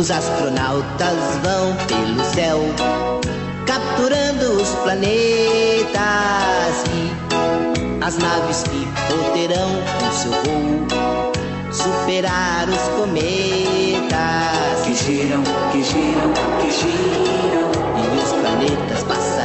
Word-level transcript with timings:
Os 0.00 0.10
astronautas 0.10 1.36
vão 1.42 1.76
pelo 1.86 2.24
céu, 2.24 2.58
capturando 3.66 4.52
os 4.54 4.70
planetas 4.76 5.92
e 6.90 7.12
as 8.02 8.16
naves 8.16 8.62
que 8.62 8.88
poderão 9.12 9.68
com 9.98 10.10
seu 10.12 10.32
voo 10.32 10.86
superar 11.70 12.66
os 12.66 12.82
cometas 12.98 14.86
que 14.86 14.94
giram, 14.94 15.42
que 15.70 15.82
giram, 15.84 16.32
que 16.62 16.70
giram. 16.70 17.99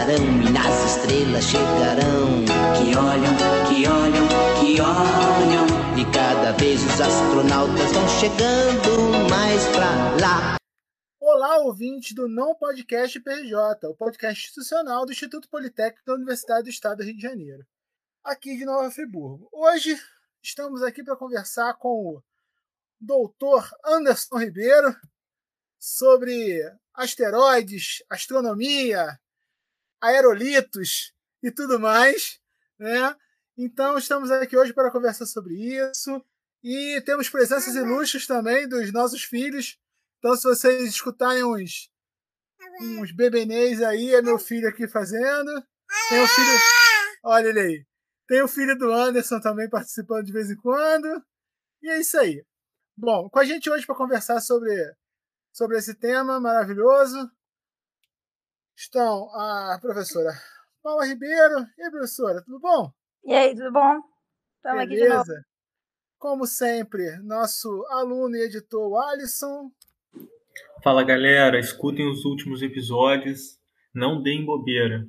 Passarão 0.06 0.42
e 0.44 0.52
nas 0.52 0.98
estrelas 0.98 1.44
chegarão. 1.46 2.46
Que 2.78 2.96
olham, 2.96 3.36
que 3.68 3.88
olham, 3.88 4.28
que 4.60 4.80
olham. 4.80 5.66
E 5.98 6.14
cada 6.14 6.52
vez 6.52 6.80
os 6.84 7.02
astronautas 7.02 7.92
vão 7.92 8.08
chegando 8.20 9.28
mais 9.28 9.64
pra 9.70 9.90
lá. 10.22 10.58
Olá, 11.20 11.58
ouvintes 11.58 12.14
do 12.14 12.28
Não 12.28 12.54
Podcast 12.54 13.20
PRJ, 13.20 13.88
o 13.90 13.96
podcast 13.96 14.44
institucional 14.44 15.08
do 15.08 15.12
Instituto 15.12 15.50
Politécnico 15.50 16.06
da 16.06 16.14
Universidade 16.14 16.66
do 16.66 16.70
Estado 16.70 16.98
do 16.98 17.04
Rio 17.04 17.16
de 17.16 17.24
Janeiro, 17.24 17.66
aqui 18.24 18.56
de 18.58 18.64
Nova 18.64 18.92
Friburgo. 18.92 19.50
Hoje 19.52 20.00
estamos 20.44 20.84
aqui 20.84 21.04
para 21.04 21.16
conversar 21.16 21.74
com 21.80 22.16
o 22.16 22.24
doutor 23.02 23.68
Anderson 23.84 24.38
Ribeiro 24.38 24.96
sobre 25.80 26.62
asteroides, 26.94 28.04
astronomia, 28.08 29.20
aerolitos 30.06 31.14
e 31.42 31.52
tudo 31.52 31.80
mais, 31.80 32.40
né? 32.80 33.16
Então 33.58 33.98
estamos 33.98 34.30
aqui 34.32 34.58
hoje 34.58 34.74
para 34.74 34.92
conversar 34.92 35.26
sobre 35.26 35.56
isso 35.56 36.24
e 36.64 37.02
temos 37.06 37.30
presenças 37.30 37.76
ilustres 37.76 38.28
também 38.28 38.68
dos 38.68 38.92
nossos 38.92 39.24
filhos. 39.24 39.78
Então 40.20 40.36
se 40.36 40.44
vocês 40.44 40.84
escutarem 40.84 41.44
uns 41.44 41.90
uns 42.82 43.12
bebenês 43.12 43.82
aí, 43.82 44.14
é 44.14 44.22
meu 44.22 44.38
filho 44.38 44.68
aqui 44.68 44.88
fazendo. 44.88 45.52
Tem 46.10 46.22
o 46.22 46.28
filho, 46.28 46.58
olha 47.24 47.48
ele 47.48 47.60
aí. 47.60 47.86
Tem 48.28 48.42
o 48.42 48.48
filho 48.48 48.78
do 48.78 48.92
Anderson 48.92 49.40
também 49.40 49.70
participando 49.70 50.26
de 50.26 50.34
vez 50.34 50.50
em 50.50 50.56
quando. 50.56 51.24
E 51.82 51.90
é 51.90 52.00
isso 52.00 52.18
aí. 52.18 52.44
Bom, 52.98 53.30
com 53.30 53.40
a 53.40 53.46
gente 53.46 53.70
hoje 53.70 53.86
para 53.86 53.96
conversar 53.96 54.42
sobre, 54.42 54.74
sobre 55.54 55.78
esse 55.78 55.94
tema 55.96 56.40
maravilhoso 56.40 57.30
estão 58.76 59.30
a 59.34 59.80
professora 59.82 60.32
Paula 60.84 61.06
Ribeiro. 61.06 61.66
E 61.78 61.84
aí, 61.84 61.92
professora, 61.92 62.44
tudo 62.44 62.60
bom? 62.60 62.92
E 63.24 63.34
aí, 63.34 63.56
tudo 63.56 63.72
bom? 63.72 64.00
Estamos 64.58 64.84
aqui 64.84 64.96
de 64.96 65.08
novo. 65.08 65.32
Como 66.18 66.46
sempre, 66.46 67.18
nosso 67.24 67.86
aluno 67.90 68.36
e 68.36 68.46
editor 68.46 69.04
Alisson. 69.10 69.72
Fala 70.84 71.04
galera, 71.04 71.60
escutem 71.60 72.10
os 72.10 72.26
últimos 72.26 72.62
episódios, 72.62 73.60
não 73.94 74.22
deem 74.22 74.46
bobeira. 74.46 75.08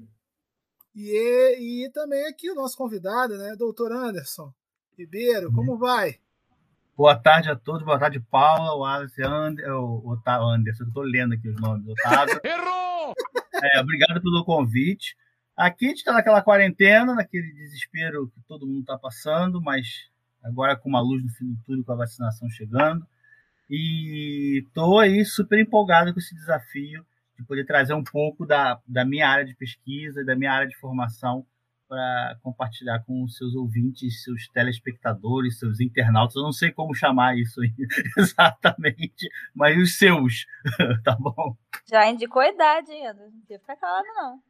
E, 0.94 1.84
e 1.84 1.90
também 1.92 2.26
aqui 2.26 2.50
o 2.50 2.54
nosso 2.54 2.76
convidado, 2.76 3.36
né, 3.36 3.54
doutor 3.56 3.92
Anderson 3.92 4.52
Ribeiro, 4.98 5.52
como 5.52 5.76
vai? 5.76 6.18
Boa 6.96 7.14
tarde 7.14 7.50
a 7.50 7.54
todos, 7.54 7.82
boa 7.82 7.98
tarde, 7.98 8.18
Paula, 8.18 8.74
o 8.74 8.82
Alice 8.82 9.22
Ander, 9.22 9.70
o 9.70 10.12
Otávio 10.12 10.46
Anderson, 10.46 10.84
eu 10.84 10.88
estou 10.88 11.02
lendo 11.02 11.34
aqui 11.34 11.46
os 11.46 11.60
nomes, 11.60 11.86
Otávio. 11.86 12.40
Errou! 12.42 13.12
É, 13.62 13.80
obrigado 13.80 14.22
pelo 14.22 14.42
convite. 14.46 15.14
Aqui 15.54 15.84
a 15.84 15.88
gente 15.90 15.98
está 15.98 16.14
naquela 16.14 16.40
quarentena, 16.40 17.14
naquele 17.14 17.52
desespero 17.52 18.28
que 18.28 18.40
todo 18.48 18.66
mundo 18.66 18.80
está 18.80 18.96
passando, 18.96 19.60
mas 19.60 20.08
agora 20.42 20.74
com 20.74 20.88
uma 20.88 21.02
luz 21.02 21.22
no 21.22 21.28
fim 21.28 21.52
do 21.52 21.62
túnel, 21.66 21.84
com 21.84 21.92
a 21.92 21.96
vacinação 21.96 22.48
chegando. 22.48 23.06
E 23.68 24.62
estou 24.66 24.98
aí 24.98 25.22
super 25.22 25.58
empolgado 25.58 26.14
com 26.14 26.18
esse 26.18 26.34
desafio 26.34 27.04
de 27.38 27.44
poder 27.44 27.66
trazer 27.66 27.92
um 27.92 28.04
pouco 28.04 28.46
da, 28.46 28.80
da 28.88 29.04
minha 29.04 29.28
área 29.28 29.44
de 29.44 29.54
pesquisa, 29.54 30.24
da 30.24 30.34
minha 30.34 30.50
área 30.50 30.66
de 30.66 30.76
formação 30.78 31.44
para 31.88 32.36
compartilhar 32.42 33.02
com 33.04 33.22
os 33.22 33.36
seus 33.36 33.54
ouvintes, 33.54 34.22
seus 34.22 34.48
telespectadores, 34.48 35.58
seus 35.58 35.80
internautas. 35.80 36.36
Eu 36.36 36.42
não 36.42 36.52
sei 36.52 36.72
como 36.72 36.94
chamar 36.94 37.36
isso 37.36 37.60
exatamente, 38.18 39.28
mas 39.54 39.76
os 39.78 39.98
seus, 39.98 40.46
tá 41.04 41.16
bom? 41.18 41.56
Já 41.88 42.08
indicou 42.08 42.42
a 42.42 42.48
idade, 42.48 42.90
Não 42.90 43.40
tem 43.46 43.58
ficar 43.58 43.76
calado, 43.76 44.06
não. 44.14 44.40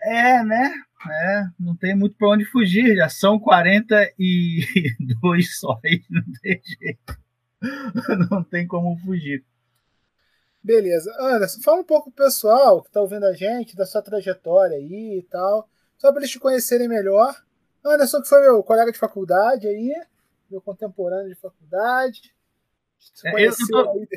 É, 0.00 0.44
né? 0.44 0.72
É, 1.10 1.44
não 1.58 1.76
tem 1.76 1.96
muito 1.96 2.16
para 2.16 2.30
onde 2.30 2.44
fugir. 2.44 2.96
Já 2.96 3.08
são 3.08 3.38
42 3.38 5.58
sóis, 5.58 6.04
não 6.10 6.22
tem 6.40 6.62
jeito. 6.64 7.18
Não 8.30 8.44
tem 8.44 8.66
como 8.66 8.96
fugir. 8.98 9.44
Beleza. 10.62 11.10
Anderson, 11.18 11.60
fala 11.62 11.80
um 11.80 11.84
pouco 11.84 12.12
pro 12.12 12.24
pessoal 12.24 12.82
que 12.82 12.88
está 12.88 13.00
ouvindo 13.00 13.24
a 13.24 13.32
gente, 13.32 13.76
da 13.76 13.86
sua 13.86 14.02
trajetória 14.02 14.76
aí 14.76 15.18
e 15.18 15.22
tal, 15.22 15.68
só 15.98 16.10
para 16.10 16.20
eles 16.20 16.30
te 16.30 16.38
conhecerem 16.38 16.88
melhor. 16.88 17.34
Anderson, 17.84 18.22
que 18.22 18.28
foi 18.28 18.40
meu 18.40 18.62
colega 18.62 18.92
de 18.92 18.98
faculdade 18.98 19.66
aí, 19.66 19.92
meu 20.50 20.60
contemporâneo 20.60 21.28
de 21.28 21.40
faculdade. 21.40 22.34
Se 22.98 23.30
conheceu, 23.30 23.66
tô... 23.68 23.90
aí, 23.90 24.08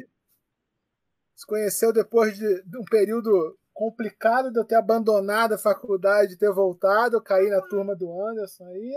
se 1.36 1.46
conheceu 1.46 1.92
depois 1.92 2.38
de, 2.38 2.64
de, 2.64 2.78
um 2.78 2.86
período 2.86 3.58
complicado 3.74 4.52
de 4.52 4.60
eu 4.60 4.66
ter 4.66 4.76
abandonado 4.76 5.54
a 5.54 5.58
faculdade, 5.58 6.38
ter 6.38 6.52
voltado, 6.52 7.22
cair 7.22 7.50
na 7.50 7.62
turma 7.62 7.96
do 7.96 8.22
Anderson 8.22 8.66
aí, 8.68 8.96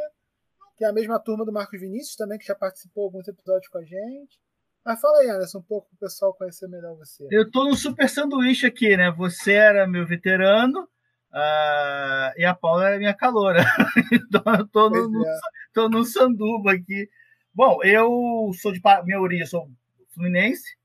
que 0.76 0.84
é 0.84 0.88
a 0.88 0.92
mesma 0.92 1.18
turma 1.18 1.44
do 1.44 1.52
Marcos 1.52 1.80
Vinícius 1.80 2.16
também, 2.16 2.38
que 2.38 2.46
já 2.46 2.54
participou 2.54 3.04
alguns 3.04 3.28
episódios 3.28 3.68
com 3.68 3.78
a 3.78 3.84
gente. 3.84 4.38
Mas 4.84 5.00
fala 5.00 5.20
aí, 5.20 5.30
Anderson, 5.30 5.58
um 5.58 5.62
pouco 5.62 5.88
para 5.88 5.96
o 5.96 6.00
pessoal 6.00 6.34
conhecer 6.34 6.68
melhor 6.68 6.94
você. 6.96 7.26
Eu 7.30 7.50
tô 7.50 7.64
no 7.64 7.74
super 7.74 8.08
sanduíche 8.08 8.66
aqui, 8.66 8.96
né? 8.96 9.10
Você 9.16 9.52
era 9.52 9.86
meu 9.86 10.06
veterano 10.06 10.86
uh, 11.34 12.32
e 12.36 12.44
a 12.44 12.54
Paula 12.54 12.88
era 12.88 12.98
minha 12.98 13.14
caloura. 13.14 13.64
então 14.12 14.42
eu 14.54 14.66
tô 14.68 14.88
no, 14.88 15.08
no, 15.08 15.26
é. 15.26 15.38
tô 15.72 15.88
no 15.88 16.04
sanduba 16.04 16.72
aqui. 16.72 17.08
Bom, 17.52 17.82
eu 17.82 18.50
sou 18.60 18.72
de 18.72 18.80
minha 19.04 19.20
origem, 19.20 19.46
sou 19.46 19.68
fluminense. 20.12 20.76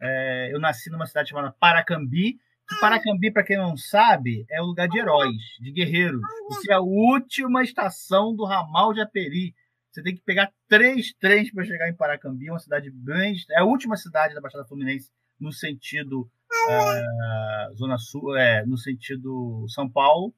É, 0.00 0.50
eu 0.52 0.60
nasci 0.60 0.90
numa 0.90 1.06
cidade 1.06 1.30
chamada 1.30 1.54
Paracambi. 1.58 2.38
Que 2.66 2.80
Paracambi, 2.80 3.30
para 3.30 3.44
quem 3.44 3.58
não 3.58 3.76
sabe, 3.76 4.46
é 4.50 4.60
o 4.62 4.66
lugar 4.66 4.88
de 4.88 4.98
heróis, 4.98 5.42
de 5.60 5.70
guerreiros. 5.70 6.22
Isso 6.50 6.70
é 6.70 6.74
a 6.74 6.80
última 6.80 7.62
estação 7.62 8.34
do 8.34 8.44
ramal 8.44 8.94
de 8.94 9.02
Aperi 9.02 9.54
você 9.94 10.02
tem 10.02 10.16
que 10.16 10.22
pegar 10.22 10.52
três 10.68 11.14
trens 11.20 11.52
para 11.52 11.64
chegar 11.64 11.88
em 11.88 11.94
Paracambi, 11.94 12.50
uma 12.50 12.58
cidade 12.58 12.90
bem. 12.90 13.36
É 13.52 13.60
a 13.60 13.64
última 13.64 13.96
cidade 13.96 14.34
da 14.34 14.40
Baixada 14.40 14.64
Fluminense 14.64 15.08
no 15.38 15.52
sentido 15.52 16.28
uh, 16.68 17.76
Zona 17.76 17.98
Sul, 17.98 18.36
é, 18.36 18.64
no 18.64 18.76
sentido 18.76 19.66
São 19.68 19.88
Paulo. 19.88 20.34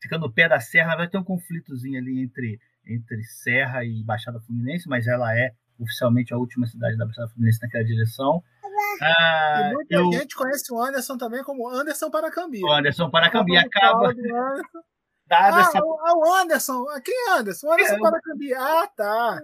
Fica 0.00 0.18
no 0.18 0.32
pé 0.32 0.48
da 0.48 0.58
serra, 0.58 0.96
vai 0.96 1.08
ter 1.08 1.18
um 1.18 1.24
conflitozinho 1.24 1.98
ali 1.98 2.22
entre, 2.22 2.58
entre 2.86 3.22
Serra 3.24 3.84
e 3.84 4.02
Baixada 4.02 4.40
Fluminense, 4.40 4.88
mas 4.88 5.06
ela 5.06 5.36
é 5.38 5.52
oficialmente 5.78 6.34
a 6.34 6.36
última 6.36 6.66
cidade 6.66 6.96
da 6.96 7.04
Baixada 7.04 7.28
Fluminense 7.28 7.60
naquela 7.62 7.84
direção. 7.84 8.42
Ah, 9.00 9.70
e 9.70 9.74
muita 9.74 9.94
eu... 9.94 10.12
gente 10.12 10.34
conhece 10.34 10.72
o 10.72 10.80
Anderson 10.80 11.16
também 11.16 11.42
como 11.44 11.68
Anderson 11.68 12.10
Paracambi. 12.10 12.62
O 12.64 12.72
Anderson 12.72 13.10
Paracambi 13.10 13.56
acaba 13.56 14.12
dada 15.26 15.56
ah, 15.56 15.60
essa. 15.60 15.80
O 15.82 16.34
Anderson. 16.34 16.84
Quem 17.04 17.14
é 17.28 17.38
Anderson? 17.38 17.66
O 17.66 17.72
Anderson 17.72 17.94
é, 17.94 17.98
para 18.00 18.20
cambiar. 18.20 18.60
Ah, 18.60 18.86
tá. 18.88 19.40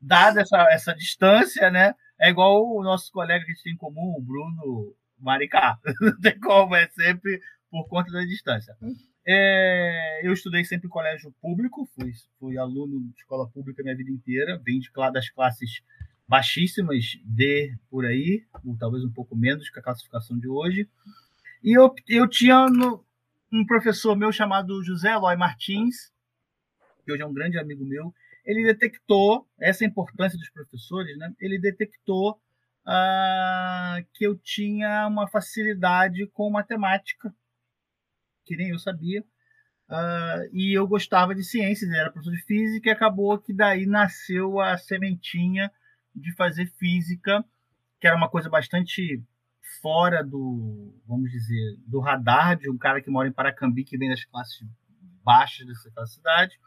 Dada 0.00 0.40
essa, 0.42 0.58
essa 0.70 0.94
distância, 0.94 1.70
né? 1.70 1.94
É 2.20 2.30
igual 2.30 2.66
o 2.66 2.82
nosso 2.82 3.12
colega 3.12 3.44
que 3.44 3.52
a 3.52 3.54
gente 3.54 3.64
tem 3.64 3.72
em 3.72 3.76
comum, 3.76 4.14
o 4.16 4.22
Bruno 4.22 4.94
Maricá. 5.18 5.78
Não 6.00 6.18
tem 6.20 6.38
como, 6.38 6.74
é 6.74 6.88
sempre 6.88 7.40
por 7.70 7.86
conta 7.88 8.10
da 8.10 8.24
distância. 8.24 8.76
É, 9.26 10.26
eu 10.26 10.32
estudei 10.32 10.64
sempre 10.64 10.86
em 10.86 10.90
colégio 10.90 11.32
público, 11.40 11.86
fui, 11.94 12.12
fui 12.38 12.58
aluno 12.58 13.00
de 13.00 13.20
escola 13.20 13.48
pública 13.48 13.82
minha 13.82 13.96
vida 13.96 14.10
inteira, 14.10 14.58
vim 14.64 14.78
de, 14.78 14.90
das 15.12 15.28
classes 15.28 15.82
baixíssimas 16.26 17.18
D 17.24 17.76
por 17.90 18.04
aí, 18.04 18.44
ou 18.64 18.76
talvez 18.76 19.04
um 19.04 19.12
pouco 19.12 19.36
menos 19.36 19.70
que 19.70 19.78
a 19.78 19.82
classificação 19.82 20.38
de 20.38 20.48
hoje. 20.48 20.88
E 21.62 21.76
eu, 21.76 21.94
eu 22.08 22.28
tinha 22.28 22.66
no, 22.66 23.04
um 23.52 23.64
professor 23.64 24.16
meu 24.16 24.32
chamado 24.32 24.82
José 24.82 25.12
Eloy 25.12 25.36
Martins, 25.36 26.12
que 27.04 27.12
hoje 27.12 27.22
é 27.22 27.26
um 27.26 27.32
grande 27.32 27.58
amigo 27.58 27.84
meu, 27.84 28.14
ele 28.48 28.64
detectou 28.64 29.46
essa 29.60 29.84
importância 29.84 30.38
dos 30.38 30.48
professores, 30.48 31.18
né? 31.18 31.30
Ele 31.38 31.58
detectou 31.60 32.30
uh, 32.30 34.06
que 34.14 34.26
eu 34.26 34.38
tinha 34.38 35.06
uma 35.06 35.28
facilidade 35.28 36.26
com 36.28 36.50
matemática, 36.50 37.30
que 38.46 38.56
nem 38.56 38.70
eu 38.70 38.78
sabia, 38.78 39.20
uh, 39.20 40.48
e 40.50 40.72
eu 40.72 40.88
gostava 40.88 41.34
de 41.34 41.44
ciências, 41.44 41.92
era 41.92 42.10
professor 42.10 42.34
de 42.34 42.42
física, 42.44 42.88
e 42.88 42.92
acabou 42.92 43.38
que 43.38 43.52
daí 43.52 43.84
nasceu 43.84 44.58
a 44.58 44.78
sementinha 44.78 45.70
de 46.14 46.34
fazer 46.34 46.72
física, 46.78 47.44
que 48.00 48.06
era 48.06 48.16
uma 48.16 48.30
coisa 48.30 48.48
bastante 48.48 49.22
fora 49.82 50.24
do, 50.24 50.98
vamos 51.06 51.30
dizer, 51.30 51.76
do 51.86 52.00
radar 52.00 52.56
de 52.56 52.70
um 52.70 52.78
cara 52.78 53.02
que 53.02 53.10
mora 53.10 53.28
em 53.28 53.32
Paracambi, 53.32 53.84
que 53.84 53.98
vem 53.98 54.08
das 54.08 54.24
classes 54.24 54.66
baixas 55.22 55.66
dessa 55.66 56.06
cidade. 56.06 56.58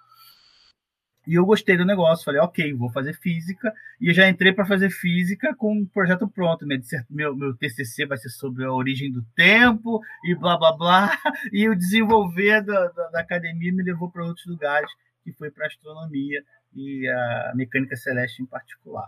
E 1.27 1.35
eu 1.35 1.45
gostei 1.45 1.77
do 1.77 1.85
negócio, 1.85 2.25
falei, 2.25 2.41
ok, 2.41 2.73
vou 2.73 2.91
fazer 2.91 3.13
física. 3.13 3.71
E 4.00 4.07
eu 4.09 4.13
já 4.13 4.27
entrei 4.27 4.51
para 4.53 4.65
fazer 4.65 4.89
física 4.89 5.56
com 5.56 5.73
um 5.73 5.85
projeto 5.85 6.27
pronto. 6.27 6.65
Meu, 7.09 7.35
meu 7.35 7.56
TCC 7.56 8.06
vai 8.07 8.18
ser 8.18 8.29
sobre 8.29 8.65
a 8.65 8.71
origem 8.71 9.12
do 9.12 9.23
tempo 9.35 10.01
e 10.23 10.35
blá, 10.35 10.57
blá, 10.57 10.75
blá. 10.75 11.18
E 11.53 11.69
o 11.69 11.75
desenvolver 11.75 12.63
da, 12.63 12.88
da, 12.88 13.09
da 13.09 13.19
academia 13.19 13.71
me 13.71 13.83
levou 13.83 14.09
para 14.09 14.25
outros 14.25 14.47
lugares, 14.47 14.89
que 15.23 15.31
foi 15.33 15.51
para 15.51 15.68
astronomia 15.68 16.44
e 16.73 17.07
a 17.07 17.53
mecânica 17.56 17.95
celeste 17.95 18.41
em 18.41 18.45
particular. 18.45 19.07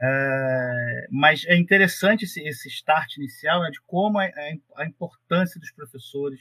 É, 0.00 1.06
mas 1.10 1.44
é 1.46 1.56
interessante 1.56 2.24
esse, 2.24 2.40
esse 2.42 2.68
start 2.68 3.16
inicial 3.16 3.62
né, 3.62 3.70
de 3.70 3.80
como 3.86 4.18
a, 4.18 4.28
a 4.76 4.86
importância 4.86 5.60
dos 5.60 5.70
professores 5.72 6.40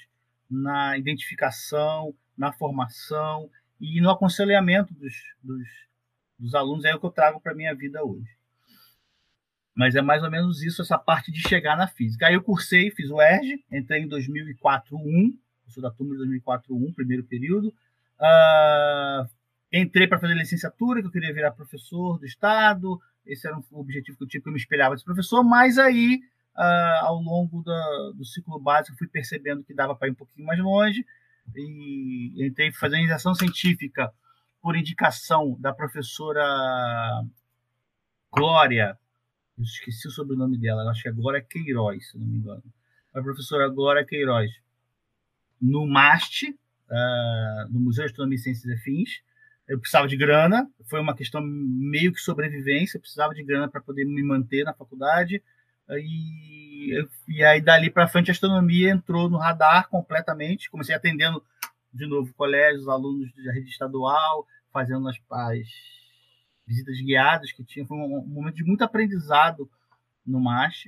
na 0.49 0.97
identificação, 0.97 2.13
na 2.37 2.51
formação 2.51 3.49
e 3.81 3.99
no 3.99 4.11
aconselhamento 4.11 4.93
dos, 4.93 5.13
dos, 5.43 5.67
dos 6.37 6.53
alunos 6.53 6.85
é 6.85 6.93
o 6.93 6.99
que 6.99 7.05
eu 7.05 7.11
trago 7.11 7.41
para 7.41 7.55
minha 7.55 7.73
vida 7.73 8.03
hoje. 8.03 8.29
Mas 9.75 9.95
é 9.95 10.01
mais 10.01 10.21
ou 10.21 10.29
menos 10.29 10.61
isso, 10.61 10.83
essa 10.83 10.99
parte 10.99 11.31
de 11.31 11.41
chegar 11.41 11.75
na 11.75 11.87
física. 11.87 12.27
Aí 12.27 12.35
eu 12.35 12.43
cursei, 12.43 12.91
fiz 12.91 13.09
o 13.09 13.19
ERG, 13.19 13.63
entrei 13.71 14.03
em 14.03 14.07
2004-1, 14.07 15.33
sou 15.67 15.81
da 15.81 15.89
turma 15.89 16.15
de 16.15 16.23
2004-1, 16.41 16.93
primeiro 16.93 17.23
período. 17.23 17.69
Uh, 18.19 19.27
entrei 19.73 20.07
para 20.07 20.19
fazer 20.19 20.35
licenciatura, 20.35 21.01
que 21.01 21.07
eu 21.07 21.11
queria 21.11 21.33
virar 21.33 21.51
professor 21.51 22.19
do 22.19 22.25
Estado, 22.25 22.99
esse 23.25 23.47
era 23.47 23.57
um 23.57 23.63
objetivo 23.71 24.17
que 24.17 24.23
eu 24.23 24.27
tinha, 24.27 24.41
que 24.41 24.47
eu 24.47 24.53
me 24.53 24.59
espelhava 24.59 24.95
de 24.95 25.03
professor, 25.03 25.43
mas 25.43 25.79
aí, 25.79 26.19
uh, 26.55 27.05
ao 27.05 27.21
longo 27.21 27.63
da, 27.63 28.11
do 28.15 28.25
ciclo 28.25 28.59
básico, 28.59 28.97
fui 28.97 29.07
percebendo 29.07 29.63
que 29.63 29.73
dava 29.73 29.95
para 29.95 30.07
ir 30.07 30.11
um 30.11 30.15
pouquinho 30.15 30.45
mais 30.45 30.59
longe, 30.59 31.05
e 31.55 32.45
entrei 32.45 32.71
fazendo 32.71 32.99
iniciação 32.99 33.33
científica 33.35 34.11
por 34.61 34.75
indicação 34.75 35.57
da 35.59 35.73
professora 35.73 36.43
Glória, 38.31 38.97
esqueci 39.59 40.07
o 40.07 40.11
sobrenome 40.11 40.57
dela, 40.57 40.89
acho 40.89 41.01
que 41.01 41.09
é 41.09 41.11
Glória 41.11 41.41
Queiroz, 41.41 42.09
se 42.09 42.17
não 42.17 42.25
me 42.25 42.37
engano. 42.37 42.63
A 43.13 43.21
professora 43.21 43.67
Glória 43.67 44.05
Queiroz, 44.05 44.51
no 45.61 45.85
MAST, 45.85 46.49
uh, 46.91 47.69
no 47.69 47.79
Museu 47.79 48.05
de 48.05 48.11
Astronomia 48.11 48.37
e 48.37 48.39
Ciências 48.39 48.71
Afins. 48.79 49.21
Eu 49.67 49.79
precisava 49.79 50.07
de 50.07 50.17
grana, 50.17 50.69
foi 50.89 50.99
uma 50.99 51.15
questão 51.15 51.41
meio 51.41 52.11
que 52.11 52.19
sobrevivência, 52.19 52.97
eu 52.97 53.01
precisava 53.01 53.33
de 53.33 53.43
grana 53.43 53.69
para 53.69 53.81
poder 53.81 54.05
me 54.05 54.23
manter 54.23 54.63
na 54.63 54.73
faculdade. 54.73 55.41
E, 55.89 56.60
e 57.27 57.43
aí, 57.43 57.61
dali 57.61 57.89
para 57.89 58.07
frente, 58.07 58.31
a 58.31 58.33
astronomia 58.33 58.89
entrou 58.89 59.29
no 59.29 59.37
radar 59.37 59.87
completamente. 59.89 60.69
Comecei 60.69 60.95
atendendo, 60.95 61.43
de 61.93 62.07
novo, 62.07 62.33
colégios, 62.33 62.87
alunos 62.87 63.31
da 63.43 63.53
rede 63.53 63.69
estadual, 63.69 64.47
fazendo 64.71 65.07
as, 65.07 65.17
as 65.29 65.67
visitas 66.65 66.99
guiadas 67.01 67.51
que 67.51 67.63
tinha. 67.63 67.85
Foi 67.85 67.97
um, 67.97 68.25
momento 68.25 68.55
de 68.55 68.63
muito 68.63 68.83
aprendizado 68.83 69.69
no 70.25 70.39
MASH. 70.39 70.87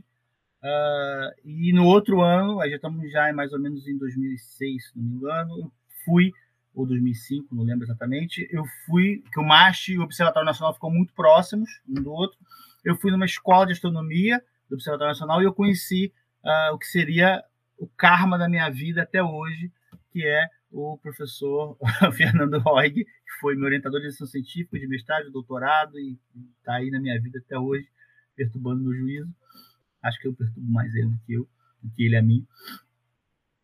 Uh, 0.64 1.34
e 1.44 1.74
no 1.74 1.86
outro 1.86 2.22
ano, 2.22 2.62
aí 2.62 2.70
já 2.70 2.78
estamos 2.78 3.12
já 3.12 3.32
mais 3.34 3.52
ou 3.52 3.60
menos 3.60 3.86
em 3.86 3.98
2006, 3.98 4.86
se 4.86 4.98
não 4.98 5.04
me 5.04 5.16
engano, 5.18 5.60
eu 5.60 5.72
fui, 6.06 6.32
ou 6.74 6.88
2005, 6.88 7.54
não 7.54 7.66
lembro 7.66 7.86
exatamente, 7.86 8.48
eu 8.50 8.64
fui, 8.86 9.22
que 9.34 9.42
o 9.42 9.44
MASH 9.44 9.90
e 9.90 10.00
o 10.00 10.04
Observatório 10.04 10.46
Nacional 10.46 10.74
ficam 10.74 10.90
muito 10.90 11.14
próximos 11.14 11.70
um 11.86 11.96
do 11.96 12.10
outro, 12.14 12.40
eu 12.82 12.96
fui 12.96 13.12
numa 13.12 13.26
escola 13.26 13.66
de 13.66 13.74
astronomia 13.74 14.42
do 14.74 14.76
Observatório 14.76 15.12
Nacional 15.12 15.42
e 15.42 15.46
eu 15.46 15.54
conheci 15.54 16.12
uh, 16.44 16.74
o 16.74 16.80
que 16.80 16.88
seria 16.88 17.44
o 17.78 17.88
karma 17.88 18.38
da 18.38 18.50
minha 18.50 18.70
vida 18.70 19.04
até 19.04 19.22
hoje, 19.22 19.72
que 20.12 20.26
é 20.26 20.48
o 20.72 20.98
professor 20.98 21.78
Fernando 22.18 22.60
Roig, 22.60 22.94
que 22.94 23.40
foi 23.40 23.56
meu 23.56 23.66
orientador 23.66 24.00
de 24.00 24.08
licença 24.08 24.32
científica, 24.32 24.80
de 24.80 24.88
mestrado, 24.88 25.26
de 25.26 25.32
doutorado, 25.32 26.00
e 26.00 26.18
está 26.58 26.76
aí 26.76 26.90
na 26.90 27.00
minha 27.00 27.20
vida 27.22 27.40
até 27.40 27.58
hoje, 27.58 27.88
perturbando 28.36 28.82
meu 28.82 28.94
juízo. 28.94 29.34
Acho 30.02 30.20
que 30.20 30.28
eu 30.28 30.34
perturbo 30.34 30.72
mais 30.72 30.94
ele 30.96 31.10
do 31.10 31.20
que 31.26 31.34
eu, 31.34 31.48
do 31.82 31.92
que 31.92 32.04
ele 32.04 32.18
a 32.18 32.22
mim. 32.22 32.46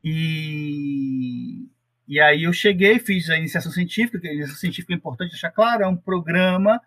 E, 0.03 1.67
e 2.07 2.19
aí 2.19 2.43
eu 2.43 2.53
cheguei, 2.53 2.99
fiz 2.99 3.29
a 3.29 3.37
iniciação 3.37 3.71
científica, 3.71 4.19
que 4.19 4.27
a 4.27 4.33
iniciação 4.33 4.59
científica 4.59 4.93
é 4.93 4.97
importante 4.97 5.31
deixar 5.31 5.51
claro, 5.51 5.83
é 5.83 5.87
um 5.87 5.97
programa 5.97 6.79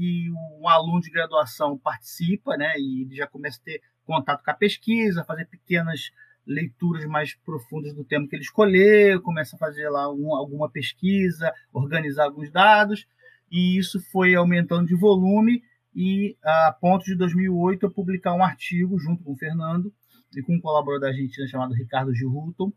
que 0.00 0.30
um 0.58 0.66
aluno 0.66 0.98
de 1.02 1.10
graduação 1.10 1.76
participa, 1.76 2.56
né, 2.56 2.72
e 2.78 3.02
ele 3.02 3.16
já 3.16 3.26
começa 3.26 3.60
a 3.60 3.64
ter 3.64 3.82
contato 4.02 4.42
com 4.42 4.50
a 4.50 4.54
pesquisa, 4.54 5.24
fazer 5.24 5.44
pequenas 5.44 6.10
leituras 6.46 7.04
mais 7.04 7.34
profundas 7.34 7.92
do 7.92 8.02
tema 8.02 8.26
que 8.26 8.34
ele 8.34 8.42
escolheu, 8.42 9.20
começa 9.20 9.56
a 9.56 9.58
fazer 9.58 9.90
lá 9.90 10.10
um, 10.10 10.34
alguma 10.34 10.70
pesquisa, 10.70 11.52
organizar 11.70 12.24
alguns 12.24 12.50
dados, 12.50 13.06
e 13.52 13.76
isso 13.76 14.00
foi 14.10 14.34
aumentando 14.34 14.86
de 14.86 14.94
volume 14.94 15.62
e 15.94 16.34
a 16.42 16.74
ponto 16.80 17.04
de 17.04 17.14
2008 17.14 17.84
eu 17.84 17.90
publicar 17.90 18.32
um 18.32 18.42
artigo 18.42 18.98
junto 18.98 19.22
com 19.22 19.32
o 19.32 19.36
Fernando 19.36 19.92
e 20.34 20.40
com 20.40 20.54
um 20.54 20.60
colaborador 20.62 21.00
da 21.00 21.08
Argentina 21.08 21.46
chamado 21.46 21.74
Ricardo 21.74 22.14
Gilhutton, 22.14 22.72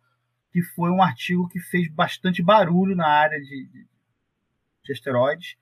que 0.52 0.62
foi 0.62 0.92
um 0.92 1.02
artigo 1.02 1.48
que 1.48 1.62
fez 1.62 1.90
bastante 1.90 2.44
barulho 2.44 2.98
na 2.98 3.08
área 3.08 3.40
de, 3.40 3.70
de 4.84 4.92
asteroides, 4.92 5.56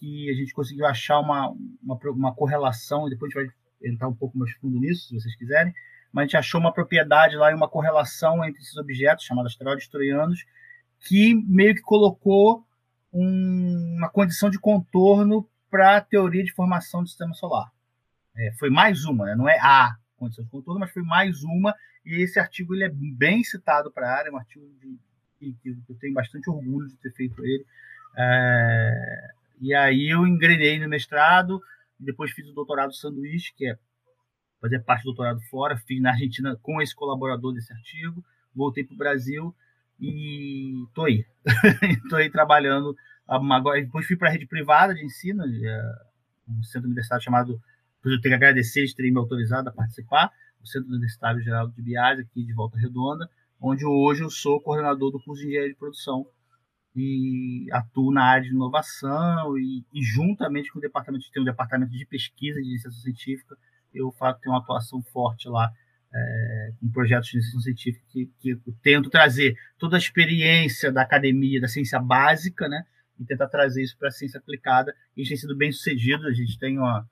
que 0.00 0.30
a 0.30 0.34
gente 0.34 0.54
conseguiu 0.54 0.86
achar 0.86 1.20
uma, 1.20 1.50
uma, 1.82 1.98
uma, 2.10 2.34
correlação, 2.34 3.06
e 3.06 3.10
depois 3.10 3.30
a 3.36 3.40
gente 3.40 3.46
vai 3.46 3.90
entrar 3.92 4.08
um 4.08 4.14
pouco 4.14 4.36
mais 4.36 4.50
fundo 4.54 4.80
nisso, 4.80 5.08
se 5.08 5.14
vocês 5.14 5.36
quiserem, 5.36 5.74
mas 6.10 6.22
a 6.22 6.26
gente 6.26 6.36
achou 6.38 6.58
uma 6.58 6.72
propriedade 6.72 7.36
lá 7.36 7.50
e 7.50 7.54
uma 7.54 7.68
correlação 7.68 8.42
entre 8.42 8.62
esses 8.62 8.76
objetos, 8.78 9.26
chamados 9.26 9.52
asteroides 9.52 9.86
troianos, 9.88 10.44
que 11.00 11.34
meio 11.46 11.74
que 11.74 11.82
colocou 11.82 12.66
um, 13.12 13.96
uma 13.98 14.08
condição 14.08 14.48
de 14.48 14.58
contorno 14.58 15.46
para 15.70 15.98
a 15.98 16.00
teoria 16.00 16.42
de 16.42 16.52
formação 16.52 17.02
do 17.02 17.08
sistema 17.08 17.34
solar. 17.34 17.70
É, 18.36 18.52
foi 18.58 18.70
mais 18.70 19.04
uma, 19.04 19.26
né? 19.26 19.34
não 19.36 19.48
é 19.48 19.58
a 19.60 19.94
condição 20.16 20.44
de 20.44 20.50
contorno, 20.50 20.80
mas 20.80 20.90
foi 20.90 21.02
mais 21.02 21.44
uma, 21.44 21.74
e 22.06 22.22
esse 22.22 22.40
artigo 22.40 22.74
ele 22.74 22.84
é 22.84 22.90
bem 22.90 23.44
citado 23.44 23.90
para 23.92 24.08
a 24.08 24.16
área, 24.16 24.30
é 24.30 24.32
um 24.32 24.38
artigo 24.38 24.66
de, 24.80 24.98
que, 25.38 25.76
eu 25.88 25.96
tenho 25.98 26.14
bastante 26.14 26.48
orgulho 26.48 26.88
de 26.88 26.96
ter 26.96 27.12
feito 27.12 27.44
ele. 27.44 27.64
É, 28.16 29.30
e 29.60 29.74
aí 29.74 30.08
eu 30.08 30.26
engrenei 30.26 30.78
no 30.78 30.88
mestrado, 30.88 31.60
depois 31.98 32.30
fiz 32.30 32.48
o 32.48 32.54
doutorado 32.54 32.94
sanduíche, 32.94 33.52
que 33.54 33.66
é 33.66 33.78
fazer 34.60 34.80
parte 34.80 35.02
do 35.02 35.12
doutorado 35.12 35.40
fora, 35.50 35.76
fiz 35.76 36.00
na 36.00 36.10
Argentina 36.10 36.56
com 36.62 36.80
esse 36.80 36.94
colaborador 36.94 37.52
desse 37.52 37.72
artigo, 37.72 38.24
voltei 38.54 38.84
para 38.84 38.94
o 38.94 38.98
Brasil 38.98 39.54
e 40.00 40.86
tô 40.94 41.04
aí. 41.04 41.26
tô 42.08 42.16
aí 42.16 42.30
trabalhando. 42.30 42.96
Agora, 43.28 43.80
depois 43.80 44.06
fui 44.06 44.16
para 44.16 44.28
a 44.28 44.32
rede 44.32 44.46
privada 44.46 44.94
de 44.94 45.04
ensino, 45.04 45.44
é, 45.44 45.94
um 46.48 46.62
centro 46.62 46.86
universitário 46.86 47.22
chamado, 47.22 47.60
eu 48.04 48.20
tenho 48.20 48.32
que 48.32 48.34
agradecer 48.34 48.84
de 48.84 48.94
terem 48.94 49.12
me 49.12 49.18
autorizado 49.18 49.68
a 49.68 49.72
participar, 49.72 50.32
o 50.62 50.66
Centro 50.66 50.88
Universitário 50.88 51.40
Geraldo 51.40 51.72
de 51.74 51.82
Bias, 51.82 52.18
aqui 52.18 52.42
de 52.44 52.52
Volta 52.52 52.78
Redonda, 52.78 53.30
onde 53.60 53.84
hoje 53.84 54.22
eu 54.22 54.30
sou 54.30 54.60
coordenador 54.60 55.10
do 55.10 55.20
curso 55.20 55.42
de 55.42 55.48
Engenharia 55.48 55.72
de 55.72 55.78
Produção 55.78 56.26
e 56.94 57.66
atuo 57.72 58.12
na 58.12 58.24
área 58.24 58.42
de 58.44 58.54
inovação 58.54 59.56
e, 59.56 59.84
e 59.92 60.02
juntamente 60.02 60.72
com 60.72 60.78
o 60.78 60.82
departamento, 60.82 61.30
tem 61.32 61.42
um 61.42 61.46
departamento 61.46 61.92
de 61.92 62.04
pesquisa 62.06 62.60
de 62.60 62.68
iniciação 62.68 63.00
científica, 63.00 63.56
eu 63.94 64.10
faço, 64.12 64.40
tenho 64.40 64.54
uma 64.54 64.60
atuação 64.60 65.02
forte 65.02 65.48
lá 65.48 65.72
é, 66.12 66.72
projetos 66.92 67.28
de 67.28 67.36
iniciação 67.36 67.60
científica 67.60 68.04
que, 68.10 68.30
que 68.40 68.50
eu 68.50 68.74
tento 68.82 69.10
trazer 69.10 69.56
toda 69.78 69.96
a 69.96 69.98
experiência 69.98 70.90
da 70.90 71.02
academia, 71.02 71.60
da 71.60 71.68
ciência 71.68 72.00
básica, 72.00 72.68
né, 72.68 72.84
e 73.18 73.24
tentar 73.24 73.48
trazer 73.48 73.82
isso 73.82 73.96
para 73.98 74.08
a 74.08 74.12
ciência 74.12 74.38
aplicada. 74.38 74.92
E 75.16 75.20
a 75.20 75.24
gente 75.24 75.30
tem 75.30 75.36
sido 75.36 75.56
bem 75.56 75.70
sucedido, 75.70 76.26
a 76.26 76.32
gente 76.32 76.58
tem 76.58 76.78
uh, 76.78 77.04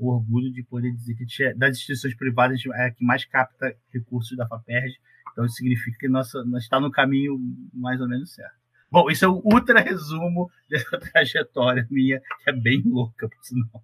o 0.00 0.10
orgulho 0.10 0.52
de 0.52 0.62
poder 0.62 0.92
dizer 0.92 1.14
que 1.14 1.42
é, 1.42 1.54
das 1.54 1.76
instituições 1.76 2.14
privadas 2.14 2.60
é 2.74 2.86
a 2.86 2.90
que 2.90 3.04
mais 3.04 3.24
capta 3.24 3.74
recursos 3.92 4.36
da 4.36 4.46
FAPERJ, 4.46 4.94
então 5.32 5.44
isso 5.44 5.56
significa 5.56 5.96
que 5.98 6.08
nossa, 6.08 6.44
nós 6.44 6.62
está 6.64 6.78
no 6.78 6.90
caminho 6.90 7.38
mais 7.72 8.00
ou 8.00 8.08
menos 8.08 8.34
certo. 8.34 8.63
Bom, 8.94 9.10
isso 9.10 9.24
é 9.24 9.28
o 9.28 9.42
ultra 9.44 9.80
resumo 9.80 10.48
dessa 10.70 11.00
trajetória 11.10 11.84
minha, 11.90 12.20
que 12.20 12.48
é 12.48 12.52
bem 12.52 12.80
louca, 12.86 13.28
por 13.28 13.44
sinal. 13.44 13.82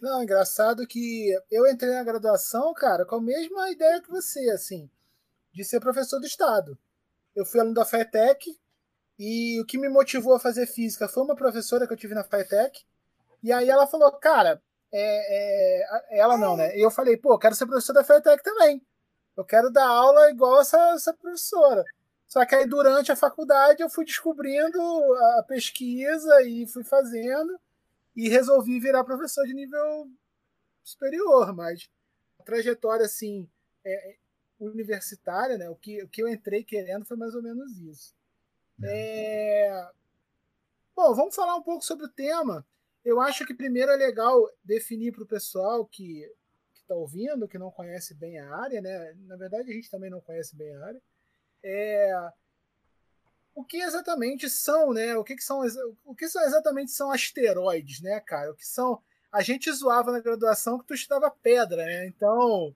Não, 0.00 0.22
engraçado 0.22 0.86
que 0.86 1.28
eu 1.50 1.70
entrei 1.70 1.92
na 1.92 2.02
graduação, 2.02 2.72
cara, 2.72 3.04
com 3.04 3.16
a 3.16 3.20
mesma 3.20 3.70
ideia 3.70 4.00
que 4.00 4.08
você, 4.08 4.40
assim, 4.52 4.88
de 5.52 5.62
ser 5.64 5.80
professor 5.80 6.18
do 6.18 6.24
Estado. 6.24 6.78
Eu 7.36 7.44
fui 7.44 7.60
aluno 7.60 7.74
da 7.74 7.84
FETEC 7.84 8.58
e 9.18 9.60
o 9.60 9.66
que 9.66 9.76
me 9.76 9.90
motivou 9.90 10.34
a 10.34 10.40
fazer 10.40 10.66
física 10.66 11.06
foi 11.06 11.22
uma 11.22 11.36
professora 11.36 11.86
que 11.86 11.92
eu 11.92 11.98
tive 11.98 12.14
na 12.14 12.24
FETEC. 12.24 12.80
E 13.42 13.52
aí 13.52 13.68
ela 13.68 13.86
falou, 13.86 14.10
cara, 14.12 14.62
é, 14.90 15.84
é, 16.14 16.18
ela 16.20 16.38
não, 16.38 16.56
né? 16.56 16.74
E 16.74 16.80
eu 16.80 16.90
falei, 16.90 17.18
pô, 17.18 17.38
quero 17.38 17.54
ser 17.54 17.66
professor 17.66 17.92
da 17.92 18.02
FETEC 18.02 18.42
também. 18.42 18.80
Eu 19.36 19.44
quero 19.44 19.70
dar 19.70 19.88
aula 19.88 20.30
igual 20.30 20.62
essa, 20.62 20.94
essa 20.94 21.12
professora. 21.12 21.84
Só 22.32 22.46
que 22.46 22.54
aí 22.54 22.66
durante 22.66 23.12
a 23.12 23.16
faculdade 23.16 23.82
eu 23.82 23.90
fui 23.90 24.06
descobrindo 24.06 24.80
a 25.36 25.44
pesquisa 25.46 26.42
e 26.42 26.66
fui 26.66 26.82
fazendo 26.82 27.60
e 28.16 28.26
resolvi 28.26 28.80
virar 28.80 29.04
professor 29.04 29.44
de 29.44 29.52
nível 29.52 30.10
superior, 30.82 31.54
mas 31.54 31.90
a 32.40 32.42
trajetória 32.42 33.04
assim 33.04 33.46
é, 33.84 34.12
é, 34.12 34.16
universitária, 34.58 35.58
né? 35.58 35.68
O 35.68 35.76
que, 35.76 36.02
o 36.02 36.08
que 36.08 36.22
eu 36.22 36.26
entrei 36.26 36.64
querendo 36.64 37.04
foi 37.04 37.18
mais 37.18 37.34
ou 37.34 37.42
menos 37.42 37.78
isso. 37.80 38.14
É. 38.82 39.66
é 39.66 39.90
Bom, 40.96 41.14
vamos 41.14 41.34
falar 41.34 41.54
um 41.54 41.62
pouco 41.62 41.84
sobre 41.84 42.06
o 42.06 42.12
tema. 42.12 42.66
Eu 43.04 43.20
acho 43.20 43.44
que 43.44 43.52
primeiro 43.52 43.92
é 43.92 43.96
legal 43.96 44.48
definir 44.64 45.12
para 45.12 45.24
o 45.24 45.28
pessoal 45.28 45.84
que 45.84 46.26
está 46.72 46.94
ouvindo, 46.94 47.46
que 47.46 47.58
não 47.58 47.70
conhece 47.70 48.14
bem 48.14 48.38
a 48.38 48.56
área, 48.56 48.80
né? 48.80 49.12
Na 49.26 49.36
verdade, 49.36 49.70
a 49.70 49.74
gente 49.74 49.90
também 49.90 50.08
não 50.08 50.22
conhece 50.22 50.56
bem 50.56 50.74
a 50.74 50.86
área. 50.86 51.02
É, 51.64 52.12
o 53.54 53.64
que 53.64 53.78
exatamente 53.78 54.48
são, 54.48 54.92
né? 54.92 55.16
O 55.16 55.24
que, 55.24 55.36
que 55.36 55.44
são, 55.44 55.60
o 56.04 56.14
que 56.14 56.28
são 56.28 56.42
exatamente 56.42 56.90
são 56.92 57.10
asteroides, 57.10 58.00
né, 58.00 58.20
cara? 58.20 58.50
O 58.50 58.54
que 58.56 58.66
são? 58.66 59.00
A 59.30 59.42
gente 59.42 59.70
zoava 59.72 60.10
na 60.12 60.20
graduação 60.20 60.78
que 60.78 60.86
tu 60.86 60.94
estudava 60.94 61.30
pedra, 61.30 61.84
né? 61.84 62.06
Então 62.06 62.74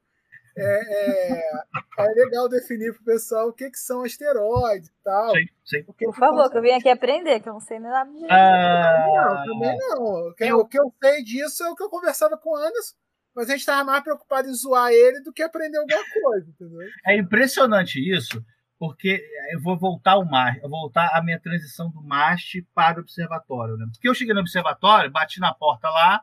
é, 0.57 0.63
é, 0.65 1.51
é 1.99 2.07
legal 2.15 2.49
definir 2.49 2.93
para 2.95 3.03
o 3.03 3.05
pessoal 3.05 3.49
o 3.49 3.53
que, 3.53 3.71
que 3.71 3.79
são 3.79 4.03
asteroides 4.03 4.89
e 4.89 4.93
tal. 5.03 5.35
Sim, 5.35 5.47
sim. 5.65 5.85
O 5.87 5.93
que 5.93 6.05
Por 6.07 6.15
que 6.15 6.21
favor, 6.21 6.43
são- 6.43 6.51
que 6.51 6.59
eu 6.59 6.63
vim 6.63 6.73
aqui 6.73 6.89
aprender, 6.89 7.41
que 7.41 7.49
eu 7.49 7.53
não 7.55 7.61
sei 7.61 7.79
nada 7.79 8.11
disso. 8.11 8.27
Ah, 8.31 9.07
Não, 9.07 9.45
também 9.53 9.77
não. 9.79 10.05
O 10.29 10.35
que, 10.35 10.53
o 10.53 10.65
que 10.67 10.79
eu 10.79 10.95
sei 11.03 11.23
disso 11.23 11.63
é 11.65 11.71
o 11.71 11.77
que 11.77 11.83
eu 11.83 11.91
conversava 11.91 12.37
com 12.39 12.51
o 12.51 12.57
Anderson, 12.57 12.95
mas 13.35 13.49
a 13.49 13.53
gente 13.53 13.61
estava 13.61 13.85
mais 13.85 14.03
preocupado 14.03 14.49
em 14.49 14.55
zoar 14.55 14.91
ele 14.93 15.21
do 15.21 15.33
que 15.33 15.43
aprender 15.43 15.77
alguma 15.79 16.03
coisa, 16.23 16.49
entendeu? 16.49 16.89
É 17.07 17.17
impressionante 17.17 17.99
isso, 17.99 18.43
porque 18.79 19.23
eu 19.53 19.61
vou 19.61 19.79
voltar 19.79 20.13
ao 20.13 20.25
mar, 20.25 20.57
eu 20.57 20.69
vou 20.69 20.81
voltar 20.81 21.11
à 21.15 21.23
minha 21.23 21.41
transição 21.41 21.91
do 21.91 22.03
MAST 22.03 22.63
para 22.75 22.99
o 22.99 23.01
observatório. 23.01 23.77
Né? 23.77 23.87
Porque 23.91 24.09
eu 24.09 24.15
cheguei 24.15 24.35
no 24.35 24.41
observatório, 24.41 25.11
bati 25.11 25.41
na 25.41 25.55
porta 25.55 25.89
lá 25.89 26.23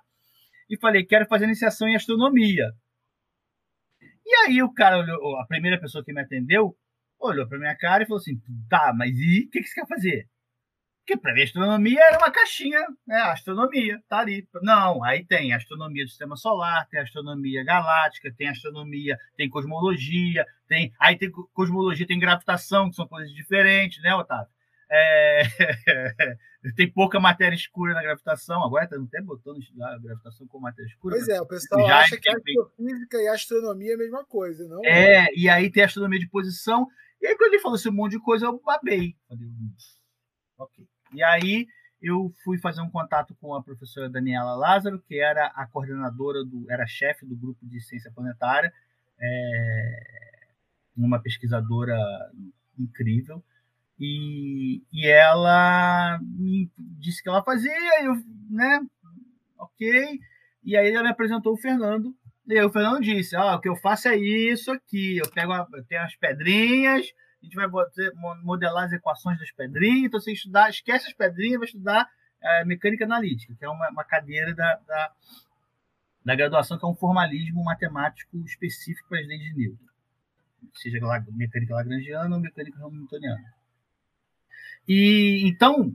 e 0.69 0.77
falei, 0.77 1.03
quero 1.03 1.25
fazer 1.27 1.45
iniciação 1.45 1.87
em 1.87 1.95
astronomia. 1.95 2.71
E 4.25 4.35
aí 4.45 4.61
o 4.61 4.73
cara 4.73 4.99
olhou, 4.99 5.37
a 5.39 5.45
primeira 5.45 5.79
pessoa 5.79 6.03
que 6.03 6.13
me 6.13 6.21
atendeu, 6.21 6.75
olhou 7.19 7.47
para 7.47 7.59
minha 7.59 7.75
cara 7.75 8.03
e 8.03 8.05
falou 8.05 8.19
assim, 8.19 8.39
tá, 8.69 8.93
mas 8.95 9.17
e 9.17 9.45
o 9.47 9.49
que, 9.49 9.61
que 9.61 9.67
você 9.67 9.81
quer 9.81 9.87
fazer? 9.87 10.29
Porque 11.05 11.17
para 11.17 11.33
mim 11.33 11.43
astronomia 11.43 11.99
era 12.01 12.17
uma 12.17 12.31
caixinha, 12.31 12.79
né? 13.05 13.17
Astronomia, 13.23 14.01
tá 14.07 14.19
ali. 14.19 14.47
Não, 14.61 15.03
aí 15.03 15.25
tem 15.25 15.53
astronomia 15.53 16.05
do 16.05 16.09
sistema 16.09 16.37
solar, 16.37 16.87
tem 16.87 17.01
astronomia 17.01 17.61
galáctica, 17.61 18.33
tem 18.33 18.47
astronomia, 18.47 19.19
tem 19.35 19.49
cosmologia, 19.49 20.45
tem. 20.65 20.93
Aí 20.97 21.17
tem 21.17 21.29
co- 21.29 21.49
cosmologia, 21.53 22.07
tem 22.07 22.17
gravitação, 22.17 22.89
que 22.89 22.95
são 22.95 23.05
coisas 23.05 23.33
diferentes, 23.33 24.01
né, 24.01 24.15
Otávio? 24.15 24.47
É, 24.89 25.41
tem 26.77 26.89
pouca 26.89 27.19
matéria 27.19 27.55
escura 27.55 27.93
na 27.93 28.01
gravitação. 28.01 28.63
Agora 28.63 28.87
tá 28.87 28.95
até 28.95 29.21
botando 29.21 29.59
a 29.81 29.97
gravitação 29.99 30.47
com 30.47 30.57
matéria 30.57 30.87
escura. 30.87 31.15
Pois 31.17 31.27
né? 31.27 31.35
é, 31.35 31.41
o 31.41 31.45
pessoal 31.45 31.85
Já 31.85 31.97
acha 31.97 32.17
que 32.17 32.29
entendi. 32.29 32.59
astrofísica 32.59 33.17
e 33.17 33.27
astronomia 33.27 33.91
é 33.91 33.95
a 33.95 33.97
mesma 33.97 34.23
coisa, 34.23 34.65
não? 34.69 34.79
É, 34.85 35.27
e 35.35 35.49
aí 35.49 35.69
tem 35.69 35.83
astronomia 35.83 36.19
de 36.19 36.29
posição. 36.29 36.87
E 37.21 37.27
aí, 37.27 37.35
quando 37.35 37.53
ele 37.53 37.61
falou 37.61 37.75
esse 37.75 37.89
monte 37.89 38.13
de 38.13 38.19
coisa, 38.19 38.45
eu 38.45 38.61
babei. 38.63 39.17
Falei, 39.27 39.47
hum, 39.47 39.73
ok. 40.57 40.92
E 41.13 41.23
aí 41.23 41.67
eu 42.01 42.33
fui 42.43 42.57
fazer 42.57 42.81
um 42.81 42.89
contato 42.89 43.35
com 43.39 43.55
a 43.55 43.63
professora 43.63 44.09
Daniela 44.09 44.55
Lázaro, 44.55 44.99
que 44.99 45.19
era 45.19 45.47
a 45.47 45.65
coordenadora 45.65 46.43
do, 46.43 46.69
era 46.69 46.85
chefe 46.85 47.25
do 47.25 47.35
grupo 47.35 47.65
de 47.65 47.79
ciência 47.79 48.11
planetária, 48.11 48.73
é, 49.19 49.99
uma 50.97 51.21
pesquisadora 51.21 51.97
incrível. 52.77 53.43
E, 53.99 54.81
e 54.91 55.07
ela 55.07 56.19
me 56.21 56.69
disse 56.77 57.23
que 57.23 57.29
ela 57.29 57.43
fazia, 57.43 58.03
eu, 58.03 58.15
né? 58.49 58.81
Ok. 59.57 60.19
E 60.63 60.75
aí 60.75 60.91
ela 60.91 61.03
me 61.03 61.09
apresentou 61.09 61.53
o 61.53 61.57
Fernando, 61.57 62.13
e 62.47 62.57
aí 62.57 62.65
o 62.65 62.71
Fernando 62.71 63.01
disse: 63.01 63.35
ah, 63.35 63.55
o 63.55 63.61
que 63.61 63.69
eu 63.69 63.75
faço 63.75 64.07
é 64.07 64.17
isso 64.17 64.71
aqui. 64.71 65.17
Eu 65.17 65.29
pego 65.31 65.53
eu 65.53 65.83
tenho 65.85 66.01
as 66.01 66.15
pedrinhas, 66.15 67.07
a 67.43 67.45
gente 67.45 67.55
vai 67.55 67.67
modelar 68.41 68.85
as 68.85 68.93
equações 68.93 69.37
das 69.37 69.51
pedrinhas. 69.51 70.05
Então, 70.05 70.19
você 70.19 70.31
estudar, 70.31 70.69
esquece 70.69 71.07
as 71.07 71.13
pedrinhas, 71.13 71.59
vai 71.59 71.67
estudar 71.67 72.09
eh, 72.41 72.65
mecânica 72.65 73.03
analítica, 73.03 73.53
que 73.53 73.65
é 73.65 73.69
uma, 73.69 73.89
uma 73.89 74.03
cadeira 74.05 74.55
da, 74.55 74.75
da, 74.87 75.11
da 76.23 76.35
graduação, 76.35 76.79
que 76.79 76.85
é 76.85 76.87
um 76.87 76.95
formalismo 76.95 77.61
matemático 77.63 78.37
específico 78.45 79.09
para 79.09 79.19
as 79.19 79.27
leis 79.27 79.41
de 79.41 79.53
Newton, 79.53 79.85
seja 80.73 80.99
mecânica 81.31 81.75
lagrangiana 81.75 82.33
ou 82.33 82.41
mecânica 82.41 82.81
hamiltoniana. 82.81 83.53
E 84.87 85.41
então 85.45 85.93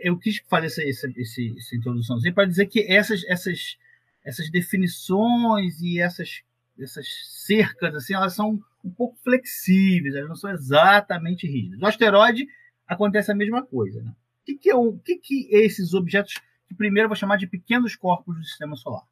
eu 0.00 0.18
quis 0.18 0.38
fazer 0.48 0.66
essa, 0.66 0.82
essa, 0.82 1.08
essa 1.10 1.76
introduçãozinha 1.76 2.32
para 2.32 2.46
dizer 2.46 2.66
que 2.66 2.90
essas, 2.90 3.22
essas, 3.24 3.76
essas 4.24 4.50
definições 4.50 5.78
e 5.82 6.00
essas, 6.00 6.42
essas 6.78 7.06
cercas, 7.46 7.94
assim, 7.94 8.14
elas 8.14 8.34
são 8.34 8.62
um 8.88 8.94
pouco 8.94 9.16
flexíveis, 9.22 10.14
elas 10.14 10.28
não 10.28 10.36
são 10.36 10.50
exatamente 10.50 11.46
rígidas. 11.46 11.78
No 11.78 11.86
asteroide 11.86 12.46
acontece 12.86 13.30
a 13.30 13.34
mesma 13.34 13.64
coisa. 13.64 14.02
Né? 14.02 14.10
O 14.10 14.44
que, 14.44 14.54
que, 14.56 14.70
é 14.70 14.74
o, 14.74 14.98
que, 14.98 15.16
que 15.16 15.48
é 15.52 15.64
esses 15.64 15.94
objetos 15.94 16.34
que 16.66 16.74
primeiro 16.74 17.06
eu 17.06 17.08
vou 17.08 17.16
chamar 17.16 17.36
de 17.36 17.46
pequenos 17.46 17.94
corpos 17.94 18.36
do 18.36 18.44
sistema 18.44 18.76
solar? 18.76 19.04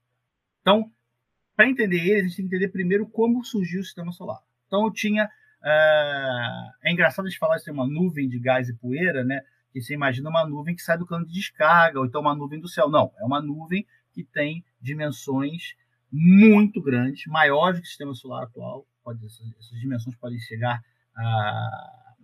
Então, 0.61 0.91
para 1.55 1.69
entender 1.69 1.99
eles, 1.99 2.25
a 2.25 2.29
gente 2.29 2.37
tem 2.37 2.49
que 2.49 2.57
entender 2.57 2.73
primeiro 2.73 3.07
como 3.07 3.45
surgiu 3.45 3.81
o 3.81 3.85
sistema 3.85 4.13
solar. 4.13 4.41
Então, 4.67 4.85
eu 4.85 4.93
tinha. 4.93 5.29
ah, 5.63 6.71
é 6.85 6.93
engraçado 6.93 7.27
a 7.27 7.29
gente 7.29 7.39
falar 7.39 7.57
isso, 7.57 7.65
tem 7.65 7.75
uma 7.75 7.87
nuvem 7.87 8.29
de 8.29 8.39
gás 8.39 8.69
e 8.69 8.75
poeira, 8.75 9.25
né? 9.25 9.43
que 9.81 9.83
você 9.83 9.95
imagina 9.95 10.31
uma 10.31 10.47
nuvem 10.47 10.75
que 10.75 10.83
sai 10.83 10.97
do 10.97 11.07
cano 11.07 11.27
de 11.27 11.33
descarga, 11.33 11.99
ou 11.99 12.07
então 12.07 12.23
uma 12.23 12.35
nuvem 12.35 12.59
do 12.59 12.69
céu. 12.69 12.89
Não, 12.89 13.13
é 13.19 13.25
uma 13.25 13.43
nuvem 13.43 13.87
que 14.13 14.25
tem 14.25 14.65
dimensões 14.81 15.75
muito 16.11 16.81
grandes, 16.81 17.27
maiores 17.27 17.79
do 17.79 17.83
que 17.83 17.87
o 17.87 17.91
sistema 17.91 18.15
solar 18.15 18.45
atual. 18.45 18.87
Pode, 19.07 19.25
essas, 19.25 19.47
essas 19.61 19.79
dimensões 19.79 20.17
podem 20.17 20.39
chegar 20.41 20.83
a, 21.15 22.15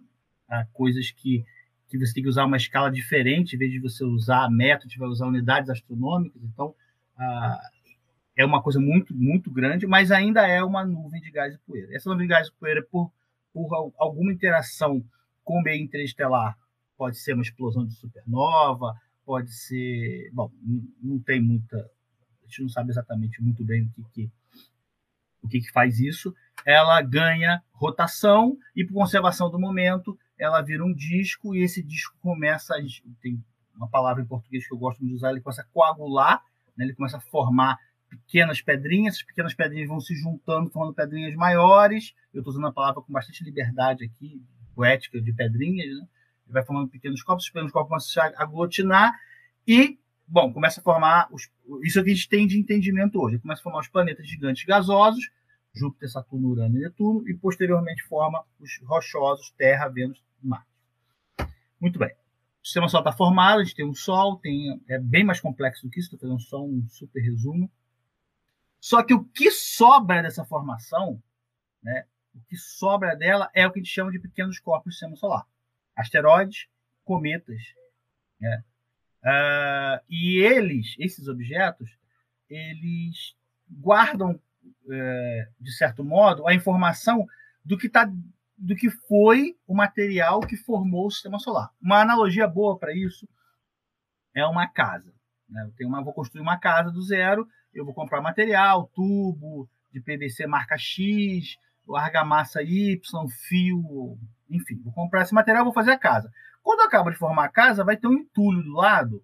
a 0.48 0.64
coisas 0.72 1.12
que, 1.12 1.44
que 1.88 1.96
você 1.96 2.12
tem 2.12 2.24
que 2.24 2.28
usar 2.28 2.44
uma 2.44 2.56
escala 2.56 2.90
diferente, 2.90 3.54
em 3.54 3.58
vez 3.58 3.70
de 3.70 3.78
você 3.78 4.02
usar 4.04 4.50
metro, 4.50 4.90
você 4.90 4.98
vai 4.98 5.08
usar 5.08 5.28
unidades 5.28 5.70
astronômicas. 5.70 6.42
Então, 6.42 6.74
é 8.36 8.44
uma 8.44 8.60
coisa 8.60 8.80
muito, 8.80 9.14
muito 9.14 9.48
grande, 9.48 9.86
mas 9.86 10.10
ainda 10.10 10.44
é 10.44 10.60
uma 10.64 10.84
nuvem 10.84 11.20
de 11.20 11.30
gás 11.30 11.54
e 11.54 11.58
poeira. 11.58 11.94
Essa 11.94 12.10
nuvem 12.10 12.26
de 12.26 12.32
gás 12.32 12.48
e 12.48 12.52
poeira, 12.52 12.82
por, 12.90 13.12
por 13.52 13.72
al- 13.72 13.94
alguma 13.96 14.32
interação 14.32 15.04
com 15.44 15.58
o 15.60 15.62
meio 15.62 15.84
interestelar, 15.84 16.58
pode 16.96 17.16
ser 17.18 17.34
uma 17.34 17.42
explosão 17.42 17.86
de 17.86 17.94
supernova, 17.94 18.94
pode 19.24 19.52
ser. 19.52 20.30
Bom, 20.32 20.50
não 21.00 21.20
tem 21.20 21.40
muita. 21.40 21.76
A 21.76 22.46
gente 22.48 22.62
não 22.62 22.68
sabe 22.68 22.90
exatamente 22.90 23.40
muito 23.40 23.62
bem 23.64 23.84
o 23.84 23.90
que, 23.90 24.02
que, 24.12 24.30
o 25.42 25.48
que, 25.48 25.60
que 25.60 25.70
faz 25.70 26.00
isso. 26.00 26.34
Ela 26.66 27.00
ganha 27.02 27.62
rotação 27.72 28.56
e, 28.74 28.84
por 28.84 28.94
conservação 28.94 29.50
do 29.50 29.58
momento, 29.58 30.16
ela 30.38 30.60
vira 30.62 30.84
um 30.84 30.94
disco 30.94 31.54
e 31.54 31.62
esse 31.62 31.82
disco 31.82 32.16
começa. 32.20 32.74
Tem 33.20 33.42
uma 33.74 33.88
palavra 33.88 34.22
em 34.22 34.26
português 34.26 34.66
que 34.66 34.74
eu 34.74 34.78
gosto 34.78 35.04
de 35.04 35.12
usar, 35.12 35.30
ele 35.30 35.40
começa 35.40 35.62
a 35.62 35.66
coagular, 35.66 36.42
né? 36.76 36.84
ele 36.84 36.94
começa 36.94 37.16
a 37.16 37.20
formar 37.20 37.78
pequenas 38.08 38.60
pedrinhas, 38.60 39.14
essas 39.14 39.26
pequenas 39.26 39.54
pedrinhas 39.54 39.88
vão 39.88 40.00
se 40.00 40.14
juntando, 40.14 40.70
formando 40.70 40.94
pedrinhas 40.94 41.34
maiores. 41.34 42.14
Eu 42.32 42.40
estou 42.40 42.52
usando 42.52 42.66
a 42.66 42.72
palavra 42.72 43.00
com 43.00 43.12
bastante 43.12 43.42
liberdade 43.42 44.04
aqui, 44.04 44.42
poética 44.74 45.20
de 45.20 45.32
pedrinhas, 45.32 45.98
né? 45.98 46.06
Ele 46.44 46.52
vai 46.52 46.64
formando 46.64 46.88
pequenos 46.88 47.22
corpos, 47.22 47.44
os 47.44 47.50
pequenos 47.50 47.72
corpos 47.72 47.88
começam 47.88 48.22
a 48.22 48.30
se 48.30 48.42
aglutinar 48.42 49.14
e, 49.66 49.98
bom, 50.26 50.52
começa 50.52 50.80
a 50.80 50.82
formar 50.82 51.28
os, 51.30 51.48
isso 51.82 51.98
é 51.98 52.02
o 52.02 52.04
que 52.04 52.10
a 52.10 52.14
gente 52.14 52.28
tem 52.28 52.46
de 52.46 52.58
entendimento 52.58 53.18
hoje. 53.20 53.38
Começa 53.38 53.60
a 53.60 53.62
formar 53.62 53.80
os 53.80 53.88
planetas 53.88 54.26
gigantes 54.26 54.64
gasosos, 54.64 55.30
Júpiter, 55.74 56.10
Saturno, 56.10 56.48
Urano 56.48 56.76
e 56.76 56.80
Netuno, 56.80 57.28
e 57.28 57.34
posteriormente 57.34 58.02
forma 58.04 58.44
os 58.60 58.78
rochosos, 58.84 59.50
Terra, 59.52 59.88
Vênus 59.88 60.22
e 60.42 60.46
Marte. 60.46 60.66
Muito 61.80 61.98
bem. 61.98 62.14
O 62.62 62.66
sistema 62.66 62.88
solar 62.88 63.08
está 63.08 63.16
formado, 63.16 63.60
a 63.60 63.64
gente 63.64 63.74
tem 63.74 63.86
um 63.86 63.94
Sol, 63.94 64.36
tem, 64.36 64.80
é 64.88 64.98
bem 64.98 65.24
mais 65.24 65.40
complexo 65.40 65.86
do 65.86 65.90
que 65.90 65.98
isso, 65.98 66.14
estou 66.14 66.20
fazendo 66.20 66.40
só 66.40 66.64
um 66.64 66.86
super 66.88 67.20
resumo. 67.20 67.70
Só 68.80 69.02
que 69.02 69.14
o 69.14 69.24
que 69.24 69.50
sobra 69.50 70.22
dessa 70.22 70.44
formação, 70.44 71.22
né, 71.82 72.06
o 72.34 72.40
que 72.48 72.56
sobra 72.56 73.16
dela 73.16 73.50
é 73.54 73.66
o 73.66 73.72
que 73.72 73.80
a 73.80 73.82
gente 73.82 73.92
chama 73.92 74.10
de 74.10 74.18
pequenos 74.18 74.58
corpos 74.58 74.90
do 74.90 74.92
sistema 74.92 75.16
solar. 75.16 75.46
Asteroides, 75.96 76.68
cometas. 77.04 77.60
Né? 78.40 78.64
Ah, 79.24 80.02
e 80.08 80.38
eles, 80.38 80.96
esses 80.98 81.28
objetos, 81.28 81.96
eles 82.48 83.36
guardam, 83.70 84.40
de 85.60 85.72
certo 85.72 86.04
modo, 86.04 86.46
a 86.46 86.54
informação 86.54 87.26
do 87.64 87.78
que, 87.78 87.88
tá, 87.88 88.10
do 88.56 88.74
que 88.74 88.90
foi 88.90 89.56
o 89.66 89.74
material 89.74 90.40
que 90.40 90.56
formou 90.56 91.06
o 91.06 91.10
sistema 91.10 91.38
solar. 91.38 91.70
Uma 91.80 92.00
analogia 92.00 92.46
boa 92.46 92.78
para 92.78 92.94
isso 92.94 93.28
é 94.34 94.44
uma 94.46 94.66
casa. 94.66 95.12
Né? 95.48 95.62
Eu 95.64 95.72
tenho 95.72 95.88
uma, 95.88 96.02
vou 96.02 96.12
construir 96.12 96.42
uma 96.42 96.58
casa 96.58 96.90
do 96.90 97.02
zero, 97.02 97.46
eu 97.72 97.84
vou 97.84 97.94
comprar 97.94 98.20
material, 98.20 98.90
tubo 98.94 99.68
de 99.92 100.00
PVC 100.00 100.46
marca 100.46 100.76
X, 100.78 101.56
argamassa 101.94 102.62
Y, 102.62 103.28
fio, 103.28 104.18
enfim, 104.48 104.80
vou 104.82 104.92
comprar 104.92 105.22
esse 105.22 105.34
material, 105.34 105.64
vou 105.64 105.72
fazer 105.72 105.92
a 105.92 105.98
casa. 105.98 106.32
Quando 106.62 106.80
eu 106.80 106.86
acabo 106.86 107.10
de 107.10 107.16
formar 107.16 107.44
a 107.44 107.50
casa, 107.50 107.84
vai 107.84 107.96
ter 107.96 108.06
um 108.06 108.14
entulho 108.14 108.62
do 108.62 108.72
lado, 108.72 109.22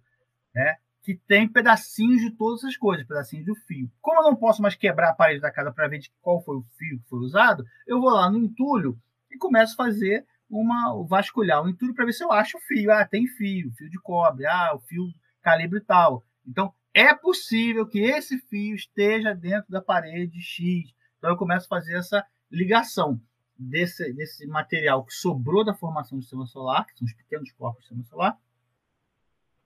né? 0.53 0.77
Que 1.01 1.15
tem 1.27 1.47
pedacinhos 1.47 2.21
de 2.21 2.31
todas 2.31 2.63
essas 2.63 2.77
coisas, 2.77 3.07
pedacinhos 3.07 3.45
do 3.45 3.55
fio. 3.55 3.89
Como 4.01 4.21
eu 4.21 4.31
não 4.31 4.35
posso 4.35 4.61
mais 4.61 4.75
quebrar 4.75 5.09
a 5.09 5.15
parede 5.15 5.41
da 5.41 5.51
casa 5.51 5.71
para 5.71 5.87
ver 5.87 5.99
de 5.99 6.11
qual 6.21 6.43
foi 6.43 6.57
o 6.57 6.65
fio 6.77 6.99
que 6.99 7.09
foi 7.09 7.19
usado, 7.19 7.63
eu 7.87 7.99
vou 7.99 8.11
lá 8.11 8.29
no 8.29 8.37
entulho 8.37 8.97
e 9.31 9.37
começo 9.37 9.73
a 9.73 9.85
fazer 9.85 10.25
uma 10.49 11.05
vasculhar 11.07 11.63
o 11.63 11.69
entulho 11.69 11.93
para 11.93 12.05
ver 12.05 12.13
se 12.13 12.23
eu 12.23 12.31
acho 12.31 12.57
o 12.57 12.61
fio. 12.61 12.91
Ah, 12.91 13.05
tem 13.05 13.27
fio, 13.27 13.71
fio 13.73 13.89
de 13.89 13.99
cobre, 13.99 14.45
ah, 14.45 14.73
o 14.75 14.79
fio 14.79 15.03
calibre 15.41 15.79
tal. 15.81 16.25
Então, 16.45 16.73
é 16.93 17.13
possível 17.13 17.87
que 17.87 17.99
esse 17.99 18.39
fio 18.39 18.75
esteja 18.75 19.33
dentro 19.33 19.69
da 19.71 19.81
parede 19.81 20.41
X. 20.41 20.93
Então, 21.17 21.29
eu 21.29 21.37
começo 21.37 21.65
a 21.65 21.69
fazer 21.69 21.97
essa 21.97 22.25
ligação 22.51 23.21
desse, 23.57 24.11
desse 24.13 24.47
material 24.47 25.05
que 25.05 25.13
sobrou 25.13 25.63
da 25.63 25.73
formação 25.73 26.17
do 26.17 26.21
sistema 26.21 26.45
solar, 26.47 26.85
que 26.85 26.97
são 26.97 27.05
os 27.05 27.13
pequenos 27.13 27.51
corpos 27.51 27.83
do 27.83 27.87
sistema 27.87 28.03
solar, 28.05 28.37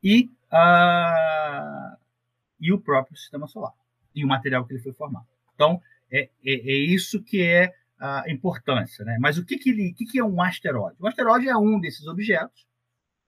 e, 0.03 0.29
uh, 0.51 1.97
e 2.59 2.71
o 2.71 2.79
próprio 2.79 3.17
sistema 3.17 3.47
solar, 3.47 3.73
e 4.13 4.23
o 4.23 4.27
material 4.27 4.65
que 4.65 4.73
ele 4.73 4.83
foi 4.83 4.93
formado. 4.93 5.27
Então, 5.55 5.81
é, 6.11 6.29
é, 6.45 6.53
é 6.53 6.75
isso 6.75 7.23
que 7.23 7.41
é 7.41 7.73
a 7.99 8.29
importância. 8.29 9.05
Né? 9.05 9.17
Mas 9.19 9.37
o 9.37 9.45
que, 9.45 9.57
que, 9.57 9.69
ele, 9.69 9.93
que, 9.93 10.05
que 10.05 10.19
é 10.19 10.23
um 10.23 10.41
asteroide? 10.41 10.97
O 10.99 11.07
asteroide 11.07 11.47
é 11.47 11.55
um 11.55 11.79
desses 11.79 12.05
objetos 12.05 12.67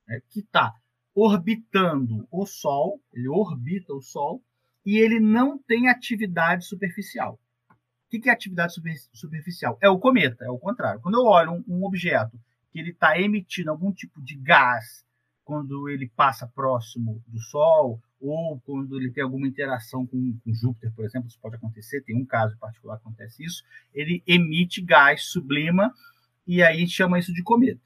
né, 0.08 0.22
que 0.30 0.42
está 0.42 0.76
orbitando 1.16 2.28
o 2.30 2.46
Sol, 2.46 3.00
ele 3.14 3.30
orbita 3.30 3.94
o 3.94 4.02
Sol, 4.02 4.44
e 4.86 4.98
ele 4.98 5.20
não 5.20 5.58
tem 5.58 5.88
atividade 5.88 6.66
superficial. 6.66 7.40
O 7.70 8.10
que, 8.10 8.20
que 8.20 8.30
é 8.30 8.34
atividade 8.34 8.74
superficial? 9.14 9.78
É 9.82 9.90
o 9.90 9.98
cometa, 9.98 10.44
é 10.44 10.50
o 10.50 10.60
contrário. 10.60 11.02
Quando 11.02 11.16
eu 11.16 11.26
olho 11.26 11.54
um, 11.54 11.64
um 11.68 11.86
objeto 11.86 12.38
que 12.72 12.80
ele 12.80 12.92
está 12.92 13.20
emitindo 13.20 13.72
algum 13.72 13.92
tipo 13.92 14.22
de 14.22 14.36
gás 14.36 15.06
quando 15.46 15.88
ele 15.88 16.10
passa 16.10 16.48
próximo 16.48 17.24
do 17.28 17.40
Sol, 17.40 18.02
ou 18.20 18.60
quando 18.62 18.98
ele 18.98 19.12
tem 19.12 19.24
alguma 19.24 19.48
interação 19.48 20.06
com, 20.06 20.38
com, 20.44 20.54
Júpiter, 20.54 20.92
por 20.94 21.06
exemplo, 21.06 21.28
isso 21.28 21.40
pode 21.40 21.56
acontecer, 21.56 22.02
tem 22.02 22.20
um 22.20 22.26
caso 22.26 22.58
particular 22.58 22.98
que 22.98 23.04
acontece 23.04 23.46
isso, 23.46 23.64
ele 23.94 24.24
emite 24.26 24.82
gás, 24.82 25.26
sublima, 25.26 25.94
e 26.48 26.64
aí 26.64 26.78
a 26.78 26.80
gente 26.80 26.92
chama 26.92 27.20
isso 27.20 27.32
de 27.32 27.44
cometa. 27.44 27.80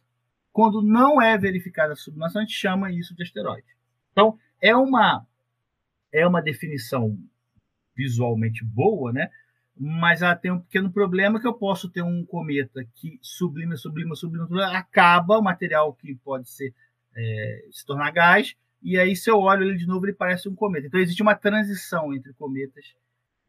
Quando 0.54 0.82
não 0.82 1.22
é 1.22 1.38
verificada 1.38 1.94
a 1.94 1.98
sublimação, 1.98 2.42
a 2.42 2.46
gente 2.46 2.56
chama 2.56 2.92
isso 2.92 3.13
de 3.13 3.24
asteroide. 3.24 3.68
Então, 4.13 4.39
é 4.62 4.75
uma, 4.75 5.28
é 6.13 6.25
uma 6.25 6.42
definição 6.42 7.18
visualmente 7.94 8.63
boa, 8.63 9.12
né? 9.12 9.30
mas 9.80 10.22
ela 10.22 10.36
tem 10.36 10.51
um 10.51 10.60
pequeno 10.60 10.92
problema 10.92 11.39
que 11.39 11.48
eu 11.48 11.54
posso 11.54 11.89
ter 11.89 12.01
um 12.01 12.25
cometa 12.25 12.86
que 12.96 13.18
sublima, 13.22 13.78
sublima, 13.78 14.13
sublima, 14.13 14.78
acaba 14.78 15.38
o 15.38 15.42
material 15.42 15.94
que 15.94 16.16
pode 16.16 16.50
ser 16.50 16.74
é, 17.16 17.66
se 17.72 17.86
tornar 17.86 18.12
gás, 18.12 18.56
e 18.82 18.98
aí 18.98 19.16
se 19.16 19.30
eu 19.30 19.39
olho 19.39 19.63
ele 19.63 19.78
de 19.78 19.88
novo, 19.88 20.06
ele 20.06 20.13
parece 20.13 20.48
um 20.48 20.56
cometa. 20.56 20.88
Então 20.88 21.00
existe 21.00 21.22
uma 21.22 21.36
transição 21.36 22.13
entre 22.13 22.34
cometas 22.34 22.94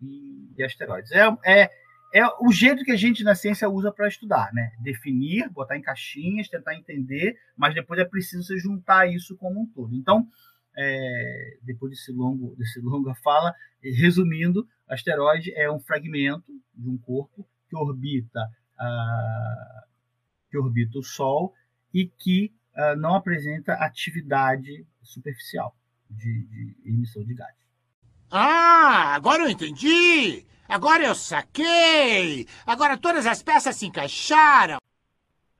e, 0.00 0.52
e 0.56 0.62
asteroides. 0.62 1.12
É, 1.12 1.28
é, 1.44 1.70
é 2.12 2.26
o 2.40 2.50
jeito 2.50 2.84
que 2.84 2.90
a 2.90 2.96
gente 2.96 3.22
na 3.22 3.34
ciência 3.34 3.68
usa 3.68 3.92
para 3.92 4.08
estudar, 4.08 4.52
né? 4.52 4.72
Definir, 4.80 5.48
botar 5.50 5.76
em 5.76 5.82
caixinhas, 5.82 6.48
tentar 6.48 6.74
entender, 6.74 7.36
mas 7.56 7.74
depois 7.74 8.00
é 8.00 8.04
preciso 8.04 8.42
você 8.42 8.58
juntar 8.58 9.08
isso 9.08 9.36
como 9.36 9.60
um 9.60 9.66
todo. 9.66 9.94
Então, 9.94 10.26
é, 10.76 11.58
depois 11.62 11.92
desse 11.92 12.12
longo, 12.12 12.56
desse 12.56 12.80
longa 12.80 13.14
fala, 13.14 13.54
resumindo, 13.82 14.66
asteroide 14.88 15.52
é 15.54 15.70
um 15.70 15.80
fragmento 15.80 16.52
de 16.74 16.88
um 16.88 16.98
corpo 16.98 17.46
que 17.68 17.76
orbita, 17.76 18.48
que 20.50 20.58
orbita 20.58 20.98
o 20.98 21.02
Sol 21.02 21.54
e 21.94 22.06
que 22.06 22.52
ah, 22.74 22.96
não 22.96 23.14
apresenta 23.14 23.74
atividade 23.74 24.86
superficial 25.02 25.74
de, 26.08 26.44
de 26.44 26.76
emissão 26.84 27.24
de 27.24 27.34
gás. 27.34 27.54
Ah, 28.30 29.14
agora 29.14 29.42
eu 29.42 29.50
entendi! 29.50 30.46
Agora 30.68 31.04
eu 31.04 31.14
saquei! 31.14 32.46
Agora 32.64 32.96
todas 32.96 33.26
as 33.26 33.42
peças 33.42 33.74
se 33.74 33.86
encaixaram! 33.86 34.78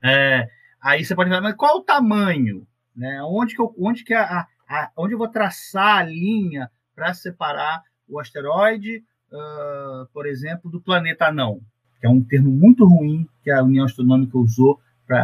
É, 0.01 0.47
aí 0.81 1.03
você 1.03 1.13
pode 1.13 1.29
falar, 1.29 1.41
mas 1.41 1.55
qual 1.55 1.77
o 1.77 1.83
tamanho? 1.83 2.65
Né? 2.95 3.21
Onde, 3.23 3.55
que 3.55 3.61
eu, 3.61 3.75
onde, 3.77 4.03
que 4.03 4.13
a, 4.13 4.47
a, 4.67 4.91
onde 4.97 5.13
eu 5.13 5.17
vou 5.17 5.27
traçar 5.27 5.97
a 5.97 6.03
linha 6.03 6.71
para 6.95 7.13
separar 7.13 7.83
o 8.07 8.19
asteroide, 8.19 9.03
uh, 9.31 10.07
por 10.13 10.25
exemplo, 10.25 10.71
do 10.71 10.81
planeta 10.81 11.31
não? 11.31 11.61
Que 11.99 12.07
é 12.07 12.09
um 12.09 12.23
termo 12.23 12.49
muito 12.49 12.85
ruim 12.87 13.27
que 13.43 13.51
a 13.51 13.61
União 13.61 13.85
Astronômica 13.85 14.37
usou 14.37 14.79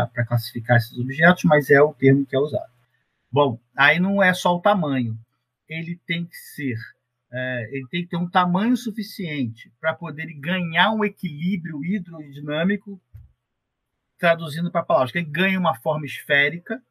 para 0.10 0.26
classificar 0.26 0.78
esses 0.78 0.98
objetos, 0.98 1.44
mas 1.46 1.70
é 1.70 1.82
o 1.82 1.94
termo 1.94 2.26
que 2.26 2.36
é 2.36 2.40
usado. 2.40 2.72
Bom, 3.32 3.60
aí 3.76 4.00
não 4.00 4.22
é 4.22 4.34
só 4.34 4.56
o 4.56 4.62
tamanho, 4.62 5.18
ele 5.68 6.00
tem 6.06 6.26
que 6.26 6.36
ser, 6.36 6.78
é, 7.32 7.70
ele 7.72 7.88
tem 7.90 8.04
que 8.04 8.10
ter 8.10 8.18
um 8.18 8.30
tamanho 8.30 8.76
suficiente 8.76 9.72
para 9.80 9.94
poder 9.94 10.34
ganhar 10.34 10.92
um 10.92 11.04
equilíbrio 11.04 11.84
hidrodinâmico, 11.84 13.00
traduzindo 14.18 14.72
para 14.72 14.84
palavras, 14.84 15.12
que 15.12 15.20
ele 15.20 15.30
ganhe 15.30 15.58
uma 15.58 15.76
forma 15.76 16.06
esférica 16.06 16.82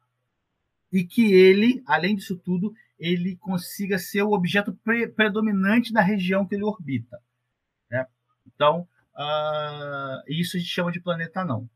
e 0.91 1.03
que 1.03 1.33
ele, 1.33 1.83
além 1.85 2.15
disso 2.15 2.37
tudo, 2.37 2.73
ele 2.97 3.35
consiga 3.35 3.99
ser 3.99 4.23
o 4.23 4.31
objeto 4.31 4.73
pre 4.83 5.07
predominante 5.07 5.93
da 5.93 6.01
região 6.01 6.45
que 6.45 6.55
ele 6.55 6.63
orbita. 6.63 7.21
Né? 7.91 8.05
Então, 8.45 8.87
uh, 9.15 10.23
isso 10.27 10.55
a 10.55 10.59
gente 10.59 10.71
chama 10.71 10.91
de 10.91 10.99
planeta 10.99 11.43
não. 11.43 11.69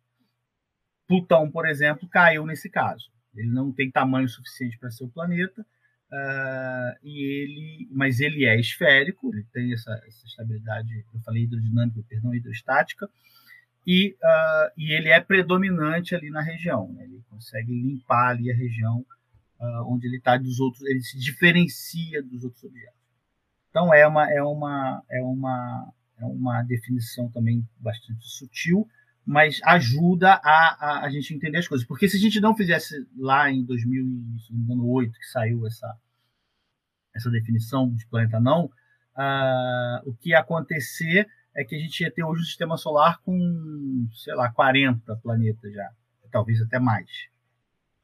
Plutão, 1.11 1.51
por 1.51 1.67
exemplo, 1.67 2.07
caiu 2.07 2.45
nesse 2.45 2.69
caso. 2.69 3.11
Ele 3.35 3.49
não 3.49 3.69
tem 3.69 3.91
tamanho 3.91 4.29
suficiente 4.29 4.77
para 4.77 4.89
ser 4.89 5.03
o 5.03 5.09
planeta, 5.09 5.61
uh, 5.61 6.95
e 7.03 7.21
ele, 7.21 7.89
mas 7.91 8.21
ele 8.21 8.45
é 8.45 8.57
esférico, 8.57 9.29
ele 9.33 9.45
tem 9.51 9.73
essa, 9.73 9.91
essa 10.07 10.25
estabilidade, 10.25 11.05
eu 11.13 11.19
falei 11.19 11.43
hidrodinâmica, 11.43 12.01
perdão, 12.07 12.33
hidrostática, 12.33 13.09
e, 13.85 14.15
uh, 14.23 14.71
e 14.77 14.93
ele 14.93 15.09
é 15.09 15.19
predominante 15.19 16.15
ali 16.15 16.29
na 16.29 16.41
região. 16.41 16.87
Né? 16.93 17.03
Ele 17.03 17.21
consegue 17.29 17.73
limpar 17.73 18.29
ali 18.29 18.49
a 18.49 18.55
região 18.55 19.05
uh, 19.59 19.93
onde 19.93 20.07
ele 20.07 20.15
está 20.15 20.37
dos 20.37 20.61
outros, 20.61 20.81
ele 20.83 21.01
se 21.01 21.19
diferencia 21.19 22.23
dos 22.23 22.45
outros 22.45 22.63
objetos. 22.63 23.01
Então 23.69 23.93
é 23.93 24.07
uma 24.07 24.31
é 24.31 24.41
uma 24.41 25.03
é 25.09 25.21
uma 25.21 25.93
é 26.19 26.25
uma 26.25 26.61
definição 26.63 27.29
também 27.29 27.67
bastante 27.77 28.25
sutil, 28.29 28.87
mas 29.25 29.59
ajuda 29.63 30.33
a, 30.33 30.77
a, 30.79 31.05
a, 31.05 31.09
gente 31.09 31.33
entender 31.33 31.59
as 31.59 31.67
coisas. 31.67 31.85
Porque 31.87 32.07
se 32.07 32.17
a 32.17 32.19
gente 32.19 32.39
não 32.39 32.55
fizesse 32.55 33.07
lá 33.17 33.49
em 33.51 33.63
2008, 33.63 35.11
que 35.11 35.25
saiu 35.25 35.65
essa, 35.67 35.95
essa 37.15 37.29
definição 37.29 37.89
de 37.93 38.05
planeta 38.07 38.39
não, 38.39 38.65
uh, 38.65 40.09
o 40.09 40.13
que 40.15 40.29
ia 40.29 40.39
acontecer 40.39 41.27
é 41.55 41.63
que 41.63 41.75
a 41.75 41.79
gente 41.79 42.01
ia 42.01 42.11
ter 42.11 42.23
hoje 42.23 42.41
um 42.41 42.45
sistema 42.45 42.77
solar 42.77 43.21
com, 43.21 44.07
sei 44.13 44.33
lá, 44.33 44.51
40 44.51 45.15
planetas 45.17 45.73
já, 45.73 45.89
talvez 46.31 46.61
até 46.61 46.79
mais. 46.79 47.09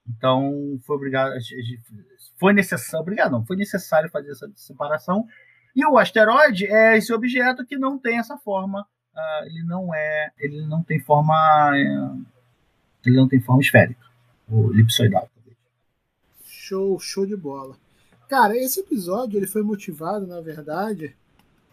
Então, 0.08 0.80
foi 0.86 0.96
obrigado, 0.96 1.34
foi 2.40 2.54
necessário, 2.54 3.02
obrigado, 3.02 3.32
não, 3.32 3.46
foi 3.46 3.58
necessário 3.58 4.10
fazer 4.10 4.32
essa 4.32 4.50
separação. 4.56 5.26
E 5.76 5.86
o 5.86 5.98
asteroide 5.98 6.66
é 6.66 6.98
esse 6.98 7.14
objeto 7.14 7.66
que 7.66 7.78
não 7.78 8.00
tem 8.00 8.18
essa 8.18 8.38
forma 8.38 8.88
uh, 9.18 9.46
ele 9.46 9.64
não 9.64 9.94
é, 9.94 10.32
ele 10.38 10.66
não 10.66 10.84
tem 10.84 11.00
forma, 11.00 11.72
uh, 11.72 12.26
ele 13.06 13.16
não 13.16 13.28
tem 13.28 13.42
forma 13.42 13.62
esférica, 13.62 14.06
ou 14.50 14.74
elipsoidal. 14.74 15.30
Show, 16.44 17.00
show 17.00 17.26
de 17.26 17.36
bola. 17.36 17.76
Cara, 18.28 18.56
esse 18.58 18.82
episódio 18.82 19.38
ele 19.38 19.48
foi 19.48 19.64
motivado, 19.64 20.28
na 20.28 20.42
verdade, 20.42 21.16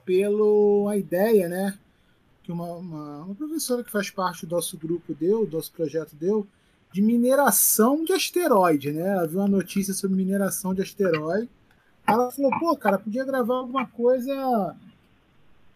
pela 0.04 0.96
ideia, 0.96 1.48
né, 1.48 1.78
que 2.42 2.52
uma, 2.52 2.66
uma, 2.74 3.24
uma, 3.24 3.34
professora 3.34 3.82
que 3.82 3.90
faz 3.90 4.10
parte 4.10 4.46
do 4.46 4.54
nosso 4.54 4.76
grupo 4.76 5.14
deu, 5.14 5.46
do 5.46 5.56
nosso 5.56 5.72
projeto 5.72 6.14
deu, 6.14 6.46
de 6.92 7.02
mineração 7.02 8.04
de 8.04 8.12
asteroide, 8.12 8.92
né? 8.92 9.08
Ela 9.08 9.26
viu 9.26 9.40
uma 9.40 9.48
notícia 9.48 9.92
sobre 9.92 10.16
mineração 10.16 10.72
de 10.72 10.80
asteroide. 10.80 11.50
Ela 12.06 12.30
falou, 12.30 12.52
pô, 12.60 12.76
cara, 12.76 12.98
podia 12.98 13.24
gravar 13.24 13.56
alguma 13.56 13.86
coisa 13.86 14.76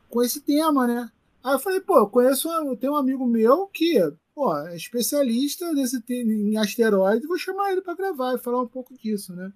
com 0.09 0.23
esse 0.23 0.41
tema, 0.41 0.87
né? 0.87 1.11
Aí 1.43 1.55
eu 1.55 1.59
falei, 1.59 1.81
pô, 1.81 1.99
eu 1.99 2.09
conheço, 2.09 2.49
eu 2.49 2.77
tenho 2.77 2.93
um 2.93 2.97
amigo 2.97 3.27
meu 3.27 3.67
que, 3.69 4.01
pô, 4.35 4.57
é 4.57 4.77
especialista 4.77 5.73
nesse, 5.73 6.03
em 6.09 6.57
asteroide, 6.57 7.27
vou 7.27 7.39
chamar 7.39 7.73
ele 7.73 7.81
para 7.81 7.95
gravar 7.95 8.35
e 8.35 8.39
falar 8.39 8.63
um 8.63 8.69
pouco 8.69 8.95
disso, 8.99 9.35
né? 9.35 9.53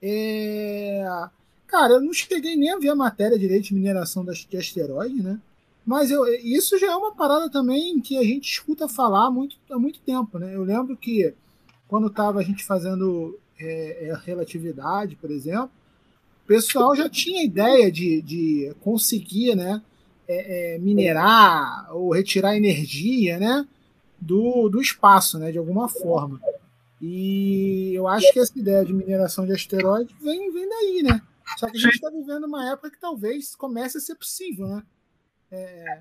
É... 0.00 1.04
Cara, 1.66 1.94
eu 1.94 2.00
não 2.00 2.12
cheguei 2.12 2.56
nem 2.56 2.70
a 2.70 2.78
ver 2.78 2.90
a 2.90 2.94
matéria 2.94 3.38
direito 3.38 3.64
de 3.64 3.74
mineração 3.74 4.24
de 4.24 4.56
asteroide, 4.56 5.22
né? 5.22 5.40
Mas 5.84 6.10
eu, 6.10 6.24
isso 6.34 6.78
já 6.78 6.92
é 6.92 6.96
uma 6.96 7.14
parada 7.14 7.50
também 7.50 8.00
que 8.00 8.16
a 8.16 8.22
gente 8.22 8.48
escuta 8.48 8.88
falar 8.88 9.26
há 9.26 9.30
muito, 9.30 9.56
há 9.70 9.78
muito 9.78 10.00
tempo, 10.00 10.38
né? 10.38 10.54
Eu 10.54 10.62
lembro 10.62 10.96
que 10.96 11.34
quando 11.88 12.06
estava 12.06 12.38
a 12.38 12.42
gente 12.42 12.64
fazendo 12.64 13.38
é, 13.58 14.08
é, 14.08 14.14
relatividade, 14.24 15.16
por 15.16 15.30
exemplo, 15.30 15.70
o 16.44 16.46
pessoal 16.46 16.94
já 16.94 17.08
tinha 17.08 17.44
ideia 17.44 17.90
de, 17.90 18.22
de 18.22 18.74
conseguir, 18.80 19.54
né? 19.56 19.82
É, 20.28 20.74
é, 20.74 20.78
minerar 20.78 21.94
ou 21.94 22.12
retirar 22.12 22.56
energia, 22.56 23.38
né, 23.38 23.66
do, 24.20 24.68
do 24.68 24.80
espaço, 24.80 25.38
né, 25.38 25.50
de 25.50 25.58
alguma 25.58 25.88
forma. 25.88 26.40
E 27.00 27.92
eu 27.94 28.06
acho 28.06 28.32
que 28.32 28.38
essa 28.38 28.56
ideia 28.56 28.84
de 28.84 28.92
mineração 28.92 29.44
de 29.44 29.52
asteroides 29.52 30.14
vem, 30.22 30.52
vem 30.52 30.68
daí, 30.68 31.02
né? 31.02 31.20
Só 31.58 31.66
que 31.66 31.76
a 31.76 31.80
gente 31.80 31.94
está 31.94 32.08
vivendo 32.08 32.44
uma 32.44 32.70
época 32.70 32.92
que 32.92 33.00
talvez 33.00 33.56
comece 33.56 33.98
a 33.98 34.00
ser 34.00 34.14
possível, 34.14 34.68
né? 34.68 34.82
É... 35.50 36.00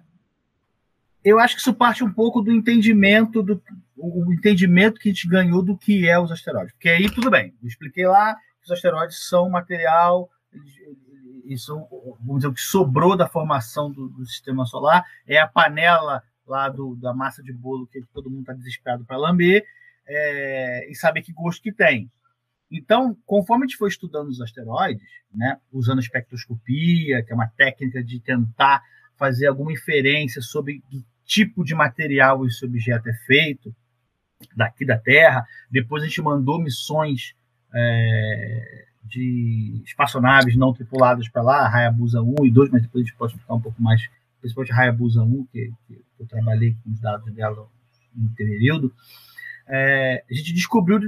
eu 1.26 1.40
acho 1.40 1.56
que 1.56 1.62
isso 1.62 1.74
parte 1.74 2.04
um 2.04 2.14
pouco 2.14 2.42
do 2.42 2.52
entendimento 2.52 3.44
do 3.44 3.62
o 3.98 4.32
entendimento 4.32 5.00
que 5.00 5.10
a 5.10 5.12
gente 5.12 5.28
ganhou 5.28 5.62
do 5.62 5.78
que 5.78 6.08
é 6.08 6.20
os 6.20 6.32
asteroides. 6.32 6.74
Porque 6.74 6.90
aí 6.90 7.10
tudo 7.10 7.30
bem, 7.30 7.54
eu 7.62 7.68
expliquei 7.68 8.08
lá 8.08 8.36
que 8.36 8.66
os 8.66 8.72
asteroides 8.72 9.28
são 9.28 9.50
material 9.50 10.30
isso, 11.54 11.76
vamos 12.20 12.38
dizer, 12.38 12.48
o 12.48 12.54
que 12.54 12.62
sobrou 12.62 13.16
da 13.16 13.28
formação 13.28 13.92
do, 13.92 14.08
do 14.10 14.26
sistema 14.26 14.66
solar 14.66 15.06
é 15.28 15.40
a 15.40 15.48
panela 15.48 16.24
lá 16.46 16.70
do, 16.70 16.96
da 16.96 17.14
massa 17.14 17.42
de 17.42 17.54
bolo 17.54 17.88
que 17.88 18.02
todo 18.14 18.30
mundo 18.30 18.42
está 18.42 18.54
desesperado 18.54 19.06
para 19.06 19.18
lamber 19.18 19.66
é, 20.08 20.90
e 20.90 20.96
saber 20.96 21.22
que 21.22 21.32
gosto 21.32 21.62
que 21.62 21.72
tem. 21.72 22.12
Então, 22.70 23.18
conforme 23.26 23.66
a 23.66 23.68
gente 23.68 23.78
foi 23.78 23.90
estudando 23.90 24.30
os 24.30 24.42
asteroides, 24.42 25.06
né, 25.34 25.60
usando 25.72 26.00
espectroscopia, 26.00 27.24
que 27.24 27.32
é 27.32 27.36
uma 27.36 27.48
técnica 27.48 28.04
de 28.04 28.20
tentar 28.20 28.82
fazer 29.18 29.48
alguma 29.48 29.74
inferência 29.74 30.42
sobre 30.42 30.82
que 30.90 31.06
tipo 31.26 31.64
de 31.64 31.76
material 31.76 32.46
esse 32.46 32.66
objeto 32.66 33.08
é 33.10 33.14
feito 33.26 33.76
daqui 34.56 34.86
da 34.86 34.98
Terra, 34.98 35.46
depois 35.70 36.04
a 36.04 36.08
gente 36.08 36.22
mandou 36.22 36.62
missões 36.62 37.36
é, 37.74 38.88
de 39.04 39.82
espaçonaves 39.86 40.56
não 40.56 40.74
tripuladas 40.74 41.28
para 41.28 41.42
lá, 41.42 41.68
Hayabusa 41.68 42.22
1 42.22 42.46
e 42.46 42.52
2, 42.52 42.70
mas 42.70 42.82
depois 42.82 43.04
a 43.04 43.08
gente 43.08 43.18
pode 43.18 43.34
explicar 43.34 43.54
um 43.56 43.62
pouco 43.62 43.82
mais, 43.82 44.08
principalmente 44.40 44.74
Hayabusa 44.74 45.24
1, 45.24 45.46
que, 45.52 45.74
que 45.88 46.04
eu 46.20 46.28
trabalhei 46.28 46.76
com 46.84 46.92
os 46.92 47.00
dados 47.00 47.34
dela 47.34 47.68
no 48.16 48.30
período, 48.36 48.94
é, 49.68 50.24
a 50.30 50.34
gente 50.34 50.54
descobriu 50.54 51.00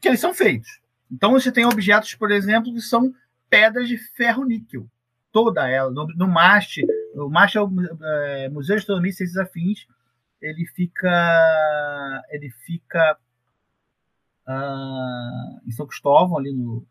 que 0.00 0.08
eles 0.08 0.20
são 0.20 0.34
feitos. 0.34 0.80
Então 1.10 1.32
você 1.32 1.52
tem 1.52 1.64
objetos, 1.64 2.14
por 2.14 2.30
exemplo, 2.30 2.72
que 2.72 2.80
são 2.80 3.14
pedras 3.48 3.88
de 3.88 3.96
ferro-níquel, 3.96 4.86
toda 5.32 5.68
ela, 5.68 5.90
no, 5.90 6.06
no 6.06 6.26
o 6.26 7.30
MAST 7.30 7.56
é 7.56 7.60
o 7.60 7.70
é, 8.02 8.48
Museu 8.48 8.76
de 8.76 8.80
Astronomia 8.80 9.10
e 9.10 9.14
Ciências 9.14 9.38
Afins, 9.38 9.86
ele 10.40 10.66
fica, 10.66 12.22
ele 12.30 12.50
fica 12.50 13.18
uh, 14.46 15.60
em 15.66 15.70
São 15.70 15.86
Cristóvão, 15.86 16.38
ali 16.38 16.52
no, 16.52 16.86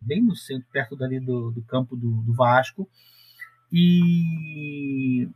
bem 0.00 0.22
no 0.22 0.34
centro, 0.34 0.66
perto 0.72 0.96
dali 0.96 1.20
do, 1.20 1.50
do 1.50 1.62
campo 1.62 1.96
do, 1.96 2.10
do 2.22 2.32
Vasco. 2.32 2.88
E, 3.72 5.28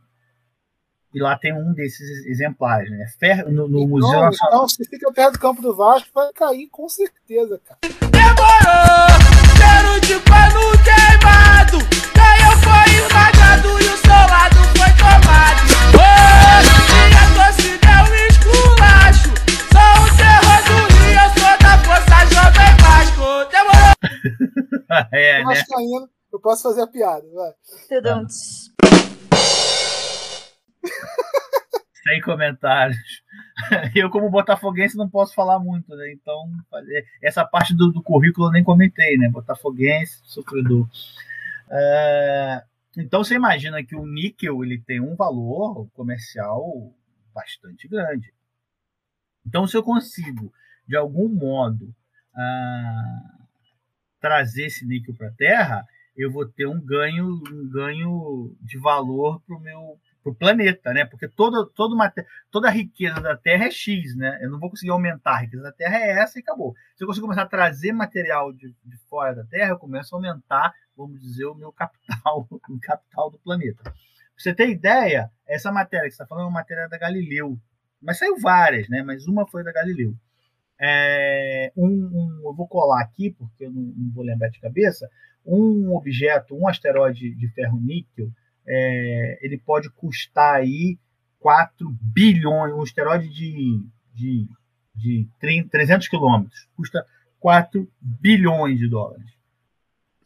e 1.13 1.19
lá 1.19 1.37
tem 1.37 1.53
um 1.53 1.73
desses 1.73 2.25
exemplares, 2.25 2.89
né? 2.91 3.05
Fer, 3.17 3.49
no, 3.49 3.67
no 3.67 3.87
Museu 3.87 4.11
não, 4.11 4.25
Nacional. 4.25 4.61
Não, 4.61 4.67
se 4.67 4.83
fica 4.85 5.11
perto 5.13 5.33
do 5.33 5.39
campo 5.39 5.61
do 5.61 5.75
Vasco, 5.75 6.09
vai 6.13 6.33
cair 6.33 6.67
com 6.67 6.89
certeza, 6.89 7.61
cara. 7.63 7.79
Demorou! 8.11 9.15
Cheiro 9.55 10.01
de 10.01 10.19
pano 10.29 10.59
queimado! 10.83 11.77
Daí 12.13 12.41
eu 12.41 12.57
fui 12.57 13.34
É, 25.11 25.39
né? 25.39 25.45
Vascaíno, 25.45 26.09
eu 26.31 26.39
posso 26.39 26.63
fazer 26.63 26.81
a 26.81 26.87
piada, 26.87 27.25
vai. 27.33 27.53
Tudum. 27.89 28.27
Sem 32.03 32.21
comentários. 32.21 33.23
Eu, 33.95 34.09
como 34.09 34.29
botafoguense, 34.29 34.97
não 34.97 35.09
posso 35.09 35.33
falar 35.33 35.59
muito, 35.59 35.95
né? 35.95 36.11
Então, 36.11 36.51
essa 37.21 37.43
parte 37.45 37.73
do, 37.73 37.91
do 37.91 38.03
currículo 38.03 38.47
eu 38.47 38.51
nem 38.51 38.63
comentei, 38.63 39.17
né? 39.17 39.29
Botafoguense, 39.29 40.19
sofredor. 40.23 40.87
É, 41.69 42.63
então, 42.97 43.23
você 43.23 43.35
imagina 43.35 43.83
que 43.83 43.95
o 43.95 44.05
níquel 44.05 44.63
ele 44.63 44.79
tem 44.79 44.99
um 44.99 45.15
valor 45.15 45.87
comercial 45.93 46.93
bastante 47.33 47.87
grande. 47.87 48.33
Então, 49.45 49.67
se 49.67 49.75
eu 49.75 49.83
consigo, 49.83 50.51
de 50.87 50.95
algum 50.95 51.27
modo, 51.27 51.93
ah, 52.35 53.34
trazer 54.25 54.65
esse 54.65 54.83
níquel 54.87 55.13
para 55.13 55.27
a 55.27 55.33
Terra, 55.33 55.85
eu 56.17 56.31
vou 56.31 56.47
ter 56.47 56.65
um 56.65 56.81
ganho, 56.83 57.27
um 57.27 57.69
ganho 57.69 58.57
de 58.59 58.75
valor 58.79 59.39
para 59.41 59.55
o 59.55 59.59
meu 59.59 59.99
pro 60.23 60.33
planeta, 60.33 60.91
né? 60.91 61.05
Porque 61.05 61.27
toda, 61.27 61.63
toda, 61.75 61.93
uma, 61.93 62.11
toda 62.49 62.67
a 62.67 62.71
riqueza 62.71 63.21
da 63.21 63.37
Terra 63.37 63.65
é 63.65 63.69
X, 63.69 64.15
né? 64.15 64.39
Eu 64.41 64.49
não 64.49 64.59
vou 64.59 64.71
conseguir 64.71 64.89
aumentar 64.89 65.33
a 65.33 65.41
riqueza 65.41 65.61
da 65.61 65.71
Terra, 65.71 65.97
é 65.97 66.23
essa 66.23 66.39
e 66.39 66.41
acabou. 66.41 66.73
Se 66.95 67.03
eu 67.03 67.07
conseguir 67.07 67.27
começar 67.27 67.43
a 67.43 67.47
trazer 67.47 67.91
material 67.91 68.51
de, 68.51 68.75
de 68.83 68.97
fora 69.07 69.35
da 69.35 69.43
Terra, 69.43 69.69
eu 69.69 69.77
começo 69.77 70.15
a 70.15 70.17
aumentar, 70.17 70.73
vamos 70.97 71.21
dizer, 71.21 71.45
o 71.45 71.53
meu 71.53 71.71
capital, 71.71 72.47
o 72.49 72.79
capital 72.79 73.29
do 73.29 73.37
planeta. 73.37 73.83
Pra 73.83 73.93
você 74.35 74.51
ter 74.51 74.71
ideia, 74.71 75.29
essa 75.45 75.71
matéria 75.71 76.09
que 76.09 76.15
você 76.15 76.23
está 76.23 76.25
falando 76.25 76.45
é 76.45 76.47
uma 76.47 76.59
matéria 76.59 76.89
da 76.89 76.97
Galileu. 76.97 77.59
Mas 78.01 78.17
saiu 78.17 78.39
várias, 78.39 78.89
né? 78.89 79.03
Mas 79.03 79.27
uma 79.27 79.45
foi 79.45 79.63
da 79.63 79.71
Galileu. 79.71 80.15
É, 80.79 81.71
um, 81.75 81.87
um, 81.87 82.41
eu 82.43 82.53
vou 82.53 82.67
colar 82.67 83.01
aqui, 83.01 83.31
porque 83.31 83.65
eu 83.65 83.71
não, 83.71 83.81
não, 83.81 84.11
vou 84.11 84.23
lembrar 84.23 84.49
de 84.49 84.59
cabeça. 84.59 85.09
Um 85.45 85.95
objeto, 85.95 86.55
um 86.55 86.67
asteroide 86.67 87.33
de 87.35 87.47
ferro-níquel, 87.49 88.29
é, 88.67 89.39
ele 89.41 89.57
pode 89.57 89.89
custar 89.91 90.55
aí 90.55 90.97
4 91.39 91.87
bilhões, 92.01 92.73
um 92.73 92.81
asteroide 92.81 93.29
de, 93.29 93.87
de, 94.13 94.47
de 94.95 95.29
30, 95.39 95.69
300 95.69 96.07
quilômetros, 96.07 96.67
custa 96.75 97.05
4 97.39 97.87
bilhões 98.01 98.79
de 98.79 98.89
dólares. 98.89 99.29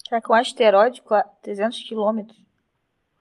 Será 0.07 0.21
que 0.21 0.31
um 0.31 0.35
asteroide, 0.35 1.03
300 1.43 1.83
quilômetros? 1.83 2.41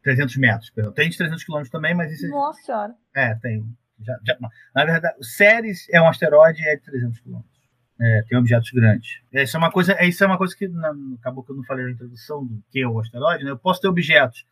300 0.03 0.37
metros, 0.37 0.71
perdão. 0.71 0.93
Tem 0.93 1.11
de 1.11 1.19
300 1.19 1.45
quilômetros 1.45 1.71
também, 1.71 1.95
mas 1.95 2.13
esse... 2.13 2.29
Nossa 2.29 2.63
senhora. 2.63 2.95
É, 3.15 3.35
tem. 3.35 3.77
Já, 4.01 4.19
já, 4.25 4.39
na 4.75 4.85
verdade, 4.85 5.17
Ceres 5.21 5.87
é 5.91 6.01
um 6.01 6.09
asteroide 6.09 6.67
é 6.67 6.77
de 6.77 6.83
300 6.83 7.21
quilômetros. 7.21 7.59
É, 8.01 8.23
tem 8.29 8.39
objetos 8.39 8.71
grandes. 8.71 9.21
Isso 9.33 9.57
é 9.57 9.59
uma 9.59 9.73
coisa, 9.73 10.05
isso 10.05 10.23
é 10.23 10.27
uma 10.27 10.39
coisa 10.39 10.57
que 10.57 10.69
na, 10.69 10.95
acabou 11.19 11.43
que 11.43 11.51
eu 11.51 11.57
não 11.57 11.65
falei 11.65 11.85
na 11.85 11.91
introdução 11.91 12.47
do 12.47 12.63
que 12.71 12.81
é 12.81 12.87
o 12.87 13.01
asteroide. 13.01 13.45
Né? 13.45 13.51
Eu 13.51 13.59
posso 13.59 13.81
ter 13.81 13.89
objetos 13.89 14.47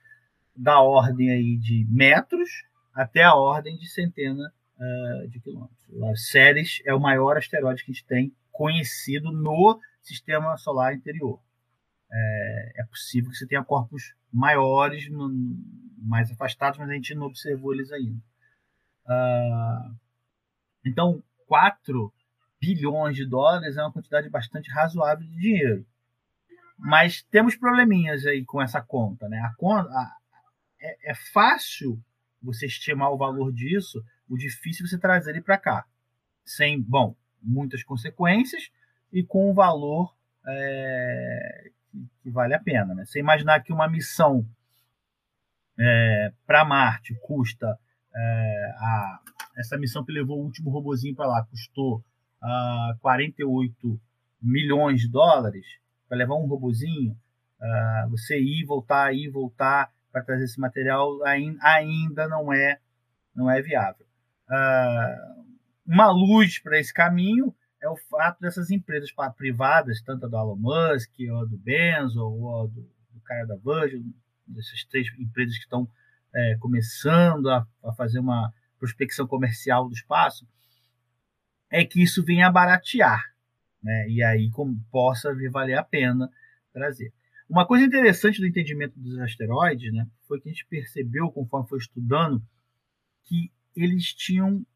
da 0.55 0.81
ordem 0.81 1.31
aí 1.31 1.57
de 1.57 1.87
metros 1.89 2.49
até 2.93 3.23
a 3.23 3.35
ordem 3.35 3.77
de 3.77 3.89
centena 3.89 4.53
uh, 4.79 5.29
de 5.29 5.39
quilômetros. 5.39 5.77
O 5.93 6.17
Ceres 6.17 6.83
é 6.85 6.93
o 6.93 7.01
maior 7.01 7.37
asteroide 7.37 7.85
que 7.85 7.93
a 7.93 7.95
gente 7.95 8.07
tem 8.07 8.33
conhecido 8.51 9.31
no 9.31 9.79
sistema 10.03 10.57
solar 10.57 10.95
interior. 10.95 11.41
É, 12.11 12.73
é 12.81 12.85
possível 12.85 13.31
que 13.31 13.37
você 13.37 13.47
tenha 13.47 13.63
corpos 13.63 14.15
maiores, 14.33 15.09
no, 15.11 15.31
mais 15.99 16.31
afastados, 16.31 16.79
mas 16.79 16.89
a 16.89 16.95
gente 16.95 17.15
não 17.15 17.27
observou 17.27 17.75
eles 17.75 17.93
ainda. 17.93 18.21
Uh, 19.07 19.97
então, 20.85 21.23
4 21.47 22.13
bilhões 22.61 23.17
de 23.17 23.25
dólares 23.25 23.77
é 23.77 23.83
uma 23.83 23.93
quantidade 23.93 24.29
bastante 24.29 24.71
razoável 24.71 25.27
de 25.27 25.37
dinheiro. 25.37 25.87
Mas 26.79 27.23
temos 27.23 27.57
probleminhas 27.57 28.27
aí 28.27 28.45
com 28.45 28.61
essa 28.61 28.81
conta. 28.81 29.29
Né? 29.29 29.39
A, 29.39 29.55
conta, 29.57 29.89
a, 29.91 30.17
é, 30.81 31.11
é 31.11 31.15
fácil 31.33 32.03
você 32.43 32.67
estimar 32.67 33.11
o 33.11 33.17
valor 33.17 33.53
disso, 33.53 34.05
o 34.29 34.37
difícil 34.37 34.85
é 34.85 34.89
você 34.89 34.99
trazer 34.99 35.31
ele 35.31 35.41
para 35.41 35.59
cá. 35.59 35.85
Sem, 36.45 36.81
bom, 36.81 37.17
muitas 37.43 37.83
consequências 37.83 38.71
e 39.13 39.23
com 39.23 39.51
um 39.51 39.55
valor 39.55 40.15
é, 40.47 41.71
que, 41.91 42.09
que, 42.23 42.31
vale 42.31 42.55
a 42.55 42.61
pena. 42.61 42.95
Né? 42.95 43.05
Você 43.05 43.19
imaginar 43.19 43.61
que 43.61 43.73
uma 43.73 43.89
missão 43.89 44.47
é, 45.79 46.33
para 46.47 46.65
Marte 46.65 47.15
custa 47.23 47.79
é, 48.17 48.73
a, 48.79 49.21
essa 49.57 49.77
missão 49.77 50.05
que 50.05 50.13
levou 50.13 50.39
o 50.39 50.45
último 50.45 50.71
robozinho 50.71 51.15
para 51.15 51.27
lá 51.27 51.45
custou 51.45 52.03
a 52.43 52.97
48 53.01 54.01
milhões 54.41 55.03
de 55.03 55.09
dólares 55.09 55.67
para 56.09 56.19
levar 56.19 56.37
um 56.37 56.47
robozinho, 56.47 57.13
uh, 57.61 58.09
você 58.11 58.39
ir, 58.39 58.65
voltar, 58.65 59.13
ir, 59.13 59.29
voltar, 59.31 59.91
para 60.13 60.23
trazer 60.23 60.45
esse 60.45 60.59
material 60.59 61.19
ainda 61.61 62.27
não 62.29 62.53
é 62.53 62.79
não 63.35 63.51
é 63.51 63.61
viável. 63.61 64.07
Uh, 64.49 65.45
uma 65.87 66.11
luz 66.11 66.59
para 66.59 66.79
esse 66.79 66.93
caminho 66.93 67.55
é 67.83 67.89
o 67.89 67.97
fato 67.97 68.41
dessas 68.41 68.71
empresas 68.71 69.11
privadas, 69.37 70.01
tanto 70.01 70.25
a 70.25 70.29
do 70.29 70.37
Elon 70.37 70.57
Musk, 70.57 71.11
ou 71.31 71.43
a 71.43 71.45
do 71.45 71.59
Benzo, 71.59 72.21
ou 72.21 72.63
a 72.63 72.67
do, 72.67 72.81
do 73.11 73.21
cara 73.25 73.47
da 73.47 73.57
Virgin, 73.57 74.15
dessas 74.47 74.85
três 74.85 75.07
empresas 75.19 75.57
que 75.57 75.65
estão 75.65 75.87
é, 76.35 76.57
começando 76.59 77.49
a, 77.49 77.67
a, 77.85 77.93
fazer 77.93 78.19
uma 78.19 78.53
prospecção 78.79 79.27
comercial 79.27 79.89
do 79.89 79.95
espaço, 79.95 80.47
é 81.71 81.85
que 81.85 82.03
isso 82.03 82.25
venha 82.25 82.47
a 82.47 82.53
baratear, 82.53 83.23
né? 83.83 84.09
e 84.09 84.23
aí 84.23 84.51
como 84.51 84.79
possa 84.91 85.35
vir 85.35 85.51
valer 85.51 85.77
a 85.77 85.83
pena 85.83 86.31
trazer. 86.73 87.13
Uma 87.49 87.67
coisa 87.67 87.85
interessante 87.85 88.41
do 88.41 88.47
entendimento 88.47 88.99
dos 88.99 89.19
asteroides 89.21 89.93
né, 89.93 90.07
foi 90.27 90.41
que 90.41 90.49
a 90.49 90.53
gente 90.53 90.67
percebeu, 90.67 91.31
conforme 91.31 91.69
foi 91.69 91.79
estudando, 91.79 92.43
que 93.25 93.53
eles 93.75 94.13
tinham, 94.13 94.67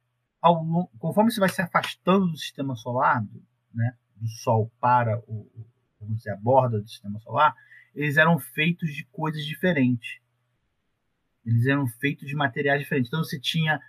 ao, 0.41 0.89
conforme 0.99 1.31
você 1.31 1.41
vai 1.41 1.49
se 1.49 1.61
afastando 1.61 2.29
do 2.29 2.37
sistema 2.37 2.77
solar, 2.77 3.25
do, 3.25 3.43
né, 3.75 3.97
do 4.17 4.29
Sol 4.29 4.71
para 4.81 5.19
o, 5.27 5.51
vamos 6.01 6.19
dizer, 6.19 6.31
a 6.31 6.37
borda 6.37 6.81
do 6.81 6.89
sistema 6.89 7.19
solar, 7.21 7.55
eles 7.95 8.17
eram 8.17 8.39
feitos 8.39 8.95
de 8.95 9.05
coisas 9.07 9.45
diferentes. 9.45 10.20
Eles 11.45 11.67
eram 11.67 11.87
feitos 11.87 12.29
de 12.29 12.35
materiais 12.35 12.81
diferentes. 12.81 13.09
Então 13.09 13.25
você 13.25 13.39
tinha 13.39 13.81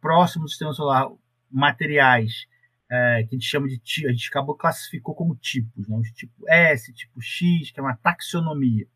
próximo 0.00 0.44
do 0.44 0.50
sistema 0.50 0.72
solar 0.72 1.08
materiais 1.50 2.46
é, 2.90 3.24
que 3.24 3.34
a 3.34 3.38
gente 3.38 3.46
chama 3.46 3.68
de 3.68 4.06
a 4.06 4.10
gente 4.10 4.28
acabou 4.28 4.54
classificou 4.54 5.14
como 5.14 5.36
tipos, 5.36 5.86
né? 5.88 6.00
Tipo 6.14 6.48
S, 6.48 6.92
tipo 6.92 7.20
X, 7.20 7.70
que 7.70 7.78
é 7.78 7.82
uma 7.82 7.96
taxonomia. 7.96 8.86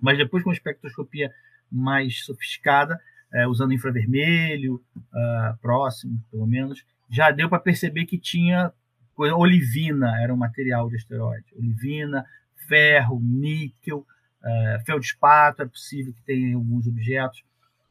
Mas 0.00 0.16
depois 0.16 0.42
com 0.42 0.50
a 0.50 0.54
espectroscopia 0.54 1.30
mais 1.70 2.24
sofisticada, 2.24 2.98
é, 3.32 3.46
usando 3.46 3.72
infravermelho, 3.72 4.82
uh, 4.96 5.58
próximo, 5.60 6.20
pelo 6.30 6.46
menos, 6.46 6.84
já 7.08 7.30
deu 7.30 7.48
para 7.48 7.60
perceber 7.60 8.06
que 8.06 8.18
tinha 8.18 8.72
coisa, 9.14 9.36
olivina 9.36 10.20
era 10.20 10.32
um 10.32 10.36
material 10.36 10.88
de 10.88 10.96
asteroide, 10.96 11.54
olivina, 11.54 12.24
ferro, 12.66 13.20
níquel, 13.20 14.06
uh, 14.42 14.84
feldspato 14.84 15.62
é 15.62 15.66
possível 15.66 16.12
que 16.12 16.22
tenha 16.22 16.56
alguns 16.56 16.86
objetos. 16.86 17.42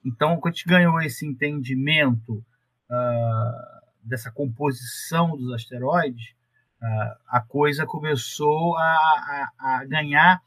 Então, 0.06 0.38
quando 0.38 0.54
a 0.54 0.56
gente 0.56 0.68
ganhou 0.68 1.02
esse 1.02 1.26
entendimento 1.26 2.44
uh, 2.90 3.80
dessa 4.04 4.32
composição 4.32 5.36
dos 5.38 5.54
asteroides, 5.54 6.34
uh, 6.82 7.18
a 7.28 7.42
coisa 7.42 7.86
começou 7.86 8.78
a, 8.78 8.84
a, 8.84 9.52
a 9.60 9.86
ganhar 9.86 10.42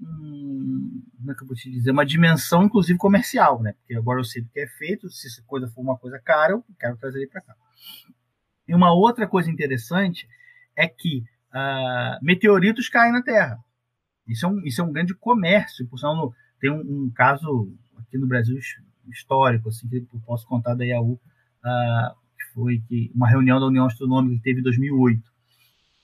um, 0.00 1.02
como 1.18 1.32
é 1.32 1.34
que 1.34 1.42
eu 1.42 1.46
vou 1.46 1.56
te 1.56 1.70
dizer, 1.70 1.90
uma 1.90 2.06
dimensão, 2.06 2.64
inclusive 2.64 2.98
comercial, 2.98 3.62
né? 3.62 3.74
Porque 3.74 3.94
agora 3.94 4.20
eu 4.20 4.24
sei 4.24 4.42
do 4.42 4.48
que 4.48 4.60
é 4.60 4.66
feito, 4.66 5.10
se 5.10 5.26
essa 5.26 5.42
coisa 5.42 5.68
for 5.68 5.82
uma 5.82 5.96
coisa 5.96 6.18
cara, 6.18 6.52
eu 6.52 6.64
quero 6.78 6.96
trazer 6.96 7.18
ele 7.18 7.30
para 7.30 7.42
cá. 7.42 7.54
E 8.66 8.74
uma 8.74 8.92
outra 8.92 9.26
coisa 9.26 9.50
interessante 9.50 10.28
é 10.76 10.88
que 10.88 11.24
uh, 11.52 12.24
meteoritos 12.24 12.88
caem 12.88 13.12
na 13.12 13.22
Terra. 13.22 13.58
Isso 14.26 14.46
é 14.46 14.48
um, 14.48 14.60
isso 14.64 14.80
é 14.80 14.84
um 14.84 14.92
grande 14.92 15.14
comércio. 15.14 15.86
Por 15.86 15.98
sinal, 15.98 16.34
tem 16.60 16.70
um, 16.70 16.80
um 16.80 17.10
caso 17.10 17.72
aqui 17.96 18.18
no 18.18 18.26
Brasil 18.26 18.58
histórico, 19.08 19.68
assim, 19.68 19.88
que 19.88 19.96
eu 19.96 20.20
posso 20.24 20.46
contar 20.46 20.74
da 20.74 20.84
IAU, 20.84 21.12
uh, 21.12 22.14
que 22.36 22.44
foi 22.54 22.82
que 22.88 23.10
uma 23.14 23.28
reunião 23.28 23.58
da 23.58 23.66
União 23.66 23.86
Astronômica 23.86 24.36
que 24.36 24.42
teve 24.42 24.60
em 24.60 24.62
2008, 24.62 25.22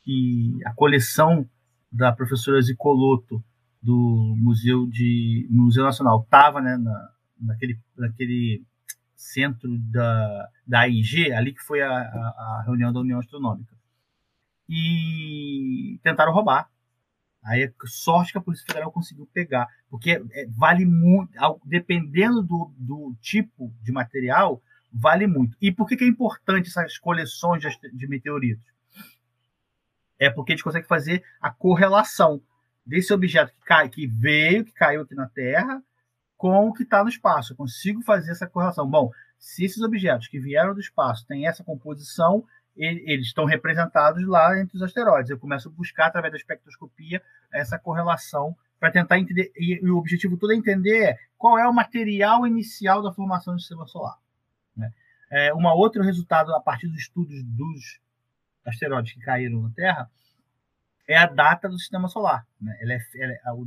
que 0.02 0.58
a 0.64 0.72
coleção 0.72 1.48
da 1.90 2.12
professora 2.12 2.60
Zicoloto 2.60 3.42
do 3.82 4.34
Museu 4.36 4.86
de 4.86 5.46
Museu 5.50 5.84
Nacional 5.84 6.22
estava 6.22 6.60
né, 6.60 6.76
na, 6.76 7.10
naquele, 7.40 7.78
naquele 7.96 8.64
centro 9.14 9.78
da, 9.78 10.48
da 10.66 10.80
AIG, 10.80 11.32
ali 11.32 11.52
que 11.52 11.62
foi 11.62 11.80
a, 11.80 11.90
a, 11.90 12.58
a 12.58 12.62
reunião 12.66 12.92
da 12.92 13.00
União 13.00 13.20
Astronômica. 13.20 13.74
E 14.68 16.00
tentaram 16.02 16.32
roubar. 16.32 16.68
Aí, 17.46 17.72
sorte 17.84 18.32
que 18.32 18.38
a 18.38 18.40
Polícia 18.40 18.66
Federal 18.66 18.90
conseguiu 18.90 19.24
pegar, 19.32 19.68
porque 19.88 20.20
é, 20.32 20.46
vale 20.48 20.84
muito, 20.84 21.32
dependendo 21.64 22.42
do, 22.42 22.74
do 22.76 23.14
tipo 23.20 23.72
de 23.80 23.92
material, 23.92 24.60
vale 24.92 25.28
muito. 25.28 25.56
E 25.60 25.70
por 25.70 25.86
que, 25.86 25.96
que 25.96 26.02
é 26.02 26.08
importante 26.08 26.68
essas 26.68 26.98
coleções 26.98 27.62
de, 27.62 27.68
de 27.92 28.08
meteoritos? 28.08 28.66
É 30.18 30.28
porque 30.28 30.52
a 30.52 30.56
gente 30.56 30.64
consegue 30.64 30.88
fazer 30.88 31.22
a 31.40 31.50
correlação 31.50 32.42
desse 32.84 33.12
objeto 33.12 33.52
que, 33.52 33.64
cai, 33.64 33.88
que 33.88 34.08
veio, 34.08 34.64
que 34.64 34.72
caiu 34.72 35.02
aqui 35.02 35.14
na 35.14 35.28
Terra, 35.28 35.80
com 36.36 36.68
o 36.68 36.72
que 36.72 36.82
está 36.82 37.02
no 37.04 37.08
espaço. 37.08 37.52
Eu 37.52 37.56
consigo 37.56 38.02
fazer 38.02 38.32
essa 38.32 38.46
correlação. 38.46 38.88
Bom, 38.88 39.10
se 39.38 39.64
esses 39.64 39.82
objetos 39.82 40.26
que 40.26 40.40
vieram 40.40 40.74
do 40.74 40.80
espaço 40.80 41.24
têm 41.26 41.46
essa 41.46 41.62
composição, 41.62 42.44
eles 42.76 43.26
estão 43.26 43.44
representados 43.44 44.26
lá 44.26 44.58
entre 44.60 44.76
os 44.76 44.82
asteroides. 44.82 45.30
Eu 45.30 45.38
começo 45.38 45.68
a 45.68 45.72
buscar, 45.72 46.06
através 46.06 46.32
da 46.32 46.38
espectroscopia, 46.38 47.22
essa 47.52 47.78
correlação 47.78 48.56
para 48.78 48.90
tentar 48.90 49.18
entender. 49.18 49.50
E, 49.56 49.80
o 49.88 49.96
objetivo 49.96 50.36
todo 50.36 50.52
é 50.52 50.56
entender 50.56 51.18
qual 51.38 51.58
é 51.58 51.66
o 51.66 51.72
material 51.72 52.46
inicial 52.46 53.02
da 53.02 53.10
formação 53.12 53.54
do 53.54 53.60
sistema 53.60 53.86
solar. 53.86 54.18
Né? 54.76 54.92
É, 55.30 55.54
uma 55.54 55.72
outro 55.74 56.02
resultado 56.02 56.54
a 56.54 56.60
partir 56.60 56.88
dos 56.88 56.98
estudos 56.98 57.42
dos 57.42 57.98
asteroides 58.64 59.12
que 59.12 59.20
caíram 59.20 59.62
na 59.62 59.70
Terra 59.70 60.10
é 61.08 61.16
a 61.16 61.26
data 61.26 61.68
do 61.68 61.78
sistema 61.78 62.08
solar. 62.08 62.44
Né? 62.60 62.76
Ela 62.80 62.94
é, 62.94 62.98
ela 63.16 63.32
é, 63.32 63.40
o, 63.52 63.64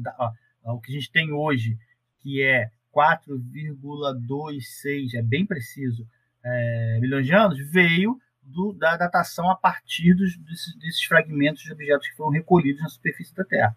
o 0.76 0.80
que 0.80 0.92
a 0.92 0.96
gente 0.96 1.12
tem 1.12 1.32
hoje, 1.32 1.78
que 2.20 2.44
é 2.44 2.70
4,26, 2.94 5.14
é 5.16 5.22
bem 5.22 5.46
preciso, 5.46 6.06
é, 6.44 7.00
milhões 7.02 7.26
de 7.26 7.34
anos, 7.34 7.58
veio 7.72 8.20
do, 8.50 8.74
da 8.74 8.98
datação 8.98 9.50
a 9.50 9.56
partir 9.56 10.14
dos, 10.14 10.38
desses, 10.38 10.76
desses, 10.78 11.04
fragmentos 11.04 11.62
de 11.62 11.72
objetos 11.72 12.08
que 12.08 12.16
foram 12.16 12.32
recolhidos 12.32 12.82
na 12.82 12.90
superfície 12.90 13.36
da 13.36 13.44
Terra. 13.44 13.76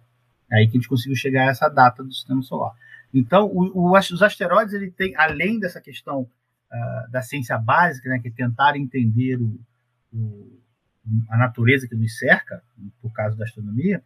É 0.51 0.57
aí 0.57 0.67
que 0.67 0.77
a 0.77 0.81
gente 0.81 0.89
conseguiu 0.89 1.17
chegar 1.17 1.47
a 1.47 1.51
essa 1.51 1.69
data 1.69 2.03
do 2.03 2.13
sistema 2.13 2.43
solar. 2.43 2.75
Então, 3.13 3.47
o, 3.47 3.91
o, 3.91 3.97
os 3.97 4.23
asteroides, 4.23 4.75
ele 4.75 4.91
tem, 4.91 5.15
além 5.17 5.59
dessa 5.59 5.81
questão 5.81 6.23
uh, 6.23 7.11
da 7.11 7.23
ciência 7.23 7.59
básica, 7.59 8.09
né, 8.09 8.19
que 8.19 8.29
é 8.29 8.31
tentar 8.31 8.77
entender 8.77 9.37
o, 9.37 9.61
a 11.29 11.37
natureza 11.37 11.89
que 11.89 11.95
nos 11.95 12.19
cerca, 12.19 12.63
por 13.01 13.13
causa 13.13 13.37
da 13.37 13.45
astronomia, 13.45 14.03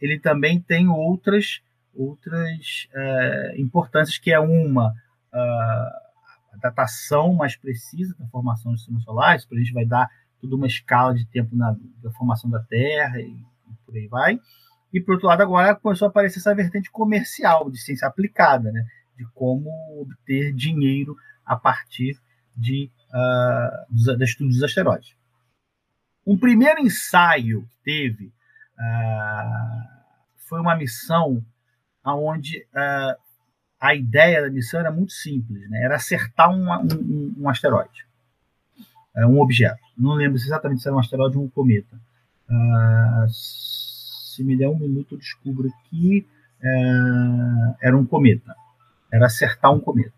ele 0.00 0.18
também 0.18 0.60
tem 0.60 0.88
outras 0.88 1.60
outras 1.94 2.88
uh, 2.94 3.60
importâncias, 3.60 4.16
que 4.16 4.32
é 4.32 4.38
uma 4.38 4.90
uh, 4.90 6.09
a 6.52 6.56
datação 6.56 7.34
mais 7.34 7.56
precisa 7.56 8.14
da 8.18 8.26
formação 8.26 8.72
do 8.72 8.78
sistema 8.78 9.00
solar, 9.00 9.36
isso 9.36 9.46
a 9.50 9.58
gente 9.58 9.72
vai 9.72 9.84
dar 9.84 10.08
toda 10.40 10.56
uma 10.56 10.66
escala 10.66 11.14
de 11.14 11.26
tempo 11.26 11.54
na, 11.54 11.76
da 12.02 12.10
formação 12.12 12.50
da 12.50 12.60
Terra 12.60 13.20
e, 13.20 13.30
e, 13.30 13.74
por 13.84 13.94
aí 13.94 14.08
vai. 14.08 14.40
E, 14.92 15.00
por 15.00 15.12
outro 15.12 15.28
lado, 15.28 15.42
agora 15.42 15.74
começou 15.76 16.06
a 16.06 16.08
aparecer 16.08 16.38
essa 16.38 16.54
vertente 16.54 16.90
comercial, 16.90 17.70
de 17.70 17.78
ciência 17.78 18.08
aplicada, 18.08 18.72
né? 18.72 18.84
de 19.16 19.24
como 19.34 19.70
obter 20.00 20.52
dinheiro 20.52 21.14
a 21.44 21.54
partir 21.54 22.18
de, 22.56 22.90
uh, 23.10 23.94
dos, 23.94 24.06
dos 24.06 24.28
estudos 24.28 24.54
dos 24.54 24.64
asteroides. 24.64 25.14
Um 26.26 26.38
primeiro 26.38 26.80
ensaio 26.80 27.62
que 27.62 27.76
teve 27.84 28.26
uh, 28.26 30.00
foi 30.48 30.60
uma 30.60 30.74
missão 30.74 31.44
onde 32.04 32.66
uh, 32.74 33.29
a 33.80 33.94
ideia 33.94 34.42
da 34.42 34.50
missão 34.50 34.80
era 34.80 34.90
muito 34.90 35.12
simples, 35.12 35.68
né? 35.70 35.82
era 35.82 35.96
acertar 35.96 36.50
um, 36.50 36.70
um, 36.70 37.34
um 37.38 37.48
asteroide, 37.48 38.04
uh, 39.16 39.26
um 39.26 39.40
objeto. 39.40 39.80
Não 39.96 40.14
lembro 40.14 40.36
exatamente 40.36 40.82
se 40.82 40.88
era 40.88 40.96
um 40.96 41.00
asteroide 41.00 41.36
ou 41.38 41.44
um 41.44 41.48
cometa. 41.48 41.96
Uh, 42.48 43.28
se 43.28 44.44
me 44.44 44.56
der 44.56 44.68
um 44.68 44.78
minuto, 44.78 45.14
eu 45.14 45.18
descubro 45.18 45.70
que 45.88 46.26
era 47.80 47.96
um 47.96 48.04
cometa. 48.04 48.54
Era 49.10 49.26
acertar 49.26 49.72
um 49.72 49.80
cometa 49.80 50.12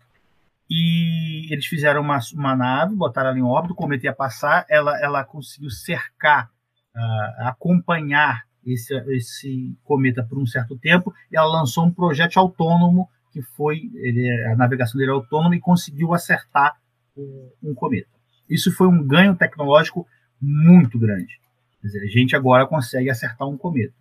e 0.75 1.53
eles 1.53 1.67
fizeram 1.67 2.01
uma, 2.01 2.19
uma 2.33 2.55
nave, 2.55 2.95
botaram 2.95 3.29
ela 3.29 3.37
em 3.37 3.43
órbita, 3.43 3.73
o 3.73 3.75
cometa 3.75 4.07
ia 4.07 4.13
passar, 4.13 4.65
ela, 4.67 4.99
ela 4.99 5.23
conseguiu 5.23 5.69
cercar, 5.69 6.49
uh, 6.95 7.47
acompanhar 7.47 8.43
esse, 8.65 8.95
esse 9.11 9.77
cometa 9.83 10.23
por 10.23 10.39
um 10.39 10.47
certo 10.47 10.75
tempo, 10.75 11.13
e 11.31 11.37
ela 11.37 11.45
lançou 11.45 11.85
um 11.85 11.93
projeto 11.93 12.37
autônomo, 12.37 13.07
que 13.33 13.41
foi, 13.41 13.89
ele, 13.95 14.29
a 14.51 14.55
navegação 14.55 14.97
dele 14.97 15.09
é 15.09 15.13
autônoma, 15.13 15.55
e 15.55 15.59
conseguiu 15.59 16.13
acertar 16.13 16.77
um, 17.17 17.49
um 17.63 17.73
cometa. 17.73 18.07
Isso 18.47 18.71
foi 18.71 18.87
um 18.87 19.03
ganho 19.03 19.35
tecnológico 19.35 20.07
muito 20.39 20.99
grande. 20.99 21.39
Dizer, 21.83 22.03
a 22.03 22.07
gente 22.07 22.35
agora 22.35 22.67
consegue 22.67 23.09
acertar 23.09 23.49
um 23.49 23.57
cometa. 23.57 23.93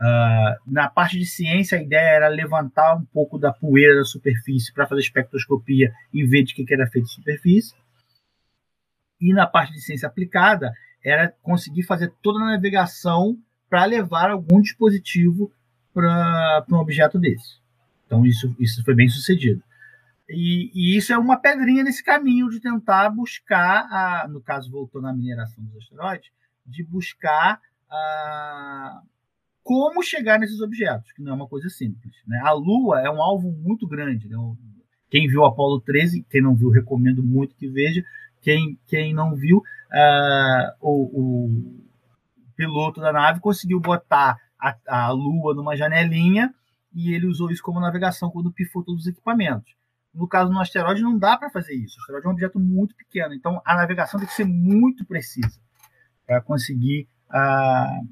Uh, 0.00 0.72
na 0.72 0.88
parte 0.88 1.18
de 1.18 1.26
ciência, 1.26 1.78
a 1.78 1.82
ideia 1.82 2.08
era 2.08 2.28
levantar 2.28 2.96
um 2.96 3.04
pouco 3.04 3.38
da 3.38 3.52
poeira 3.52 3.96
da 3.96 4.04
superfície 4.04 4.72
para 4.72 4.86
fazer 4.86 5.02
espectroscopia 5.02 5.92
e 6.12 6.24
ver 6.24 6.42
de 6.42 6.54
que, 6.54 6.64
que 6.64 6.74
era 6.74 6.86
feito 6.86 7.08
superfície. 7.08 7.74
E 9.20 9.32
na 9.32 9.46
parte 9.46 9.72
de 9.72 9.80
ciência 9.80 10.08
aplicada, 10.08 10.72
era 11.04 11.32
conseguir 11.42 11.82
fazer 11.82 12.12
toda 12.22 12.40
a 12.40 12.52
navegação 12.52 13.36
para 13.68 13.84
levar 13.84 14.30
algum 14.30 14.60
dispositivo 14.60 15.52
para 15.92 16.64
um 16.70 16.76
objeto 16.76 17.18
desse. 17.18 17.63
Então, 18.06 18.24
isso, 18.24 18.54
isso 18.58 18.84
foi 18.84 18.94
bem 18.94 19.08
sucedido. 19.08 19.62
E, 20.28 20.70
e, 20.74 20.96
isso 20.96 21.12
é 21.12 21.18
uma 21.18 21.36
pedrinha 21.36 21.84
nesse 21.84 22.02
caminho 22.02 22.48
de 22.48 22.60
tentar 22.60 23.10
buscar, 23.10 23.86
a, 23.90 24.28
no 24.28 24.40
caso, 24.40 24.70
voltando 24.70 25.06
à 25.06 25.12
mineração 25.12 25.62
dos 25.64 25.76
asteroides, 25.76 26.30
de 26.66 26.82
buscar 26.82 27.60
a 27.90 29.02
como 29.64 30.02
chegar 30.02 30.38
nesses 30.38 30.60
objetos, 30.60 31.10
que 31.12 31.22
não 31.22 31.32
é 31.32 31.34
uma 31.34 31.48
coisa 31.48 31.70
simples. 31.70 32.14
Né? 32.26 32.38
A 32.44 32.52
Lua 32.52 33.00
é 33.00 33.10
um 33.10 33.22
alvo 33.22 33.50
muito 33.50 33.88
grande. 33.88 34.28
Né? 34.28 34.36
Quem 35.10 35.26
viu 35.26 35.44
Apolo 35.44 35.80
13, 35.80 36.26
quem 36.28 36.42
não 36.42 36.54
viu, 36.54 36.68
recomendo 36.68 37.22
muito 37.24 37.56
que 37.56 37.66
veja. 37.66 38.04
Quem, 38.42 38.78
quem 38.86 39.14
não 39.14 39.34
viu, 39.34 39.58
uh, 39.58 40.76
o, 40.82 41.48
o, 41.48 41.84
piloto 42.54 43.00
da 43.00 43.10
nave 43.10 43.40
conseguiu 43.40 43.80
botar 43.80 44.36
a, 44.60 44.76
a 44.86 45.10
Lua 45.10 45.54
numa 45.54 45.74
janelinha 45.74 46.54
e 46.94 47.12
ele 47.12 47.26
usou 47.26 47.50
isso 47.50 47.62
como 47.62 47.80
navegação 47.80 48.30
quando 48.30 48.52
pifou 48.52 48.82
todos 48.82 49.02
os 49.02 49.08
equipamentos. 49.08 49.74
No 50.14 50.28
caso 50.28 50.50
do 50.50 50.58
asteroide, 50.60 51.02
não 51.02 51.18
dá 51.18 51.36
para 51.36 51.50
fazer 51.50 51.74
isso. 51.74 51.96
O 51.98 52.00
asteroide 52.00 52.26
é 52.26 52.28
um 52.28 52.32
objeto 52.32 52.60
muito 52.60 52.94
pequeno, 52.94 53.34
então 53.34 53.60
a 53.64 53.74
navegação 53.74 54.20
tem 54.20 54.28
que 54.28 54.34
ser 54.34 54.44
muito 54.44 55.04
precisa 55.04 55.58
para 56.26 56.40
conseguir 56.40 57.08
uh, 57.30 58.08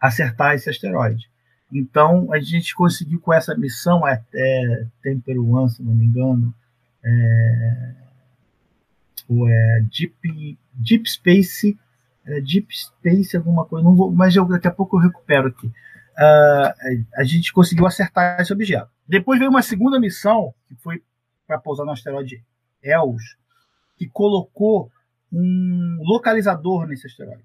acertar 0.00 0.54
esse 0.54 0.70
asteroide. 0.70 1.28
Então, 1.72 2.32
a 2.32 2.40
gente 2.40 2.74
conseguiu 2.74 3.20
com 3.20 3.32
essa 3.32 3.56
missão, 3.56 4.04
até 4.04 4.86
Temper 5.02 5.38
One, 5.38 5.70
se 5.70 5.82
não 5.82 5.94
me 5.94 6.04
engano, 6.04 6.52
é, 7.04 7.94
ou 9.28 9.48
é 9.48 9.80
Deep, 9.82 10.58
Deep 10.74 11.08
Space, 11.08 11.78
é 12.26 12.40
Deep 12.40 12.66
Space 12.76 13.36
alguma 13.36 13.64
coisa, 13.64 13.84
não 13.84 13.94
vou, 13.94 14.10
mas 14.10 14.34
eu, 14.34 14.44
daqui 14.46 14.66
a 14.66 14.72
pouco 14.72 14.96
eu 14.96 15.00
recupero 15.00 15.48
aqui. 15.48 15.70
Uh, 16.20 17.06
a 17.16 17.24
gente 17.24 17.50
conseguiu 17.50 17.86
acertar 17.86 18.38
esse 18.40 18.52
objeto. 18.52 18.90
Depois 19.08 19.38
veio 19.38 19.50
uma 19.50 19.62
segunda 19.62 19.98
missão, 19.98 20.52
que 20.68 20.74
foi 20.74 21.02
para 21.46 21.58
pousar 21.58 21.86
no 21.86 21.92
asteroide 21.92 22.44
ELS, 22.82 23.36
que 23.96 24.06
colocou 24.06 24.92
um 25.32 25.98
localizador 26.02 26.86
nesse 26.86 27.06
asteroide. 27.06 27.44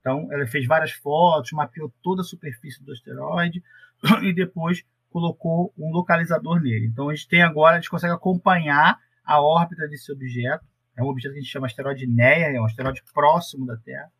Então, 0.00 0.30
ela 0.30 0.46
fez 0.46 0.66
várias 0.66 0.92
fotos, 0.92 1.52
mapeou 1.52 1.92
toda 2.02 2.20
a 2.20 2.24
superfície 2.24 2.84
do 2.84 2.92
asteroide 2.92 3.62
e 4.22 4.32
depois 4.32 4.84
colocou 5.10 5.72
um 5.78 5.90
localizador 5.90 6.60
nele. 6.60 6.86
Então, 6.86 7.08
a 7.08 7.14
gente 7.14 7.26
tem 7.26 7.42
agora, 7.42 7.76
a 7.76 7.80
gente 7.80 7.90
consegue 7.90 8.12
acompanhar 8.12 8.98
a 9.24 9.40
órbita 9.40 9.88
desse 9.88 10.12
objeto. 10.12 10.64
É 10.96 11.02
um 11.02 11.08
objeto 11.08 11.32
que 11.32 11.38
a 11.38 11.42
gente 11.42 11.50
chama 11.50 11.66
asteroide 11.66 12.06
Neia, 12.06 12.54
é 12.54 12.60
um 12.60 12.66
asteroide 12.66 13.02
próximo 13.14 13.66
da 13.66 13.76
Terra. 13.78 14.12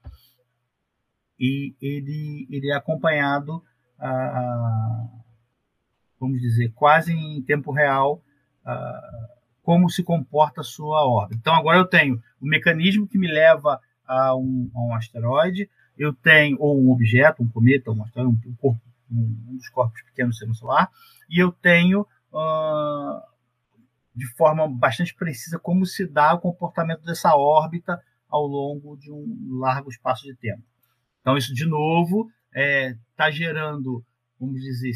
E 1.39 1.75
ele, 1.81 2.47
ele 2.51 2.71
é 2.71 2.75
acompanhado, 2.75 3.63
ah, 3.99 5.07
vamos 6.19 6.41
dizer, 6.41 6.73
quase 6.75 7.13
em 7.13 7.43
tempo 7.43 7.73
real, 7.73 8.23
ah, 8.65 9.29
como 9.63 9.91
se 9.91 10.03
comporta 10.03 10.61
a 10.61 10.65
sua 10.65 11.07
órbita. 11.07 11.41
Então, 11.41 11.55
agora 11.55 11.79
eu 11.79 11.87
tenho 11.87 12.23
o 12.41 12.47
mecanismo 12.47 13.07
que 13.07 13.19
me 13.19 13.27
leva 13.27 13.81
a 14.07 14.35
um, 14.37 14.71
a 14.75 14.81
um 14.81 14.95
asteroide, 14.95 15.69
eu 15.99 16.13
tenho, 16.13 16.57
ou 16.61 16.81
um 16.81 16.91
objeto, 16.91 17.43
um 17.43 17.49
cometa, 17.49 17.91
um 17.91 18.03
asteroide, 18.03 18.49
um, 18.49 18.55
corpo, 18.55 18.81
um, 19.11 19.37
um 19.49 19.57
dos 19.57 19.69
corpos 19.69 20.01
pequenos 20.03 20.37
do 20.37 20.39
sistema 20.39 20.55
solar, 20.55 20.91
e 21.29 21.43
eu 21.43 21.51
tenho, 21.51 22.03
uh, 22.33 23.21
de 24.15 24.27
forma 24.37 24.69
bastante 24.69 25.15
precisa, 25.15 25.59
como 25.59 25.85
se 25.85 26.07
dá 26.07 26.35
o 26.35 26.41
comportamento 26.41 27.03
dessa 27.03 27.35
órbita 27.35 28.01
ao 28.29 28.47
longo 28.47 28.97
de 28.97 29.11
um 29.11 29.59
largo 29.59 29.91
espaço 29.91 30.25
de 30.25 30.35
tempo. 30.35 30.63
Então, 31.27 31.37
isso, 31.37 31.53
de 31.53 31.67
novo, 31.67 32.31
está 32.55 32.61
é, 32.61 32.97
tá 33.17 33.31
gerando, 33.33 34.01
vamos 34.39 34.63
dizer, 34.63 34.93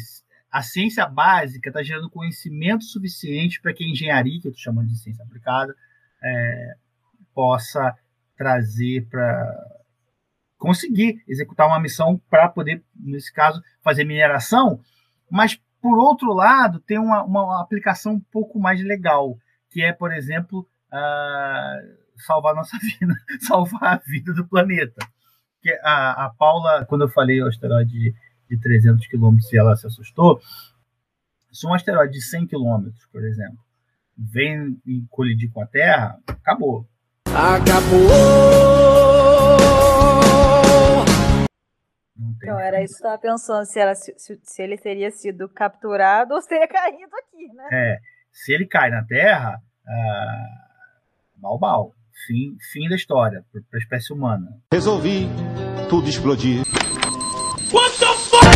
a 0.49 0.61
ciência 0.61 1.05
básica 1.05 1.69
está 1.69 1.83
gerando 1.83 2.09
conhecimento 2.09 2.85
suficiente 2.85 3.59
para 3.59 3.73
que 3.73 3.83
a 3.83 3.89
engenharia, 3.89 4.39
que 4.39 4.47
eu 4.47 4.51
estou 4.51 4.63
chamando 4.63 4.87
de 4.87 4.97
ciência 4.97 5.25
aplicada, 5.25 5.75
é, 6.23 6.75
possa 7.35 7.93
trazer 8.37 9.09
para 9.09 9.45
conseguir 10.57 11.21
executar 11.27 11.67
uma 11.67 11.81
missão 11.81 12.17
para 12.29 12.47
poder, 12.47 12.81
nesse 12.95 13.33
caso, 13.33 13.61
fazer 13.83 14.05
mineração, 14.05 14.79
mas, 15.29 15.61
por 15.81 15.99
outro 15.99 16.31
lado, 16.31 16.79
tem 16.79 16.97
uma, 16.97 17.25
uma 17.25 17.61
aplicação 17.61 18.13
um 18.13 18.21
pouco 18.31 18.57
mais 18.57 18.81
legal, 18.81 19.37
que 19.69 19.81
é, 19.81 19.91
por 19.91 20.13
exemplo, 20.13 20.65
uh, 20.93 22.21
salvar 22.25 22.55
nossa 22.55 22.77
vida, 22.79 23.13
salvar 23.41 23.83
a 23.83 23.97
vida 23.97 24.33
do 24.33 24.47
planeta. 24.47 25.05
Que 25.61 25.71
a, 25.83 26.25
a 26.25 26.29
Paula, 26.37 26.85
quando 26.85 27.01
eu 27.01 27.09
falei 27.09 27.41
o 27.41 27.47
asteroide 27.47 27.91
de, 27.91 28.15
de 28.49 28.59
300 28.59 29.05
quilômetros 29.07 29.51
e 29.53 29.57
ela 29.57 29.75
se 29.75 29.85
assustou, 29.85 30.41
se 31.51 31.67
um 31.67 31.73
asteroide 31.73 32.13
de 32.13 32.21
100 32.21 32.47
quilômetros, 32.47 33.05
por 33.11 33.23
exemplo, 33.23 33.59
vem 34.17 34.79
e 34.85 35.03
colidir 35.09 35.51
com 35.51 35.61
a 35.61 35.67
Terra, 35.67 36.17
acabou. 36.27 36.87
Acabou! 37.27 38.11
Então, 42.43 42.59
era 42.59 42.83
isso 42.83 42.97
que 42.97 43.03
eu 43.03 43.13
estava 43.13 43.21
pensando, 43.21 43.65
se, 43.65 43.79
era, 43.79 43.93
se, 43.93 44.15
se, 44.17 44.61
ele 44.61 44.77
teria 44.77 45.11
sido 45.11 45.47
capturado 45.47 46.33
ou 46.33 46.41
se 46.41 46.49
teria 46.49 46.67
caído 46.69 47.11
aqui, 47.15 47.47
né? 47.53 47.69
É, 47.71 47.99
se 48.31 48.53
ele 48.53 48.65
cai 48.65 48.89
na 48.89 49.03
Terra, 49.03 49.61
uh, 49.85 51.41
mal, 51.41 51.59
mal. 51.59 51.95
Fim, 52.27 52.57
fim 52.71 52.87
da 52.87 52.95
história 52.95 53.43
para 53.51 53.61
a 53.73 53.77
espécie 53.77 54.13
humana. 54.13 54.59
Resolvi 54.71 55.27
tudo 55.89 56.07
explodir. 56.07 56.61
What 57.71 57.99
the 57.99 58.13
fuck? 58.29 58.47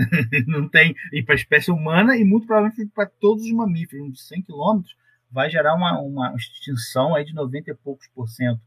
não 0.46 0.68
tem 0.68 0.94
e 1.12 1.22
para 1.22 1.34
a 1.34 1.36
espécie 1.36 1.70
humana 1.70 2.16
e 2.16 2.24
muito 2.24 2.46
provavelmente 2.46 2.90
para 2.94 3.06
todos 3.06 3.44
os 3.44 3.52
mamíferos, 3.52 4.08
uns 4.08 4.26
100 4.28 4.42
quilômetros 4.42 4.94
vai 5.30 5.48
gerar 5.48 5.74
uma, 5.74 5.98
uma 6.00 6.34
extinção 6.34 7.14
aí 7.14 7.24
de 7.24 7.34
90 7.34 7.70
e 7.70 7.74
poucos 7.74 8.08
por 8.08 8.28
cento 8.28 8.60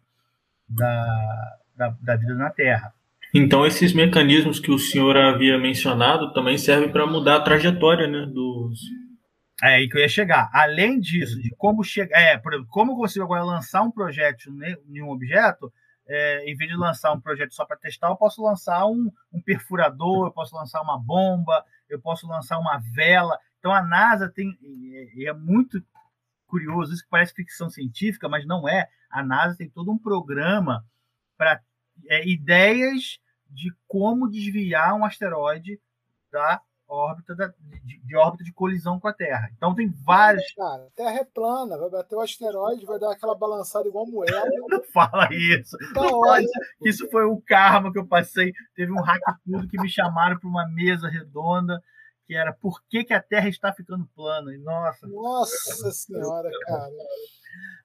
da, 0.67 1.57
da, 1.75 1.89
da 2.01 2.15
vida 2.15 2.33
na 2.35 2.49
Terra. 2.49 2.93
Então 3.33 3.65
esses 3.65 3.93
mecanismos 3.93 4.59
que 4.59 4.71
o 4.71 4.77
senhor 4.77 5.17
havia 5.17 5.57
mencionado 5.57 6.31
também 6.33 6.57
servem 6.57 6.91
para 6.91 7.07
mudar 7.07 7.37
a 7.37 7.41
trajetória, 7.41 8.07
né, 8.07 8.25
dos 8.27 8.79
é 9.63 9.75
aí 9.75 9.87
que 9.87 9.95
eu 9.95 10.01
ia 10.01 10.09
chegar. 10.09 10.49
Além 10.51 10.99
disso, 10.99 11.41
de 11.41 11.49
como 11.55 11.85
chegar, 11.85 12.19
é, 12.19 12.41
como 12.67 12.97
consigo 12.97 13.23
agora 13.23 13.45
lançar 13.45 13.81
um 13.81 13.91
projeto 13.91 14.49
em 14.89 15.01
um 15.01 15.09
objeto, 15.09 15.71
é, 16.05 16.51
em 16.51 16.55
vez 16.55 16.69
de 16.69 16.75
lançar 16.75 17.13
um 17.13 17.21
projeto 17.21 17.53
só 17.53 17.65
para 17.65 17.77
testar, 17.77 18.09
eu 18.09 18.17
posso 18.17 18.43
lançar 18.43 18.85
um, 18.85 19.09
um, 19.31 19.41
perfurador, 19.41 20.27
eu 20.27 20.33
posso 20.33 20.53
lançar 20.53 20.81
uma 20.81 20.99
bomba, 20.99 21.63
eu 21.87 21.97
posso 22.01 22.27
lançar 22.27 22.59
uma 22.59 22.81
vela. 22.93 23.37
Então 23.59 23.71
a 23.71 23.81
NASA 23.81 24.29
tem, 24.29 24.57
e 24.61 25.25
é 25.25 25.33
muito 25.33 25.81
curioso, 26.45 26.93
isso 26.93 27.03
que 27.03 27.09
parece 27.09 27.33
ficção 27.33 27.69
científica, 27.69 28.27
mas 28.27 28.45
não 28.45 28.67
é. 28.67 28.89
A 29.09 29.23
NASA 29.23 29.55
tem 29.55 29.69
todo 29.69 29.91
um 29.91 29.97
programa 29.97 30.83
para 31.37 31.61
é, 32.09 32.27
ideias 32.27 33.17
de 33.53 33.71
como 33.87 34.29
desviar 34.29 34.95
um 34.95 35.05
asteroide 35.05 35.79
da 36.31 36.61
órbita 36.87 37.35
da, 37.35 37.47
de, 37.47 37.99
de, 38.03 38.15
órbita 38.15 38.43
de 38.43 38.53
colisão 38.53 38.99
com 38.99 39.07
a 39.07 39.13
Terra. 39.13 39.49
Então 39.55 39.73
tem 39.73 39.89
vários. 40.05 40.43
Cara, 40.53 40.83
a 40.83 40.89
Terra 40.95 41.19
é 41.19 41.23
plana, 41.23 41.77
vai 41.77 41.89
bater 41.89 42.15
o 42.15 42.21
asteroide, 42.21 42.85
vai 42.85 42.99
dar 42.99 43.11
aquela 43.11 43.35
balançada 43.35 43.87
igual 43.87 44.05
moeda. 44.05 44.43
Não 44.69 44.83
fala 44.91 45.27
isso. 45.31 45.75
Não, 45.95 46.21
não. 46.21 46.35
Isso 46.83 47.09
foi 47.09 47.25
o 47.25 47.41
karma 47.41 47.91
que 47.91 47.99
eu 47.99 48.05
passei. 48.05 48.51
Teve 48.75 48.91
um 48.91 49.01
hack 49.01 49.21
tudo 49.43 49.67
que 49.67 49.81
me 49.81 49.89
chamaram 49.89 50.37
para 50.37 50.49
uma 50.49 50.67
mesa 50.67 51.07
redonda 51.07 51.81
que 52.25 52.35
era 52.35 52.53
por 52.53 52.81
que, 52.89 53.03
que 53.03 53.13
a 53.13 53.21
Terra 53.21 53.49
está 53.49 53.73
ficando 53.73 54.07
plana. 54.15 54.53
E, 54.53 54.57
nossa. 54.57 55.07
Nossa 55.07 55.91
senhora, 55.91 56.49
cara. 56.65 56.91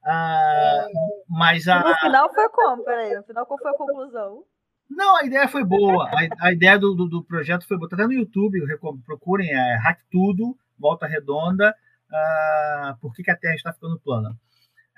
Ah, 0.04 0.86
mas 1.28 1.66
a... 1.68 1.80
No 1.80 1.94
final 1.96 2.32
foi 2.32 2.48
como? 2.50 2.84
Peraí, 2.84 3.14
no 3.14 3.22
final 3.24 3.46
qual 3.46 3.58
foi 3.58 3.70
a 3.70 3.76
conclusão? 3.76 4.44
Não, 4.88 5.16
a 5.16 5.24
ideia 5.24 5.46
foi 5.48 5.64
boa. 5.64 6.08
A, 6.08 6.46
a 6.46 6.52
ideia 6.52 6.78
do, 6.78 6.94
do, 6.94 7.08
do, 7.08 7.24
projeto 7.24 7.66
foi 7.66 7.76
boa. 7.76 7.86
Está 7.86 7.96
até 7.96 8.06
no 8.06 8.12
YouTube, 8.12 8.60
procurem, 9.04 9.50
é 9.50 9.76
Hack 9.76 10.00
Tudo, 10.10 10.56
Volta 10.78 11.06
Redonda, 11.06 11.74
uh, 12.10 12.98
por 13.00 13.14
que, 13.14 13.22
que 13.22 13.30
a 13.30 13.36
Terra 13.36 13.54
está 13.54 13.72
ficando 13.72 14.00
plana. 14.00 14.36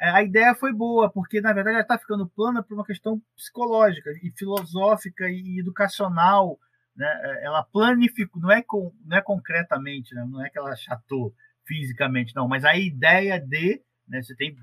É, 0.00 0.09
a 0.09 0.22
ideia 0.22 0.55
foi 0.55 0.72
boa, 0.72 1.11
porque 1.11 1.42
na 1.42 1.53
verdade 1.53 1.74
ela 1.74 1.83
está 1.83 1.98
ficando 1.98 2.26
plana 2.26 2.62
por 2.62 2.72
uma 2.74 2.85
questão 2.85 3.20
psicológica 3.37 4.11
e 4.22 4.31
filosófica 4.31 5.29
e 5.29 5.61
educacional. 5.61 6.59
Né? 6.96 7.07
É, 7.07 7.44
ela 7.44 7.62
planificou, 7.62 8.40
não 8.40 8.50
é, 8.50 8.62
com, 8.62 8.94
não 9.05 9.18
é 9.18 9.20
concretamente, 9.20 10.14
né? 10.14 10.24
não 10.26 10.42
é 10.42 10.48
que 10.48 10.59
ela 10.59 10.74
chatou 10.74 11.35
fisicamente, 11.66 12.35
não, 12.35 12.48
mas 12.48 12.64
a 12.64 12.76
ideia 12.76 13.38
de. 13.38 13.83
Né, 14.09 14.22
você 14.22 14.35
tem 14.35 14.57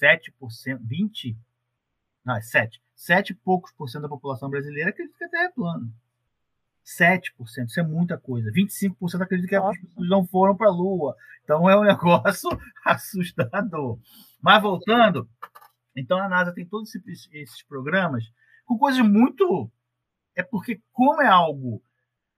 7%, 0.00 0.78
20%, 0.78 1.36
não, 2.24 2.36
é 2.36 2.40
7%. 2.40 2.83
7 3.04 3.30
e 3.30 3.34
poucos 3.34 3.70
por 3.72 3.88
cento 3.88 4.02
da 4.02 4.08
população 4.08 4.48
brasileira 4.48 4.88
acredita 4.88 5.18
que 5.18 5.24
a 5.24 5.28
Terra 5.28 5.44
é 5.44 5.50
plana. 5.50 5.86
7%, 6.84 7.66
isso 7.66 7.80
é 7.80 7.82
muita 7.82 8.16
coisa. 8.16 8.50
25% 8.50 9.20
acredita 9.20 9.48
que 9.48 9.54
as 9.54 9.78
pessoas 9.78 10.08
não 10.08 10.26
foram 10.26 10.56
para 10.56 10.68
a 10.68 10.72
Lua. 10.72 11.14
Então 11.42 11.68
é 11.68 11.76
um 11.76 11.84
negócio 11.84 12.48
assustador. 12.82 13.98
Mas 14.40 14.62
voltando, 14.62 15.28
então 15.94 16.18
a 16.18 16.28
NASA 16.28 16.52
tem 16.52 16.64
todos 16.64 16.94
esses, 16.94 17.28
esses 17.30 17.62
programas 17.62 18.24
com 18.64 18.78
coisas 18.78 19.06
muito. 19.06 19.70
É 20.34 20.42
porque, 20.42 20.80
como 20.92 21.20
é 21.20 21.28
algo. 21.28 21.82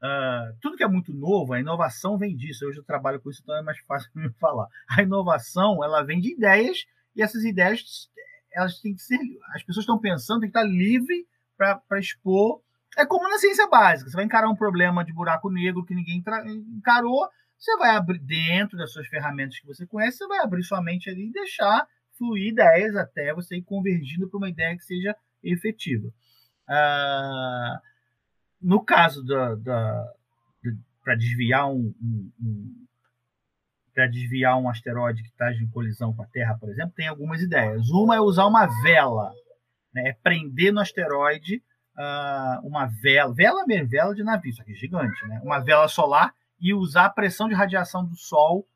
Uh, 0.02 0.54
tudo 0.60 0.76
que 0.76 0.84
é 0.84 0.88
muito 0.88 1.14
novo, 1.14 1.52
a 1.52 1.60
inovação 1.60 2.18
vem 2.18 2.36
disso. 2.36 2.66
Hoje 2.66 2.78
eu 2.78 2.84
trabalho 2.84 3.20
com 3.20 3.30
isso, 3.30 3.40
então 3.42 3.56
é 3.56 3.62
mais 3.62 3.78
fácil 3.86 4.10
me 4.14 4.30
falar. 4.40 4.66
A 4.90 5.02
inovação 5.02 5.82
ela 5.84 6.02
vem 6.02 6.20
de 6.20 6.32
ideias 6.32 6.84
e 7.14 7.22
essas 7.22 7.44
ideias 7.44 8.10
elas 8.56 8.80
têm 8.80 8.94
que 8.94 9.02
ser. 9.02 9.18
As 9.54 9.62
pessoas 9.62 9.84
estão 9.84 9.98
pensando, 9.98 10.40
tem 10.40 10.50
que 10.50 10.58
estar 10.58 10.68
livre 10.68 11.26
para 11.56 11.98
expor. 11.98 12.62
É 12.96 13.04
como 13.04 13.28
na 13.28 13.38
ciência 13.38 13.68
básica. 13.68 14.10
Você 14.10 14.16
vai 14.16 14.24
encarar 14.24 14.48
um 14.48 14.56
problema 14.56 15.04
de 15.04 15.12
buraco 15.12 15.50
negro 15.50 15.84
que 15.84 15.94
ninguém 15.94 16.22
encarou, 16.76 17.28
você 17.58 17.76
vai 17.76 17.90
abrir 17.90 18.18
dentro 18.18 18.76
das 18.76 18.92
suas 18.92 19.06
ferramentas 19.08 19.58
que 19.58 19.66
você 19.66 19.86
conhece, 19.86 20.18
você 20.18 20.26
vai 20.26 20.40
abrir 20.40 20.62
sua 20.62 20.82
mente 20.82 21.08
ali 21.08 21.28
e 21.28 21.32
deixar 21.32 21.86
fluir 22.16 22.52
ideias 22.52 22.96
até 22.96 23.34
você 23.34 23.56
ir 23.56 23.62
convergindo 23.62 24.28
para 24.28 24.38
uma 24.38 24.48
ideia 24.48 24.76
que 24.76 24.84
seja 24.84 25.14
efetiva. 25.42 26.08
Ah, 26.68 27.80
no 28.60 28.82
caso 28.84 29.24
da, 29.24 29.54
da 29.54 30.12
para 31.04 31.14
desviar 31.14 31.70
um, 31.70 31.94
um, 32.02 32.32
um 32.40 32.86
para 33.96 34.06
desviar 34.06 34.58
um 34.58 34.68
asteroide 34.68 35.22
que 35.22 35.30
está 35.30 35.50
em 35.50 35.66
colisão 35.68 36.12
com 36.12 36.22
a 36.22 36.26
Terra, 36.26 36.54
por 36.60 36.68
exemplo, 36.68 36.92
tem 36.94 37.08
algumas 37.08 37.40
ideias. 37.40 37.88
Uma 37.88 38.16
é 38.16 38.20
usar 38.20 38.44
uma 38.44 38.66
vela, 38.82 39.32
né? 39.92 40.10
é 40.10 40.12
prender 40.12 40.70
no 40.70 40.80
asteroide 40.80 41.62
uh, 41.96 42.66
uma 42.68 42.84
vela, 43.02 43.32
vela 43.34 43.64
mesmo, 43.66 43.88
vela 43.88 44.14
de 44.14 44.22
navio, 44.22 44.50
isso 44.50 44.60
aqui 44.60 44.72
é 44.72 44.74
gigante, 44.74 45.26
né? 45.26 45.40
uma 45.42 45.60
vela 45.60 45.88
solar 45.88 46.34
e 46.60 46.74
usar 46.74 47.06
a 47.06 47.10
pressão 47.10 47.48
de 47.48 47.54
radiação 47.54 48.04
do 48.04 48.14
Sol 48.16 48.68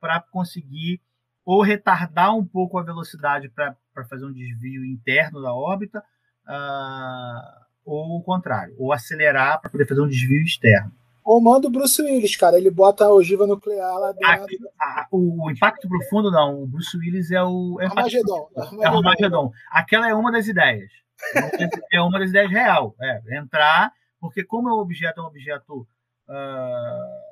para 0.00 0.20
conseguir 0.20 1.00
ou 1.44 1.60
retardar 1.60 2.32
um 2.36 2.46
pouco 2.46 2.78
a 2.78 2.82
velocidade 2.84 3.48
para 3.48 3.74
fazer 4.08 4.26
um 4.26 4.32
desvio 4.32 4.84
interno 4.84 5.42
da 5.42 5.52
órbita, 5.52 5.98
uh, 6.46 7.66
ou 7.84 8.18
o 8.18 8.22
contrário, 8.22 8.76
ou 8.78 8.92
acelerar 8.92 9.60
para 9.60 9.70
poder 9.70 9.88
fazer 9.88 10.02
um 10.02 10.08
desvio 10.08 10.40
externo. 10.44 10.92
Ou 11.28 11.42
manda 11.42 11.68
o 11.68 11.70
Bruce 11.70 12.00
Willis, 12.00 12.36
cara. 12.36 12.56
Ele 12.56 12.70
bota 12.70 13.04
a 13.04 13.12
ogiva 13.12 13.46
nuclear 13.46 13.98
lá 13.98 14.12
dentro. 14.12 14.44
Aqui, 14.44 14.58
a, 14.80 15.06
o 15.12 15.50
impacto 15.50 15.86
profundo, 15.86 16.30
não. 16.30 16.62
O 16.62 16.66
Bruce 16.66 16.96
Willis 16.96 17.30
é 17.30 17.42
o. 17.42 17.78
É 17.82 17.84
o 17.84 17.90
Armagedon. 17.90 18.48
É 18.80 18.86
Armagedon. 18.86 19.52
Aquela 19.70 20.08
é 20.08 20.14
uma 20.14 20.32
das 20.32 20.46
ideias. 20.48 20.90
É 21.92 22.00
uma 22.00 22.18
das 22.18 22.30
ideias 22.30 22.50
real. 22.50 22.96
É, 22.98 23.36
entrar, 23.36 23.92
porque 24.18 24.42
como 24.42 24.70
o 24.70 24.80
objeto 24.80 25.20
é 25.20 25.22
um 25.22 25.26
objeto 25.26 25.86
uh, 26.28 27.28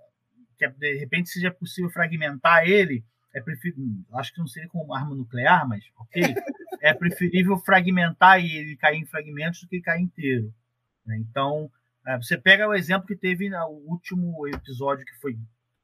que 0.59 0.69
de 0.69 0.99
repente 0.99 1.31
seja 1.31 1.51
possível 1.51 1.91
fragmentar 1.91 2.69
ele, 2.69 3.03
é 3.35 3.41
preferível, 3.41 4.05
acho 4.15 4.35
que 4.35 4.41
não 4.41 4.47
seria 4.47 4.69
com 4.69 4.93
arma 4.93 5.15
nuclear, 5.15 5.67
mas 5.67 5.85
ok, 5.99 6.23
é 6.83 6.93
preferível 6.93 7.57
fragmentar 7.59 8.45
e 8.45 8.57
ele 8.57 8.77
cair 8.77 8.99
em 8.99 9.07
fragmentos 9.07 9.63
do 9.63 9.69
que 9.69 9.81
cair 9.81 10.03
inteiro. 10.03 10.53
Né? 11.07 11.17
Então, 11.19 11.71
é, 12.07 12.17
você 12.17 12.39
pega 12.39 12.69
o 12.69 12.75
exemplo 12.75 13.07
que 13.07 13.17
teve 13.17 13.51
no 13.51 13.67
último 13.87 14.47
episódio 14.47 15.05
que 15.05 15.19
foi 15.21 15.37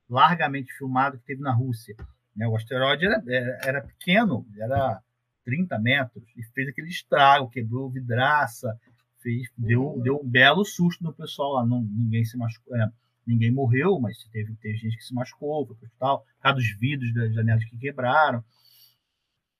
largamente 0.08 0.72
filmado, 0.74 1.18
que 1.18 1.24
teve 1.24 1.42
na 1.42 1.52
Rússia. 1.52 1.96
Né? 2.36 2.46
O 2.46 2.54
asteroide 2.54 3.06
era, 3.06 3.22
era, 3.26 3.58
era, 3.64 3.80
pequeno, 3.80 4.46
era 4.58 5.02
30 5.44 5.78
metros, 5.80 6.24
e 6.36 6.42
fez 6.54 6.68
aquele 6.68 6.88
estrago, 6.88 7.50
quebrou 7.50 7.90
vidraça, 7.90 8.78
fez, 9.20 9.48
deu, 9.58 9.82
uhum. 9.82 10.00
deu 10.00 10.20
um 10.22 10.28
belo 10.28 10.64
susto 10.64 11.02
no 11.02 11.12
pessoal 11.12 11.54
lá. 11.54 11.66
Não, 11.66 11.82
ninguém 11.82 12.24
se 12.24 12.36
machucou, 12.36 12.76
é, 12.76 12.88
ninguém 13.26 13.50
morreu, 13.50 13.98
mas 13.98 14.22
teve, 14.30 14.54
teve 14.56 14.76
gente 14.76 14.96
que 14.96 15.04
se 15.04 15.14
machucou, 15.14 15.66
foi 15.66 15.88
tal, 15.98 16.20
por 16.20 16.40
causa 16.40 16.58
dos 16.58 16.78
vidros 16.78 17.12
das 17.12 17.34
janelas 17.34 17.64
que 17.64 17.76
quebraram. 17.76 18.44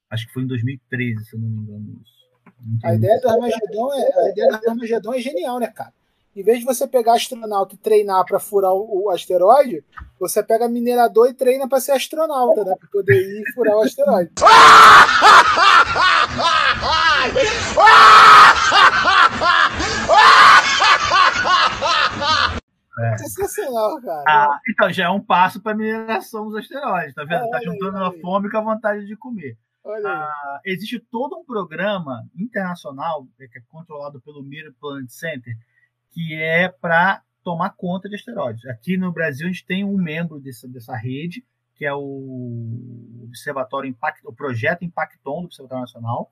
Acho 0.09 0.27
que 0.27 0.33
foi 0.33 0.43
em 0.45 0.47
2013, 0.47 1.25
se 1.25 1.35
eu 1.35 1.41
não 1.41 1.49
me 1.49 1.59
engano. 1.59 2.01
Isso. 2.03 2.23
A 2.85 2.95
ideia 2.95 3.21
do 3.21 3.29
Armagedon 3.29 3.93
é, 3.95 4.27
a 4.27 4.31
ideia 4.31 4.61
do 4.61 4.71
Armagedon 4.71 5.15
é 5.15 5.21
genial, 5.21 5.59
né, 5.59 5.67
cara? 5.69 5.93
Em 6.35 6.43
vez 6.43 6.61
de 6.61 6.65
você 6.65 6.87
pegar 6.87 7.13
astronauta 7.13 7.75
e 7.75 7.79
treinar 7.79 8.25
para 8.25 8.41
furar 8.41 8.73
o, 8.73 9.05
o, 9.05 9.11
asteroide, 9.11 9.85
você 10.19 10.43
pega 10.43 10.67
minerador 10.67 11.29
e 11.29 11.35
treina 11.35 11.69
para 11.69 11.79
ser 11.79 11.93
astronauta, 11.93 12.65
né? 12.65 12.75
Para 12.75 12.89
poder 12.89 13.21
ir 13.21 13.43
e 13.43 13.53
furar 13.53 13.77
o 13.77 13.83
asteroide. 13.83 14.33
É. 22.99 23.19
Sensacional, 23.19 24.01
cara. 24.01 24.25
Ah, 24.27 24.61
então 24.69 24.93
já 24.93 25.07
é 25.07 25.11
um 25.11 25.21
passo 25.21 25.61
para 25.63 25.77
mineração 25.77 26.49
dos 26.49 26.57
asteroides, 26.57 27.15
tá 27.15 27.25
vendo? 27.25 27.51
Tá 27.51 27.61
juntando 27.63 27.99
a 27.99 28.13
fome 28.21 28.51
com 28.51 28.57
a 28.57 28.63
vontade 28.63 29.07
de 29.07 29.17
comer. 29.17 29.59
Ah, 30.07 30.61
existe 30.65 30.99
todo 31.11 31.37
um 31.37 31.45
programa 31.45 32.23
internacional 32.39 33.27
que 33.37 33.59
é 33.59 33.63
controlado 33.69 34.21
pelo 34.21 34.43
Mir 34.43 34.73
Planet 34.81 35.11
Center 35.11 35.55
que 36.13 36.35
é 36.35 36.69
para 36.69 37.23
tomar 37.43 37.71
conta 37.71 38.09
de 38.09 38.15
asteroides. 38.15 38.65
Aqui 38.67 38.97
no 38.97 39.13
Brasil, 39.13 39.47
a 39.47 39.51
gente 39.51 39.67
tem 39.67 39.85
um 39.85 39.97
membro 39.97 40.39
dessa, 40.39 40.69
dessa 40.69 40.97
rede, 40.97 41.45
que 41.75 41.85
é 41.85 41.93
o 41.93 43.25
Observatório 43.25 43.89
Impact, 43.89 44.21
o 44.25 44.33
Projeto 44.33 44.85
Impacton 44.85 45.41
do 45.41 45.47
Observatório 45.47 45.83
Nacional, 45.83 46.31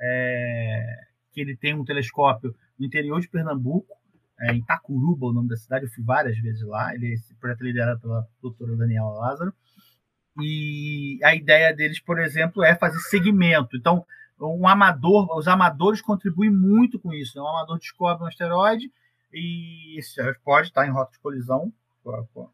é, 0.00 1.00
que 1.32 1.40
ele 1.40 1.56
tem 1.56 1.74
um 1.74 1.84
telescópio 1.84 2.54
no 2.78 2.86
interior 2.86 3.20
de 3.20 3.28
Pernambuco, 3.28 3.94
é, 4.40 4.52
em 4.52 4.64
Tacuruba, 4.64 5.26
o 5.26 5.32
nome 5.32 5.48
da 5.48 5.56
cidade, 5.56 5.84
eu 5.84 5.90
fui 5.90 6.02
várias 6.02 6.38
vezes 6.38 6.62
lá, 6.62 6.94
ele, 6.94 7.12
esse 7.12 7.34
projeto 7.36 7.62
é 7.62 7.64
liderado 7.64 8.00
pela 8.00 8.26
doutora 8.40 8.76
Daniela 8.76 9.10
Lázaro, 9.10 9.52
e 10.40 11.18
a 11.24 11.34
ideia 11.34 11.74
deles, 11.74 12.00
por 12.00 12.18
exemplo, 12.20 12.62
é 12.64 12.74
fazer 12.74 12.98
segmento. 13.00 13.76
Então, 13.76 14.04
um 14.40 14.68
amador, 14.68 15.36
os 15.36 15.48
amadores 15.48 16.00
contribuem 16.00 16.50
muito 16.50 16.98
com 16.98 17.12
isso. 17.12 17.36
Né? 17.36 17.42
Um 17.42 17.48
amador 17.48 17.78
descobre 17.78 18.22
um 18.22 18.26
asteroide, 18.28 18.90
e 19.32 19.98
esse 19.98 20.20
pode 20.44 20.68
estar 20.68 20.86
em 20.86 20.90
rota 20.90 21.12
de 21.12 21.18
colisão 21.18 21.72
com 22.02 22.50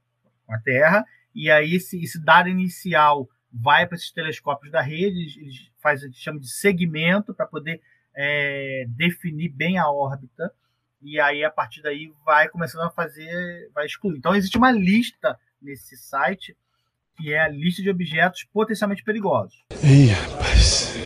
a, 0.49 0.59
Terra, 0.59 1.05
e 1.35 1.51
aí 1.51 1.75
esse, 1.75 2.03
esse 2.03 2.23
dado 2.23 2.49
inicial 2.49 3.29
vai 3.53 3.87
para 3.87 3.97
esses 3.97 4.11
telescópios 4.11 4.73
da 4.73 4.81
rede, 4.81 5.39
eles 5.41 5.71
fazem 5.81 6.09
o 6.09 6.13
que 6.13 6.19
chama 6.19 6.41
de 6.41 6.51
segmento 6.51 7.33
para 7.33 7.47
poder 7.47 7.81
é, 8.15 8.85
definir 8.89 9.51
bem 9.51 9.79
a 9.79 9.89
órbita, 9.89 10.53
e 11.01 11.21
aí 11.21 11.45
a 11.45 11.51
partir 11.51 11.83
daí 11.83 12.13
vai 12.25 12.49
começando 12.49 12.83
a 12.83 12.91
fazer, 12.91 13.71
vai 13.75 13.87
excluir. 13.87 14.17
Então 14.17 14.35
existe 14.35 14.59
uma 14.59 14.73
lista 14.73 15.39
nesse 15.61 15.97
site 15.97 16.57
que 17.17 17.33
é 17.33 17.41
a 17.41 17.49
lista 17.49 17.81
de 17.81 17.91
objetos 17.91 18.45
potencialmente 18.53 19.05
perigosos. 19.05 19.65
Ih, 19.85 20.09
rapaz. 20.09 20.97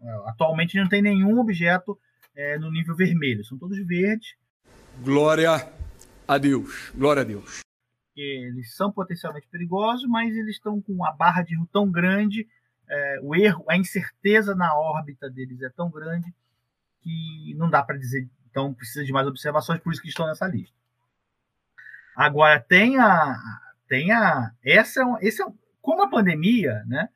É, 0.00 0.10
atualmente 0.26 0.78
não 0.78 0.88
tem 0.88 1.02
nenhum 1.02 1.38
objeto 1.38 1.98
é, 2.34 2.58
no 2.58 2.70
nível 2.70 2.96
vermelho, 2.96 3.44
são 3.44 3.58
todos 3.58 3.78
verdes. 3.86 4.34
Glória 5.02 5.68
a 6.28 6.38
Deus. 6.38 6.92
Glória 6.94 7.22
a 7.22 7.24
Deus. 7.24 7.62
Eles 8.16 8.72
são 8.76 8.92
potencialmente 8.92 9.48
perigosos, 9.48 10.08
mas 10.08 10.32
eles 10.32 10.54
estão 10.54 10.80
com 10.80 10.92
uma 10.92 11.10
barra 11.10 11.42
de 11.42 11.54
erro 11.54 11.68
tão 11.72 11.90
grande, 11.90 12.46
é, 12.88 13.18
o 13.20 13.34
erro, 13.34 13.64
a 13.68 13.76
incerteza 13.76 14.54
na 14.54 14.76
órbita 14.76 15.28
deles 15.28 15.60
é 15.60 15.68
tão 15.70 15.90
grande 15.90 16.32
que 17.00 17.52
não 17.56 17.68
dá 17.68 17.82
para 17.82 17.96
dizer. 17.96 18.28
Então 18.48 18.72
precisa 18.72 19.04
de 19.04 19.12
mais 19.12 19.26
observações, 19.26 19.80
por 19.80 19.92
isso 19.92 20.00
que 20.00 20.08
estão 20.08 20.26
nessa 20.26 20.46
lista. 20.46 20.76
Agora 22.14 22.60
tem 22.60 22.96
a, 23.00 23.36
tem 23.88 24.12
a, 24.12 24.52
essa 24.62 25.00
é 25.00 25.04
um, 25.04 25.18
esse 25.18 25.42
é 25.42 25.46
um, 25.46 25.58
como 25.80 26.02
a 26.04 26.10
pandemia, 26.10 26.84
né? 26.86 27.08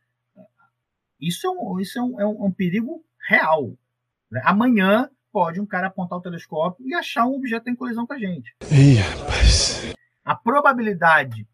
Isso 1.20 1.46
é 1.46 1.50
um, 1.50 1.78
isso 1.78 1.98
é 2.00 2.02
um, 2.02 2.20
é 2.20 2.26
um, 2.26 2.44
é 2.44 2.48
um 2.48 2.52
perigo 2.52 3.04
real. 3.28 3.78
Amanhã 4.42 5.08
pode 5.36 5.60
um 5.60 5.66
cara 5.66 5.88
apontar 5.88 6.18
o 6.18 6.22
telescópio 6.22 6.88
e 6.88 6.94
achar 6.94 7.26
um 7.26 7.34
objeto 7.34 7.68
em 7.68 7.76
colisão 7.76 8.06
com 8.06 8.14
a 8.14 8.18
gente. 8.18 8.56
Ih, 8.72 8.94
rapaz. 8.94 9.94
A 10.24 10.34
probabilidade, 10.34 11.46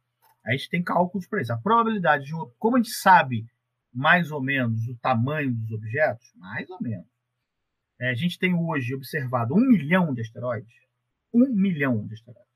a 0.46 0.52
gente 0.52 0.70
tem 0.70 0.84
cálculos 0.84 1.26
para 1.26 1.42
isso, 1.42 1.52
a 1.52 1.58
probabilidade 1.58 2.26
de 2.26 2.32
um, 2.32 2.48
como 2.60 2.76
a 2.76 2.78
gente 2.78 2.92
sabe 2.92 3.44
mais 3.92 4.30
ou 4.30 4.40
menos 4.40 4.86
o 4.86 4.96
tamanho 4.98 5.52
dos 5.52 5.72
objetos, 5.72 6.32
mais 6.36 6.70
ou 6.70 6.80
menos. 6.80 7.08
É, 8.00 8.10
a 8.10 8.14
gente 8.14 8.38
tem 8.38 8.54
hoje 8.54 8.94
observado 8.94 9.52
um 9.52 9.58
milhão 9.58 10.14
de 10.14 10.20
asteroides. 10.20 10.72
Um 11.34 11.48
milhão 11.52 12.06
de 12.06 12.14
asteroides. 12.14 12.52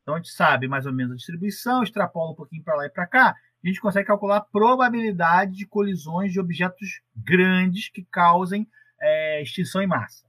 Então 0.00 0.14
a 0.14 0.16
gente 0.16 0.30
sabe 0.30 0.66
mais 0.66 0.86
ou 0.86 0.94
menos 0.94 1.12
a 1.12 1.16
distribuição, 1.16 1.82
extrapola 1.82 2.32
um 2.32 2.34
pouquinho 2.34 2.64
para 2.64 2.74
lá 2.74 2.86
e 2.86 2.90
para 2.90 3.06
cá, 3.06 3.36
a 3.62 3.68
gente 3.68 3.82
consegue 3.82 4.06
calcular 4.06 4.38
a 4.38 4.40
probabilidade 4.40 5.52
de 5.58 5.66
colisões 5.66 6.32
de 6.32 6.40
objetos 6.40 7.02
grandes 7.14 7.90
que 7.90 8.02
causem 8.02 8.66
é, 8.98 9.42
extinção 9.42 9.82
em 9.82 9.86
massa 9.86 10.26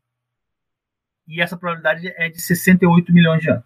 e 1.29 1.39
essa 1.39 1.55
probabilidade 1.55 2.11
é 2.17 2.27
de 2.27 2.41
68 2.41 3.13
milhões 3.13 3.41
de 3.41 3.51
anos. 3.51 3.63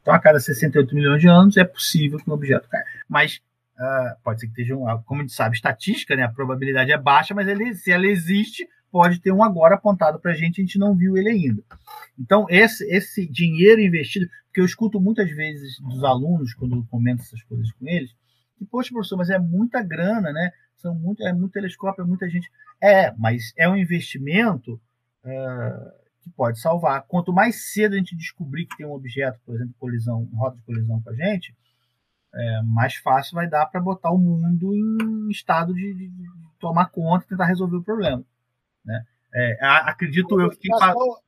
Então, 0.00 0.14
a 0.14 0.18
cada 0.20 0.38
68 0.38 0.94
milhões 0.94 1.20
de 1.20 1.28
anos 1.28 1.56
é 1.56 1.64
possível 1.64 2.18
que 2.18 2.30
um 2.30 2.32
objeto 2.32 2.68
caia. 2.68 2.84
Mas 3.08 3.40
uh, 3.76 4.22
pode 4.22 4.40
ser 4.40 4.46
que 4.46 4.52
esteja 4.52 4.76
um, 4.76 5.02
como 5.02 5.20
a 5.20 5.24
gente 5.24 5.34
sabe, 5.34 5.56
estatística, 5.56 6.14
né? 6.14 6.22
A 6.22 6.28
probabilidade 6.28 6.92
é 6.92 6.98
baixa, 6.98 7.34
mas 7.34 7.48
ele, 7.48 7.74
se 7.74 7.90
ela 7.90 8.06
existe, 8.06 8.68
pode 8.92 9.18
ter 9.18 9.32
um 9.32 9.42
agora 9.42 9.74
apontado 9.74 10.20
para 10.20 10.30
a 10.30 10.34
gente, 10.34 10.60
a 10.60 10.64
gente 10.64 10.78
não 10.78 10.94
viu 10.94 11.16
ele 11.16 11.30
ainda. 11.30 11.62
Então, 12.16 12.46
esse, 12.48 12.84
esse 12.94 13.26
dinheiro 13.26 13.80
investido, 13.80 14.28
porque 14.46 14.60
eu 14.60 14.64
escuto 14.64 15.00
muitas 15.00 15.28
vezes 15.30 15.80
dos 15.80 16.04
alunos, 16.04 16.54
quando 16.54 16.76
eu 16.76 16.86
comento 16.88 17.22
essas 17.22 17.42
coisas 17.42 17.72
com 17.72 17.88
eles, 17.88 18.14
que, 18.56 18.64
poxa, 18.64 18.92
professor, 18.92 19.16
mas 19.16 19.30
é 19.30 19.38
muita 19.38 19.82
grana, 19.82 20.32
né? 20.32 20.52
São 20.76 20.94
muito, 20.94 21.26
é 21.26 21.32
muito 21.32 21.52
telescópio, 21.52 22.02
é 22.02 22.06
muita 22.06 22.28
gente. 22.28 22.48
É, 22.80 23.12
mas 23.16 23.52
é 23.56 23.68
um 23.68 23.76
investimento. 23.76 24.80
Uh, 25.24 26.03
que 26.24 26.30
pode 26.30 26.58
salvar. 26.58 27.02
Quanto 27.06 27.32
mais 27.32 27.72
cedo 27.72 27.94
a 27.94 27.98
gente 27.98 28.16
descobrir 28.16 28.66
que 28.66 28.78
tem 28.78 28.86
um 28.86 28.94
objeto, 28.94 29.38
por 29.44 29.54
exemplo, 29.54 29.74
colisão, 29.78 30.28
rota 30.34 30.56
de 30.56 30.62
colisão 30.62 31.00
com 31.02 31.10
a 31.10 31.14
gente, 31.14 31.54
é, 32.34 32.62
mais 32.62 32.96
fácil 32.96 33.34
vai 33.34 33.48
dar 33.48 33.66
para 33.66 33.80
botar 33.80 34.10
o 34.10 34.18
mundo 34.18 34.74
em 34.74 35.30
estado 35.30 35.72
de, 35.74 35.94
de, 35.94 36.10
tomar 36.58 36.86
conta 36.86 37.24
e 37.24 37.28
tentar 37.28 37.44
resolver 37.44 37.76
o 37.76 37.84
problema. 37.84 38.24
Né? 38.84 39.04
É, 39.34 39.58
acredito 39.62 40.40
eu 40.40 40.50
que. 40.50 40.68
Vai, 40.68 40.92
só, 40.92 41.20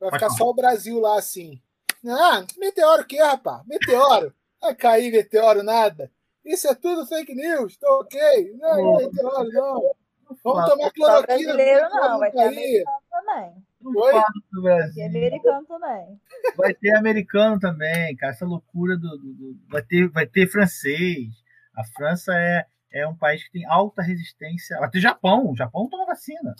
vai 0.00 0.10
ficar 0.12 0.30
só 0.30 0.48
o 0.48 0.54
Brasil 0.54 1.00
lá 1.00 1.18
assim. 1.18 1.60
Ah, 2.06 2.44
meteoro 2.58 3.02
o 3.02 3.04
quê, 3.04 3.18
rapaz? 3.18 3.66
Meteoro? 3.66 4.32
Vai 4.60 4.74
cair 4.74 5.12
meteoro 5.12 5.62
nada. 5.62 6.10
Isso 6.44 6.66
é 6.68 6.74
tudo 6.74 7.06
fake 7.06 7.34
news, 7.34 7.76
tô 7.76 8.00
ok. 8.00 8.56
Não, 8.58 9.00
é 9.00 9.04
meteoro, 9.04 9.48
não. 9.52 9.94
Vamos 10.42 10.70
tomar 10.70 10.90
cloroquina. 10.92 11.22
Brasileiro 11.22 11.88
não, 11.90 12.18
vai 12.18 12.30
ter 12.30 12.84
também. 13.10 13.64
Oi? 13.84 14.22
Do 14.52 14.62
Brasil. 14.62 15.02
E 15.02 15.06
americano 15.06 15.66
também. 15.66 16.20
Vai 16.56 16.74
ter 16.74 16.96
americano 16.96 17.58
também, 17.58 18.16
cara. 18.16 18.32
Essa 18.32 18.46
loucura 18.46 18.96
do, 18.96 19.08
do, 19.18 19.34
do, 19.34 19.58
vai 19.68 19.82
ter 19.82 20.08
vai 20.08 20.26
ter 20.26 20.46
francês, 20.46 21.28
A 21.76 21.84
França 21.84 22.32
é, 22.34 22.66
é 22.92 23.06
um 23.06 23.16
país 23.16 23.44
que 23.44 23.52
tem 23.52 23.66
alta 23.66 24.02
resistência. 24.02 24.78
Até 24.78 25.00
Japão, 25.00 25.50
o 25.50 25.56
Japão 25.56 25.88
toma 25.88 26.06
vacina. 26.06 26.54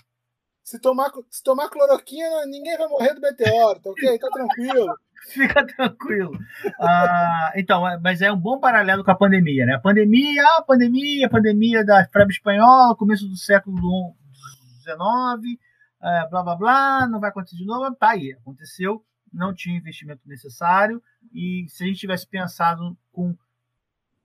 Se 0.62 0.80
tomar, 0.80 1.10
se 1.28 1.42
tomar 1.42 1.68
cloroquina, 1.68 2.46
ninguém 2.46 2.76
vai 2.78 2.86
morrer 2.86 3.14
do 3.14 3.20
meteoro, 3.20 3.80
tá 3.80 3.90
ok? 3.90 4.18
Tá 4.18 4.28
tranquilo. 4.28 4.94
Fica 5.28 5.66
tranquilo. 5.66 6.32
Ah, 6.80 7.52
então, 7.54 7.82
mas 8.00 8.22
é 8.22 8.32
um 8.32 8.38
bom 8.38 8.58
paralelo 8.58 9.04
com 9.04 9.10
a 9.10 9.16
pandemia, 9.16 9.66
né? 9.66 9.74
A 9.74 9.80
pandemia, 9.80 10.44
a 10.58 10.62
pandemia, 10.62 11.26
a 11.26 11.30
pandemia 11.30 11.84
da 11.84 12.04
febre 12.06 12.32
espanhola, 12.32 12.96
começo 12.96 13.28
do 13.28 13.36
século 13.36 14.14
XIX, 14.82 15.58
é, 16.02 16.28
blá 16.28 16.42
blá 16.42 16.56
blá, 16.56 17.06
não 17.06 17.20
vai 17.20 17.30
acontecer 17.30 17.56
de 17.56 17.64
novo. 17.64 17.94
Tá 17.94 18.10
aí, 18.10 18.32
aconteceu, 18.32 19.04
não 19.32 19.54
tinha 19.54 19.76
investimento 19.76 20.22
necessário, 20.26 21.02
e 21.32 21.66
se 21.68 21.84
a 21.84 21.86
gente 21.86 22.00
tivesse 22.00 22.26
pensado 22.26 22.96
com, 23.12 23.36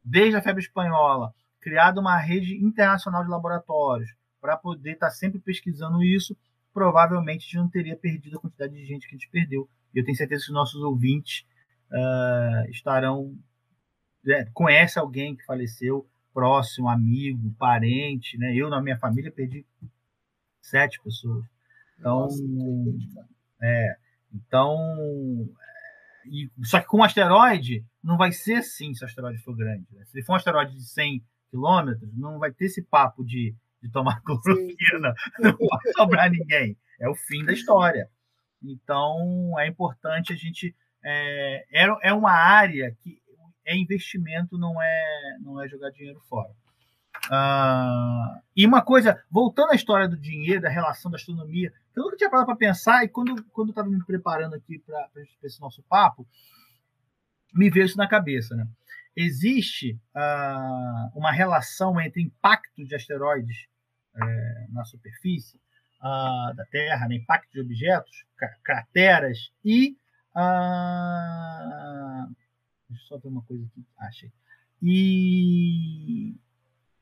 desde 0.04 0.36
a 0.36 0.42
febre 0.42 0.64
espanhola, 0.64 1.34
criado 1.60 2.00
uma 2.00 2.18
rede 2.18 2.56
internacional 2.64 3.24
de 3.24 3.30
laboratórios 3.30 4.14
para 4.40 4.58
poder 4.58 4.94
estar 4.94 5.10
sempre 5.10 5.40
pesquisando 5.40 6.04
isso, 6.04 6.36
provavelmente 6.74 7.42
a 7.42 7.46
gente 7.46 7.58
não 7.58 7.70
teria 7.70 7.96
perdido 7.96 8.38
a 8.38 8.42
quantidade 8.42 8.74
de 8.74 8.86
gente 8.86 9.08
que 9.08 9.16
a 9.16 9.18
gente 9.18 9.30
perdeu. 9.30 9.70
E 9.94 10.00
eu 10.00 10.06
tenho 10.06 10.16
certeza 10.16 10.46
que 10.46 10.52
os 10.52 10.54
nossos 10.54 10.82
ouvintes 10.82 11.46
ah, 11.92 12.64
estarão. 12.70 13.36
né, 14.24 14.46
conhece 14.54 15.00
alguém 15.00 15.36
que 15.36 15.46
faleceu, 15.46 16.08
próximo, 16.34 16.88
amigo, 16.88 17.52
parente, 17.58 18.38
né? 18.38 18.54
Eu, 18.56 18.70
na 18.70 18.80
minha 18.80 18.98
família, 18.98 19.32
perdi 19.32 19.66
sete 20.62 21.02
pessoas. 21.02 21.46
Então, 22.00 22.20
Nossa, 22.22 22.44
é, 23.62 23.98
então, 24.34 24.78
e, 26.26 26.50
só 26.64 26.80
que 26.80 26.88
com 26.88 26.98
um 26.98 27.04
asteroide 27.04 27.84
não 28.04 28.18
vai 28.18 28.32
ser 28.32 28.56
assim 28.56 28.94
se 28.94 29.04
o 29.04 29.08
asteroide 29.08 29.42
for 29.42 29.56
grande. 29.56 29.86
né? 29.92 30.04
Se 30.06 30.18
ele 30.18 30.26
for 30.26 30.34
um 30.34 30.36
asteroide 30.36 30.74
de 30.74 30.86
100 30.86 31.24
quilômetros, 31.50 32.10
não 32.16 32.40
vai 32.40 32.52
ter 32.52 32.66
esse 32.66 32.82
papo 32.84 33.24
de, 33.24 33.56
de 33.82 33.92
tomar 33.92 34.22
cloroquina, 34.24 35.14
não 35.40 35.58
vai 35.58 35.94
sobrar 35.96 36.30
ninguém. 36.30 36.78
É 37.00 37.10
o 37.10 37.16
fim 37.16 37.46
da 37.46 37.54
história. 37.54 38.10
Então, 38.64 39.54
é 39.60 39.68
importante 39.68 40.34
a 40.34 40.36
gente. 40.36 40.76
É, 41.04 41.66
é, 41.72 42.10
é 42.10 42.14
uma 42.14 42.32
área 42.32 42.96
que 43.02 43.22
é 43.66 43.78
investimento, 43.78 44.58
não 44.58 44.82
é, 44.82 45.38
não 45.42 45.62
é 45.62 45.68
jogar 45.68 45.92
dinheiro 45.92 46.20
fora. 46.28 46.50
Ah, 47.30 48.42
e 48.56 48.66
uma 48.66 48.82
coisa, 48.82 49.24
voltando 49.30 49.72
à 49.72 49.76
história 49.76 50.08
do 50.08 50.18
dinheiro, 50.18 50.62
da 50.62 50.70
relação 50.70 51.12
da 51.12 51.18
astronomia, 51.18 51.74
eu 51.96 52.04
nunca 52.04 52.16
tinha 52.16 52.30
parado 52.30 52.48
para 52.48 52.56
pensar, 52.56 53.04
e 53.04 53.10
quando, 53.10 53.44
quando 53.46 53.70
eu 53.70 53.72
estava 53.72 53.90
me 53.90 54.04
preparando 54.06 54.56
aqui 54.56 54.80
para 54.80 55.10
esse 55.44 55.60
nosso 55.60 55.84
papo, 55.84 56.28
me 57.54 57.70
veio 57.70 57.86
isso 57.86 57.98
na 57.98 58.08
cabeça. 58.08 58.56
Né? 58.56 58.68
Existe 59.16 60.00
ah, 60.14 61.10
uma 61.16 61.32
relação 61.32 62.00
entre 62.00 62.22
impacto 62.22 62.86
de 62.86 62.96
asteroides 62.96 63.68
eh, 64.16 64.68
na 64.70 64.84
superfície 64.86 65.60
ah, 66.02 66.54
da 66.56 66.66
Terra, 66.66 67.08
né? 67.08 67.16
impacto 67.16 67.52
de 67.52 67.60
objetos, 67.62 68.26
cra- 68.36 68.56
crateras 68.64 69.52
e. 69.66 69.98
ah, 70.36 72.28
deixa 72.90 73.04
eu 73.04 73.08
só 73.08 73.18
ver 73.18 73.28
uma 73.30 73.42
coisa 73.42 73.66
aqui. 73.66 73.86
Achei. 73.98 74.32
E, 74.82 76.36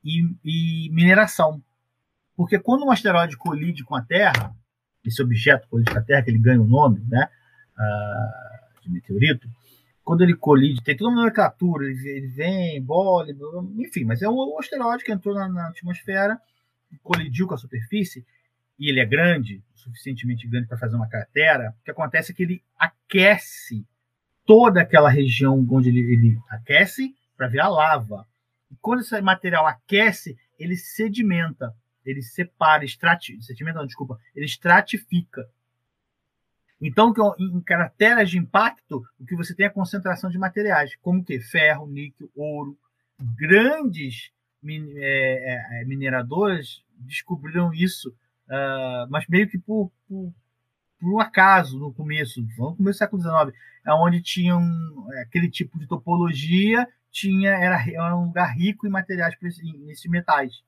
e, 0.06 0.86
e 0.86 0.90
mineração. 0.92 1.60
Porque 2.36 2.58
quando 2.58 2.84
um 2.84 2.90
asteroide 2.90 3.36
colide 3.36 3.82
com 3.82 3.96
a 3.96 4.02
Terra, 4.02 4.54
esse 5.04 5.20
objeto 5.22 5.68
colide 5.68 5.90
com 5.90 5.98
a 5.98 6.02
Terra, 6.02 6.22
que 6.22 6.30
ele 6.30 6.38
ganha 6.38 6.60
o 6.60 6.66
nome 6.66 7.04
né, 7.08 7.28
ah, 7.76 8.60
de 8.82 8.90
meteorito, 8.90 9.48
quando 10.04 10.22
ele 10.22 10.36
colide, 10.36 10.82
tem 10.82 10.96
toda 10.96 11.10
uma 11.10 11.22
nomenclatura, 11.22 11.86
ele, 11.86 12.08
ele 12.08 12.28
vem, 12.28 12.80
bola, 12.80 13.26
enfim, 13.78 14.04
mas 14.04 14.22
é 14.22 14.28
um 14.28 14.58
asteroide 14.58 15.02
que 15.02 15.10
entrou 15.10 15.34
na, 15.34 15.48
na 15.48 15.68
atmosfera, 15.68 16.40
colidiu 17.02 17.48
com 17.48 17.54
a 17.54 17.58
superfície, 17.58 18.24
e 18.78 18.88
ele 18.88 19.00
é 19.00 19.04
grande, 19.04 19.62
suficientemente 19.74 20.46
grande 20.46 20.68
para 20.68 20.78
fazer 20.78 20.94
uma 20.94 21.08
cratera, 21.08 21.74
o 21.80 21.84
que 21.84 21.90
acontece 21.90 22.30
é 22.30 22.34
que 22.34 22.42
ele 22.42 22.62
aquece 22.78 23.84
toda 24.44 24.80
aquela 24.80 25.10
região 25.10 25.66
onde 25.68 25.88
ele, 25.88 26.00
ele 26.00 26.38
aquece 26.48 27.14
para 27.36 27.48
virar 27.48 27.68
lava. 27.68 28.24
E 28.70 28.76
quando 28.80 29.00
esse 29.00 29.20
material 29.20 29.66
aquece, 29.66 30.36
ele 30.58 30.76
sedimenta, 30.76 31.74
ele 32.04 32.22
separa, 32.22 32.84
estrati, 32.84 33.42
sedimenta 33.42 33.78
não, 33.78 33.86
desculpa, 33.86 34.18
ele 34.34 34.46
estratifica. 34.46 35.48
Então, 36.80 37.12
em 37.38 37.60
crateras 37.60 38.30
de 38.30 38.38
impacto, 38.38 39.02
o 39.18 39.24
que 39.24 39.34
você 39.34 39.54
tem 39.54 39.66
é 39.66 39.70
concentração 39.70 40.28
de 40.28 40.38
materiais, 40.38 40.94
como 40.96 41.24
que 41.24 41.40
ferro, 41.40 41.86
níquel, 41.86 42.30
ouro. 42.34 42.78
Grandes 43.18 44.30
min, 44.62 44.92
é, 44.96 45.80
é, 45.80 45.84
mineradoras 45.84 46.84
descobriram 46.98 47.72
isso, 47.72 48.10
uh, 48.48 49.08
mas 49.08 49.26
meio 49.28 49.48
que 49.48 49.58
por, 49.58 49.90
por, 50.08 50.32
por 51.00 51.20
acaso 51.20 51.78
no 51.78 51.92
começo, 51.92 52.40
no 52.40 52.76
começo 52.76 52.98
do 52.98 52.98
século 52.98 53.22
XIX, 53.22 53.58
onde 53.88 54.20
tinha 54.20 54.56
um, 54.56 55.08
aquele 55.22 55.48
tipo 55.48 55.78
de 55.78 55.86
topologia, 55.86 56.86
tinha 57.10 57.50
era, 57.50 57.82
era 57.88 58.16
um 58.16 58.26
lugar 58.26 58.54
rico 58.54 58.86
em 58.86 58.90
materiais 58.90 59.34
nesses 59.40 60.10
metais. 60.10 60.62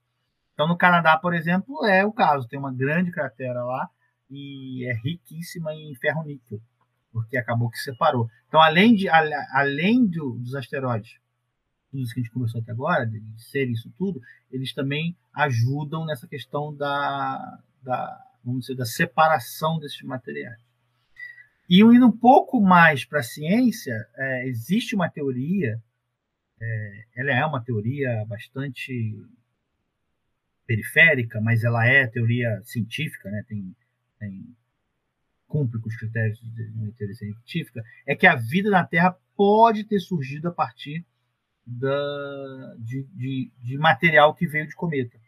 Então, 0.54 0.66
no 0.66 0.76
Canadá, 0.76 1.16
por 1.16 1.34
exemplo, 1.34 1.84
é 1.86 2.04
o 2.04 2.12
caso. 2.12 2.48
Tem 2.48 2.58
uma 2.58 2.72
grande 2.72 3.12
cratera 3.12 3.62
lá 3.64 3.88
e 4.30 4.84
é 4.88 4.92
riquíssima 4.92 5.72
em 5.72 5.94
ferro 5.94 6.24
níquel, 6.24 6.60
porque 7.12 7.36
acabou 7.36 7.70
que 7.70 7.78
separou. 7.78 8.28
Então, 8.48 8.60
além, 8.60 8.94
de, 8.94 9.08
além 9.08 10.06
do, 10.06 10.32
dos 10.38 10.54
asteroides, 10.54 11.18
tudo 11.90 12.02
isso 12.02 12.12
que 12.12 12.20
a 12.20 12.22
gente 12.22 12.32
conversou 12.32 12.60
até 12.60 12.72
agora, 12.72 13.06
de 13.06 13.22
ser 13.36 13.68
isso 13.68 13.90
tudo, 13.96 14.20
eles 14.50 14.72
também 14.74 15.16
ajudam 15.34 16.04
nessa 16.04 16.26
questão 16.26 16.74
da, 16.74 17.58
da, 17.82 18.20
vamos 18.44 18.62
dizer, 18.62 18.74
da 18.74 18.84
separação 18.84 19.78
desses 19.78 20.02
materiais. 20.02 20.60
E 21.68 21.82
indo 21.82 22.06
um 22.06 22.16
pouco 22.16 22.60
mais 22.60 23.04
para 23.04 23.20
a 23.20 23.22
ciência, 23.22 23.94
é, 24.16 24.48
existe 24.48 24.94
uma 24.94 25.08
teoria, 25.08 25.80
é, 26.60 27.04
ela 27.16 27.32
é 27.32 27.44
uma 27.44 27.62
teoria 27.62 28.24
bastante 28.26 29.14
periférica, 30.66 31.40
mas 31.40 31.64
ela 31.64 31.86
é 31.86 32.06
teoria 32.06 32.60
científica, 32.64 33.30
né? 33.30 33.42
tem, 33.48 33.74
tem 34.18 34.56
cumpre 35.46 35.80
com 35.80 35.88
os 35.88 35.96
critérios 35.96 36.38
de 36.40 36.62
uma 36.74 36.92
teoria 36.92 37.16
científica, 37.16 37.82
é 38.06 38.14
que 38.14 38.26
a 38.26 38.36
vida 38.36 38.70
na 38.70 38.84
Terra 38.84 39.16
pode 39.34 39.84
ter 39.84 39.98
surgido 39.98 40.48
a 40.48 40.52
partir 40.52 41.04
da, 41.66 42.74
de, 42.78 43.04
de, 43.14 43.50
de, 43.62 43.78
material 43.78 44.34
que 44.34 44.46
veio 44.46 44.68
de 44.68 44.74
cometa. 44.74 45.18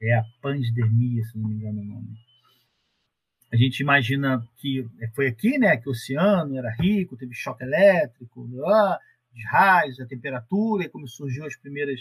É 0.00 0.14
a 0.14 0.24
pansdermia, 0.40 1.24
se 1.24 1.38
não 1.38 1.48
me 1.48 1.56
engano 1.56 1.80
o 1.80 1.84
nome. 1.84 2.08
A 3.52 3.56
gente 3.56 3.80
imagina 3.80 4.46
que 4.56 4.86
foi 5.14 5.28
aqui, 5.28 5.58
né, 5.58 5.76
que 5.76 5.88
o 5.88 5.92
oceano 5.92 6.56
era 6.56 6.70
rico, 6.74 7.16
teve 7.16 7.34
choque 7.34 7.64
elétrico, 7.64 8.46
de 9.36 9.46
raios, 9.46 10.00
a 10.00 10.06
temperatura, 10.06 10.84
e 10.84 10.88
como 10.88 11.06
surgiu 11.06 11.44
as 11.44 11.56
primeiras 11.56 12.00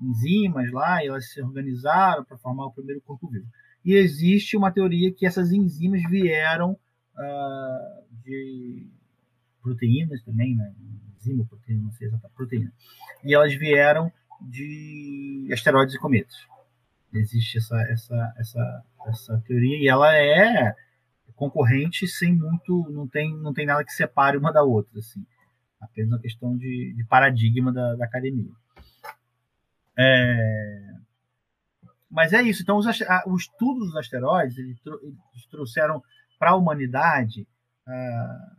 enzimas 0.00 0.70
lá, 0.70 1.02
e 1.02 1.08
elas 1.08 1.32
se 1.32 1.40
organizaram 1.40 2.24
para 2.24 2.36
formar 2.36 2.66
o 2.66 2.72
primeiro 2.72 3.00
corpo 3.00 3.28
vivo. 3.28 3.46
E 3.84 3.94
existe 3.94 4.56
uma 4.56 4.70
teoria 4.70 5.12
que 5.12 5.26
essas 5.26 5.50
enzimas 5.52 6.02
vieram 6.08 6.72
uh, 6.72 8.22
de 8.22 8.88
proteínas 9.62 10.22
também, 10.22 10.54
né? 10.54 10.72
enzima, 11.16 11.44
proteína, 11.46 11.82
não 11.82 11.92
sei 11.92 12.08
exatamente, 12.08 12.36
proteína. 12.36 12.72
E 13.24 13.34
elas 13.34 13.54
vieram 13.54 14.12
de 14.40 15.48
asteroides 15.52 15.94
e 15.94 15.98
cometas. 15.98 16.36
Existe 17.12 17.58
essa, 17.58 17.80
essa, 17.90 18.34
essa, 18.36 18.84
essa 19.06 19.42
teoria 19.46 19.78
e 19.78 19.88
ela 19.88 20.14
é 20.14 20.74
concorrente 21.34 22.06
sem 22.06 22.34
muito, 22.34 22.88
não 22.90 23.08
tem, 23.08 23.36
não 23.36 23.52
tem 23.52 23.66
nada 23.66 23.84
que 23.84 23.92
separe 23.92 24.36
uma 24.36 24.52
da 24.52 24.62
outra, 24.62 24.98
assim. 24.98 25.24
Apenas 25.84 26.12
uma 26.12 26.20
questão 26.20 26.56
de, 26.56 26.94
de 26.96 27.04
paradigma 27.04 27.72
da, 27.72 27.94
da 27.96 28.04
academia. 28.04 28.52
É... 29.96 30.94
Mas 32.10 32.32
é 32.32 32.42
isso. 32.42 32.62
Então, 32.62 32.76
os, 32.76 32.86
o 33.26 33.36
estudo 33.36 33.80
dos 33.80 33.96
asteroides 33.96 34.56
eles, 34.58 34.78
trouxeram 35.50 36.02
para 36.38 36.50
a 36.50 36.56
humanidade 36.56 37.46
uh, 37.86 38.56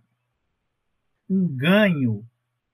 um 1.30 1.47
ganho 1.47 2.26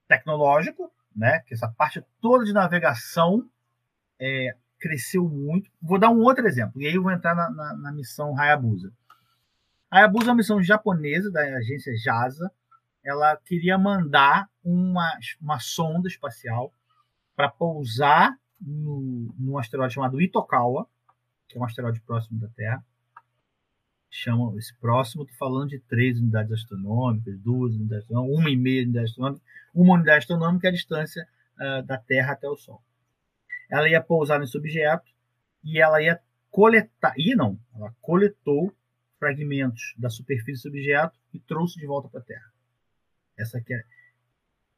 tecnológico, 0.08 0.92
né? 1.16 1.40
Que 1.42 1.54
essa 1.54 1.68
parte 1.68 2.04
toda 2.20 2.46
de 2.46 2.54
navegação 2.54 3.48
é, 4.20 4.56
cresceu 4.80 5.28
muito. 5.28 5.70
Vou 5.82 6.00
dar 6.00 6.10
um 6.10 6.20
outro 6.20 6.48
exemplo, 6.48 6.82
e 6.82 6.88
aí 6.88 6.96
eu 6.96 7.04
vou 7.04 7.12
entrar 7.12 7.36
na, 7.36 7.50
na, 7.50 7.78
na 7.78 7.92
missão 7.92 8.38
Hayabusa. 8.38 8.92
Hayabusa 9.90 10.28
é 10.28 10.30
uma 10.30 10.38
missão 10.38 10.62
japonesa 10.62 11.32
da 11.32 11.42
agência 11.58 11.94
JASA. 11.96 12.52
Ela 13.04 13.36
queria 13.38 13.78
mandar 13.78 14.50
uma, 14.64 15.18
uma 15.42 15.60
sonda 15.60 16.08
espacial 16.08 16.74
para 17.36 17.50
pousar 17.50 18.38
no, 18.60 19.34
num 19.38 19.58
asteroide 19.58 19.96
chamado 19.96 20.22
Itokawa, 20.22 20.88
que 21.48 21.58
é 21.58 21.62
um 21.62 21.66
asteroide 21.66 22.00
próximo 22.02 22.40
da 22.40 22.48
Terra. 22.50 22.86
Chama 24.10 24.56
esse 24.58 24.76
próximo, 24.78 25.24
estou 25.24 25.38
falando 25.38 25.70
de 25.70 25.80
três 25.80 26.20
unidades 26.20 26.52
astronômicas, 26.52 27.40
duas 27.40 27.74
unidades 27.74 28.04
astronômicas, 28.04 28.40
uma 28.40 28.50
e 28.50 28.58
meia 28.58 28.84
unidade 28.84 29.06
astronômica, 29.06 29.44
uma 29.74 29.94
unidade 29.96 30.18
astronômica 30.20 30.68
é 30.68 30.70
a 30.70 30.74
distância 30.74 31.28
uh, 31.56 31.84
da 31.84 31.98
Terra 31.98 32.34
até 32.34 32.48
o 32.48 32.58
Sol. 32.58 32.84
ela 33.70 33.90
ia 33.90 34.02
pousar 34.02 34.40
nesse 34.40 34.58
objeto 34.58 35.10
e 35.64 35.80
ela 35.80 36.02
ia 36.02 36.20
coletar. 36.50 37.14
Ia 37.18 37.36
não, 37.36 37.58
ela 37.74 37.96
coletou 38.02 38.74
fragmentos 39.18 39.94
da 39.98 40.10
superfície 40.10 40.64
do 40.64 40.70
objeto 40.70 41.18
e 41.34 41.40
trouxe 41.40 41.80
de 41.80 41.88
volta 41.88 42.10
para 42.10 42.20
a 42.20 42.24
Terra. 42.24 42.51
Essa 43.42 43.58
aqui 43.58 43.74
é. 43.74 43.84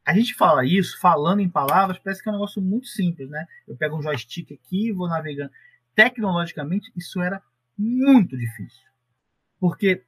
A 0.06 0.14
gente 0.14 0.34
fala 0.34 0.66
isso, 0.66 1.00
falando 1.00 1.40
em 1.40 1.50
palavras, 1.50 1.98
parece 1.98 2.22
que 2.22 2.28
é 2.28 2.32
um 2.32 2.36
negócio 2.36 2.62
muito 2.62 2.88
simples, 2.88 3.30
né? 3.30 3.46
Eu 3.68 3.78
pego 3.78 3.98
um 3.98 4.02
joystick 4.02 4.52
aqui 4.52 4.90
e 4.90 4.92
vou 4.92 5.08
navegando. 5.08 5.52
Tecnologicamente, 5.96 6.92
isso 6.96 7.22
era 7.22 7.42
muito 7.78 8.38
difícil. 8.38 8.84
Porque 9.60 10.04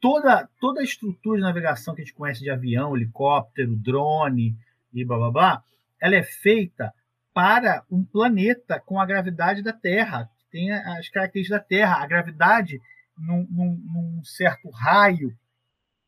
toda, 0.00 0.48
toda 0.58 0.80
a 0.80 0.84
estrutura 0.84 1.38
de 1.38 1.44
navegação 1.44 1.94
que 1.94 2.00
a 2.00 2.04
gente 2.04 2.14
conhece 2.14 2.40
de 2.40 2.50
avião, 2.50 2.96
helicóptero, 2.96 3.76
drone 3.76 4.56
e 4.92 5.04
blá 5.04 5.18
blá 5.18 5.30
blá, 5.30 5.64
ela 6.00 6.16
é 6.16 6.22
feita 6.22 6.92
para 7.34 7.84
um 7.90 8.04
planeta 8.04 8.80
com 8.80 9.00
a 9.00 9.06
gravidade 9.06 9.62
da 9.62 9.72
Terra, 9.72 10.28
que 10.38 10.50
tem 10.50 10.72
as 10.72 11.08
características 11.08 11.60
da 11.60 11.64
Terra. 11.64 12.02
A 12.02 12.06
gravidade, 12.06 12.80
num, 13.16 13.46
num, 13.50 13.76
num 13.76 14.24
certo 14.24 14.68
raio, 14.70 15.36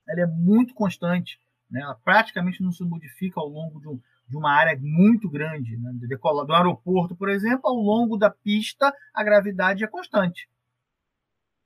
ela 0.09 0.23
é 0.23 0.27
muito 0.27 0.75
constante. 0.75 1.39
Né? 1.75 1.81
Ela 1.81 1.97
praticamente 1.97 2.63
não 2.63 2.71
se 2.71 2.85
modifica 2.85 3.41
ao 3.41 3.49
longo 3.49 3.81
de, 3.81 3.89
um, 3.89 4.01
de 4.29 4.37
uma 4.37 4.53
área 4.53 4.79
muito 4.81 5.29
grande. 5.29 5.77
Né? 5.77 5.91
De 5.95 6.07
decolar, 6.07 6.47
do 6.47 6.55
aeroporto, 6.55 7.17
por 7.17 7.29
exemplo, 7.29 7.69
ao 7.69 7.75
longo 7.75 8.17
da 8.17 8.31
pista, 8.31 8.95
a 9.13 9.25
gravidade 9.25 9.83
é 9.83 9.89
constante. 9.89 10.49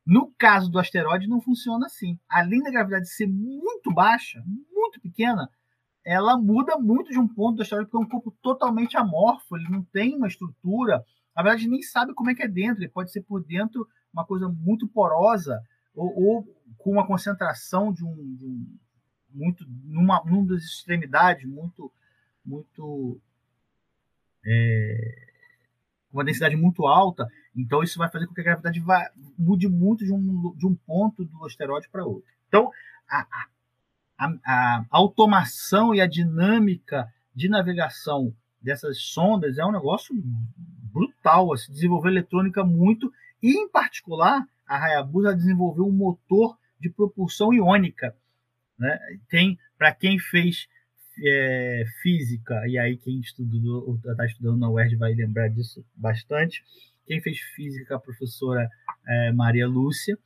No 0.07 0.33
caso 0.39 0.71
do 0.71 0.79
asteroide, 0.79 1.29
não 1.29 1.43
funciona 1.43 1.85
assim. 1.85 2.19
Além 2.27 2.63
da 2.63 2.71
gravidade 2.71 3.11
ser 3.11 3.27
muito 3.27 3.93
baixa, 3.93 4.43
muito 4.73 4.99
pequena, 5.03 5.51
ela 6.03 6.39
muda 6.39 6.79
muito 6.79 7.11
de 7.11 7.19
um 7.19 7.29
ponto 7.29 7.57
do 7.57 7.63
asteroide, 7.63 7.91
porque 7.91 8.03
é 8.03 8.07
um 8.07 8.09
corpo 8.09 8.35
totalmente 8.41 8.97
amorfo, 8.97 9.59
ele 9.59 9.69
não 9.69 9.85
tem 9.85 10.17
uma 10.17 10.27
estrutura. 10.27 11.05
Na 11.37 11.43
verdade, 11.43 11.69
nem 11.69 11.83
sabe 11.83 12.15
como 12.15 12.31
é 12.31 12.35
que 12.35 12.43
é 12.43 12.49
dentro. 12.49 12.83
Ele 12.83 12.91
pode 12.91 13.13
ser 13.13 13.21
por 13.21 13.45
dentro 13.45 13.87
uma 14.11 14.25
coisa 14.25 14.49
muito 14.49 14.89
porosa, 14.89 15.61
ou, 15.95 16.19
ou 16.19 16.45
com 16.79 16.93
uma 16.93 17.07
concentração 17.07 17.93
de 17.93 18.03
um, 18.03 18.35
de 18.37 18.47
um 18.47 18.79
muito 19.33 19.65
numa, 19.85 20.23
numa 20.25 20.55
das 20.55 20.65
extremidades 20.65 21.45
muito 21.45 21.93
muito 22.45 23.21
é, 24.47 25.27
uma 26.13 26.25
densidade 26.25 26.57
muito 26.57 26.87
alta 26.87 27.29
então 27.59 27.83
isso 27.83 27.99
vai 27.99 28.09
fazer 28.09 28.27
com 28.27 28.35
que 28.35 28.41
a 28.41 28.45
gravidade 28.45 28.79
vá, 28.79 29.11
mude 29.37 29.69
muito 29.69 30.05
de 30.05 30.13
um, 30.13 30.55
de 30.57 30.67
um 30.67 30.75
ponto 30.75 31.25
do 31.25 31.45
asteroide 31.45 31.89
para 31.89 32.05
outro. 32.07 32.25
Então 32.47 32.71
a, 33.09 33.27
a, 34.17 34.35
a, 34.47 34.85
automação 34.91 35.95
e 35.95 36.01
a 36.01 36.07
dinâmica 36.07 37.13
de 37.35 37.49
navegação 37.49 38.33
dessas 38.63 38.99
sondas 38.99 39.59
é 39.59 39.65
um 39.65 39.73
negócio 39.73 40.15
brutal 40.93 41.57
se 41.57 41.71
desenvolveu 41.71 42.13
eletrônica 42.13 42.65
muito 42.65 43.13
e 43.43 43.57
em 43.57 43.69
particular 43.69 44.47
a 44.67 44.85
Hayabusa 44.85 45.35
desenvolveu 45.35 45.87
um 45.87 45.93
motor 45.93 46.57
de 46.81 46.91
propulsão 46.91 47.53
iônica 47.53 48.15
né? 48.79 48.99
Tem, 49.29 49.59
para 49.77 49.93
quem 49.95 50.19
fez 50.19 50.69
é, 51.25 51.85
física, 52.03 52.67
e 52.67 52.79
aí 52.79 52.97
quem 52.97 53.21
estudou, 53.21 53.99
está 54.05 54.25
estudando 54.27 54.59
na 54.59 54.71
UERJ 54.71 54.97
vai 54.97 55.15
lembrar 55.15 55.49
disso 55.49 55.85
bastante. 55.95 56.63
Quem 57.07 57.21
fez 57.21 57.39
física, 57.39 57.97
a 57.97 58.01
professora 58.01 58.69
é, 59.07 59.33
Maria 59.33 59.67
Lúcia, 59.67 60.19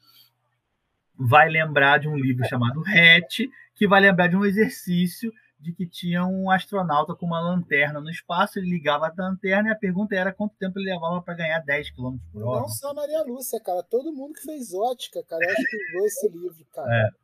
vai 1.16 1.48
lembrar 1.48 1.98
de 1.98 2.08
um 2.08 2.16
livro 2.16 2.44
chamado 2.46 2.82
RET, 2.82 3.48
que 3.74 3.86
vai 3.86 4.00
lembrar 4.00 4.28
de 4.28 4.36
um 4.36 4.44
exercício 4.44 5.32
de 5.62 5.72
que 5.72 5.86
tinha 5.86 6.26
um 6.26 6.50
astronauta 6.50 7.14
com 7.14 7.24
uma 7.24 7.40
lanterna 7.40 8.00
no 8.00 8.10
espaço, 8.10 8.58
ele 8.58 8.68
ligava 8.68 9.06
a 9.06 9.14
lanterna 9.16 9.68
e 9.68 9.72
a 9.72 9.78
pergunta 9.78 10.14
era 10.14 10.32
quanto 10.32 10.56
tempo 10.56 10.78
ele 10.78 10.90
levava 10.90 11.22
para 11.22 11.34
ganhar 11.34 11.60
10 11.60 11.90
km 11.92 12.16
por 12.32 12.42
hora. 12.42 12.60
Não 12.62 12.68
só 12.68 12.90
a 12.90 12.94
Maria 12.94 13.22
Lúcia, 13.22 13.60
cara, 13.60 13.82
todo 13.84 14.12
mundo 14.12 14.34
que 14.34 14.42
fez 14.42 14.74
ótica, 14.74 15.22
cara, 15.22 15.40
eu 15.44 15.50
acho 15.50 15.64
que 15.64 15.96
usou 15.96 16.06
esse 16.06 16.28
livro, 16.28 16.66
cara. 16.72 16.92
É. 16.92 17.22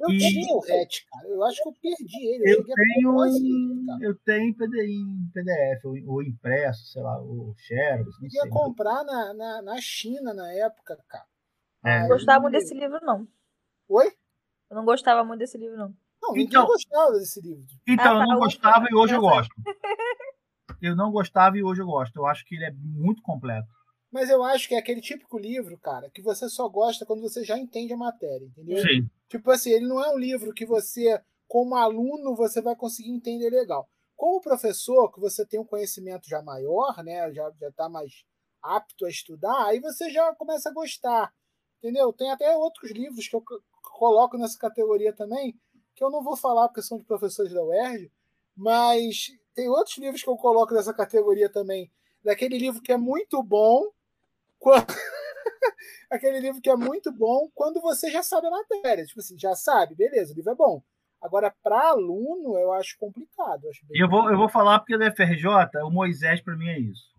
Eu 0.00 0.10
e... 0.10 0.18
tinha 0.18 0.54
o 0.54 0.60
RET, 0.60 1.04
cara. 1.10 1.28
Eu 1.28 1.44
acho 1.44 1.62
que 1.62 1.68
eu 1.68 1.72
perdi 1.72 2.26
ele. 2.26 2.52
Eu, 2.52 2.58
eu 2.58 2.64
tenho, 2.64 3.24
livro, 3.24 4.04
eu 4.04 4.14
tenho 4.24 4.44
em 4.44 4.54
PDF, 4.54 5.84
ou, 5.84 6.14
ou 6.14 6.22
impresso, 6.22 6.86
sei 6.86 7.02
lá, 7.02 7.20
o 7.20 7.52
Xerox. 7.58 8.08
Eu 8.22 8.44
ia 8.44 8.50
comprar 8.50 9.04
na, 9.04 9.34
na, 9.34 9.62
na 9.62 9.80
China 9.80 10.32
na 10.32 10.50
época, 10.52 10.96
cara. 11.08 11.26
É. 11.84 12.00
Não 12.02 12.08
gostava 12.08 12.40
muito 12.40 12.52
desse 12.52 12.72
livro, 12.72 12.98
não. 13.02 13.26
Oi? 13.88 14.12
Eu 14.70 14.76
não 14.76 14.84
gostava 14.84 15.24
muito 15.24 15.40
desse 15.40 15.58
livro, 15.58 15.76
não. 15.76 15.94
Não, 16.22 16.32
ninguém 16.32 16.46
então, 16.46 16.66
gostava 16.66 17.12
desse 17.12 17.40
livro. 17.40 17.64
Então, 17.86 18.04
ah, 18.04 18.18
tá, 18.18 18.24
eu 18.24 18.28
não 18.28 18.38
gostava 18.38 18.86
e 18.90 18.94
hoje 18.94 19.14
eu 19.14 19.20
gosto. 19.20 19.54
Eu 20.80 20.96
não 20.96 21.10
gostava 21.10 21.58
e 21.58 21.62
hoje 21.62 21.82
eu 21.82 21.86
gosto. 21.86 22.16
Eu 22.16 22.26
acho 22.26 22.44
que 22.46 22.54
ele 22.54 22.64
é 22.64 22.72
muito 22.72 23.20
completo. 23.22 23.68
Mas 24.10 24.28
eu 24.28 24.42
acho 24.42 24.66
que 24.66 24.74
é 24.74 24.78
aquele 24.78 25.00
típico 25.00 25.38
livro, 25.38 25.78
cara, 25.78 26.10
que 26.10 26.22
você 26.22 26.48
só 26.48 26.68
gosta 26.68 27.06
quando 27.06 27.20
você 27.20 27.44
já 27.44 27.56
entende 27.56 27.92
a 27.92 27.96
matéria, 27.96 28.44
entendeu? 28.44 28.78
Sim. 28.78 29.08
Tipo 29.28 29.50
assim, 29.50 29.70
ele 29.70 29.86
não 29.86 30.02
é 30.02 30.12
um 30.12 30.18
livro 30.18 30.52
que 30.52 30.66
você, 30.66 31.20
como 31.46 31.76
aluno, 31.76 32.34
você 32.34 32.60
vai 32.60 32.74
conseguir 32.74 33.10
entender 33.10 33.50
legal. 33.50 33.88
Como 34.16 34.40
professor, 34.40 35.12
que 35.12 35.20
você 35.20 35.46
tem 35.46 35.60
um 35.60 35.64
conhecimento 35.64 36.28
já 36.28 36.42
maior, 36.42 37.02
né? 37.04 37.32
Já, 37.32 37.52
já 37.60 37.70
tá 37.72 37.88
mais 37.88 38.24
apto 38.62 39.06
a 39.06 39.08
estudar, 39.08 39.66
aí 39.66 39.80
você 39.80 40.10
já 40.10 40.34
começa 40.34 40.70
a 40.70 40.72
gostar. 40.72 41.32
Entendeu? 41.78 42.12
Tem 42.12 42.30
até 42.30 42.54
outros 42.56 42.90
livros 42.90 43.28
que 43.28 43.36
eu 43.36 43.42
coloco 43.96 44.36
nessa 44.36 44.58
categoria 44.58 45.14
também, 45.14 45.54
que 45.94 46.04
eu 46.04 46.10
não 46.10 46.22
vou 46.22 46.36
falar 46.36 46.68
porque 46.68 46.82
são 46.82 46.98
de 46.98 47.04
professores 47.04 47.52
da 47.52 47.62
UERJ, 47.62 48.10
mas 48.56 49.32
tem 49.54 49.68
outros 49.68 49.96
livros 49.98 50.22
que 50.22 50.28
eu 50.28 50.36
coloco 50.36 50.74
nessa 50.74 50.94
categoria 50.94 51.48
também. 51.48 51.90
Daquele 52.22 52.58
livro 52.58 52.82
que 52.82 52.92
é 52.92 52.96
muito 52.96 53.42
bom, 53.42 53.88
quando... 54.58 54.86
aquele 56.10 56.40
livro 56.40 56.60
que 56.60 56.68
é 56.70 56.76
muito 56.76 57.12
bom 57.12 57.48
quando 57.54 57.80
você 57.80 58.10
já 58.10 58.22
sabe 58.22 58.48
a 58.48 58.50
matéria. 58.50 59.04
Tipo 59.04 59.20
assim, 59.20 59.38
já 59.38 59.54
sabe, 59.54 59.94
beleza, 59.94 60.32
o 60.32 60.36
livro 60.36 60.50
é 60.52 60.54
bom. 60.54 60.82
Agora, 61.20 61.54
para 61.62 61.90
aluno, 61.90 62.58
eu 62.58 62.72
acho 62.72 62.96
complicado. 62.98 63.64
Eu, 63.64 63.70
acho 63.70 63.84
eu, 63.90 64.08
vou, 64.08 64.30
eu 64.30 64.38
vou 64.38 64.48
falar 64.48 64.78
porque 64.78 64.96
do 64.96 65.04
FRJ, 65.04 65.46
o 65.84 65.90
Moisés 65.90 66.40
para 66.40 66.56
mim 66.56 66.68
é 66.68 66.78
isso. 66.78 67.10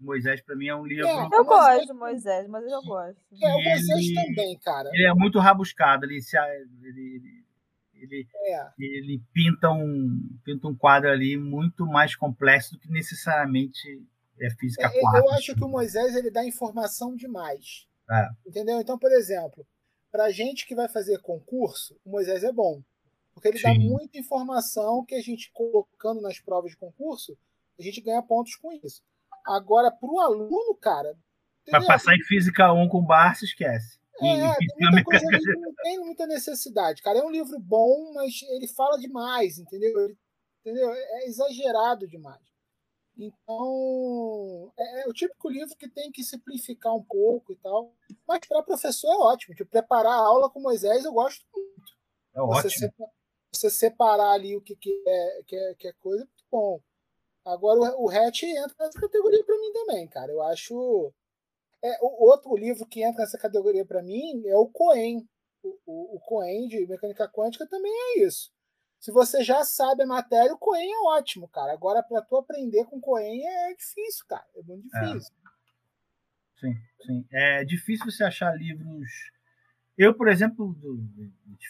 O 0.00 0.06
Moisés 0.06 0.40
para 0.40 0.56
mim 0.56 0.68
é 0.68 0.74
um 0.74 0.86
livro. 0.86 1.06
É, 1.06 1.28
eu 1.32 1.44
gosto 1.44 1.86
do 1.86 1.94
Moisés, 1.94 2.48
mas 2.48 2.64
eu 2.64 2.82
gosto. 2.82 3.20
É, 3.40 3.54
o 3.54 3.62
Moisés 3.62 3.90
ele, 3.90 4.14
também, 4.14 4.58
cara. 4.58 4.88
Ele 4.92 5.06
é 5.06 5.14
muito 5.14 5.38
rabuscado. 5.38 6.06
Ele, 6.06 6.20
se, 6.20 6.36
ele, 6.36 6.68
ele, 6.82 7.44
é. 8.34 8.70
ele 8.78 9.22
pinta, 9.32 9.70
um, 9.70 10.38
pinta 10.44 10.68
um 10.68 10.74
quadro 10.74 11.10
ali 11.10 11.36
muito 11.36 11.86
mais 11.86 12.14
complexo 12.14 12.72
do 12.72 12.78
que 12.78 12.90
necessariamente 12.90 14.02
é 14.40 14.50
física 14.50 14.90
é, 14.92 15.18
Eu 15.18 15.30
acho 15.30 15.54
que 15.54 15.64
o 15.64 15.68
Moisés 15.68 16.16
ele 16.16 16.30
dá 16.30 16.44
informação 16.44 17.14
demais. 17.14 17.86
É. 18.10 18.28
Entendeu? 18.46 18.80
Então, 18.80 18.98
por 18.98 19.12
exemplo, 19.12 19.66
para 20.10 20.30
gente 20.30 20.66
que 20.66 20.74
vai 20.74 20.88
fazer 20.88 21.18
concurso, 21.20 21.96
o 22.04 22.10
Moisés 22.10 22.42
é 22.44 22.52
bom. 22.52 22.82
Porque 23.34 23.48
ele 23.48 23.58
Sim. 23.58 23.64
dá 23.64 23.74
muita 23.74 24.18
informação 24.18 25.04
que 25.04 25.14
a 25.14 25.20
gente, 25.20 25.50
colocando 25.52 26.20
nas 26.20 26.38
provas 26.38 26.72
de 26.72 26.76
concurso, 26.76 27.36
a 27.78 27.82
gente 27.82 28.00
ganha 28.00 28.22
pontos 28.22 28.56
com 28.56 28.72
isso. 28.72 29.02
Agora, 29.44 29.90
para 29.90 30.10
o 30.10 30.20
aluno, 30.20 30.74
cara. 30.74 31.16
Para 31.68 31.84
passar 31.84 32.14
em 32.14 32.22
Física 32.24 32.72
1 32.72 32.88
com 32.88 33.02
bar, 33.02 33.34
se 33.34 33.46
esquece. 33.46 33.98
É, 34.20 34.56
tem 34.56 34.90
muita 34.90 35.04
coisa 35.04 35.26
ali 35.34 35.60
não 35.60 35.74
tem 35.74 35.98
muita 36.00 36.26
necessidade. 36.26 37.02
Cara, 37.02 37.18
é 37.18 37.24
um 37.24 37.30
livro 37.30 37.58
bom, 37.58 38.12
mas 38.12 38.42
ele 38.50 38.68
fala 38.68 38.98
demais, 38.98 39.58
entendeu? 39.58 39.98
Ele, 40.00 40.16
entendeu? 40.60 40.92
É 40.92 41.26
exagerado 41.26 42.06
demais. 42.06 42.52
Então, 43.16 44.72
é, 44.78 45.02
é, 45.02 45.08
o 45.08 45.12
típico 45.12 45.48
livro 45.48 45.76
que 45.76 45.88
tem 45.88 46.10
que 46.10 46.24
simplificar 46.24 46.94
um 46.94 47.02
pouco 47.02 47.52
e 47.52 47.56
tal. 47.56 47.94
Mas 48.26 48.40
para 48.46 48.62
professor 48.62 49.12
é 49.12 49.16
ótimo. 49.16 49.54
Tipo, 49.54 49.70
preparar 49.70 50.12
a 50.12 50.26
aula 50.26 50.50
com 50.50 50.60
Moisés 50.60 51.04
eu 51.04 51.12
gosto 51.12 51.44
muito. 51.54 51.92
É 52.34 52.40
você 52.40 52.86
ótimo. 52.86 53.10
Você 53.54 53.70
separar 53.70 54.32
ali 54.32 54.56
o 54.56 54.62
que, 54.62 54.74
que, 54.74 55.02
é, 55.06 55.42
que, 55.46 55.56
é, 55.56 55.74
que 55.74 55.88
é 55.88 55.92
coisa, 55.94 56.24
muito 56.24 56.44
bom. 56.50 56.80
Agora, 57.44 57.96
o, 57.96 58.06
o 58.06 58.10
Hatch 58.10 58.44
entra 58.44 58.74
nessa 58.78 58.98
categoria 58.98 59.44
para 59.44 59.58
mim 59.58 59.72
também, 59.72 60.08
cara. 60.08 60.32
Eu 60.32 60.42
acho. 60.42 61.12
É, 61.84 61.98
o 62.00 62.26
outro 62.26 62.56
livro 62.56 62.86
que 62.86 63.02
entra 63.02 63.22
nessa 63.22 63.38
categoria 63.38 63.84
para 63.84 64.02
mim 64.02 64.42
é 64.46 64.56
o 64.56 64.68
Coen. 64.68 65.26
O, 65.62 65.78
o, 65.86 66.16
o 66.16 66.20
Coen 66.20 66.68
de 66.68 66.86
mecânica 66.86 67.28
quântica 67.28 67.66
também 67.66 67.92
é 67.92 68.24
isso. 68.24 68.50
Se 69.00 69.10
você 69.10 69.42
já 69.42 69.64
sabe 69.64 70.04
a 70.04 70.06
matéria, 70.06 70.54
o 70.54 70.58
Coen 70.58 70.92
é 70.92 70.98
ótimo, 71.16 71.48
cara. 71.48 71.72
Agora, 71.72 72.02
para 72.02 72.22
tu 72.22 72.36
aprender 72.36 72.84
com 72.84 73.00
Coen 73.00 73.44
é 73.44 73.74
difícil, 73.74 74.24
cara. 74.28 74.46
É 74.54 74.62
muito 74.62 74.88
é. 74.96 75.00
difícil. 75.06 75.34
É. 75.34 75.42
Sim, 76.60 76.74
sim. 77.04 77.26
É 77.32 77.64
difícil 77.64 78.06
você 78.06 78.22
achar 78.22 78.56
livros. 78.56 79.10
Eu, 79.98 80.14
por 80.14 80.28
exemplo, 80.28 80.76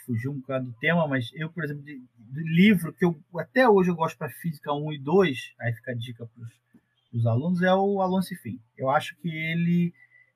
fugi 0.05 0.29
um 0.29 0.41
bocado 0.41 0.67
do 0.67 0.73
tema, 0.75 1.09
mas 1.09 1.31
eu, 1.35 1.51
por 1.51 1.65
exemplo, 1.65 1.83
de, 1.83 1.99
de 1.99 2.43
livro 2.43 2.93
que 2.93 3.05
eu 3.05 3.19
até 3.37 3.67
hoje 3.67 3.91
eu 3.91 3.97
gosto 3.97 4.19
para 4.19 4.29
física 4.29 4.73
1 4.73 4.93
e 4.93 4.99
2, 4.99 5.55
aí 5.59 5.73
fica 5.73 5.93
a 5.93 5.95
dica 5.95 6.27
para 6.27 6.45
os 7.13 7.27
alunos, 7.27 7.63
é 7.63 7.75
o 7.75 8.01
Alonso 8.01 8.35
Fim. 8.37 8.61
Eu 8.77 8.91
acho 8.91 9.17
que 9.17 9.29
ele 9.29 9.95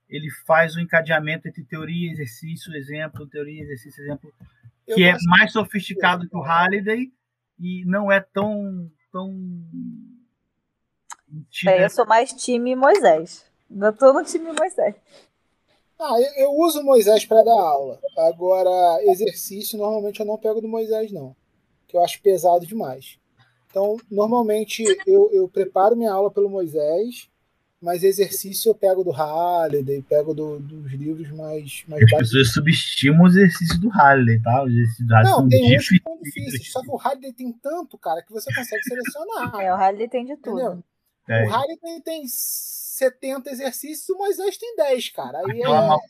ele 0.08 0.30
faz 0.46 0.76
o 0.76 0.80
encadeamento 0.80 1.48
entre 1.48 1.64
teoria, 1.64 2.12
exercício, 2.12 2.74
exemplo, 2.74 3.26
teoria, 3.26 3.62
exercício, 3.62 4.02
exemplo, 4.02 4.32
que 4.86 5.04
é 5.04 5.16
mais 5.26 5.52
sofisticado 5.52 6.28
que 6.28 6.36
o 6.36 6.40
Halliday 6.40 7.12
e 7.58 7.84
não 7.84 8.10
é 8.10 8.20
tão 8.20 8.90
tão 9.10 9.34
É, 11.66 11.84
eu 11.84 11.90
sou 11.90 12.06
mais 12.06 12.32
time 12.32 12.76
Moisés. 12.76 13.44
Eu 13.70 13.92
tô 13.92 14.12
no 14.12 14.22
time 14.22 14.52
Moisés. 14.52 14.94
Ah, 15.98 16.20
eu, 16.20 16.44
eu 16.44 16.50
uso 16.52 16.82
Moisés 16.82 17.24
para 17.24 17.42
dar 17.42 17.58
aula. 17.58 17.98
Agora, 18.18 19.02
exercício, 19.04 19.78
normalmente 19.78 20.20
eu 20.20 20.26
não 20.26 20.38
pego 20.38 20.60
do 20.60 20.68
Moisés, 20.68 21.10
não. 21.10 21.34
Que 21.88 21.96
eu 21.96 22.04
acho 22.04 22.20
pesado 22.20 22.66
demais. 22.66 23.18
Então, 23.70 23.96
normalmente 24.10 24.84
eu, 25.06 25.30
eu 25.32 25.48
preparo 25.48 25.96
minha 25.96 26.12
aula 26.12 26.30
pelo 26.30 26.50
Moisés, 26.50 27.28
mas 27.80 28.02
exercício 28.02 28.70
eu 28.70 28.74
pego 28.74 29.04
do 29.04 29.10
Halliday, 29.10 30.02
pego 30.02 30.32
do, 30.34 30.58
dos 30.58 30.92
livros 30.92 31.30
mais, 31.30 31.84
mais 31.86 32.02
As 32.04 32.10
pessoas 32.18 32.52
subestimam 32.52 33.22
o 33.22 33.26
exercício 33.28 33.78
do 33.80 33.88
Halliday, 33.88 34.40
tá? 34.42 34.62
Os 34.64 34.72
exercícios 34.72 35.06
do 35.06 35.14
Halliday 35.14 35.32
Não, 35.32 35.38
são 35.40 35.48
tem 35.48 35.60
uns 35.60 35.68
que 35.68 35.76
difíceis. 35.78 36.02
são 36.02 36.22
difíceis. 36.22 36.72
Só 36.72 36.80
que 36.82 36.90
o 36.90 36.96
Halliday 36.96 37.32
tem 37.32 37.52
tanto, 37.52 37.98
cara, 37.98 38.22
que 38.22 38.32
você 38.32 38.52
consegue 38.54 38.82
selecionar. 38.84 39.60
É, 39.60 39.72
o 39.72 39.76
Halliday 39.76 40.08
tem 40.08 40.24
de 40.26 40.36
tudo. 40.38 40.82
É. 41.28 41.44
O 41.44 41.48
Halliday 41.50 42.00
tem 42.04 42.22
70 42.26 43.50
exercícios, 43.50 44.08
o 44.08 44.16
Moisés 44.18 44.56
tem 44.56 44.74
10, 44.76 45.10
cara. 45.10 45.38
Aí 45.38 45.60
Aquela 45.60 45.84
é... 45.84 45.88
mal- 45.88 46.00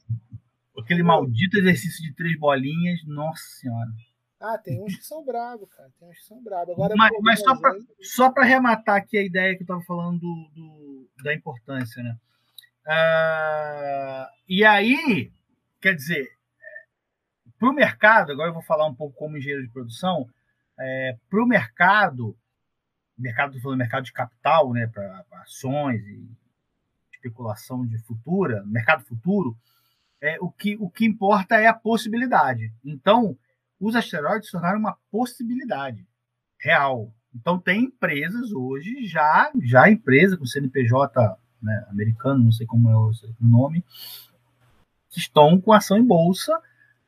Aquele 0.78 1.02
maldito 1.02 1.58
exercício 1.58 2.02
de 2.02 2.14
três 2.14 2.38
bolinhas, 2.38 3.00
nossa 3.06 3.42
senhora. 3.60 3.88
Ah, 4.40 4.58
tem 4.58 4.82
uns 4.82 4.96
que 4.96 5.04
são 5.04 5.24
bravos, 5.24 5.68
cara. 5.70 5.90
Tem 5.98 6.08
uns 6.08 6.18
que 6.18 6.24
são 6.24 6.42
bravos. 6.42 6.74
Agora, 6.74 6.94
mas 6.96 7.10
pô, 7.10 7.22
mas 7.22 7.40
só 7.40 7.56
para 7.58 7.74
só 8.02 8.30
para 8.30 8.42
arrematar 8.44 8.96
aqui 8.96 9.16
a 9.16 9.22
ideia 9.22 9.54
que 9.54 9.62
eu 9.62 9.64
estava 9.64 9.82
falando 9.82 10.18
do, 10.20 10.50
do- 10.54 11.10
da 11.24 11.32
importância, 11.34 12.02
né? 12.02 12.16
Ah, 12.86 14.30
e 14.48 14.64
aí, 14.64 15.32
quer 15.80 15.94
dizer, 15.94 16.28
para 17.58 17.70
o 17.70 17.72
mercado, 17.72 18.32
agora 18.32 18.50
eu 18.50 18.54
vou 18.54 18.62
falar 18.62 18.86
um 18.86 18.94
pouco 18.94 19.16
como 19.16 19.36
engenheiro 19.36 19.64
de 19.64 19.72
produção, 19.72 20.28
para 21.30 21.42
o 21.42 21.46
mercado, 21.46 22.36
mercado, 23.16 23.58
falando 23.60 23.78
mercado 23.78 24.04
de 24.04 24.12
capital, 24.12 24.72
né, 24.72 24.86
para 24.86 25.24
ações 25.42 26.00
e 26.06 26.28
especulação 27.14 27.86
de 27.86 27.98
futura, 28.00 28.62
mercado 28.66 29.04
futuro, 29.04 29.56
é, 30.20 30.36
o, 30.40 30.50
que, 30.50 30.76
o 30.78 30.88
que 30.90 31.04
importa 31.06 31.56
é 31.56 31.66
a 31.66 31.74
possibilidade. 31.74 32.72
Então, 32.84 33.36
os 33.80 33.94
asteroides 33.94 34.46
se 34.46 34.52
tornaram 34.52 34.78
uma 34.78 34.96
possibilidade 35.10 36.06
real. 36.58 37.12
Então, 37.34 37.58
tem 37.58 37.84
empresas 37.84 38.52
hoje, 38.52 39.06
já, 39.06 39.50
já 39.62 39.90
empresa 39.90 40.36
com 40.36 40.46
CNPJ 40.46 41.38
né, 41.62 41.86
americano, 41.90 42.44
não 42.44 42.52
sei 42.52 42.66
como 42.66 42.90
é 42.90 42.96
o 42.96 43.12
nome, 43.40 43.84
que 45.10 45.18
estão 45.18 45.60
com 45.60 45.72
ação 45.72 45.98
em 45.98 46.04
bolsa, 46.04 46.58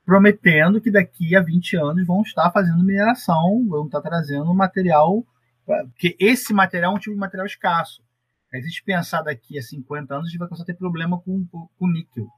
prometendo 0.04 0.80
que 0.80 0.90
daqui 0.90 1.36
a 1.36 1.40
20 1.40 1.76
anos 1.76 2.06
vão 2.06 2.22
estar 2.22 2.50
fazendo 2.50 2.82
mineração, 2.82 3.66
vão 3.68 3.86
estar 3.86 4.00
trazendo 4.00 4.52
material, 4.54 5.24
porque 5.64 6.16
esse 6.18 6.52
material 6.52 6.92
é 6.92 6.96
um 6.96 6.98
tipo 6.98 7.14
de 7.14 7.20
material 7.20 7.46
escasso. 7.46 8.02
A 8.52 8.56
gente 8.58 8.82
pensar 8.82 9.20
daqui 9.22 9.58
a 9.58 9.62
50 9.62 10.14
anos, 10.14 10.26
a 10.26 10.30
gente 10.30 10.38
vai 10.38 10.48
começar 10.48 10.62
a 10.62 10.66
ter 10.66 10.74
problema 10.74 11.20
com, 11.20 11.46
com 11.46 11.88
níquel. 11.88 12.28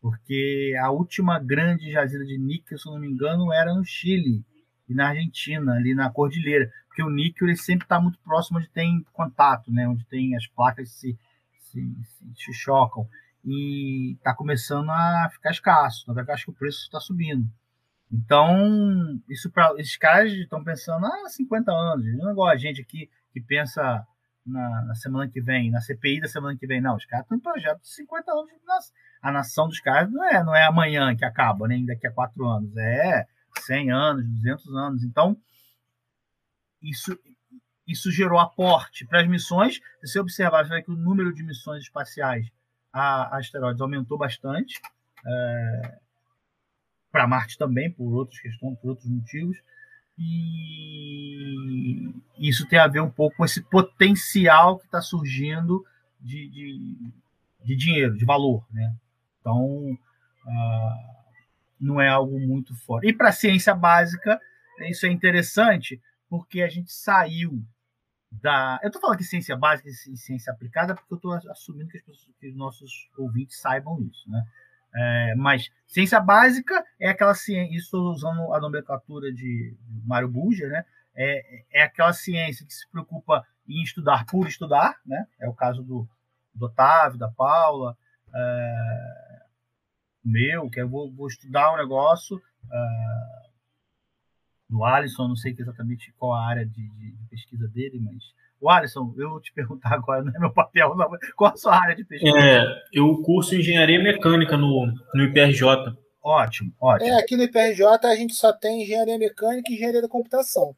Porque 0.00 0.74
a 0.80 0.90
última 0.90 1.38
grande 1.38 1.90
jazida 1.92 2.24
de 2.24 2.38
níquel, 2.38 2.78
se 2.78 2.88
eu 2.88 2.92
não 2.92 3.00
me 3.00 3.08
engano, 3.08 3.52
era 3.52 3.74
no 3.74 3.84
Chile 3.84 4.44
e 4.88 4.94
na 4.94 5.08
Argentina, 5.08 5.74
ali 5.74 5.94
na 5.94 6.10
Cordilheira. 6.10 6.70
Porque 6.88 7.02
o 7.02 7.10
níquel 7.10 7.48
ele 7.48 7.56
sempre 7.56 7.84
está 7.84 8.00
muito 8.00 8.18
próximo 8.20 8.58
onde 8.58 8.68
tem 8.70 9.04
contato, 9.12 9.70
né? 9.70 9.86
onde 9.86 10.04
tem 10.06 10.34
as 10.34 10.46
placas 10.46 10.90
se, 10.90 11.18
se, 11.58 11.96
se, 12.34 12.52
chocam. 12.54 13.06
E 13.44 14.14
está 14.14 14.34
começando 14.34 14.90
a 14.90 15.28
ficar 15.30 15.50
escasso. 15.50 16.10
Eu 16.10 16.32
acho 16.32 16.44
que 16.46 16.50
o 16.50 16.54
preço 16.54 16.82
está 16.82 16.98
subindo. 16.98 17.46
Então, 18.12 19.20
isso 19.28 19.50
para 19.50 19.74
esses 19.78 19.96
caras 19.96 20.32
estão 20.32 20.64
pensando 20.64 21.06
há 21.06 21.28
50 21.28 21.70
anos. 21.70 22.06
Não 22.16 22.30
é 22.30 22.32
igual 22.32 22.48
a 22.48 22.56
gente 22.56 22.80
aqui 22.80 23.08
que 23.32 23.40
pensa 23.40 24.04
na, 24.44 24.82
na 24.86 24.94
semana 24.94 25.30
que 25.30 25.40
vem, 25.40 25.70
na 25.70 25.80
CPI 25.80 26.20
da 26.20 26.28
semana 26.28 26.58
que 26.58 26.66
vem. 26.66 26.80
Não, 26.80 26.96
os 26.96 27.04
caras 27.04 27.24
estão 27.24 27.38
em 27.38 27.40
projeto 27.40 27.80
de 27.80 27.88
50 27.88 28.32
anos. 28.32 28.50
A 29.22 29.30
nação 29.30 29.68
dos 29.68 29.80
caras 29.80 30.10
não 30.10 30.24
é, 30.24 30.42
não 30.42 30.54
é 30.54 30.64
amanhã 30.64 31.14
que 31.16 31.24
acaba, 31.24 31.68
nem 31.68 31.84
daqui 31.84 32.06
a 32.06 32.12
quatro 32.12 32.46
anos. 32.46 32.74
É 32.76 33.26
100 33.66 33.90
anos, 33.90 34.26
200 34.26 34.74
anos. 34.74 35.04
Então, 35.04 35.36
isso, 36.82 37.18
isso 37.86 38.10
gerou 38.10 38.38
aporte 38.38 39.06
para 39.06 39.20
as 39.20 39.28
missões. 39.28 39.80
Se 40.00 40.12
você 40.12 40.20
observar, 40.20 40.66
você 40.66 40.82
que 40.82 40.90
o 40.90 40.96
número 40.96 41.32
de 41.34 41.42
missões 41.42 41.82
espaciais 41.82 42.50
a, 42.92 43.34
a 43.34 43.38
asteroides 43.38 43.80
aumentou 43.80 44.16
bastante. 44.16 44.80
É, 45.26 45.98
para 47.10 47.26
Marte 47.26 47.58
também, 47.58 47.90
por 47.90 48.12
outras 48.14 48.40
questões, 48.40 48.78
por 48.78 48.90
outros 48.90 49.08
motivos. 49.08 49.56
E 50.18 52.12
isso 52.38 52.66
tem 52.68 52.78
a 52.78 52.86
ver 52.86 53.00
um 53.00 53.10
pouco 53.10 53.36
com 53.36 53.44
esse 53.44 53.62
potencial 53.62 54.78
que 54.78 54.84
está 54.84 55.00
surgindo 55.00 55.84
de, 56.20 56.48
de, 56.48 57.12
de 57.64 57.76
dinheiro, 57.76 58.16
de 58.16 58.24
valor. 58.24 58.64
Né? 58.70 58.94
Então, 59.40 59.98
ah, 60.46 60.96
não 61.80 62.00
é 62.00 62.08
algo 62.08 62.38
muito 62.38 62.74
forte. 62.84 63.08
E 63.08 63.12
para 63.12 63.30
a 63.30 63.32
ciência 63.32 63.74
básica, 63.74 64.40
isso 64.80 65.06
é 65.06 65.10
interessante, 65.10 66.00
porque 66.28 66.62
a 66.62 66.68
gente 66.68 66.92
saiu 66.92 67.62
da. 68.30 68.78
Eu 68.82 68.88
estou 68.88 69.00
falando 69.00 69.18
que 69.18 69.24
ciência 69.24 69.56
básica 69.56 69.88
e 69.88 70.16
ciência 70.16 70.52
aplicada, 70.52 70.94
porque 70.94 71.12
eu 71.12 71.16
estou 71.16 71.32
assumindo 71.50 71.88
que, 71.88 71.98
as 71.98 72.04
pessoas, 72.04 72.36
que 72.38 72.48
os 72.48 72.56
nossos 72.56 73.10
ouvintes 73.16 73.60
saibam 73.60 74.00
isso. 74.02 74.30
Né? 74.30 74.44
É, 74.94 75.34
mas 75.36 75.70
ciência 75.86 76.20
básica 76.20 76.84
é 76.98 77.08
aquela 77.08 77.34
ciência, 77.34 77.74
isso 77.76 77.86
estou 77.86 78.10
usando 78.12 78.52
a 78.54 78.60
nomenclatura 78.60 79.32
de 79.32 79.74
Mário 80.04 80.28
Buja, 80.28 80.68
né? 80.68 80.84
É, 81.14 81.64
é 81.72 81.82
aquela 81.82 82.12
ciência 82.12 82.64
que 82.64 82.72
se 82.72 82.88
preocupa 82.88 83.44
em 83.68 83.82
estudar 83.82 84.24
por 84.26 84.46
estudar, 84.46 85.00
né? 85.04 85.26
É 85.40 85.48
o 85.48 85.54
caso 85.54 85.82
do, 85.82 86.08
do 86.54 86.66
Otávio, 86.66 87.18
da 87.18 87.28
Paula, 87.28 87.96
é, 88.32 89.29
meu, 90.24 90.68
que 90.68 90.80
eu 90.80 90.88
vou, 90.88 91.10
vou 91.10 91.28
estudar 91.28 91.72
um 91.72 91.76
negócio, 91.76 92.40
é, 92.72 93.50
do 94.68 94.84
Alisson, 94.84 95.28
não 95.28 95.36
sei 95.36 95.54
exatamente 95.58 96.12
qual 96.16 96.34
a 96.34 96.46
área 96.46 96.64
de, 96.64 96.88
de, 96.90 97.12
de 97.12 97.28
pesquisa 97.28 97.66
dele, 97.68 97.98
mas 98.00 98.22
o 98.60 98.68
Alisson, 98.68 99.12
eu 99.16 99.30
vou 99.30 99.40
te 99.40 99.52
perguntar 99.54 99.94
agora, 99.94 100.22
não 100.22 100.34
é 100.34 100.38
meu 100.38 100.52
papel, 100.52 100.94
não, 100.94 101.08
qual 101.36 101.52
a 101.52 101.56
sua 101.56 101.76
área 101.76 101.96
de 101.96 102.04
pesquisa? 102.04 102.38
É, 102.38 102.64
eu 102.92 103.20
curso 103.22 103.54
engenharia 103.54 104.00
mecânica 104.02 104.56
no, 104.56 104.92
no 105.14 105.24
IPRJ. 105.24 105.96
Ótimo, 106.22 106.72
ótimo. 106.78 107.10
É, 107.10 107.18
aqui 107.18 107.36
no 107.36 107.44
IPRJ 107.44 107.86
a 108.04 108.14
gente 108.14 108.34
só 108.34 108.52
tem 108.52 108.82
engenharia 108.82 109.18
mecânica 109.18 109.70
e 109.70 109.74
engenharia 109.74 110.02
da 110.02 110.08
computação. 110.08 110.74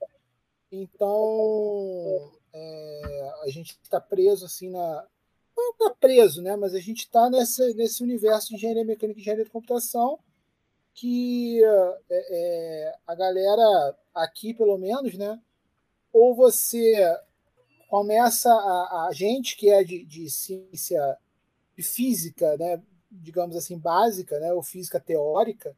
Então, 0.71 1.11
é, 2.55 3.31
a 3.45 3.51
gente 3.51 3.77
está 3.83 4.01
preso 4.01 4.47
assim 4.47 4.71
na. 4.71 5.05
Não 5.63 5.73
está 5.73 5.91
preso, 5.91 6.43
né? 6.43 6.57
Mas 6.57 6.75
a 6.75 6.81
gente 6.81 7.01
está 7.01 7.31
nesse, 7.31 7.75
nesse 7.75 8.03
universo 8.03 8.49
de 8.49 8.57
engenharia 8.57 8.85
mecânica 8.85 9.19
e 9.19 9.23
engenharia 9.23 9.45
da 9.45 9.51
computação 9.51 10.19
que 10.95 11.63
é, 11.65 12.01
é, 12.11 12.95
a 13.07 13.15
galera 13.15 13.97
aqui, 14.15 14.53
pelo 14.53 14.77
menos, 14.77 15.15
né? 15.17 15.41
Ou 16.13 16.35
você 16.35 17.19
começa 17.89 18.51
a, 18.53 19.07
a 19.09 19.13
gente 19.13 19.57
que 19.57 19.71
é 19.71 19.83
de, 19.83 20.05
de 20.05 20.29
ciência 20.31 21.19
de 21.77 21.83
física, 21.83 22.57
né? 22.57 22.83
digamos 23.11 23.57
assim, 23.57 23.79
básica, 23.79 24.39
né? 24.39 24.53
ou 24.53 24.63
física 24.63 24.99
teórica, 24.99 25.77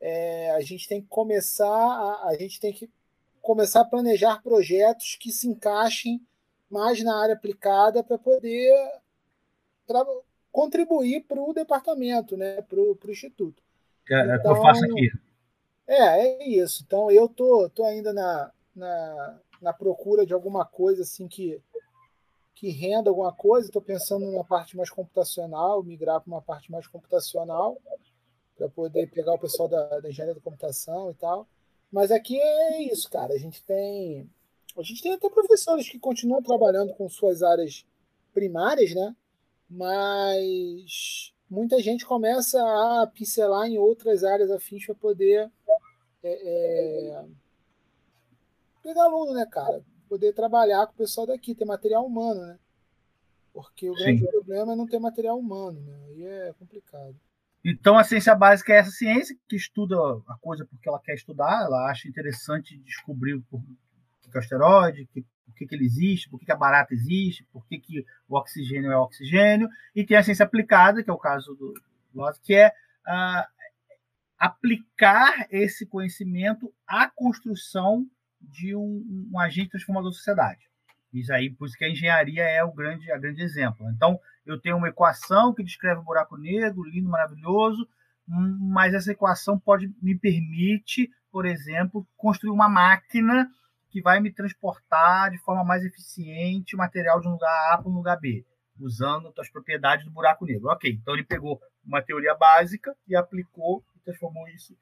é, 0.00 0.50
a 0.52 0.60
gente 0.60 0.86
tem 0.86 1.00
que 1.00 1.08
começar 1.08 1.66
a, 1.66 2.28
a 2.28 2.36
gente 2.36 2.60
tem 2.60 2.72
que 2.72 2.90
começar 3.40 3.80
a 3.80 3.84
planejar 3.84 4.42
projetos 4.42 5.16
que 5.18 5.32
se 5.32 5.48
encaixem 5.48 6.20
mais 6.70 7.02
na 7.02 7.20
área 7.20 7.34
aplicada 7.34 8.04
para 8.04 8.18
poder 8.18 8.70
contribuir 10.50 11.24
para 11.24 11.40
o 11.40 11.52
departamento, 11.52 12.36
né? 12.36 12.62
para 12.62 12.78
o 12.80 12.98
instituto. 13.08 13.62
É, 14.10 14.22
então, 14.22 14.34
é 14.34 14.38
que 14.38 14.48
eu 14.48 14.56
faço 14.56 14.84
aqui. 14.84 15.10
É, 15.86 16.20
é 16.20 16.48
isso. 16.48 16.82
Então 16.86 17.10
eu 17.10 17.28
tô, 17.28 17.70
tô 17.70 17.84
ainda 17.84 18.12
na, 18.12 18.52
na, 18.74 19.38
na 19.60 19.72
procura 19.72 20.26
de 20.26 20.34
alguma 20.34 20.64
coisa 20.64 21.02
assim 21.02 21.26
que, 21.26 21.60
que 22.54 22.68
renda 22.68 23.08
alguma 23.08 23.32
coisa. 23.32 23.68
Estou 23.68 23.82
pensando 23.82 24.26
numa 24.26 24.44
parte 24.44 24.76
mais 24.76 24.90
computacional, 24.90 25.82
migrar 25.82 26.20
para 26.20 26.30
uma 26.30 26.42
parte 26.42 26.70
mais 26.70 26.86
computacional, 26.86 27.80
para 28.56 28.68
poder 28.68 29.10
pegar 29.10 29.32
o 29.32 29.38
pessoal 29.38 29.68
da, 29.68 30.00
da 30.00 30.08
engenharia 30.08 30.34
da 30.34 30.40
computação 30.40 31.10
e 31.10 31.14
tal. 31.14 31.46
Mas 31.90 32.10
aqui 32.10 32.38
é 32.38 32.82
isso, 32.82 33.08
cara. 33.10 33.32
A 33.32 33.38
gente 33.38 33.62
tem. 33.64 34.28
A 34.76 34.82
gente 34.82 35.02
tem 35.02 35.14
até 35.14 35.28
professores 35.28 35.88
que 35.88 35.98
continuam 35.98 36.42
trabalhando 36.42 36.92
com 36.94 37.08
suas 37.08 37.42
áreas 37.42 37.84
primárias, 38.32 38.94
né? 38.94 39.16
Mas 39.68 41.32
muita 41.48 41.80
gente 41.80 42.06
começa 42.06 42.58
a 42.60 43.06
pincelar 43.06 43.66
em 43.66 43.78
outras 43.78 44.24
áreas 44.24 44.50
afins 44.50 44.86
para 44.86 44.94
poder 44.94 45.50
é, 46.22 47.12
é, 47.12 47.24
pegar 48.82 49.04
aluno, 49.04 49.34
né, 49.34 49.46
cara? 49.46 49.82
Poder 50.08 50.32
trabalhar 50.32 50.86
com 50.86 50.94
o 50.94 50.96
pessoal 50.96 51.26
daqui, 51.26 51.54
ter 51.54 51.64
material 51.64 52.06
humano, 52.06 52.40
né? 52.40 52.58
Porque 53.52 53.90
o 53.90 53.94
grande 53.94 54.20
Sim. 54.20 54.30
problema 54.30 54.72
é 54.72 54.76
não 54.76 54.86
ter 54.86 54.98
material 54.98 55.38
humano, 55.38 55.80
né? 55.80 55.98
Aí 56.06 56.24
é 56.24 56.54
complicado. 56.58 57.16
Então, 57.64 57.98
a 57.98 58.04
ciência 58.04 58.34
básica 58.34 58.72
é 58.72 58.76
essa 58.76 58.90
ciência 58.90 59.36
que 59.48 59.56
estuda 59.56 59.96
a 60.28 60.36
coisa 60.40 60.64
porque 60.64 60.88
ela 60.88 61.00
quer 61.00 61.14
estudar, 61.14 61.64
ela 61.64 61.90
acha 61.90 62.08
interessante 62.08 62.78
descobrir 62.78 63.34
o 63.34 63.42
que 63.42 64.30
é 64.32 64.36
o 64.36 64.38
asteroide, 64.38 65.06
que, 65.12 65.24
por 65.48 65.54
que, 65.54 65.66
que 65.66 65.74
ele 65.74 65.86
existe, 65.86 66.28
por 66.28 66.38
que, 66.38 66.44
que 66.44 66.52
a 66.52 66.56
barata 66.56 66.92
existe, 66.92 67.42
por 67.50 67.66
que, 67.66 67.78
que 67.78 68.04
o 68.28 68.36
oxigênio 68.36 68.92
é 68.92 68.96
oxigênio, 68.96 69.68
e 69.96 70.04
tem 70.04 70.16
a 70.16 70.22
ciência 70.22 70.44
aplicada, 70.44 71.02
que 71.02 71.08
é 71.08 71.12
o 71.12 71.18
caso 71.18 71.54
do 71.54 71.72
Loss, 72.14 72.38
que 72.38 72.54
é 72.54 72.68
uh, 72.68 73.44
aplicar 74.38 75.46
esse 75.50 75.86
conhecimento 75.86 76.72
à 76.86 77.08
construção 77.08 78.06
de 78.40 78.76
um, 78.76 79.30
um, 79.32 79.40
agente 79.40 79.70
transformador 79.70 80.10
da 80.10 80.16
sociedade. 80.16 80.68
Isso 81.12 81.32
aí, 81.32 81.50
por 81.50 81.66
isso 81.66 81.76
que 81.76 81.84
a 81.84 81.90
engenharia 81.90 82.44
é 82.44 82.62
o 82.62 82.72
grande, 82.72 83.10
a 83.10 83.18
grande 83.18 83.42
exemplo. 83.42 83.90
Então, 83.90 84.20
eu 84.44 84.60
tenho 84.60 84.76
uma 84.76 84.88
equação 84.88 85.54
que 85.54 85.64
descreve 85.64 86.00
o 86.00 86.04
buraco 86.04 86.36
negro, 86.36 86.84
lindo, 86.84 87.08
maravilhoso, 87.08 87.88
mas 88.26 88.92
essa 88.92 89.12
equação 89.12 89.58
pode 89.58 89.90
me 90.02 90.16
permite, 90.16 91.10
por 91.32 91.46
exemplo, 91.46 92.06
construir 92.16 92.52
uma 92.52 92.68
máquina 92.68 93.50
que 93.90 94.00
vai 94.02 94.20
me 94.20 94.32
transportar 94.32 95.30
de 95.30 95.38
forma 95.38 95.64
mais 95.64 95.84
eficiente 95.84 96.74
o 96.74 96.78
material 96.78 97.20
de 97.20 97.28
um 97.28 97.32
lugar 97.32 97.72
A 97.72 97.78
para 97.78 97.90
um 97.90 97.94
lugar 97.94 98.18
B, 98.18 98.44
usando 98.78 99.32
as 99.38 99.50
propriedades 99.50 100.04
do 100.04 100.10
buraco 100.10 100.44
negro. 100.44 100.68
Ok, 100.68 100.90
então 100.90 101.14
ele 101.14 101.24
pegou 101.24 101.60
uma 101.84 102.02
teoria 102.02 102.34
básica 102.34 102.94
e 103.06 103.16
aplicou 103.16 103.84
e 103.96 104.00
transformou 104.00 104.46
isso 104.48 104.76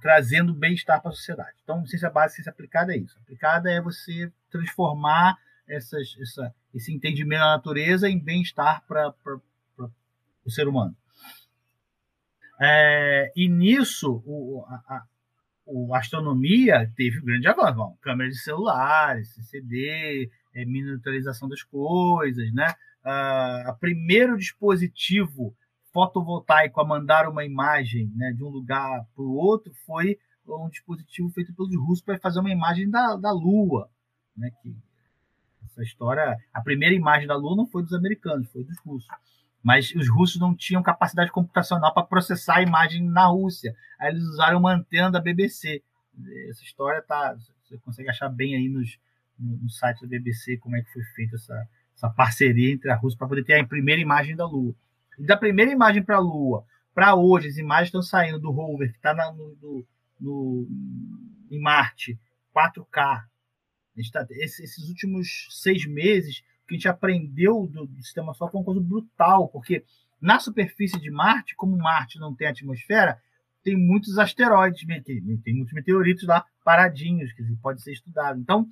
trazendo 0.00 0.54
bem-estar 0.54 1.00
para 1.00 1.10
a 1.10 1.14
sociedade. 1.14 1.56
Então, 1.62 1.84
ciência 1.86 2.10
básica, 2.10 2.36
ciência 2.36 2.50
aplicada 2.50 2.94
é 2.94 2.98
isso. 2.98 3.18
Aplicada 3.18 3.70
é 3.70 3.80
você 3.80 4.32
transformar 4.50 5.36
essas, 5.68 6.16
essa, 6.20 6.54
esse 6.74 6.92
entendimento 6.92 7.40
da 7.40 7.56
natureza 7.56 8.08
em 8.08 8.18
bem-estar 8.18 8.82
para 8.86 9.14
o 10.44 10.50
ser 10.50 10.66
humano. 10.66 10.96
É, 12.60 13.32
e 13.36 13.48
nisso, 13.48 14.22
o, 14.24 14.64
a, 14.66 15.04
a, 15.92 15.98
astronomia 15.98 16.90
teve 16.96 17.20
um 17.20 17.24
grande 17.24 17.48
avanço. 17.48 17.76
Bom, 17.76 17.96
câmeras 18.00 18.34
de 18.34 18.40
celulares, 18.40 19.34
CCD, 19.34 20.30
é, 20.54 20.64
miniaturização 20.64 21.48
das 21.48 21.62
coisas, 21.62 22.52
né? 22.52 22.72
Ah, 23.04 23.64
a 23.68 23.72
primeiro 23.72 24.36
dispositivo 24.36 25.54
fotovoltaico 25.92 26.80
a 26.80 26.86
mandar 26.86 27.28
uma 27.28 27.44
imagem 27.44 28.10
né, 28.16 28.32
de 28.32 28.42
um 28.42 28.48
lugar 28.48 29.04
para 29.14 29.24
o 29.24 29.34
outro 29.34 29.72
foi 29.84 30.18
um 30.46 30.68
dispositivo 30.68 31.28
feito 31.30 31.54
pelos 31.54 31.74
russos 31.76 32.04
para 32.04 32.18
fazer 32.18 32.40
uma 32.40 32.50
imagem 32.50 32.88
da, 32.90 33.16
da 33.16 33.30
Lua. 33.30 33.90
Né, 34.36 34.50
que 34.62 34.74
essa 35.64 35.82
história, 35.82 36.36
a 36.52 36.60
primeira 36.60 36.94
imagem 36.94 37.26
da 37.26 37.36
Lua 37.36 37.56
não 37.56 37.66
foi 37.66 37.82
dos 37.82 37.92
americanos, 37.92 38.50
foi 38.50 38.64
dos 38.64 38.78
russos. 38.80 39.08
Mas 39.62 39.94
os 39.94 40.08
russos 40.08 40.40
não 40.40 40.54
tinham 40.54 40.82
capacidade 40.82 41.30
computacional 41.30 41.94
para 41.94 42.02
processar 42.02 42.56
a 42.56 42.62
imagem 42.62 43.02
na 43.02 43.26
Rússia. 43.26 43.76
Aí 43.98 44.10
eles 44.10 44.24
usaram 44.24 44.58
uma 44.58 44.74
antena 44.74 45.10
da 45.10 45.20
BBC. 45.20 45.82
Essa 46.48 46.62
história 46.62 47.00
tá, 47.02 47.36
você 47.62 47.78
consegue 47.78 48.10
achar 48.10 48.28
bem 48.28 48.56
aí 48.56 48.68
nos, 48.68 48.98
no, 49.38 49.70
site 49.70 50.02
da 50.02 50.08
BBC 50.08 50.56
como 50.58 50.76
é 50.76 50.82
que 50.82 50.92
foi 50.92 51.02
feita 51.14 51.36
essa, 51.36 51.68
essa 51.96 52.10
parceria 52.10 52.72
entre 52.72 52.90
a 52.90 52.96
Rússia 52.96 53.18
para 53.18 53.28
poder 53.28 53.44
ter 53.44 53.60
a 53.60 53.66
primeira 53.66 54.00
imagem 54.00 54.34
da 54.34 54.46
Lua. 54.46 54.74
E 55.18 55.24
da 55.24 55.36
primeira 55.36 55.70
imagem 55.70 56.02
para 56.02 56.16
a 56.16 56.20
Lua 56.20 56.64
para 56.94 57.14
hoje, 57.14 57.48
as 57.48 57.56
imagens 57.56 57.88
estão 57.88 58.02
saindo 58.02 58.38
do 58.38 58.50
rover 58.50 58.90
que 58.90 58.98
está 58.98 59.14
no, 59.14 59.56
no, 59.60 59.86
no, 60.20 60.68
em 61.50 61.58
Marte, 61.58 62.18
4K. 62.54 63.24
Tá, 64.12 64.26
esses, 64.30 64.60
esses 64.60 64.88
últimos 64.88 65.48
seis 65.50 65.86
meses, 65.86 66.42
que 66.72 66.76
a 66.76 66.78
gente 66.78 66.88
aprendeu 66.88 67.66
do, 67.66 67.86
sistema 68.02 68.32
solar 68.32 68.50
foi 68.50 68.60
uma 68.60 68.64
coisa 68.64 68.80
brutal, 68.80 69.48
porque 69.48 69.84
na 70.20 70.38
superfície 70.38 70.98
de 70.98 71.10
Marte, 71.10 71.54
como 71.54 71.76
Marte 71.76 72.18
não 72.18 72.34
tem 72.34 72.48
atmosfera, 72.48 73.20
tem 73.62 73.76
muitos 73.76 74.18
asteroides, 74.18 74.86
tem, 75.04 75.54
muitos 75.54 75.72
meteoritos 75.72 76.26
lá 76.26 76.44
paradinhos, 76.64 77.32
que 77.32 77.42
pode 77.62 77.82
ser 77.82 77.92
estudado. 77.92 78.40
Então, 78.40 78.66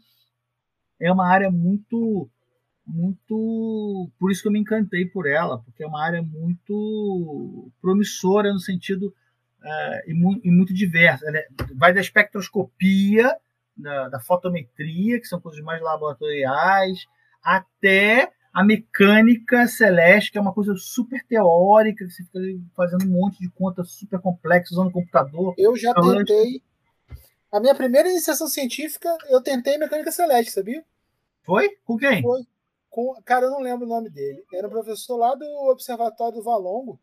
é 0.98 1.12
uma 1.12 1.28
área 1.28 1.50
muito 1.50 2.28
muito. 2.86 4.10
Por 4.18 4.32
isso 4.32 4.42
que 4.42 4.48
eu 4.48 4.52
me 4.52 4.58
encantei 4.58 5.06
por 5.06 5.26
ela, 5.26 5.58
porque 5.58 5.84
é 5.84 5.86
uma 5.86 6.04
área 6.04 6.22
muito 6.22 7.70
promissora 7.80 8.52
no 8.52 8.58
sentido 8.58 9.14
é, 9.62 10.10
e, 10.10 10.50
muito 10.50 10.74
diversa. 10.74 11.26
Ela 11.26 11.38
é, 11.38 11.46
vai 11.76 11.92
da 11.92 12.00
espectroscopia, 12.00 13.36
da, 13.76 14.08
da, 14.08 14.20
fotometria, 14.20 15.20
que 15.20 15.26
são 15.26 15.40
coisas 15.40 15.62
mais 15.62 15.80
laboratoriais, 15.80 17.06
até 17.42 18.32
a 18.52 18.64
mecânica 18.64 19.66
celeste, 19.68 20.32
que 20.32 20.38
é 20.38 20.40
uma 20.40 20.52
coisa 20.52 20.74
super 20.76 21.24
teórica, 21.26 22.04
que 22.04 22.10
você 22.10 22.24
fica 22.24 22.38
fazendo 22.76 23.04
um 23.04 23.12
monte 23.12 23.38
de 23.38 23.50
contas 23.50 23.92
super 23.92 24.20
complexas 24.20 24.72
usando 24.72 24.92
computador. 24.92 25.54
Eu 25.56 25.76
já 25.76 25.94
tentei. 25.94 26.62
A 27.52 27.60
minha 27.60 27.74
primeira 27.74 28.08
iniciação 28.08 28.46
científica, 28.46 29.08
eu 29.28 29.40
tentei 29.40 29.76
mecânica 29.76 30.12
celeste, 30.12 30.52
sabia? 30.52 30.84
Foi? 31.42 31.68
Com 31.84 31.96
quem? 31.96 32.22
Foi 32.22 32.46
com. 32.88 33.14
Cara, 33.24 33.46
eu 33.46 33.50
não 33.50 33.60
lembro 33.60 33.86
o 33.86 33.88
nome 33.88 34.10
dele. 34.10 34.44
Era 34.52 34.66
um 34.66 34.70
professor 34.70 35.16
lá 35.16 35.34
do 35.34 35.46
Observatório 35.70 36.38
do 36.38 36.44
Valongo, 36.44 37.00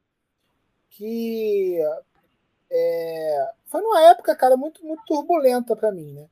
que 0.89 1.79
é, 2.69 3.49
foi 3.65 3.81
numa 3.81 4.01
época, 4.11 4.35
cara, 4.35 4.57
muito, 4.57 4.85
muito 4.85 5.03
turbulenta 5.05 5.75
para 5.75 5.91
mim, 5.91 6.13
né? 6.13 6.27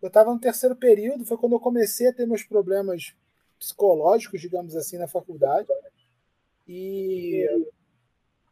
Eu 0.00 0.08
estava 0.08 0.32
no 0.32 0.40
terceiro 0.40 0.74
período, 0.74 1.26
foi 1.26 1.36
quando 1.36 1.52
eu 1.52 1.60
comecei 1.60 2.08
a 2.08 2.12
ter 2.12 2.26
meus 2.26 2.42
problemas 2.42 3.14
psicológicos, 3.60 4.40
digamos 4.40 4.74
assim, 4.74 4.96
na 4.96 5.06
faculdade. 5.06 5.68
E 6.66 7.46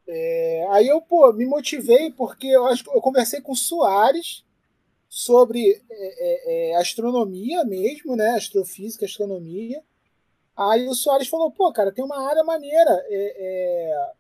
é, 0.07 0.67
aí 0.71 0.87
eu, 0.87 1.01
pô, 1.01 1.33
me 1.33 1.47
motivei 1.47 2.13
porque 2.13 2.47
eu 2.47 2.67
eu 2.95 3.01
conversei 3.01 3.41
com 3.41 3.53
o 3.53 3.57
Soares 3.57 4.45
sobre 5.09 5.83
é, 5.91 6.71
é, 6.71 6.71
é 6.73 6.77
astronomia 6.77 7.65
mesmo, 7.65 8.15
né? 8.15 8.31
Astrofísica, 8.31 9.07
astronomia. 9.07 9.83
Aí 10.57 10.87
o 10.87 10.95
Soares 10.95 11.29
falou, 11.29 11.51
pô, 11.51 11.73
cara, 11.73 11.93
tem 11.93 12.05
uma 12.05 12.29
área 12.29 12.45
maneira. 12.45 12.91
É, 13.09 13.35
é, 13.39 14.13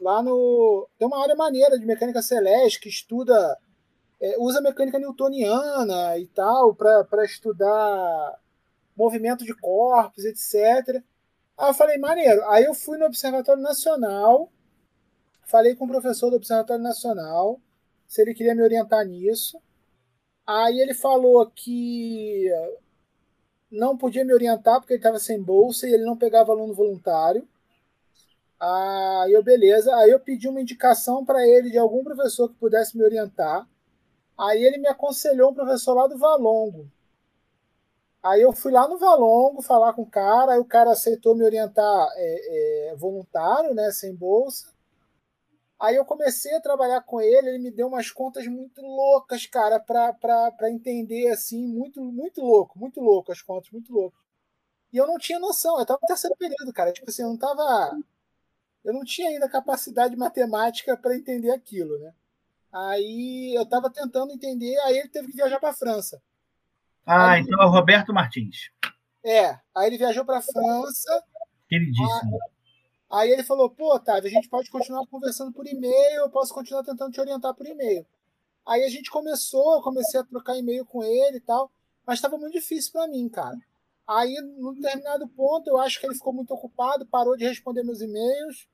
lá 0.00 0.22
no. 0.22 0.88
Tem 0.98 1.06
uma 1.06 1.22
área 1.22 1.34
maneira 1.34 1.78
de 1.78 1.84
mecânica 1.84 2.22
celeste 2.22 2.80
que 2.80 2.88
estuda. 2.88 3.58
Usa 4.38 4.60
mecânica 4.60 4.98
newtoniana 4.98 6.18
e 6.18 6.26
tal, 6.26 6.74
para 6.74 7.24
estudar 7.24 8.38
movimento 9.00 9.44
de 9.44 9.54
corpos, 9.54 10.24
etc. 10.24 11.02
Aí 11.58 11.70
eu 11.70 11.74
falei, 11.74 11.98
maneiro. 11.98 12.44
Aí 12.48 12.64
eu 12.64 12.74
fui 12.74 12.98
no 12.98 13.06
Observatório 13.06 13.62
Nacional, 13.62 14.50
falei 15.46 15.74
com 15.74 15.84
o 15.84 15.88
professor 15.88 16.30
do 16.30 16.36
Observatório 16.36 16.82
Nacional 16.82 17.60
se 18.06 18.20
ele 18.22 18.34
queria 18.34 18.54
me 18.54 18.62
orientar 18.62 19.06
nisso. 19.06 19.60
Aí 20.46 20.80
ele 20.80 20.94
falou 20.94 21.48
que 21.50 22.50
não 23.70 23.96
podia 23.96 24.24
me 24.24 24.34
orientar 24.34 24.80
porque 24.80 24.94
ele 24.94 24.98
estava 24.98 25.20
sem 25.20 25.40
bolsa 25.40 25.88
e 25.88 25.94
ele 25.94 26.04
não 26.04 26.16
pegava 26.16 26.50
aluno 26.50 26.74
voluntário. 26.74 27.48
Aí 28.58 29.32
eu, 29.32 29.42
beleza. 29.44 29.94
Aí 29.96 30.10
eu 30.10 30.18
pedi 30.18 30.48
uma 30.48 30.60
indicação 30.60 31.24
para 31.24 31.46
ele 31.46 31.70
de 31.70 31.78
algum 31.78 32.02
professor 32.02 32.48
que 32.48 32.56
pudesse 32.56 32.96
me 32.96 33.04
orientar. 33.04 33.66
Aí 34.36 34.62
ele 34.64 34.78
me 34.78 34.88
aconselhou 34.88 35.50
um 35.52 35.54
professor 35.54 35.94
lá 35.94 36.06
do 36.08 36.18
Valongo. 36.18 36.90
Aí 38.22 38.42
eu 38.42 38.52
fui 38.52 38.70
lá 38.72 38.86
no 38.86 38.98
Valongo 38.98 39.62
falar 39.62 39.94
com 39.94 40.02
o 40.02 40.10
cara, 40.10 40.52
aí 40.52 40.58
o 40.58 40.64
cara 40.64 40.90
aceitou 40.92 41.34
me 41.34 41.44
orientar 41.44 42.08
é, 42.16 42.90
é, 42.92 42.96
voluntário, 42.96 43.74
né, 43.74 43.90
sem 43.92 44.14
bolsa. 44.14 44.72
Aí 45.78 45.96
eu 45.96 46.04
comecei 46.04 46.54
a 46.54 46.60
trabalhar 46.60 47.00
com 47.02 47.20
ele, 47.22 47.48
ele 47.48 47.58
me 47.58 47.70
deu 47.70 47.88
umas 47.88 48.10
contas 48.10 48.46
muito 48.46 48.82
loucas, 48.82 49.46
cara, 49.46 49.80
para 49.80 50.70
entender, 50.70 51.28
assim, 51.30 51.66
muito, 51.66 52.02
muito 52.02 52.42
louco, 52.42 52.78
muito 52.78 53.00
louco 53.00 53.32
as 53.32 53.40
contas, 53.40 53.70
muito 53.72 53.90
louco. 53.92 54.18
E 54.92 54.98
eu 54.98 55.06
não 55.06 55.18
tinha 55.18 55.38
noção, 55.38 55.76
eu 55.76 55.82
estava 55.82 56.00
no 56.02 56.08
terceiro 56.08 56.36
período, 56.36 56.72
cara. 56.72 56.92
Tipo 56.92 57.10
assim, 57.10 57.22
eu 57.22 57.28
não 57.28 57.38
tava. 57.38 57.98
Eu 58.84 58.92
não 58.94 59.04
tinha 59.04 59.28
ainda 59.30 59.48
capacidade 59.48 60.16
matemática 60.16 60.96
para 60.96 61.16
entender 61.16 61.50
aquilo, 61.50 61.98
né? 61.98 62.14
Aí 62.72 63.54
eu 63.56 63.62
estava 63.62 63.90
tentando 63.90 64.32
entender, 64.32 64.78
aí 64.80 64.98
ele 64.98 65.08
teve 65.08 65.28
que 65.28 65.36
viajar 65.36 65.60
para 65.60 65.74
França. 65.74 66.22
Ah, 67.06 67.32
aí, 67.32 67.42
então 67.42 67.60
é 67.62 67.66
o 67.66 67.70
Roberto 67.70 68.12
Martins. 68.12 68.70
É, 69.24 69.58
aí 69.74 69.86
ele 69.86 69.98
viajou 69.98 70.24
para 70.24 70.40
França. 70.40 71.24
Queridíssimo. 71.68 72.38
Ah, 72.38 72.60
Aí 73.10 73.28
ele 73.32 73.42
falou, 73.42 73.68
pô, 73.68 73.92
Otávio, 73.92 74.28
a 74.28 74.32
gente 74.32 74.48
pode 74.48 74.70
continuar 74.70 75.04
conversando 75.08 75.52
por 75.52 75.66
e-mail, 75.66 76.20
eu 76.20 76.30
posso 76.30 76.54
continuar 76.54 76.84
tentando 76.84 77.10
te 77.10 77.20
orientar 77.20 77.52
por 77.54 77.66
e-mail. 77.66 78.06
Aí 78.64 78.84
a 78.84 78.88
gente 78.88 79.10
começou, 79.10 79.74
eu 79.74 79.82
comecei 79.82 80.20
a 80.20 80.24
trocar 80.24 80.56
e-mail 80.56 80.86
com 80.86 81.02
ele 81.02 81.38
e 81.38 81.40
tal, 81.40 81.72
mas 82.06 82.18
estava 82.18 82.38
muito 82.38 82.52
difícil 82.52 82.92
para 82.92 83.08
mim, 83.08 83.28
cara. 83.28 83.58
Aí, 84.06 84.40
num 84.58 84.74
determinado 84.74 85.26
ponto, 85.28 85.68
eu 85.68 85.78
acho 85.78 85.98
que 85.98 86.06
ele 86.06 86.14
ficou 86.14 86.32
muito 86.32 86.54
ocupado, 86.54 87.04
parou 87.06 87.36
de 87.36 87.44
responder 87.44 87.82
meus 87.82 88.00
e-mails. 88.00 88.68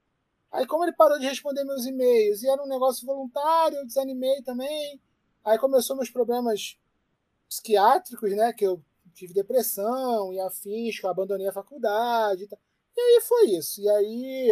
Aí, 0.52 0.66
como 0.66 0.84
ele 0.84 0.92
parou 0.92 1.18
de 1.18 1.26
responder 1.26 1.64
meus 1.64 1.86
e-mails 1.86 2.42
e 2.42 2.48
era 2.48 2.62
um 2.62 2.68
negócio 2.68 3.06
voluntário, 3.06 3.78
eu 3.78 3.86
desanimei 3.86 4.42
também. 4.42 5.00
Aí 5.44 5.58
começou 5.58 5.96
meus 5.96 6.10
problemas 6.10 6.78
psiquiátricos, 7.48 8.30
né? 8.36 8.52
Que 8.52 8.66
eu 8.66 8.82
tive 9.14 9.32
depressão 9.34 10.32
e 10.32 10.40
afins, 10.40 10.98
que 10.98 11.06
eu 11.06 11.10
abandonei 11.10 11.48
a 11.48 11.52
faculdade 11.52 12.44
e 12.44 12.48
tal. 12.48 12.58
E 12.96 13.00
aí 13.00 13.20
foi 13.22 13.46
isso. 13.50 13.80
E 13.80 13.88
aí 13.88 14.50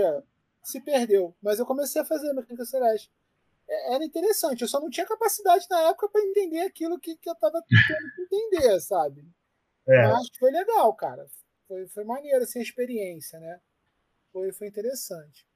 se 0.63 0.81
perdeu. 0.81 1.35
Mas 1.43 1.59
eu 1.59 1.67
comecei 1.67 2.01
a 2.03 2.05
fazer 2.05 2.33
mecânica 2.33 2.65
celeste. 2.65 3.11
é- 3.69 3.95
era 3.95 4.05
interessante. 4.05 4.63
Eu 4.63 4.69
só 4.69 4.81
não 4.81 4.91
tinha 4.91 5.07
capacidade 5.07 5.67
na 5.71 5.81
época 5.91 6.09
para 6.11 6.23
entender 6.23 6.61
aquilo 6.63 6.99
que, 7.01 7.17
que 7.17 7.29
eu 7.29 7.35
estava 7.35 7.63
tentando 7.63 7.69
entender, 8.21 8.81
sabe? 8.81 9.25
É. 9.89 10.09
Mas 10.09 10.29
foi 10.39 10.51
legal, 10.51 10.95
cara. 10.95 11.27
Foi, 11.69 11.87
foi 11.89 12.05
maneiro 12.05 12.45
assim, 12.45 12.59
a 12.61 12.63
experiência, 12.63 13.39
né? 13.41 13.61
Foi, 14.33 14.53
foi 14.53 14.69
interessante. 14.69 15.47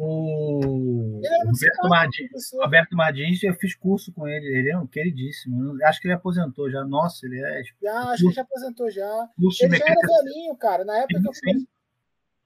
O 0.00 1.20
Roberto 1.20 1.88
Martins. 1.88 2.30
Roberto 2.54 2.96
Martins, 2.96 3.42
eu 3.42 3.54
fiz 3.54 3.74
curso 3.74 4.12
com 4.12 4.28
ele, 4.28 4.46
ele 4.46 4.70
é 4.70 4.78
um 4.78 4.86
queridíssimo. 4.86 5.76
Acho 5.84 6.00
que 6.00 6.06
ele 6.06 6.14
aposentou 6.14 6.70
já. 6.70 6.84
Nossa, 6.84 7.26
ele 7.26 7.40
é 7.40 7.62
Já, 7.82 8.10
acho 8.10 8.22
que 8.22 8.26
ele 8.26 8.34
já 8.34 8.42
aposentou 8.42 8.90
já. 8.90 9.30
curso 9.36 9.64
Ele 9.64 9.76
já 9.76 9.84
era 9.86 10.00
velhinho, 10.00 10.56
cara. 10.56 10.84
Na 10.84 10.98
época 10.98 11.20
que 11.20 11.28
eu 11.28 11.34
Sim. 11.34 11.66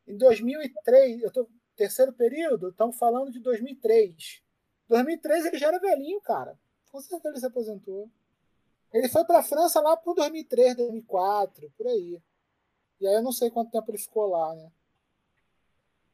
Em 0.09 0.17
2003, 0.17 1.23
eu 1.23 1.31
tô 1.31 1.47
terceiro 1.77 2.13
período, 2.13 2.71
estamos 2.71 2.97
falando 2.99 3.31
de 3.31 3.39
2003. 3.41 4.43
2003 4.89 5.47
ele 5.47 5.59
já 5.59 5.69
era 5.69 5.79
velhinho, 5.79 6.21
cara. 6.23 6.59
Com 6.91 7.01
certeza 7.01 7.29
ele 7.29 7.41
se 7.41 7.47
aposentou. 7.47 8.11
Ele 8.93 9.09
foi 9.09 9.25
para 9.25 9.41
a 9.41 9.43
França 9.43 9.81
lá 9.81 9.97
por 9.97 10.15
2003, 10.15 10.77
2004, 10.77 11.71
por 11.77 11.87
aí. 11.87 12.19
E 13.01 13.07
aí 13.07 13.15
eu 13.15 13.23
não 13.23 13.33
sei 13.33 13.51
quanto 13.51 13.71
tempo 13.71 13.91
ele 13.91 13.99
ficou 13.99 14.27
lá, 14.27 14.55
né? 14.55 14.71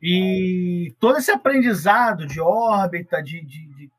E 0.00 0.94
todo 1.00 1.18
esse 1.18 1.30
aprendizado 1.30 2.26
de 2.26 2.40
órbita, 2.40 3.22
de, 3.22 3.44
de- 3.44 3.66
de- 3.74 3.90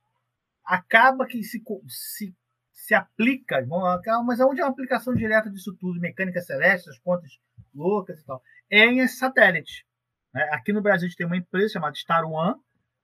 acaba 0.66 1.26
que 1.26 1.44
se, 1.44 1.62
se, 1.88 2.34
se 2.72 2.94
aplica, 2.94 3.66
mas 4.26 4.40
onde 4.40 4.62
é 4.62 4.64
uma 4.64 4.72
aplicação 4.72 5.14
direta 5.14 5.50
disso 5.50 5.76
tudo, 5.80 6.00
mecânica 6.00 6.42
celeste, 6.42 6.90
as 6.90 7.00
contas 7.00 7.38
loucas 7.76 8.20
e 8.20 8.26
tal, 8.26 8.42
é 8.70 8.86
em 8.86 9.06
satélite. 9.08 9.86
né? 10.34 10.44
Aqui 10.52 10.72
no 10.72 10.82
Brasil 10.82 11.06
a 11.06 11.10
gente 11.10 11.18
tem 11.18 11.26
uma 11.28 11.38
empresa 11.38 11.74
chamada 11.74 11.96
Star 11.96 12.24
One, 12.26 12.56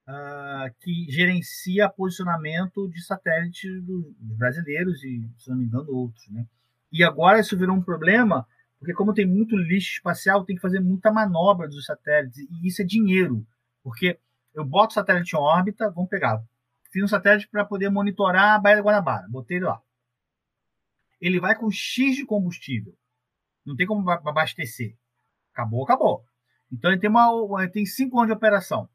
ah, 0.08 0.70
que 0.80 1.08
gerencia 1.10 1.90
posicionamento 1.90 2.88
de 2.90 3.04
satélites 3.04 3.82
do- 3.84 4.16
dos 4.20 4.38
brasileiros 4.38 5.04
e, 5.04 5.28
se 5.38 5.50
não 5.50 5.58
me 5.58 5.66
engano, 5.66 5.92
outros. 5.92 6.28
Né? 6.30 6.46
E 6.92 7.04
agora 7.04 7.40
isso 7.40 7.58
virou 7.58 7.76
um 7.76 7.82
problema, 7.82 8.48
porque 8.86 8.94
como 8.94 9.16
tem 9.16 9.26
muito 9.26 9.58
lixo 9.58 9.94
espacial, 9.94 10.46
tem 10.46 10.56
que 10.56 10.62
fazer 10.62 10.80
muita 10.80 11.12
manobra 11.12 11.68
dos 11.68 11.86
satélites, 11.86 12.38
e 12.38 12.68
isso 12.68 12.84
é 12.84 12.86
dinheiro, 12.86 13.44
porque 13.82 14.20
eu 14.54 14.64
boto 14.64 14.92
o 14.92 14.94
satélite 14.94 15.36
em 15.36 15.40
órbita, 15.40 15.90
vamos 15.90 16.08
pegar, 16.08 16.40
fiz 16.92 17.04
um 17.04 17.08
satélite 17.08 17.48
para 17.48 17.66
poder 17.66 17.90
monitorar 17.90 18.54
a 18.54 18.60
Baía 18.60 18.76
da 18.76 18.84
Guanabara, 18.84 19.28
botei 19.28 19.58
ele 19.58 19.66
lá. 19.66 19.82
Ele 21.20 21.40
vai 21.40 21.56
com 21.56 21.72
X 21.72 22.16
de 22.16 22.28
combustível, 22.28 22.96
não 23.66 23.76
tem 23.76 23.88
como 23.88 24.04
ba- 24.04 24.22
abastecer. 24.24 24.96
Acabou, 25.52 25.84
acabou. 25.84 26.24
Então 26.72 26.92
ele 26.92 27.00
tem, 27.00 27.10
uma, 27.10 27.32
ele 27.64 27.72
tem 27.72 27.88
cinco 27.88 28.20
anos 28.20 28.28
de 28.28 28.38
operação. 28.38 28.84
O 28.84 28.90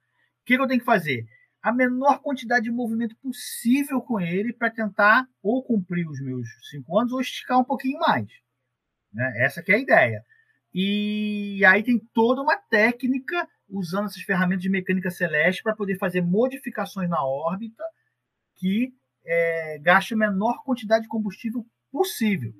que, 0.44 0.54
que 0.54 0.62
eu 0.62 0.68
tenho 0.68 0.78
que 0.78 0.86
fazer? 0.86 1.26
A 1.60 1.72
menor 1.72 2.20
quantidade 2.20 2.66
de 2.66 2.70
movimento 2.70 3.16
possível 3.16 4.00
com 4.00 4.20
ele 4.20 4.52
para 4.52 4.70
tentar 4.70 5.26
ou 5.42 5.64
cumprir 5.64 6.08
os 6.08 6.20
meus 6.20 6.46
cinco 6.70 6.96
anos 6.96 7.12
ou 7.12 7.20
esticar 7.20 7.58
um 7.58 7.64
pouquinho 7.64 7.98
mais. 7.98 8.28
Né? 9.12 9.32
Essa 9.36 9.62
que 9.62 9.72
é 9.72 9.76
a 9.76 9.78
ideia. 9.78 10.24
E 10.72 11.64
aí 11.64 11.82
tem 11.82 11.98
toda 12.14 12.42
uma 12.42 12.56
técnica 12.56 13.48
usando 13.68 14.06
essas 14.06 14.22
ferramentas 14.22 14.62
de 14.62 14.70
mecânica 14.70 15.10
celeste 15.10 15.62
para 15.62 15.74
poder 15.74 15.98
fazer 15.98 16.20
modificações 16.20 17.08
na 17.08 17.24
órbita 17.24 17.82
que 18.56 18.92
é, 19.24 19.78
gaste 19.78 20.14
a 20.14 20.16
menor 20.16 20.62
quantidade 20.64 21.02
de 21.02 21.08
combustível 21.08 21.64
possível. 21.90 22.52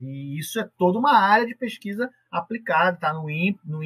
E 0.00 0.38
isso 0.38 0.58
é 0.58 0.68
toda 0.76 0.98
uma 0.98 1.16
área 1.16 1.46
de 1.46 1.54
pesquisa 1.54 2.10
aplicada, 2.30 2.96
está 2.96 3.12
no 3.12 3.30
INPE, 3.30 3.64
no 3.64 3.84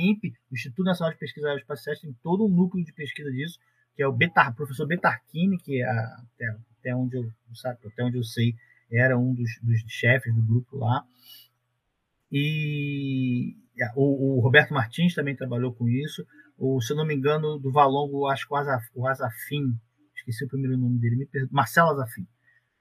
Instituto 0.52 0.84
Nacional 0.84 1.12
de 1.12 1.18
Pesquisa 1.18 1.48
Aeroespaciais, 1.48 2.00
tem 2.00 2.14
todo 2.22 2.46
um 2.46 2.48
núcleo 2.48 2.84
de 2.84 2.92
pesquisa 2.92 3.30
disso, 3.30 3.58
que 3.94 4.02
é 4.02 4.06
o 4.06 4.12
Betar, 4.12 4.54
professor 4.54 4.86
Betarchini, 4.86 5.58
que 5.58 5.82
é 5.82 5.84
até, 5.84 6.56
até 6.78 6.96
onde 6.96 7.16
eu 7.16 7.30
sabe, 7.54 7.78
até 7.86 8.02
onde 8.02 8.16
eu 8.16 8.24
sei 8.24 8.54
era 8.90 9.18
um 9.18 9.34
dos, 9.34 9.58
dos 9.62 9.80
chefes 9.88 10.34
do 10.34 10.42
grupo 10.42 10.78
lá. 10.78 11.04
E 12.30 13.54
o, 13.94 14.38
o 14.38 14.40
Roberto 14.40 14.74
Martins 14.74 15.14
também 15.14 15.36
trabalhou 15.36 15.72
com 15.72 15.88
isso. 15.88 16.26
O, 16.58 16.80
se 16.80 16.92
eu 16.92 16.96
não 16.96 17.06
me 17.06 17.14
engano, 17.14 17.58
do 17.58 17.70
Valongo, 17.70 18.26
acho 18.26 18.46
que 18.46 18.54
o, 18.54 18.56
Azaf, 18.56 18.86
o 18.94 19.06
Azafim, 19.06 19.78
esqueci 20.16 20.44
o 20.44 20.48
primeiro 20.48 20.76
nome 20.76 20.98
dele, 20.98 21.16
me 21.16 21.48
Marcelo 21.50 21.90
Azafim. 21.90 22.26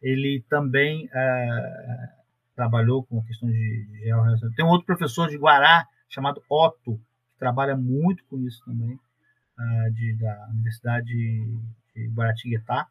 Ele 0.01 0.43
também 0.49 1.09
ah, 1.13 2.09
trabalhou 2.55 3.03
com 3.05 3.19
a 3.19 3.25
questão 3.25 3.49
de, 3.49 3.85
de 3.91 4.03
georreferência. 4.05 4.49
Tem 4.55 4.65
um 4.65 4.69
outro 4.69 4.85
professor 4.85 5.27
de 5.27 5.37
Guará, 5.37 5.85
chamado 6.09 6.41
Otto, 6.49 6.97
que 6.97 7.39
trabalha 7.39 7.75
muito 7.75 8.23
com 8.25 8.39
isso 8.39 8.63
também, 8.65 8.97
ah, 9.57 9.89
de, 9.91 10.17
da 10.17 10.47
Universidade 10.51 11.07
de 11.07 12.07
Guaratinguetá. 12.13 12.87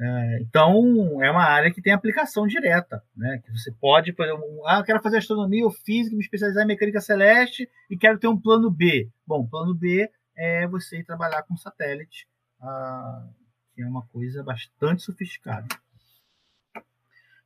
É, 0.00 0.38
então, 0.42 1.20
é 1.24 1.30
uma 1.30 1.42
área 1.42 1.72
que 1.72 1.82
tem 1.82 1.92
aplicação 1.92 2.46
direta, 2.46 3.02
né? 3.16 3.42
Que 3.44 3.50
você 3.50 3.72
pode, 3.72 4.12
por 4.12 4.24
exemplo, 4.24 4.44
ah, 4.64 4.78
eu 4.78 4.84
quero 4.84 5.02
fazer 5.02 5.18
astronomia 5.18 5.64
ou 5.64 5.72
física, 5.72 6.14
me 6.14 6.22
especializar 6.22 6.62
em 6.62 6.68
mecânica 6.68 7.00
celeste 7.00 7.68
e 7.90 7.96
quero 7.96 8.18
ter 8.18 8.28
um 8.28 8.40
plano 8.40 8.70
B. 8.70 9.10
Bom, 9.26 9.44
plano 9.44 9.74
B 9.74 10.08
é 10.36 10.68
você 10.68 11.02
trabalhar 11.02 11.42
com 11.42 11.56
satélite, 11.56 12.28
ah, 12.60 13.26
que 13.74 13.82
é 13.82 13.86
uma 13.86 14.06
coisa 14.06 14.40
bastante 14.44 15.02
sofisticada. 15.02 15.66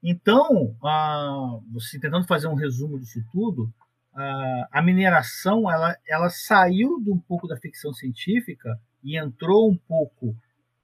Então, 0.03 0.77
ah, 0.85 1.59
você 1.73 1.99
tentando 1.99 2.27
fazer 2.27 2.49
um 2.49 2.55
resumo 2.55 2.99
disso 2.99 3.25
tudo, 3.33 3.73
ah, 4.15 4.69
a 4.71 4.83
mineração 4.83 5.71
ela, 5.71 5.97
ela 6.07 6.29
saiu 6.29 7.01
de 7.01 7.11
um 7.11 7.19
pouco 7.19 7.49
da 7.49 7.57
ficção 7.57 7.95
científica 7.95 8.79
e 9.03 9.19
entrou 9.19 9.71
um 9.71 9.77
pouco 9.77 10.37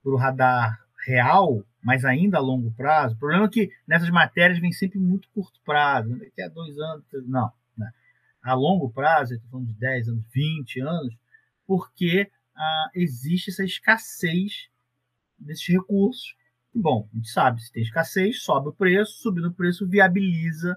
para 0.02 0.12
o 0.12 0.16
radar 0.16 0.87
real, 1.06 1.64
mas 1.82 2.04
ainda 2.04 2.38
a 2.38 2.40
longo 2.40 2.70
prazo. 2.72 3.14
O 3.14 3.18
problema 3.18 3.46
é 3.46 3.48
que 3.48 3.70
nessas 3.86 4.10
matérias 4.10 4.58
vem 4.58 4.72
sempre 4.72 4.98
muito 4.98 5.28
curto 5.30 5.60
prazo, 5.64 6.10
né? 6.10 6.24
daqui 6.24 6.42
a 6.42 6.48
dois 6.48 6.78
anos, 6.78 7.04
não. 7.26 7.50
Né? 7.76 7.90
A 8.42 8.54
longo 8.54 8.90
prazo, 8.90 9.34
estou 9.34 9.50
falando 9.50 9.68
de 9.68 9.74
10 9.74 10.08
anos, 10.08 10.24
20 10.32 10.80
anos, 10.80 11.14
porque 11.66 12.30
ah, 12.56 12.90
existe 12.94 13.50
essa 13.50 13.64
escassez 13.64 14.68
desses 15.38 15.66
recursos. 15.68 16.36
Bom, 16.74 17.08
a 17.12 17.16
gente 17.16 17.30
sabe, 17.30 17.62
se 17.62 17.72
tem 17.72 17.82
escassez, 17.82 18.42
sobe 18.42 18.68
o 18.68 18.72
preço, 18.72 19.22
subindo 19.22 19.48
o 19.48 19.54
preço, 19.54 19.88
viabiliza 19.88 20.76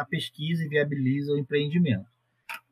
a 0.00 0.06
pesquisa 0.08 0.64
e 0.64 0.68
viabiliza 0.68 1.32
o 1.32 1.38
empreendimento. 1.38 2.06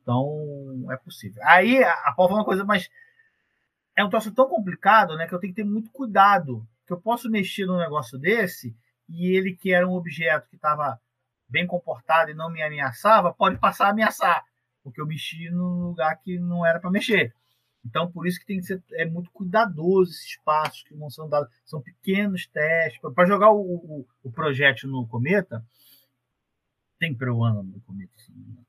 Então, 0.01 0.87
é 0.89 0.97
possível. 0.97 1.41
Aí, 1.45 1.83
a, 1.83 2.13
Paula 2.15 2.29
falou 2.29 2.37
uma 2.39 2.45
coisa, 2.45 2.63
mas 2.63 2.89
é 3.95 4.03
um 4.03 4.09
troço 4.09 4.31
tão 4.31 4.47
complicado, 4.47 5.15
né, 5.15 5.27
que 5.27 5.33
eu 5.33 5.39
tenho 5.39 5.53
que 5.53 5.61
ter 5.61 5.67
muito 5.67 5.91
cuidado, 5.91 6.65
que 6.87 6.93
eu 6.93 6.99
posso 6.99 7.29
mexer 7.29 7.65
num 7.65 7.77
negócio 7.77 8.17
desse 8.17 8.75
e 9.09 9.35
ele 9.35 9.53
que 9.53 9.73
era 9.73 9.87
um 9.87 9.93
objeto 9.93 10.49
que 10.49 10.55
estava 10.55 10.99
bem 11.47 11.67
comportado 11.67 12.31
e 12.31 12.33
não 12.33 12.49
me 12.49 12.61
ameaçava, 12.63 13.33
pode 13.33 13.57
passar 13.57 13.87
a 13.87 13.89
ameaçar, 13.89 14.43
porque 14.83 14.99
eu 14.99 15.05
mexi 15.05 15.49
num 15.49 15.87
lugar 15.87 16.17
que 16.21 16.39
não 16.39 16.65
era 16.65 16.79
para 16.79 16.89
mexer. 16.89 17.35
Então, 17.85 18.11
por 18.11 18.27
isso 18.27 18.39
que 18.39 18.45
tem 18.45 18.59
que 18.59 18.65
ser 18.65 18.83
é 18.93 19.05
muito 19.05 19.31
cuidadoso 19.31 20.11
esses 20.11 20.37
passos 20.43 20.83
que 20.83 20.93
vão 20.93 21.09
sendo 21.09 21.29
dados. 21.29 21.49
São 21.63 21.81
pequenos 21.81 22.45
testes. 22.47 22.99
Para 23.13 23.27
jogar 23.27 23.51
o, 23.51 23.61
o, 23.61 24.07
o 24.23 24.31
projétil 24.31 24.89
no 24.89 25.07
cometa, 25.07 25.65
tem 26.99 27.15
peruano 27.15 27.63
no 27.63 27.79
cometa. 27.81 28.11
Assim, 28.17 28.33
né? 28.33 28.61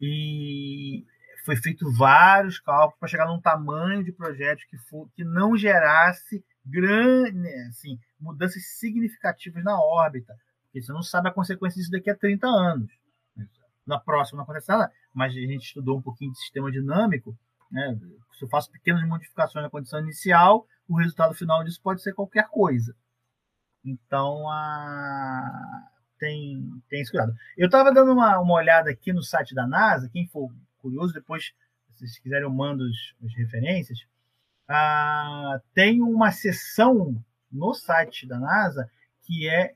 E 0.00 1.04
foi 1.48 1.56
feito 1.56 1.90
vários 1.90 2.60
cálculos 2.60 2.98
para 3.00 3.08
chegar 3.08 3.26
num 3.26 3.40
tamanho 3.40 4.04
de 4.04 4.12
projétil 4.12 4.68
que, 4.68 4.76
for, 4.76 5.08
que 5.16 5.24
não 5.24 5.56
gerasse 5.56 6.44
grande, 6.62 7.48
assim, 7.70 7.98
mudanças 8.20 8.62
significativas 8.78 9.64
na 9.64 9.80
órbita. 9.80 10.36
Porque 10.64 10.82
você 10.82 10.92
não 10.92 11.02
sabe 11.02 11.30
a 11.30 11.32
consequência 11.32 11.78
disso 11.78 11.90
daqui 11.90 12.10
a 12.10 12.14
30 12.14 12.46
anos. 12.46 12.92
Na 13.86 13.98
próxima 13.98 14.44
não 14.46 14.54
nada, 14.68 14.92
mas 15.14 15.32
a 15.32 15.36
gente 15.36 15.64
estudou 15.64 15.96
um 15.96 16.02
pouquinho 16.02 16.32
de 16.32 16.38
sistema 16.38 16.70
dinâmico. 16.70 17.34
Né? 17.72 17.98
Se 18.38 18.44
eu 18.44 18.48
faço 18.50 18.70
pequenas 18.70 19.02
modificações 19.08 19.62
na 19.62 19.70
condição 19.70 20.00
inicial, 20.00 20.66
o 20.86 20.98
resultado 20.98 21.34
final 21.34 21.64
disso 21.64 21.80
pode 21.82 22.02
ser 22.02 22.12
qualquer 22.12 22.46
coisa. 22.48 22.94
Então, 23.82 24.46
a... 24.50 25.88
tem, 26.18 26.62
tem 26.90 27.00
esse 27.00 27.10
cuidado. 27.10 27.32
Eu 27.56 27.68
estava 27.68 27.90
dando 27.90 28.12
uma, 28.12 28.38
uma 28.38 28.52
olhada 28.52 28.90
aqui 28.90 29.14
no 29.14 29.22
site 29.22 29.54
da 29.54 29.66
NASA, 29.66 30.10
quem 30.12 30.28
for 30.28 30.52
curioso, 30.78 31.12
depois, 31.12 31.52
se 31.94 32.20
quiserem, 32.20 32.44
eu 32.44 32.50
mando 32.50 32.84
as 32.84 33.34
referências. 33.34 34.06
Ah, 34.68 35.60
tem 35.74 36.02
uma 36.02 36.30
seção 36.30 37.22
no 37.50 37.72
site 37.74 38.26
da 38.26 38.38
NASA 38.38 38.90
que 39.22 39.48
é 39.48 39.74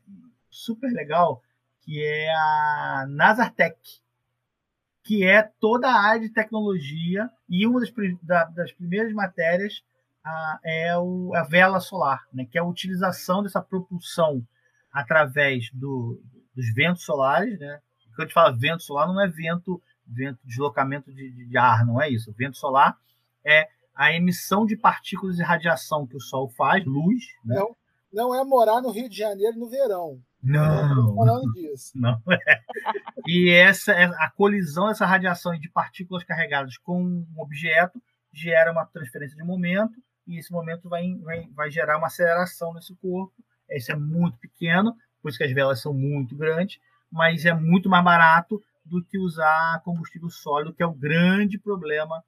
super 0.50 0.90
legal, 0.92 1.42
que 1.80 2.02
é 2.02 2.30
a 2.32 3.06
NASATech, 3.08 4.00
que 5.02 5.24
é 5.24 5.42
toda 5.42 5.88
a 5.88 6.00
área 6.00 6.20
de 6.20 6.32
tecnologia, 6.32 7.28
e 7.48 7.66
uma 7.66 7.80
das, 7.80 7.92
da, 8.22 8.44
das 8.44 8.72
primeiras 8.72 9.12
matérias 9.12 9.82
ah, 10.24 10.60
é 10.64 10.96
o, 10.96 11.34
a 11.34 11.42
vela 11.42 11.80
solar, 11.80 12.26
né, 12.32 12.44
que 12.44 12.56
é 12.56 12.60
a 12.60 12.64
utilização 12.64 13.42
dessa 13.42 13.60
propulsão 13.60 14.46
através 14.92 15.70
do, 15.72 16.22
dos 16.54 16.72
ventos 16.72 17.04
solares. 17.04 17.58
Né? 17.58 17.80
Quando 18.10 18.20
a 18.20 18.22
gente 18.24 18.34
fala 18.34 18.56
vento 18.56 18.82
solar, 18.82 19.08
não 19.08 19.20
é 19.20 19.28
vento, 19.28 19.82
vento 20.12 20.38
deslocamento 20.44 21.12
de, 21.12 21.30
de 21.30 21.58
ar, 21.58 21.84
não 21.84 22.00
é 22.00 22.08
isso. 22.08 22.30
O 22.30 22.34
vento 22.34 22.56
solar 22.56 22.96
é 23.44 23.68
a 23.94 24.12
emissão 24.12 24.64
de 24.64 24.76
partículas 24.76 25.36
de 25.36 25.42
radiação 25.42 26.06
que 26.06 26.16
o 26.16 26.20
Sol 26.20 26.48
faz, 26.48 26.84
luz. 26.84 27.24
Né? 27.44 27.56
Não, 27.56 27.76
não 28.12 28.34
é 28.34 28.44
morar 28.44 28.80
no 28.80 28.90
Rio 28.90 29.08
de 29.08 29.16
Janeiro 29.16 29.58
no 29.58 29.68
verão. 29.68 30.20
Não, 30.42 31.14
falando 31.14 31.52
disso. 31.52 31.92
não 31.94 32.20
é. 32.30 32.60
E 33.26 33.50
essa 33.50 33.92
a 33.92 34.30
colisão 34.30 34.88
dessa 34.88 35.06
radiação 35.06 35.56
de 35.58 35.68
partículas 35.68 36.24
carregadas 36.24 36.76
com 36.78 37.00
um 37.00 37.26
objeto 37.38 38.02
gera 38.32 38.72
uma 38.72 38.84
transferência 38.86 39.36
de 39.36 39.44
momento 39.44 39.94
e 40.26 40.38
esse 40.38 40.50
momento 40.50 40.88
vai, 40.88 41.14
vai, 41.22 41.48
vai 41.54 41.70
gerar 41.70 41.98
uma 41.98 42.06
aceleração 42.06 42.72
nesse 42.74 42.94
corpo. 42.96 43.32
Esse 43.68 43.92
é 43.92 43.96
muito 43.96 44.38
pequeno, 44.38 44.96
por 45.20 45.28
isso 45.28 45.38
que 45.38 45.44
as 45.44 45.52
velas 45.52 45.80
são 45.80 45.94
muito 45.94 46.36
grandes, 46.36 46.80
mas 47.10 47.44
é 47.44 47.54
muito 47.54 47.88
mais 47.88 48.04
barato 48.04 48.62
do 48.84 49.04
que 49.04 49.18
usar 49.18 49.80
combustível 49.84 50.28
sólido, 50.28 50.74
que 50.74 50.82
é 50.82 50.86
o 50.86 50.92
grande 50.92 51.58
problema 51.58 52.22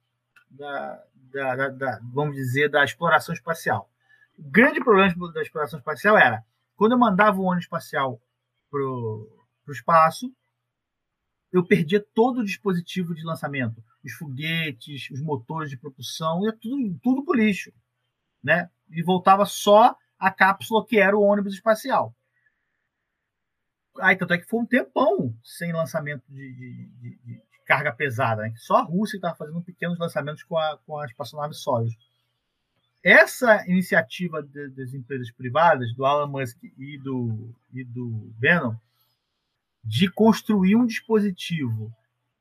da, 0.49 1.03
da, 1.31 1.55
da, 1.55 1.69
da 1.69 1.99
vamos 2.13 2.35
dizer, 2.35 2.69
da 2.69 2.83
exploração 2.83 3.33
espacial. 3.33 3.89
O 4.37 4.49
grande 4.49 4.83
problema 4.83 5.13
da 5.33 5.41
exploração 5.41 5.79
espacial 5.79 6.17
era 6.17 6.43
quando 6.75 6.93
eu 6.93 6.97
mandava 6.99 7.39
o 7.39 7.43
ônibus 7.43 7.65
espacial 7.65 8.21
para 8.69 8.81
o 8.81 9.71
espaço, 9.71 10.31
eu 11.51 11.65
perdia 11.65 12.05
todo 12.13 12.39
o 12.39 12.43
dispositivo 12.43 13.15
de 13.15 13.23
lançamento, 13.23 13.81
os 14.03 14.11
foguetes, 14.13 15.09
os 15.09 15.21
motores 15.21 15.69
de 15.69 15.77
propulsão, 15.77 16.43
ia 16.43 16.51
tudo, 16.51 16.99
tudo 17.01 17.23
para 17.23 17.31
o 17.31 17.37
lixo, 17.37 17.71
né? 18.43 18.69
E 18.89 19.01
voltava 19.01 19.45
só 19.45 19.95
a 20.19 20.31
cápsula 20.31 20.85
que 20.85 20.97
era 20.99 21.17
o 21.17 21.21
ônibus 21.21 21.53
espacial. 21.53 22.13
Aí, 23.99 24.15
tanto 24.15 24.33
é 24.33 24.37
que 24.37 24.45
foi 24.45 24.59
um 24.59 24.65
tempão 24.65 25.35
sem 25.43 25.71
lançamento 25.71 26.23
de, 26.29 26.53
de, 26.53 26.85
de, 26.99 27.19
de 27.23 27.41
carga 27.65 27.91
pesada. 27.91 28.43
Né? 28.43 28.53
Só 28.57 28.77
a 28.77 28.83
Rússia 28.83 29.17
estava 29.17 29.35
fazendo 29.35 29.61
pequenos 29.61 29.97
lançamentos 29.97 30.43
com 30.43 30.57
a, 30.57 30.77
com 30.85 30.97
a 30.97 31.05
espaçonave 31.05 31.53
Soyuz. 31.53 31.93
Essa 33.03 33.63
iniciativa 33.67 34.41
das 34.41 34.93
empresas 34.93 35.29
privadas, 35.31 35.93
do 35.93 36.05
Elon 36.05 36.27
Musk 36.27 36.57
e 36.63 36.97
do, 36.97 37.53
e 37.71 37.83
do 37.83 38.33
Bannon, 38.39 38.75
de 39.83 40.09
construir 40.09 40.75
um 40.75 40.87
dispositivo 40.87 41.93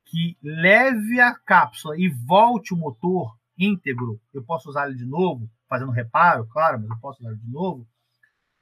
que 0.07 0.39
leve 0.43 1.21
a 1.21 1.35
cápsula 1.35 1.99
e 1.99 2.09
volte 2.09 2.73
o 2.73 2.77
motor 2.79 3.37
íntegro, 3.59 4.19
eu 4.33 4.43
posso 4.43 4.71
usar 4.71 4.89
ele 4.89 4.97
de 4.97 5.05
novo, 5.05 5.51
fazendo 5.69 5.91
reparo, 5.91 6.47
claro, 6.47 6.81
mas 6.81 6.89
eu 6.89 6.97
posso 6.97 7.21
usar 7.21 7.33
ele 7.33 7.41
de 7.41 7.51
novo, 7.51 7.87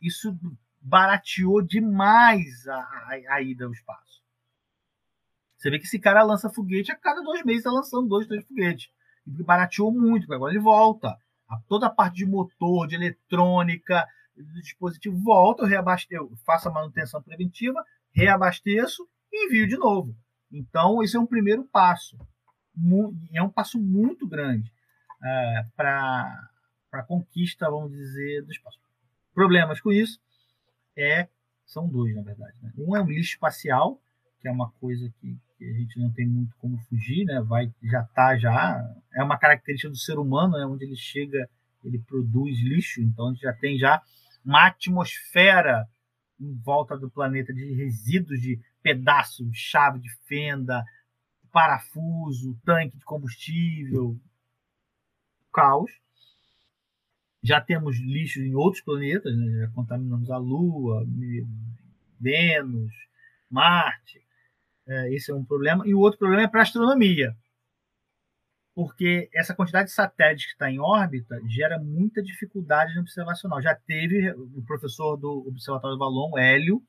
isso 0.00 0.36
barateou 0.82 1.62
demais 1.62 2.66
a, 2.66 2.76
a, 2.76 3.34
a 3.34 3.42
ida 3.42 3.64
ao 3.64 3.72
espaço. 3.72 4.22
Você 5.56 5.70
vê 5.70 5.78
que 5.78 5.86
esse 5.86 5.98
cara 5.98 6.24
lança 6.24 6.50
foguete 6.50 6.90
a 6.90 6.96
cada 6.96 7.22
dois 7.22 7.44
meses, 7.44 7.60
está 7.60 7.70
lançando 7.70 8.08
dois, 8.08 8.26
três 8.26 8.44
foguetes. 8.44 8.90
E 9.24 9.30
barateou 9.44 9.92
muito, 9.92 10.22
porque 10.22 10.34
agora 10.34 10.52
ele 10.52 10.60
volta. 10.60 11.16
A, 11.48 11.56
toda 11.68 11.86
a 11.86 11.90
parte 11.90 12.16
de 12.16 12.26
motor, 12.26 12.88
de 12.88 12.96
eletrônica, 12.96 14.04
do 14.36 14.60
dispositivo 14.60 15.16
volta, 15.22 15.62
eu, 15.62 15.68
reabasteço, 15.68 16.36
faço 16.44 16.68
a 16.68 16.72
manutenção 16.72 17.22
preventiva, 17.22 17.84
reabasteço 18.10 19.08
e 19.32 19.46
envio 19.46 19.68
de 19.68 19.76
novo. 19.76 20.16
Então, 20.50 21.00
esse 21.00 21.16
é 21.16 21.20
um 21.20 21.26
primeiro 21.26 21.62
passo. 21.64 22.18
É 23.32 23.40
um 23.40 23.50
passo 23.50 23.78
muito 23.78 24.26
grande 24.26 24.72
é, 25.22 25.66
para 25.76 26.48
a 26.90 27.02
conquista, 27.04 27.70
vamos 27.70 27.92
dizer, 27.92 28.42
do 28.42 28.50
espaço. 28.50 28.80
Problemas 29.32 29.80
com 29.80 29.92
isso 29.92 30.20
é 30.96 31.28
são 31.66 31.88
dois, 31.88 32.14
na 32.14 32.22
verdade. 32.22 32.54
Né? 32.60 32.72
Um 32.76 32.96
é 32.96 33.00
o 33.00 33.06
lixo 33.06 33.34
espacial, 33.34 34.00
que 34.40 34.48
é 34.48 34.50
uma 34.50 34.70
coisa 34.72 35.12
que, 35.20 35.38
que, 35.56 35.64
a 35.64 35.72
gente 35.72 35.98
não 35.98 36.10
tem 36.10 36.26
muito 36.26 36.54
como 36.56 36.76
fugir, 36.88 37.24
né? 37.24 37.40
Vai, 37.40 37.72
já 37.82 38.02
está 38.02 38.36
já 38.36 38.94
é 39.14 39.22
uma 39.22 39.38
característica 39.38 39.88
do 39.88 39.96
ser 39.96 40.18
humano, 40.18 40.58
né? 40.58 40.66
Onde 40.66 40.84
ele 40.84 40.96
chega, 40.96 41.48
ele 41.84 41.98
produz 41.98 42.58
lixo, 42.60 43.00
então 43.00 43.28
a 43.28 43.32
gente 43.32 43.42
já 43.42 43.52
tem 43.52 43.78
já 43.78 44.02
uma 44.44 44.66
atmosfera 44.66 45.88
em 46.40 46.52
volta 46.54 46.98
do 46.98 47.08
planeta 47.08 47.54
de 47.54 47.72
resíduos 47.74 48.40
de 48.40 48.60
pedaços, 48.82 49.48
chave 49.52 50.00
de 50.00 50.10
fenda, 50.26 50.84
parafuso, 51.52 52.58
tanque 52.64 52.98
de 52.98 53.04
combustível, 53.04 54.18
caos. 55.52 55.92
Já 57.42 57.60
temos 57.60 57.98
lixo 57.98 58.40
em 58.40 58.54
outros 58.54 58.82
planetas, 58.82 59.36
né? 59.36 59.66
já 59.66 59.68
contaminamos 59.72 60.30
a 60.30 60.36
Lua, 60.36 61.04
Vênus, 62.20 62.92
Marte. 63.50 64.22
É, 64.86 65.14
esse 65.14 65.30
é 65.30 65.34
um 65.34 65.44
problema. 65.44 65.86
E 65.86 65.94
o 65.94 65.98
outro 65.98 66.18
problema 66.18 66.44
é 66.44 66.48
para 66.48 66.60
a 66.60 66.62
astronomia, 66.62 67.36
porque 68.74 69.28
essa 69.34 69.54
quantidade 69.54 69.88
de 69.88 69.94
satélites 69.94 70.46
que 70.46 70.52
está 70.52 70.70
em 70.70 70.80
órbita 70.80 71.40
gera 71.46 71.78
muita 71.78 72.22
dificuldade 72.22 72.94
no 72.94 73.02
observacional. 73.02 73.60
Já 73.60 73.74
teve 73.74 74.30
o 74.32 74.62
professor 74.66 75.16
do 75.16 75.46
Observatório 75.48 75.96
do 75.96 75.98
Ballon, 75.98 76.38
Hélio, 76.38 76.82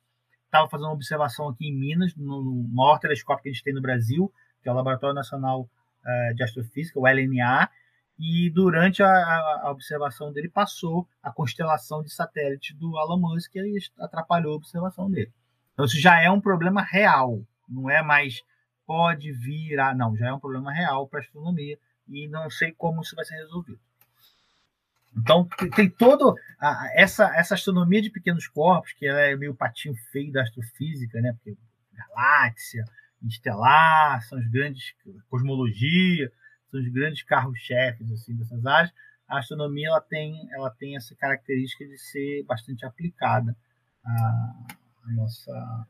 estava 0.46 0.70
fazendo 0.70 0.86
uma 0.88 0.94
observação 0.94 1.50
aqui 1.50 1.68
em 1.68 1.76
Minas, 1.76 2.16
no, 2.16 2.68
maior 2.72 3.00
telescópio 3.00 3.44
que 3.44 3.50
a 3.50 3.52
gente 3.52 3.64
tem 3.64 3.74
no 3.74 3.82
Brasil, 3.82 4.32
que 4.62 4.70
é 4.70 4.72
o 4.72 4.76
Laboratório 4.76 5.16
Nacional 5.16 5.62
uh, 5.62 6.36
de 6.36 6.44
Astrofísica, 6.44 7.00
o 7.00 7.08
LNA, 7.08 7.70
e 8.18 8.50
durante 8.50 9.02
a, 9.02 9.10
a, 9.10 9.72
observação 9.72 10.32
dele 10.32 10.50
passou 10.50 11.08
a 11.22 11.32
constelação 11.32 12.04
de 12.04 12.14
satélite 12.14 12.74
do 12.76 12.98
Elon 13.00 13.20
Musk 13.20 13.56
e 13.56 13.78
atrapalhou 14.00 14.54
a 14.54 14.58
observação 14.58 15.10
dele. 15.10 15.32
Então 15.74 15.86
isso 15.86 16.00
já 16.00 16.22
é 16.22 16.30
um 16.30 16.40
problema 16.40 16.82
real, 16.82 17.42
não 17.68 17.90
é 17.90 18.02
mais 18.02 18.42
pode 18.86 19.32
vir 19.32 19.80
a... 19.80 19.94
Não, 19.96 20.16
já 20.16 20.28
é 20.28 20.34
um 20.34 20.40
problema 20.40 20.72
real 20.72 21.08
para 21.08 21.20
a 21.20 21.24
astronomia 21.24 21.78
e 22.08 22.28
não 22.28 22.50
sei 22.50 22.72
como 22.72 23.02
isso 23.02 23.16
vai 23.16 23.26
ser 23.26 23.36
resolvido. 23.36 23.80
Então 25.16 25.48
tem 25.76 25.90
toda 25.90 26.34
essa, 26.96 27.36
essa 27.36 27.54
astronomia 27.54 28.02
de 28.02 28.10
pequenos 28.10 28.48
corpos, 28.48 28.94
que 28.94 29.08
é 29.08 29.36
meio 29.36 29.54
patinho 29.54 29.96
feio 30.12 30.32
da 30.32 30.42
astrofísica, 30.42 31.22
né? 31.22 31.34
Porque 31.34 31.56
galáxia, 31.94 32.84
estelar, 33.24 34.22
são 34.24 34.40
os 34.40 34.48
grandes 34.48 34.94
cosmologia, 35.30 36.32
são 36.74 36.82
os 36.82 36.92
grandes 36.92 37.22
carros-chefes 37.24 38.12
assim, 38.12 38.36
dessas 38.36 38.66
áreas, 38.66 38.92
a 39.28 39.38
astronomia 39.38 39.88
ela 39.88 40.02
tem, 40.02 40.50
ela 40.52 40.72
tem 40.72 40.96
essa 40.96 41.16
característica 41.16 41.86
de 41.86 41.98
ser 41.98 42.44
bastante 42.46 42.84
aplicada 42.86 43.56
à, 44.04 44.10
à 45.06 45.12
nossa. 45.12 45.88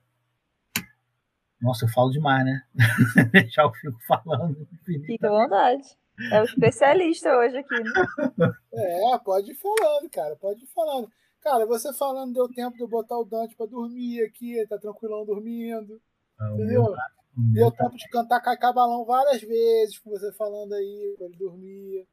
Nossa, 1.62 1.86
eu 1.86 1.90
falo 1.90 2.12
demais, 2.12 2.46
né? 2.46 2.62
Já 3.50 3.64
eu 3.64 3.72
fico 3.72 3.98
falando. 4.06 4.68
Fica 5.06 5.28
à 5.28 5.32
vontade. 5.32 5.84
É 6.32 6.42
o 6.42 6.44
especialista 6.44 7.36
hoje 7.38 7.58
aqui, 7.58 7.80
né? 7.80 8.54
É, 8.74 9.18
pode 9.20 9.52
ir 9.52 9.56
falando, 9.56 10.10
cara. 10.12 10.36
Pode 10.36 10.62
ir 10.64 10.68
falando. 10.68 11.10
Cara, 11.42 11.66
você 11.66 11.94
falando, 11.94 12.34
deu 12.34 12.48
tempo 12.50 12.76
de 12.76 12.84
eu 12.84 12.88
botar 12.88 13.18
o 13.18 13.26
Dante 13.26 13.56
para 13.56 13.66
dormir 13.66 14.24
aqui, 14.24 14.66
tá 14.68 14.78
tranquilão 14.78 15.26
dormindo. 15.26 16.02
Ah, 16.40 16.52
entendeu? 16.54 16.84
Meu, 16.84 16.96
Deu 17.36 17.72
tempo 17.72 17.96
de 17.98 18.08
cantar 18.10 18.42
Caicabalão 18.42 19.06
várias 19.06 19.42
vezes, 19.42 19.98
com 19.98 20.12
você 20.12 20.32
falando 20.34 20.74
aí, 20.74 21.16
quando 21.18 21.36
dormia. 21.36 22.06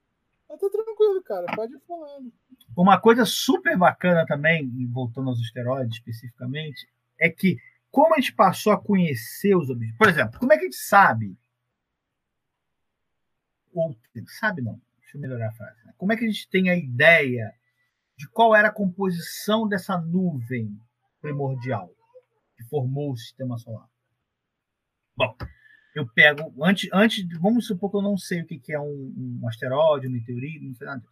Mas 0.49 0.59
tá 0.59 0.68
tranquilo, 0.68 1.23
cara, 1.23 1.47
pode 1.55 1.75
ir 1.75 1.81
falando. 1.87 2.33
Uma 2.77 3.01
coisa 3.01 3.25
super 3.25 3.77
bacana 3.77 4.25
também, 4.27 4.68
voltando 4.91 5.29
aos 5.29 5.40
esteroides 5.40 5.99
especificamente, 5.99 6.89
é 7.19 7.28
que 7.28 7.59
como 7.90 8.15
a 8.15 8.20
gente 8.20 8.35
passou 8.35 8.73
a 8.73 8.81
conhecer 8.81 9.55
os 9.57 9.69
objetos. 9.69 9.99
Por 9.99 10.09
exemplo, 10.09 10.39
como 10.39 10.53
é 10.53 10.57
que 10.57 10.62
a 10.62 10.66
gente 10.66 10.77
sabe? 10.77 11.36
Ou 13.74 13.97
sabe 14.39 14.62
não? 14.62 14.81
Deixa 15.01 15.16
eu 15.16 15.20
melhorar 15.20 15.49
a 15.49 15.53
frase. 15.53 15.85
Né? 15.85 15.93
Como 15.99 16.12
é 16.12 16.16
que 16.16 16.24
a 16.24 16.28
gente 16.28 16.49
tem 16.49 16.70
a 16.70 16.77
ideia 16.77 17.53
de 18.16 18.28
qual 18.28 18.55
era 18.55 18.69
a 18.69 18.73
composição 18.73 19.66
dessa 19.69 19.99
nuvem 19.99 20.78
primordial 21.20 21.90
que 22.57 22.65
formou 22.65 23.12
o 23.12 23.16
sistema 23.16 23.59
solar? 23.59 23.89
Bom, 25.20 25.36
eu 25.94 26.09
pego. 26.09 26.51
Antes, 26.64 26.88
antes, 26.94 27.28
vamos 27.38 27.66
supor 27.66 27.90
que 27.90 27.97
eu 27.98 28.01
não 28.01 28.16
sei 28.16 28.40
o 28.40 28.47
que, 28.47 28.72
é 28.72 28.80
um, 28.80 29.40
um 29.42 29.47
asteroide, 29.47 30.09
um 30.09 30.10
meteorito, 30.10 30.64
não 30.64 30.74
sei 30.74 30.86
nada. 30.86 31.02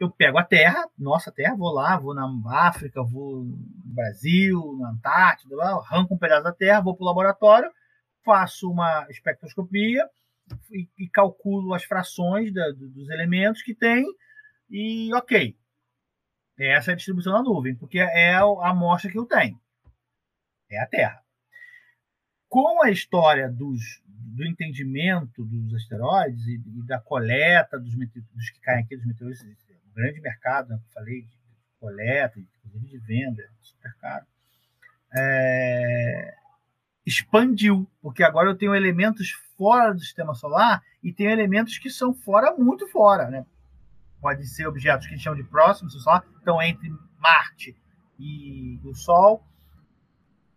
Eu 0.00 0.10
pego 0.10 0.36
a 0.36 0.42
Terra, 0.42 0.88
nossa 0.98 1.30
Terra, 1.30 1.54
vou 1.54 1.72
lá, 1.72 1.96
vou 1.96 2.12
na 2.12 2.28
África, 2.66 3.00
vou 3.04 3.44
no 3.44 3.94
Brasil, 3.94 4.76
na 4.80 4.90
Antártida, 4.90 5.54
arranco 5.62 6.12
um 6.12 6.18
pedaço 6.18 6.42
da 6.42 6.52
Terra, 6.52 6.80
vou 6.80 6.96
para 6.96 7.04
o 7.04 7.06
laboratório, 7.06 7.70
faço 8.24 8.68
uma 8.68 9.06
espectroscopia 9.08 10.04
e, 10.72 10.88
e 10.98 11.08
calculo 11.08 11.72
as 11.72 11.84
frações 11.84 12.52
da, 12.52 12.68
dos 12.72 13.08
elementos 13.10 13.62
que 13.62 13.76
tem 13.76 14.04
e 14.68 15.14
ok. 15.14 15.56
Essa 16.58 16.90
é 16.90 16.94
a 16.94 16.96
distribuição 16.96 17.32
da 17.32 17.44
nuvem, 17.44 17.76
porque 17.76 18.00
é 18.00 18.34
a 18.34 18.70
amostra 18.70 19.08
que 19.08 19.18
eu 19.18 19.24
tenho. 19.24 19.56
É 20.68 20.82
a 20.82 20.86
Terra 20.86 21.22
com 22.50 22.82
a 22.82 22.90
história 22.90 23.48
dos, 23.48 24.02
do 24.04 24.44
entendimento 24.44 25.44
dos 25.44 25.72
asteroides 25.72 26.44
e, 26.46 26.54
e 26.56 26.82
da 26.84 26.98
coleta 26.98 27.78
dos, 27.78 27.94
dos, 27.94 28.50
que 28.50 28.60
caem 28.60 28.82
aqui, 28.82 28.96
dos 28.96 29.06
meteoritos, 29.06 29.44
um 29.44 29.94
grande 29.94 30.20
mercado, 30.20 30.68
né, 30.68 30.74
eu 30.74 30.92
falei, 30.92 31.22
de 31.22 31.38
coleta, 31.78 32.40
inclusive 32.40 32.88
de 32.88 32.98
venda, 32.98 33.42
super 33.62 33.94
caro, 34.00 34.26
é, 35.16 36.34
expandiu, 37.06 37.88
porque 38.02 38.24
agora 38.24 38.50
eu 38.50 38.56
tenho 38.56 38.74
elementos 38.74 39.30
fora 39.56 39.94
do 39.94 40.00
sistema 40.00 40.34
solar 40.34 40.82
e 41.02 41.12
tenho 41.12 41.30
elementos 41.30 41.78
que 41.78 41.88
são 41.88 42.12
fora, 42.12 42.54
muito 42.56 42.86
fora, 42.88 43.30
né? 43.30 43.46
Pode 44.20 44.46
ser 44.46 44.66
objetos 44.66 45.06
que 45.06 45.14
a 45.14 45.16
gente 45.16 45.24
chama 45.24 45.36
de 45.36 45.44
próximos 45.44 45.94
ao 45.94 46.00
Sol, 46.00 46.22
então 46.42 46.62
entre 46.62 46.90
Marte 47.18 47.76
e 48.18 48.78
o 48.84 48.94
Sol, 48.94 49.42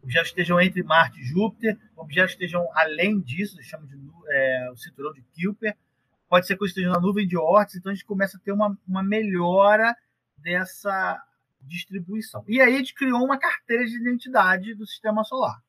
objetos 0.04 0.30
estejam 0.30 0.60
entre 0.60 0.84
Marte 0.84 1.20
e 1.20 1.24
Júpiter, 1.24 1.78
objetos 1.96 2.34
estejam 2.34 2.68
além 2.76 3.20
disso, 3.22 3.58
a 3.58 3.62
gente 3.62 3.70
chama 3.70 3.88
de 3.88 3.96
é, 4.30 4.70
o 4.72 4.78
cinturão 4.78 5.14
de 5.14 5.24
Kuiper, 5.34 5.76
pode 6.30 6.46
ser 6.46 6.58
que 6.58 6.66
estejam 6.66 6.92
na 6.92 7.00
nuvem 7.00 7.28
de 7.28 7.38
Oort, 7.38 7.76
então 7.78 7.92
a 7.92 7.96
gente 7.96 8.06
começa 8.06 8.38
a 8.38 8.40
ter 8.40 8.52
uma, 8.52 8.78
uma 8.88 9.04
melhora 9.04 9.96
dessa 10.38 11.22
distribuição. 11.62 12.44
E 12.48 12.60
aí 12.62 12.74
a 12.74 12.78
gente 12.78 12.94
criou 12.94 13.24
uma 13.24 13.38
carteira 13.38 13.86
de 13.86 13.96
identidade 13.96 14.76
do 14.76 14.86
sistema 14.86 15.24
solar. 15.24 15.62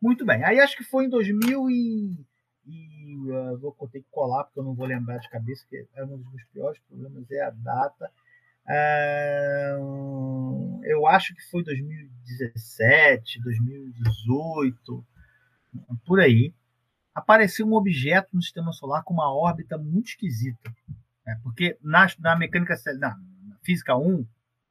Muito 0.00 0.24
bem. 0.24 0.44
Aí 0.44 0.60
acho 0.60 0.76
que 0.76 0.84
foi 0.84 1.06
em 1.06 1.08
2000 1.08 1.70
e, 1.70 2.26
e 2.66 3.16
uh, 3.16 3.58
vou 3.58 3.74
ter 3.90 4.00
que 4.00 4.10
colar 4.10 4.44
porque 4.44 4.60
eu 4.60 4.64
não 4.64 4.74
vou 4.74 4.86
lembrar 4.86 5.18
de 5.18 5.28
cabeça 5.28 5.66
que 5.68 5.86
é 5.94 6.04
um 6.04 6.16
dos 6.16 6.30
meus 6.30 6.44
piores 6.52 6.80
problemas 6.88 7.30
é 7.30 7.42
a 7.42 7.50
data. 7.50 8.10
Uh, 8.68 10.80
eu 10.84 11.06
acho 11.06 11.34
que 11.34 11.42
foi 11.50 11.62
2017, 11.62 13.40
2018, 13.42 15.06
por 16.04 16.20
aí. 16.20 16.52
Apareceu 17.14 17.66
um 17.66 17.74
objeto 17.74 18.28
no 18.34 18.42
sistema 18.42 18.72
solar 18.72 19.02
com 19.04 19.14
uma 19.14 19.32
órbita 19.32 19.78
muito 19.78 20.08
esquisita. 20.08 20.74
Né? 21.24 21.38
Porque 21.42 21.78
na, 21.82 22.06
na 22.18 22.36
mecânica 22.36 22.74
na, 22.98 23.10
na 23.10 23.56
física 23.62 23.96
1, 23.96 24.26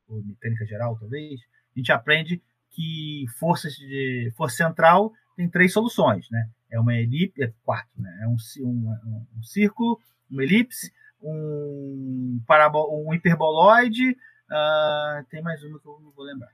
ou 0.07 0.23
mecânica 0.23 0.65
geral, 0.65 0.97
talvez, 0.97 1.41
a 1.75 1.79
gente 1.79 1.91
aprende 1.91 2.41
que 2.71 3.25
forças 3.39 3.73
de 3.73 4.31
força 4.35 4.57
central 4.57 5.13
tem 5.35 5.49
três 5.49 5.73
soluções, 5.73 6.29
né? 6.29 6.49
É 6.69 6.79
uma 6.79 6.95
elipse, 6.95 7.43
é 7.43 7.51
quatro, 7.63 7.91
né? 7.97 8.19
É 8.21 8.27
um, 8.27 8.37
um, 8.61 9.25
um 9.37 9.43
círculo, 9.43 9.99
uma 10.29 10.43
elipse, 10.43 10.91
um, 11.25 12.41
parabol, 12.45 13.05
um 13.05 13.13
hiperboloide, 13.13 14.11
uh, 14.11 15.25
tem 15.29 15.41
mais 15.41 15.63
uma 15.63 15.79
que 15.79 15.87
eu 15.87 15.99
não 15.99 16.11
vou 16.11 16.25
lembrar. 16.25 16.51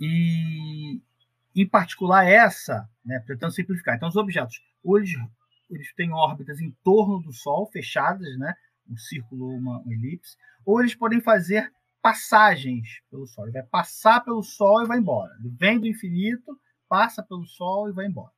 E, 0.00 1.00
em 1.54 1.68
particular, 1.68 2.26
essa, 2.26 2.88
né, 3.04 3.22
tentando 3.26 3.52
simplificar. 3.52 3.96
Então, 3.96 4.08
os 4.08 4.16
objetos, 4.16 4.62
eles, 4.84 5.10
eles 5.70 5.94
têm 5.94 6.12
órbitas 6.12 6.60
em 6.60 6.70
torno 6.84 7.20
do 7.20 7.32
Sol, 7.32 7.70
fechadas, 7.70 8.36
né? 8.38 8.54
Um 8.88 8.96
círculo 8.96 9.50
ou 9.50 9.56
uma, 9.56 9.78
uma 9.80 9.92
elipse, 9.92 10.36
ou 10.64 10.80
eles 10.80 10.94
podem 10.94 11.20
fazer 11.20 11.70
passagens 12.00 13.02
pelo 13.10 13.26
Sol. 13.26 13.44
Ele 13.44 13.52
vai 13.52 13.62
passar 13.64 14.20
pelo 14.20 14.42
Sol 14.42 14.82
e 14.82 14.86
vai 14.86 14.98
embora. 14.98 15.34
Ele 15.40 15.50
vem 15.50 15.78
do 15.78 15.86
infinito, 15.86 16.58
passa 16.88 17.22
pelo 17.22 17.44
Sol 17.44 17.88
e 17.88 17.92
vai 17.92 18.06
embora. 18.06 18.32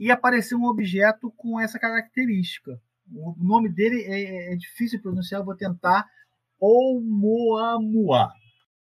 E 0.00 0.10
apareceu 0.10 0.58
um 0.58 0.66
objeto 0.66 1.30
com 1.32 1.60
essa 1.60 1.78
característica. 1.78 2.80
O 3.14 3.34
nome 3.38 3.68
dele 3.68 4.02
é, 4.06 4.52
é 4.52 4.56
difícil 4.56 4.98
de 4.98 5.02
pronunciar, 5.02 5.40
eu 5.40 5.44
vou 5.44 5.56
tentar. 5.56 6.06
Oumuamua. 6.60 8.30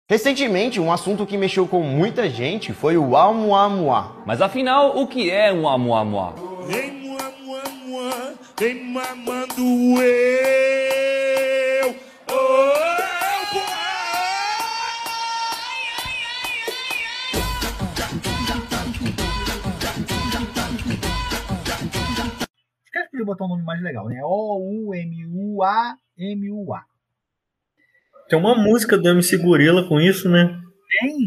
Recentemente, 0.10 0.80
um 0.80 0.91
assunto 0.91 1.26
que 1.26 1.38
mexeu 1.38 1.68
com 1.68 1.81
muita 1.81 2.30
gente 2.30 2.73
foi 2.73 2.98
o 2.98 3.11
Oumuamua. 3.11 4.23
Mas 4.26 4.41
afinal, 4.41 4.98
o 5.02 5.07
que 5.07 5.30
é 5.30 5.53
um 5.53 5.65
Oumuamua? 5.65 6.35
Vem, 6.68 6.91
mua, 6.91 7.31
mua, 7.43 7.64
mua, 7.85 8.34
vem 8.60 8.84
mamando. 8.91 9.56
Podiam 23.22 23.26
botar 23.26 23.45
um 23.45 23.49
nome 23.49 23.64
mais 23.64 23.81
legal, 23.81 24.07
né? 24.07 24.19
O-U-M-U-A-M-U-A. 24.23 24.85
Tem 28.27 28.39
uma 28.39 28.56
música 28.56 28.98
do 28.98 29.10
MC 29.10 29.38
Gorila 29.38 29.88
com 29.88 29.99
isso, 29.99 30.27
né? 30.30 30.60
Tem? 30.99 31.18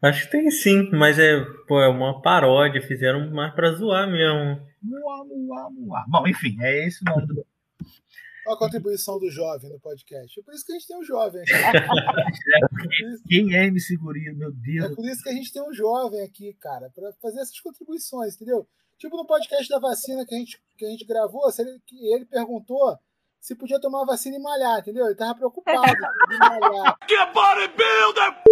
Acho 0.00 0.24
que 0.24 0.30
tem 0.32 0.50
sim, 0.50 0.88
mas 0.92 1.18
é, 1.18 1.44
pô, 1.68 1.80
é 1.80 1.88
uma 1.88 2.22
paródia, 2.22 2.80
fizeram 2.80 3.30
mais 3.30 3.54
pra 3.54 3.72
zoar 3.72 4.10
mesmo. 4.10 4.60
Mua, 4.82 5.24
mua, 5.24 5.70
mua. 5.70 6.04
Bom, 6.08 6.26
enfim, 6.26 6.56
é 6.60 6.86
esse 6.86 7.02
o 7.02 7.10
nome 7.10 7.26
do. 7.26 7.34
Olha 8.44 8.56
a 8.56 8.58
contribuição 8.58 9.20
do 9.20 9.30
jovem 9.30 9.70
no 9.70 9.78
podcast. 9.78 10.40
É 10.40 10.42
por 10.42 10.52
isso 10.52 10.66
que 10.66 10.72
a 10.72 10.74
gente 10.74 10.88
tem 10.88 10.98
um 10.98 11.04
jovem 11.04 11.42
aqui. 11.42 11.52
Quem 13.28 13.54
é 13.54 13.66
MC 13.66 13.96
Gorila? 13.96 14.36
Meu 14.36 14.50
Deus. 14.52 14.90
É 14.90 14.94
por 14.94 15.04
isso 15.04 15.22
que 15.22 15.28
a 15.28 15.32
gente 15.32 15.52
tem 15.52 15.62
um 15.62 15.72
jovem 15.72 16.22
aqui, 16.24 16.52
cara, 16.54 16.90
para 16.90 17.12
fazer 17.20 17.40
essas 17.40 17.60
contribuições, 17.60 18.34
entendeu? 18.34 18.66
Tipo 19.02 19.16
no 19.16 19.26
podcast 19.26 19.68
da 19.68 19.80
vacina 19.80 20.24
que 20.24 20.32
a 20.32 20.38
gente, 20.38 20.62
que 20.78 20.86
a 20.86 20.88
gente 20.88 21.04
gravou, 21.04 21.50
se 21.50 21.60
ele, 21.60 21.76
que 21.84 22.14
ele 22.14 22.24
perguntou 22.24 22.96
se 23.40 23.56
podia 23.56 23.80
tomar 23.80 24.04
vacina 24.04 24.36
e 24.36 24.40
malhar, 24.40 24.78
entendeu? 24.78 25.04
Ele 25.06 25.16
tava 25.16 25.34
preocupado 25.34 25.82
de 26.30 26.38
malhar. 26.38 26.96
Que 27.08 27.16
bodybuilder! 27.32 28.42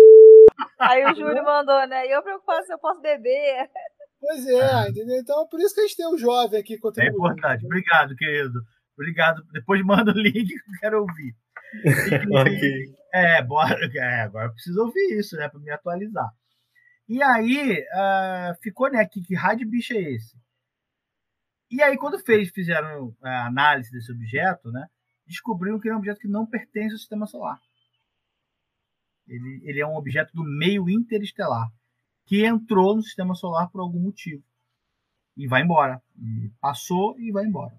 Aí 0.80 1.04
o 1.04 1.14
Júlio 1.14 1.44
mandou, 1.44 1.86
né? 1.86 2.04
E 2.04 2.10
eu 2.10 2.20
preocupado 2.24 2.66
se 2.66 2.72
eu 2.72 2.80
posso 2.80 3.00
beber. 3.00 3.70
Pois 4.18 4.44
é, 4.44 4.88
entendeu? 4.88 5.20
Então 5.20 5.44
é 5.44 5.46
por 5.48 5.60
isso 5.60 5.72
que 5.72 5.82
a 5.82 5.84
gente 5.84 5.96
tem 5.96 6.08
um 6.08 6.18
jovem 6.18 6.58
aqui 6.58 6.74
É 6.74 6.78
contribuindo. 6.80 7.16
importante. 7.16 7.64
Obrigado, 7.64 8.16
querido. 8.16 8.58
Obrigado. 8.98 9.42
Depois 9.52 9.80
manda 9.84 10.10
o 10.10 10.18
link 10.20 10.48
que 10.48 10.54
eu 10.54 10.80
quero 10.80 11.00
ouvir. 11.02 11.32
ok. 12.34 12.84
É, 13.14 13.40
bora. 13.44 13.78
É, 13.94 14.22
agora 14.22 14.46
eu 14.46 14.52
preciso 14.52 14.80
ouvir 14.82 15.16
isso, 15.16 15.36
né? 15.36 15.48
Para 15.48 15.60
me 15.60 15.70
atualizar. 15.70 16.28
E 17.10 17.20
aí, 17.24 17.84
ah, 17.92 18.56
ficou, 18.62 18.88
né? 18.88 19.04
Que, 19.04 19.20
que 19.20 19.34
raio 19.34 19.58
de 19.58 19.64
bicho 19.64 19.92
é 19.92 20.00
esse? 20.00 20.38
E 21.68 21.82
aí, 21.82 21.98
quando 21.98 22.20
fez, 22.20 22.50
fizeram 22.50 23.12
a 23.20 23.46
análise 23.46 23.90
desse 23.90 24.12
objeto, 24.12 24.70
né? 24.70 24.86
Descobriram 25.26 25.80
que 25.80 25.88
ele 25.88 25.94
é 25.94 25.96
um 25.96 25.98
objeto 25.98 26.20
que 26.20 26.28
não 26.28 26.46
pertence 26.46 26.92
ao 26.92 26.98
sistema 26.98 27.26
solar. 27.26 27.60
Ele, 29.26 29.60
ele 29.64 29.80
é 29.80 29.86
um 29.86 29.96
objeto 29.96 30.32
do 30.32 30.44
meio 30.44 30.88
interestelar, 30.88 31.68
que 32.26 32.46
entrou 32.46 32.94
no 32.94 33.02
sistema 33.02 33.34
solar 33.34 33.68
por 33.70 33.80
algum 33.80 33.98
motivo. 33.98 34.44
E 35.36 35.48
vai 35.48 35.62
embora. 35.62 36.00
E 36.16 36.48
passou 36.60 37.18
e 37.18 37.32
vai 37.32 37.44
embora. 37.44 37.76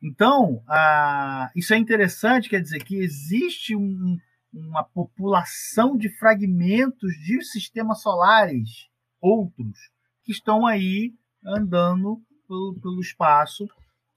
Então, 0.00 0.62
ah, 0.68 1.50
isso 1.56 1.74
é 1.74 1.78
interessante, 1.78 2.48
quer 2.48 2.60
dizer 2.60 2.84
que 2.84 2.94
existe 2.94 3.74
um- 3.74 4.16
uma 4.52 4.84
população 4.84 5.96
de 5.96 6.08
fragmentos 6.10 7.12
de 7.14 7.42
sistemas 7.42 8.02
solares, 8.02 8.88
outros, 9.20 9.90
que 10.24 10.32
estão 10.32 10.66
aí 10.66 11.14
andando 11.44 12.22
pelo, 12.46 12.74
pelo 12.80 13.00
espaço, 13.00 13.68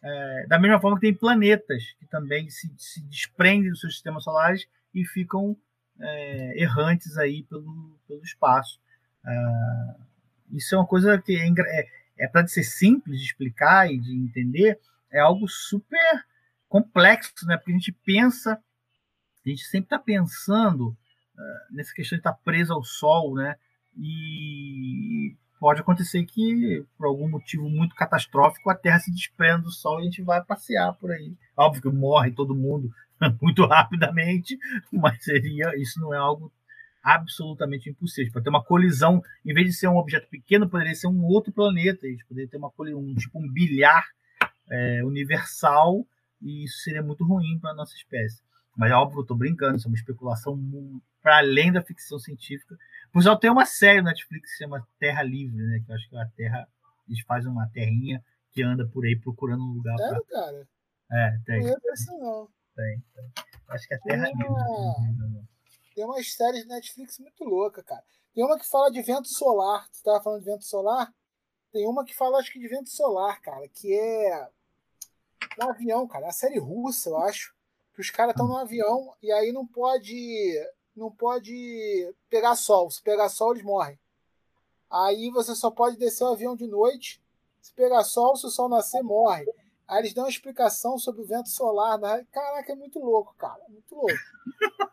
é, 0.04 0.46
da 0.48 0.60
mesma 0.60 0.80
forma 0.80 1.00
que 1.00 1.08
tem 1.08 1.16
planetas 1.16 1.84
que 1.98 2.06
também 2.06 2.50
se, 2.50 2.72
se 2.78 3.02
desprendem 3.08 3.72
dos 3.72 3.80
seus 3.80 3.94
sistemas 3.94 4.24
solares 4.24 4.68
e 4.94 5.04
ficam 5.06 5.58
é, 6.00 6.62
errantes 6.62 7.18
aí 7.18 7.44
pelo, 7.44 8.00
pelo 8.08 8.24
espaço. 8.24 8.80
Ah, 9.24 9.96
isso 10.52 10.76
é 10.76 10.78
uma 10.78 10.88
coisa 10.88 11.20
que 11.20 11.36
é, 11.36 11.48
é, 11.48 11.88
é 12.20 12.28
para 12.28 12.48
ser 12.48 12.64
simples 12.64 13.20
de 13.20 13.26
explicar 13.26 13.92
e 13.92 13.98
de 13.98 14.16
entender, 14.16 14.80
é 15.12 15.20
algo 15.20 15.48
super 15.48 16.26
complexo, 16.68 17.46
né? 17.46 17.58
Porque 17.58 17.72
a 17.72 17.76
gente 17.76 17.92
pensa, 17.92 18.62
a 19.46 19.50
gente 19.50 19.64
sempre 19.64 19.88
está 19.88 20.00
pensando 20.00 20.96
ah, 21.38 21.68
nessa 21.72 21.94
questão 21.94 22.18
de 22.18 22.22
estar 22.22 22.34
preso 22.34 22.74
ao 22.74 22.84
Sol, 22.84 23.36
né? 23.36 23.56
E 23.98 25.36
pode 25.60 25.82
acontecer 25.82 26.24
que, 26.26 26.86
por 26.98 27.08
algum 27.08 27.30
motivo 27.30 27.70
muito 27.70 27.96
catastrófico, 27.96 28.70
a 28.70 28.76
Terra 28.76 29.00
se 29.00 29.12
desprenda 29.12 29.64
do 29.64 29.72
Sol 29.72 30.00
e 30.00 30.02
a 30.02 30.06
gente 30.06 30.22
vai 30.22 30.44
passear 30.44 30.94
por 30.94 31.12
aí. 31.12 31.34
Óbvio 31.56 31.82
que 31.82 31.90
morre 31.90 32.32
todo 32.32 32.56
mundo 32.56 32.92
muito 33.42 33.66
rapidamente, 33.66 34.58
mas 34.92 35.24
seria 35.24 35.76
isso 35.78 36.00
não 36.00 36.14
é 36.14 36.18
algo 36.18 36.52
absolutamente 37.04 37.90
impossível. 37.90 38.34
Para 38.34 38.42
ter 38.42 38.50
uma 38.50 38.64
colisão, 38.64 39.22
em 39.46 39.54
vez 39.54 39.68
de 39.68 39.74
ser 39.74 39.88
um 39.88 39.98
objeto 39.98 40.28
pequeno, 40.28 40.68
poderia 40.68 40.96
ser 40.96 41.08
um 41.08 41.24
outro 41.24 41.54
planeta. 41.54 42.06
A 42.06 42.10
gente 42.10 42.26
poderia 42.26 42.50
ter 42.50 42.58
uma 42.58 42.72
um, 42.80 43.14
tipo 43.16 43.40
um 43.40 43.48
bilhar 43.48 44.04
é, 44.70 45.04
universal, 45.04 46.06
e 46.42 46.64
isso 46.64 46.80
seria 46.80 47.04
muito 47.04 47.24
ruim 47.24 47.60
para 47.60 47.72
a 47.72 47.76
nossa 47.76 47.96
espécie. 47.96 48.45
Mas 48.76 48.92
é 48.92 48.96
óbvio, 48.96 49.20
eu 49.20 49.22
estou 49.22 49.38
brincando, 49.38 49.78
isso 49.78 49.88
é 49.88 49.90
uma 49.90 49.96
especulação 49.98 51.02
para 51.22 51.38
além 51.38 51.72
da 51.72 51.82
ficção 51.82 52.20
científica. 52.20 52.78
Por 53.12 53.20
exemplo, 53.22 53.40
tem 53.40 53.50
uma 53.50 53.66
série 53.66 54.02
na 54.02 54.10
Netflix 54.10 54.52
que 54.52 54.58
se 54.58 54.64
chama 54.64 54.86
Terra 55.00 55.24
Livre, 55.24 55.56
né? 55.58 55.82
Que 55.86 55.92
eu 55.92 55.96
acho 55.96 56.10
que 56.10 56.18
a 56.18 56.26
Terra, 56.36 56.68
eles 57.08 57.22
fazem 57.22 57.50
uma 57.50 57.68
terrinha 57.70 58.24
que 58.52 58.62
anda 58.62 58.86
por 58.88 59.06
aí 59.06 59.16
procurando 59.18 59.64
um 59.64 59.74
lugar. 59.74 59.98
Sério, 59.98 60.26
cara? 60.26 60.68
É, 61.12 61.38
tem. 61.46 61.64
Não 61.64 61.76
isso, 61.94 62.18
não. 62.20 62.50
Tem, 62.76 63.04
tem. 63.14 63.32
Acho 63.70 63.88
que 63.88 63.94
é 63.94 63.98
Terra 64.00 64.26
Tem 64.26 64.34
Livre. 64.36 64.50
uma- 64.50 65.48
Tem 65.96 66.04
umas 66.06 66.34
séries 66.34 66.62
de 66.64 66.68
Netflix 66.68 67.18
muito 67.20 67.44
louca, 67.46 67.82
cara. 67.82 68.04
Tem 68.34 68.44
uma 68.44 68.60
que 68.60 68.68
fala 68.70 68.92
de 68.92 69.02
vento 69.02 69.30
solar. 69.30 69.88
Você 69.90 70.04
tava 70.04 70.22
falando 70.22 70.40
de 70.44 70.46
vento 70.52 70.66
solar? 70.66 71.14
Tem 71.72 71.88
uma 71.88 72.04
que 72.04 72.14
fala, 72.14 72.38
acho 72.40 72.52
que 72.52 72.60
de 72.60 72.68
vento 72.68 72.90
solar, 72.90 73.40
cara, 73.42 73.66
que 73.70 73.94
é 73.98 74.50
um 75.62 75.70
avião, 75.70 76.06
cara. 76.08 76.26
É 76.26 76.28
uma 76.28 76.34
série 76.34 76.60
russa, 76.60 77.10
eu 77.10 77.18
acho. 77.20 77.55
Que 77.96 78.02
os 78.02 78.10
caras 78.12 78.34
estão 78.34 78.48
no 78.48 78.58
avião 78.58 79.14
e 79.24 79.32
aí 79.32 79.52
não 79.52 79.66
pode. 79.66 80.14
Não 80.96 81.12
pode 81.12 82.14
pegar 82.30 82.56
sol. 82.56 82.90
Se 82.92 83.02
pegar 83.02 83.28
sol, 83.30 83.52
eles 83.54 83.64
morrem. 83.64 84.00
Aí 84.90 85.30
você 85.30 85.54
só 85.56 85.70
pode 85.72 85.98
descer 85.98 86.24
o 86.24 86.28
avião 86.34 86.56
de 86.56 86.68
noite. 86.68 87.22
Se 87.62 87.74
pegar 87.74 88.04
sol, 88.04 88.36
se 88.36 88.46
o 88.46 88.50
sol 88.50 88.70
nascer, 88.70 89.02
morre. 89.02 89.46
Aí 89.88 90.00
eles 90.00 90.14
dão 90.14 90.24
uma 90.24 90.30
explicação 90.30 90.98
sobre 90.98 91.22
o 91.22 91.26
vento 91.26 91.50
solar. 91.50 91.98
Na... 92.00 92.24
Caraca, 92.26 92.72
é 92.72 92.76
muito 92.76 93.00
louco, 93.00 93.36
cara. 93.38 93.62
Muito 93.70 93.94
louco. 93.96 94.14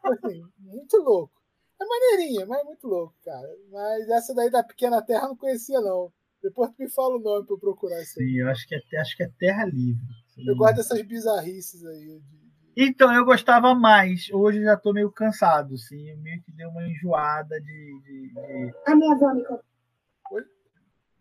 Assim, 0.04 0.42
muito 0.58 0.96
louco. 0.98 1.32
É 1.80 1.84
maneirinha, 1.84 2.46
mas 2.46 2.60
é 2.60 2.64
muito 2.64 2.86
louco, 2.88 3.14
cara. 3.24 3.48
Mas 3.70 4.08
essa 4.08 4.34
daí 4.34 4.50
da 4.50 4.62
Pequena 4.62 5.02
Terra 5.02 5.24
eu 5.24 5.28
não 5.30 5.36
conhecia, 5.36 5.80
não. 5.80 6.12
Depois 6.42 6.70
tu 6.70 6.82
me 6.82 6.90
fala 6.90 7.16
o 7.16 7.20
nome 7.20 7.46
pra 7.46 7.54
eu 7.54 7.58
procurar 7.60 8.00
isso 8.02 8.18
aí. 8.20 8.26
Sim, 8.26 8.38
eu 8.40 8.48
acho 8.48 8.66
que 8.66 8.74
é, 8.74 9.00
acho 9.00 9.16
que 9.16 9.22
é 9.22 9.30
Terra 9.38 9.64
Livre. 9.66 10.02
Eu 10.46 10.56
gosto 10.56 10.76
dessas 10.76 11.02
bizarrices 11.02 11.84
aí. 11.84 12.20
de- 12.20 12.42
Então, 12.76 13.12
eu 13.14 13.24
gostava 13.24 13.74
mais. 13.74 14.30
Hoje 14.32 14.58
eu 14.58 14.64
já 14.64 14.76
tô 14.76 14.92
meio 14.92 15.10
cansado, 15.10 15.74
assim. 15.74 16.08
Eu 16.10 16.16
meio 16.18 16.42
que 16.42 16.52
deu 16.52 16.68
uma 16.70 16.86
enjoada 16.86 17.60
de. 17.60 18.00
de- 18.04 18.28
de- 18.34 18.74
A 18.86 18.94
minha 18.94 19.12
avó 19.14 19.34
me 19.34 19.42
contou. 19.44 19.62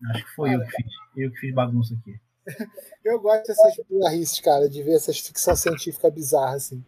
Acho 0.09 0.25
que 0.25 0.31
foi 0.35 0.55
eu 0.55 0.59
que 0.61 0.67
fiz. 0.71 0.91
Eu 1.17 1.31
que 1.31 1.37
fiz 1.39 1.53
bagunça 1.53 1.93
aqui. 1.95 2.19
Eu 3.05 3.19
gosto 3.19 3.45
dessas 3.47 3.75
bizarrices, 3.87 4.39
cara, 4.39 4.67
de 4.67 4.81
ver 4.81 4.93
essas 4.95 5.19
ficção 5.19 5.55
científica 5.55 6.09
bizarra, 6.09 6.55
assim. 6.55 6.83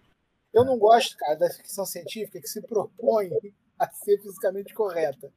Eu 0.52 0.66
não 0.66 0.78
gosto, 0.80 1.16
cara, 1.18 1.36
da 1.36 1.50
ficção 1.50 1.86
científica 1.86 2.40
que 2.42 2.48
se 2.48 2.60
propõe 2.62 3.30
a 3.78 3.88
ser 3.92 4.20
fisicamente 4.20 4.74
correta. 4.74 5.32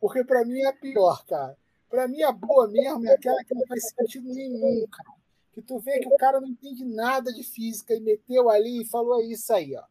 Porque 0.00 0.24
pra 0.24 0.44
mim 0.46 0.60
é 0.62 0.68
a 0.68 0.72
pior, 0.72 1.24
cara. 1.26 1.56
Pra 1.90 2.08
mim 2.08 2.22
a 2.22 2.32
boa 2.32 2.68
mesmo 2.68 3.06
é 3.06 3.12
aquela 3.14 3.42
que 3.44 3.54
não 3.54 3.66
faz 3.66 3.86
sentido 3.90 4.32
nenhum, 4.32 4.86
cara. 4.90 5.19
Que 5.52 5.60
tu 5.62 5.78
vê 5.80 5.98
que 5.98 6.08
o 6.08 6.16
cara 6.16 6.40
não 6.40 6.48
entende 6.48 6.84
nada 6.84 7.32
de 7.32 7.42
física 7.42 7.94
e 7.94 8.00
meteu 8.00 8.48
ali 8.48 8.82
e 8.82 8.86
falou 8.86 9.20
é 9.20 9.24
isso 9.26 9.52
aí, 9.52 9.74
ó. 9.76 9.82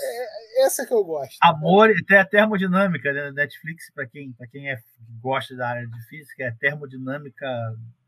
É, 0.00 0.64
essa 0.66 0.86
que 0.86 0.92
eu 0.94 1.04
gosto. 1.04 1.36
Amor, 1.42 1.90
tem 2.06 2.18
a 2.18 2.24
termodinâmica 2.24 3.12
né, 3.12 3.22
da 3.24 3.32
Netflix, 3.32 3.90
para 3.92 4.06
quem, 4.06 4.32
pra 4.32 4.46
quem 4.46 4.70
é, 4.70 4.78
gosta 5.20 5.56
da 5.56 5.68
área 5.68 5.86
de 5.86 6.00
física, 6.06 6.44
é 6.44 6.48
a 6.48 6.54
termodinâmica 6.54 7.46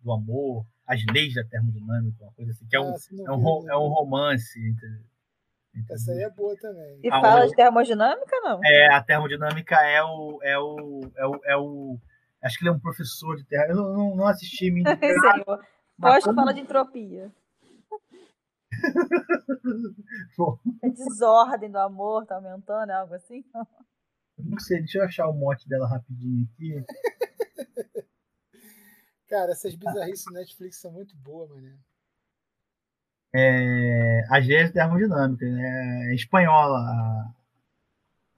do 0.01 0.13
amor, 0.13 0.65
as 0.87 1.01
leis 1.13 1.35
da 1.35 1.43
termodinâmica, 1.43 2.23
uma 2.25 2.33
coisa 2.35 2.53
assim, 2.53 2.67
que 2.69 2.77
é 2.77 2.81
um, 2.81 2.95
Ah, 2.95 2.97
é 3.27 3.33
um, 3.33 3.61
vi, 3.63 3.69
é 3.69 3.77
um 3.77 3.89
romance. 3.89 4.61
entre 4.65 5.01
Essa 5.91 6.13
aí 6.13 6.23
é 6.23 6.31
boa 6.31 6.57
também. 6.57 7.01
E 7.03 7.09
Ah, 7.11 7.21
fala 7.21 7.45
o- 7.45 7.49
de 7.49 7.57
termodinâmica, 7.57 8.41
não? 8.43 8.61
É, 8.65 8.95
a 8.95 9.03
termodinâmica 9.03 9.75
é 9.83 10.03
o, 10.05 10.39
é 10.43 10.59
o, 10.59 11.01
é 11.17 11.27
o, 11.27 11.41
é 11.47 11.57
o- 11.57 11.99
Acho 12.43 12.59
que 12.59 12.63
ele 12.65 12.69
é 12.71 12.73
um 12.73 12.79
professor 12.79 13.37
de 13.37 13.45
terra. 13.45 13.67
Eu 13.71 13.77
não, 13.77 14.15
não, 14.15 14.27
assisti, 14.29 14.71
me 14.71 14.85
Gosto 15.99 16.35
fala 16.35 16.53
de 16.53 16.61
entropia. 16.61 17.33
É 20.83 20.91
desordem 20.91 21.71
do 21.71 21.79
amor, 21.79 22.27
tá 22.27 22.37
aumentando, 22.37 22.91
é 22.91 22.95
algo 22.95 23.15
assim? 23.15 23.45
Não 24.39 24.59
sei, 24.59 24.81
deixa 24.81 24.99
eu 24.99 25.05
achar 25.05 25.29
o 25.29 25.33
mote 25.33 25.69
dela 25.69 25.89
rapidinho 25.89 26.47
aqui. 26.53 26.85
Cara, 29.29 29.53
essas 29.53 29.75
bizarrices 29.75 30.27
na 30.27 30.41
Netflix 30.41 30.79
são 30.79 30.93
muito 30.93 31.17
boas, 31.17 31.51
mané. 31.51 31.77
É, 33.35 34.23
a 34.31 34.41
Gênesis 34.41 34.73
Termodinâmica, 34.73 35.45
né? 35.47 36.11
É 36.11 36.15
espanhola. 36.15 37.35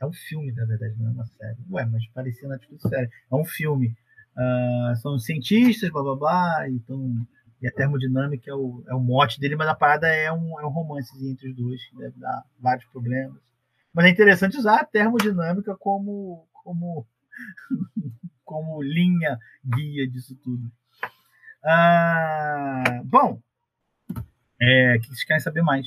É 0.00 0.06
um 0.06 0.12
filme, 0.12 0.52
na 0.52 0.64
verdade, 0.64 0.94
não 0.98 1.08
é 1.08 1.10
uma 1.10 1.26
série. 1.26 1.58
Ué, 1.70 1.84
mas 1.84 2.06
parecia 2.08 2.48
Netflix 2.48 2.82
série. 2.82 3.10
É 3.30 3.34
um 3.34 3.44
filme. 3.44 3.96
Ah, 4.36 4.94
são 4.96 5.18
cientistas, 5.18 5.90
blá 5.90 6.02
blá 6.02 6.16
blá, 6.16 6.70
então, 6.70 7.26
e 7.60 7.66
a 7.66 7.72
termodinâmica 7.72 8.50
é 8.50 8.54
o, 8.54 8.84
é 8.88 8.94
o 8.94 9.00
mote 9.00 9.40
dele, 9.40 9.56
mas 9.56 9.68
a 9.68 9.74
parada 9.74 10.06
é 10.06 10.32
um, 10.32 10.60
é 10.60 10.66
um 10.66 10.70
romancezinho 10.70 11.32
entre 11.32 11.50
os 11.50 11.56
dois, 11.56 11.84
que 11.86 11.96
deve 11.96 12.18
dar 12.18 12.44
vários 12.58 12.84
problemas. 12.86 13.36
Mas 13.92 14.06
é 14.06 14.10
interessante 14.10 14.56
usar 14.56 14.80
a 14.80 14.84
termodinâmica 14.84 15.76
como, 15.76 16.46
como, 16.52 17.06
como 18.44 18.82
linha 18.82 19.38
guia 19.64 20.08
disso 20.08 20.36
tudo. 20.36 20.70
Ah, 21.64 23.02
bom, 23.04 23.40
é, 24.60 24.96
o 24.96 25.00
que 25.00 25.08
vocês 25.08 25.24
querem 25.24 25.42
saber 25.42 25.62
mais? 25.62 25.86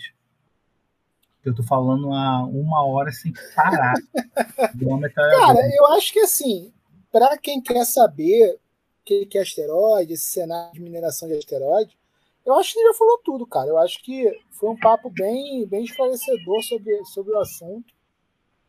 Eu 1.43 1.55
tô 1.55 1.63
falando 1.63 2.13
há 2.13 2.45
uma 2.45 2.85
hora 2.85 3.11
sem 3.11 3.33
parar. 3.55 3.93
metralhadora. 4.75 5.55
Cara, 5.55 5.75
eu 5.75 5.87
acho 5.93 6.13
que 6.13 6.19
assim, 6.19 6.71
para 7.11 7.37
quem 7.37 7.61
quer 7.61 7.85
saber 7.85 8.59
que 9.03 9.25
que 9.25 9.37
é 9.37 9.41
asteroide, 9.41 10.13
esse 10.13 10.25
cenário 10.25 10.73
de 10.73 10.81
mineração 10.81 11.27
de 11.27 11.35
asteroide, 11.35 11.97
eu 12.45 12.55
acho 12.55 12.73
que 12.73 12.79
ele 12.79 12.87
já 12.87 12.97
falou 12.97 13.17
tudo, 13.23 13.45
cara. 13.45 13.69
Eu 13.69 13.77
acho 13.77 14.01
que 14.03 14.31
foi 14.51 14.69
um 14.69 14.79
papo 14.79 15.09
bem, 15.09 15.65
bem 15.67 15.83
esclarecedor 15.83 16.63
sobre, 16.63 17.03
sobre 17.05 17.33
o 17.33 17.39
assunto. 17.39 17.93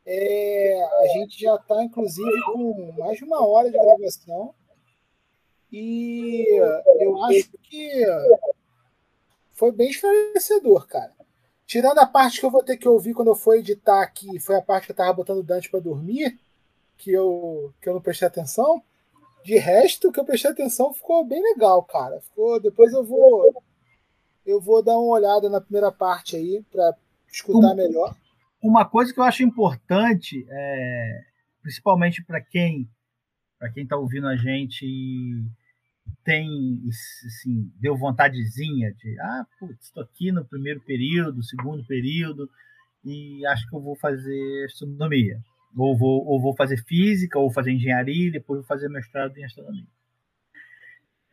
É, 0.04 0.82
a 0.82 1.06
gente 1.14 1.40
já 1.40 1.54
está, 1.54 1.82
inclusive, 1.82 2.42
com 2.52 2.92
mais 2.98 3.16
de 3.18 3.24
uma 3.24 3.46
hora 3.46 3.70
de 3.70 3.78
gravação. 3.78 4.54
E 5.70 6.46
eu 7.00 7.24
acho 7.24 7.50
que 7.62 8.04
foi 9.52 9.72
bem 9.72 9.88
esclarecedor, 9.88 10.86
cara. 10.86 11.12
Tirando 11.66 11.98
a 11.98 12.06
parte 12.06 12.40
que 12.40 12.44
eu 12.44 12.50
vou 12.50 12.62
ter 12.62 12.76
que 12.76 12.88
ouvir 12.88 13.14
quando 13.14 13.28
eu 13.28 13.34
for 13.34 13.56
editar 13.56 14.02
aqui, 14.02 14.38
foi 14.38 14.56
a 14.56 14.62
parte 14.62 14.86
que 14.86 14.92
eu 14.92 14.96
tava 14.96 15.12
botando 15.14 15.38
o 15.38 15.42
Dante 15.42 15.70
para 15.70 15.80
dormir, 15.80 16.38
que 16.98 17.10
eu, 17.10 17.72
que 17.80 17.88
eu 17.88 17.94
não 17.94 18.00
prestei 18.02 18.28
atenção. 18.28 18.82
De 19.44 19.58
resto, 19.58 20.08
o 20.08 20.12
que 20.12 20.20
eu 20.20 20.24
prestei 20.24 20.50
atenção 20.50 20.92
ficou 20.94 21.24
bem 21.26 21.42
legal, 21.42 21.82
cara. 21.82 22.20
Ficou, 22.20 22.60
depois 22.60 22.92
eu 22.92 23.04
vou 23.04 23.62
eu 24.44 24.60
vou 24.60 24.82
dar 24.82 24.98
uma 24.98 25.12
olhada 25.12 25.48
na 25.48 25.60
primeira 25.60 25.92
parte 25.92 26.36
aí 26.36 26.64
para 26.70 26.94
escutar 27.30 27.72
Um- 27.72 27.76
melhor. 27.76 28.14
Uma 28.62 28.84
coisa 28.84 29.12
que 29.12 29.18
eu 29.18 29.24
acho 29.24 29.42
importante, 29.42 30.44
é, 30.48 31.20
principalmente 31.62 32.24
para 32.24 32.40
quem 32.40 32.88
para 33.58 33.70
quem 33.70 33.84
está 33.84 33.96
ouvindo 33.96 34.26
a 34.26 34.34
gente 34.36 34.84
e 34.84 35.44
tem 36.24 36.48
assim, 36.88 37.70
deu 37.80 37.96
vontadezinha 37.96 38.92
de 38.94 39.20
ah, 39.20 39.46
putz, 39.58 39.84
estou 39.86 40.02
aqui 40.02 40.32
no 40.32 40.44
primeiro 40.44 40.80
período, 40.80 41.42
segundo 41.44 41.84
período 41.86 42.48
e 43.04 43.44
acho 43.46 43.68
que 43.68 43.74
eu 43.76 43.80
vou 43.80 43.96
fazer 43.96 44.64
astronomia. 44.66 45.40
Ou 45.76 45.96
vou, 45.96 46.24
ou 46.26 46.40
vou 46.40 46.54
fazer 46.54 46.82
física, 46.84 47.38
ou 47.38 47.50
fazer 47.50 47.72
engenharia, 47.72 48.28
e 48.28 48.32
depois 48.32 48.60
vou 48.60 48.66
fazer 48.66 48.88
mestrado 48.88 49.36
em 49.38 49.44
astronomia. 49.44 49.86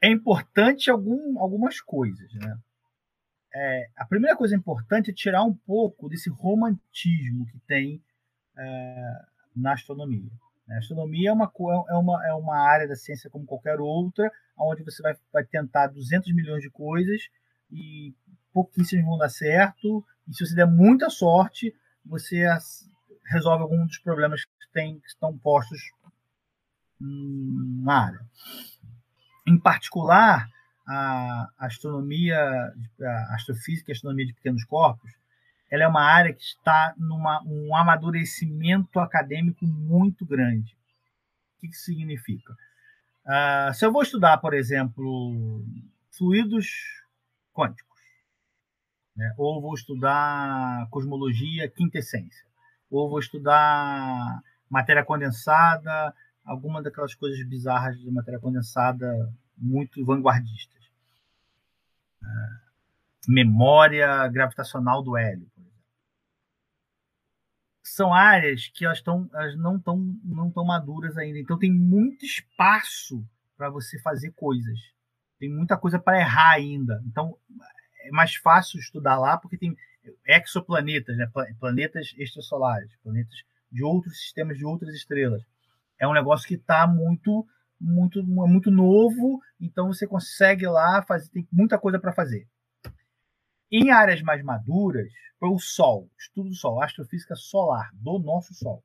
É 0.02 0.10
importante 0.10 0.90
algum, 0.90 1.40
algumas 1.40 1.82
coisas, 1.82 2.34
né? 2.34 2.58
É, 3.54 3.90
a 3.98 4.06
primeira 4.06 4.38
coisa 4.38 4.56
importante 4.56 5.10
é 5.10 5.14
tirar 5.14 5.44
um 5.44 5.54
pouco 5.54 6.08
desse 6.08 6.30
romantismo 6.30 7.48
que 7.48 7.60
tem 7.68 8.02
é, 8.58 9.22
na 9.56 9.74
astronomia. 9.74 10.32
A 10.70 10.78
astronomia 10.78 11.32
é 11.32 11.34
uma, 11.34 11.52
é, 11.90 11.96
uma, 11.96 12.28
é 12.28 12.34
uma 12.34 12.58
área 12.58 12.88
da 12.88 12.96
ciência 12.96 13.30
como 13.30 13.46
qualquer 13.46 13.80
outra, 13.80 14.32
onde 14.56 14.84
você 14.84 15.02
vai, 15.02 15.16
vai 15.34 15.44
tentar 15.44 15.88
200 15.88 16.32
milhões 16.34 16.62
de 16.62 16.70
coisas 16.70 17.24
e 17.72 18.14
pouquíssimas 18.54 19.06
vão 19.06 19.18
dar 19.18 19.30
certo. 19.30 20.06
E 20.28 20.34
se 20.34 20.46
você 20.46 20.56
der 20.56 20.68
muita 20.68 21.10
sorte, 21.10 21.74
você 22.06 22.46
resolve 23.30 23.64
algum 23.64 23.86
dos 23.86 23.98
problemas 24.00 24.44
que, 24.44 24.72
tem, 24.74 25.00
que 25.00 25.08
estão 25.08 25.38
postos 25.38 25.80
na 27.00 28.06
área. 28.08 28.20
Em 29.48 29.58
particular, 29.58 30.50
a 30.88 31.50
astronomia, 31.58 32.38
a 33.02 33.36
astrofísica 33.36 33.92
e 33.92 33.94
a 33.94 33.96
astronomia 33.96 34.26
de 34.26 34.34
pequenos 34.34 34.64
corpos, 34.66 35.12
ela 35.72 35.84
é 35.84 35.88
uma 35.88 36.04
área 36.04 36.34
que 36.34 36.42
está 36.42 36.96
numa 36.98 37.42
um 37.46 37.76
amadurecimento 37.76 39.00
acadêmico 39.00 39.66
muito 39.66 40.26
grande. 40.26 40.76
O 41.56 41.60
que 41.60 41.68
isso 41.68 41.86
significa? 41.86 42.56
Ah, 43.26 43.72
se 43.74 43.86
eu 43.86 43.92
vou 43.92 44.02
estudar, 44.02 44.38
por 44.40 44.56
exemplo, 44.56 45.64
fluidos 46.18 46.68
quânticos, 47.54 48.00
né? 49.16 49.32
ou 49.38 49.62
vou 49.62 49.76
estudar 49.76 50.88
cosmologia 50.90 51.70
quintessência, 51.70 52.49
ou 52.90 53.10
vou 53.10 53.20
estudar 53.20 54.42
matéria 54.70 55.04
condensada, 55.04 56.14
alguma 56.44 56.82
daquelas 56.82 57.14
coisas 57.16 57.46
bizarras 57.48 58.00
de 58.00 58.10
matéria 58.12 58.40
condensada 58.40 59.32
muito 59.58 60.04
vanguardistas. 60.06 60.80
Ah, 62.24 62.60
memória 63.28 64.28
gravitacional 64.28 65.04
do 65.04 65.18
hélio, 65.18 65.48
por 65.54 65.62
exemplo. 65.62 65.80
São 67.84 68.14
áreas 68.14 68.68
que 68.74 68.86
elas, 68.86 69.02
tão, 69.02 69.30
elas 69.34 69.58
não 69.58 69.78
estão 69.78 69.98
não 70.24 70.52
tão 70.52 70.66
maduras 70.66 71.18
ainda, 71.18 71.40
então 71.40 71.58
tem 71.58 71.72
muito 71.72 72.26
espaço 72.26 73.24
para 73.58 73.70
você 73.70 74.00
fazer 74.00 74.32
coisas. 74.32 74.80
Tem 75.38 75.50
muita 75.50 75.78
coisa 75.78 76.00
para 76.00 76.20
errar 76.20 76.52
ainda. 76.54 77.02
Então 77.06 77.38
é 78.02 78.12
mais 78.12 78.36
fácil 78.36 78.80
estudar 78.80 79.18
lá 79.18 79.38
porque 79.38 79.58
tem 79.58 79.76
exoplanetas, 80.26 81.18
né? 81.18 81.28
Pla- 81.34 81.48
planetas 81.60 82.14
extrasolares, 82.18 82.92
planetas 83.04 83.38
de 83.72 83.84
outros 83.84 84.18
sistemas 84.20 84.58
de 84.58 84.66
outras 84.66 84.94
estrelas. 84.94 85.44
É 86.00 86.08
um 86.08 86.14
negócio 86.14 86.48
que 86.48 86.56
está 86.56 86.88
muito 86.88 87.46
muito 87.82 88.22
muito 88.26 88.70
novo, 88.70 89.40
então 89.60 89.88
você 89.88 90.06
consegue 90.06 90.68
lá 90.68 91.02
fazer 91.08 91.30
tem 91.30 91.48
muita 91.52 91.80
coisa 91.80 91.98
para 91.98 92.14
fazer. 92.14 92.46
Em 93.72 93.92
áreas 93.92 94.22
mais 94.22 94.44
maduras, 94.44 95.08
o 95.42 95.60
Sol, 95.60 96.10
estudo 96.18 96.50
do 96.50 96.56
Sol, 96.56 96.82
astrofísica 96.82 97.36
solar 97.36 97.90
do 97.94 98.20
nosso 98.20 98.54
Sol. 98.54 98.84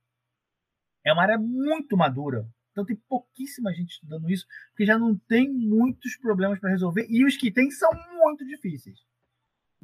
É 1.05 1.13
uma 1.13 1.23
área 1.23 1.39
muito 1.39 1.97
madura, 1.97 2.47
Então 2.71 2.85
tem 2.85 2.97
pouquíssima 3.09 3.73
gente 3.73 3.93
estudando 3.93 4.31
isso, 4.31 4.47
porque 4.71 4.87
já 4.87 4.99
não 4.99 5.17
tem 5.17 5.53
muitos 5.53 6.17
problemas 6.17 6.59
para 6.59 6.71
resolver, 6.71 7.07
e 7.09 7.25
os 7.25 7.37
que 7.37 7.53
tem 7.53 7.71
são 7.71 7.91
muito 8.13 8.45
difíceis. 8.47 8.99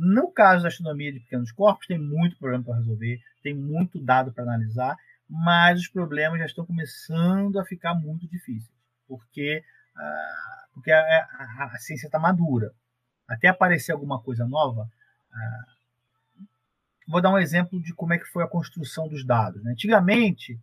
No 0.02 0.32
caso 0.32 0.62
da 0.62 0.68
astronomia 0.68 1.12
de 1.12 1.20
pequenos 1.20 1.52
corpos, 1.52 1.86
tem 1.86 1.98
muito 1.98 2.38
problema 2.38 2.64
para 2.64 2.76
resolver, 2.76 3.20
tem 3.42 3.54
muito 3.54 4.00
dado 4.00 4.32
para 4.32 4.44
analisar, 4.44 4.96
mas 5.28 5.78
os 5.78 5.88
problemas 5.88 6.38
já 6.38 6.46
estão 6.46 6.64
começando 6.64 7.60
a 7.60 7.66
ficar 7.66 7.94
muito 7.94 8.26
difíceis, 8.26 8.72
porque, 9.06 9.62
ah, 9.94 10.64
porque 10.72 10.90
a, 10.90 10.98
a, 10.98 11.70
a 11.74 11.78
ciência 11.78 12.06
está 12.06 12.18
madura. 12.18 12.72
Até 13.28 13.48
aparecer 13.48 13.92
alguma 13.92 14.18
coisa 14.22 14.46
nova, 14.46 14.90
ah, 15.30 15.64
vou 17.06 17.20
dar 17.20 17.30
um 17.30 17.38
exemplo 17.38 17.78
de 17.78 17.92
como 17.92 18.14
é 18.14 18.18
que 18.18 18.24
foi 18.24 18.42
a 18.42 18.48
construção 18.48 19.06
dos 19.06 19.22
dados. 19.22 19.62
Né? 19.62 19.72
Antigamente, 19.72 20.58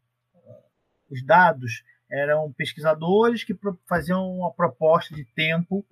os 1.11 1.23
dados 1.23 1.83
eram 2.09 2.51
pesquisadores 2.53 3.43
que 3.43 3.55
faziam 3.87 4.27
uma 4.31 4.51
proposta 4.51 5.13
de 5.13 5.25
tempo 5.25 5.85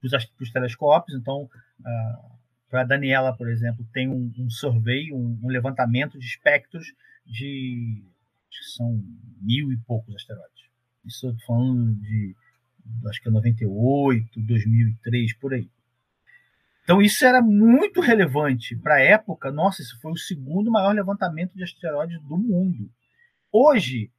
para 0.00 0.42
os 0.42 0.50
telescópios. 0.50 1.18
Então, 1.18 1.42
uh, 1.44 2.40
para 2.68 2.82
a 2.82 2.84
Daniela, 2.84 3.36
por 3.36 3.48
exemplo, 3.48 3.86
tem 3.92 4.08
um, 4.08 4.32
um 4.38 4.48
survey, 4.48 5.12
um, 5.12 5.38
um, 5.42 5.48
levantamento 5.48 6.18
de 6.18 6.24
espectros 6.24 6.86
de 7.26 8.04
acho 8.48 8.60
que 8.60 8.76
são 8.76 9.04
mil 9.40 9.72
e 9.72 9.76
poucos 9.78 10.14
asteroides. 10.14 10.70
Isso 11.04 11.26
eu 11.26 11.32
estou 11.32 11.46
falando 11.46 11.94
de 11.96 12.34
acho 13.08 13.22
que 13.22 13.28
é 13.28 13.32
98, 13.32 14.40
2003, 14.40 15.34
por 15.34 15.54
aí. 15.54 15.68
Então 16.84 17.00
isso 17.00 17.24
era 17.24 17.40
muito 17.40 18.00
relevante 18.00 18.76
para 18.76 18.96
a 18.96 19.00
época. 19.00 19.52
Nossa, 19.52 19.82
isso 19.82 20.00
foi 20.00 20.12
o 20.12 20.16
segundo 20.16 20.70
maior 20.70 20.92
levantamento 20.94 21.54
de 21.54 21.62
asteroides 21.62 22.20
do 22.22 22.36
mundo. 22.36 22.90
Hoje, 23.52 24.10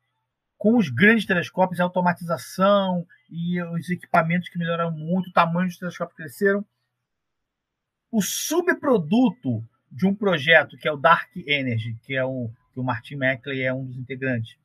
com 0.62 0.78
os 0.78 0.90
grandes 0.90 1.26
telescópios, 1.26 1.80
a 1.80 1.86
automatização 1.86 3.04
e 3.32 3.60
os 3.64 3.90
equipamentos 3.90 4.48
que 4.48 4.60
melhoraram 4.60 4.92
muito, 4.92 5.32
o 5.32 5.34
tamanho 5.34 5.68
dos 5.68 5.80
telescópios 5.80 6.16
cresceram. 6.16 6.64
O 8.12 8.22
subproduto 8.22 9.68
de 9.92 10.06
um 10.06 10.14
projeto 10.14 10.78
que 10.78 10.88
é 10.88 10.92
o 10.92 10.98
Dark 10.98 11.36
Energy, 11.36 11.98
que 12.04 12.16
é 12.16 12.24
o 12.24 12.48
que 12.72 12.80
o 12.80 12.84
Martin 12.84 13.16
Mackley 13.16 13.64
é 13.64 13.74
um 13.74 13.88
dos 13.88 13.98
integrantes. 13.98 14.56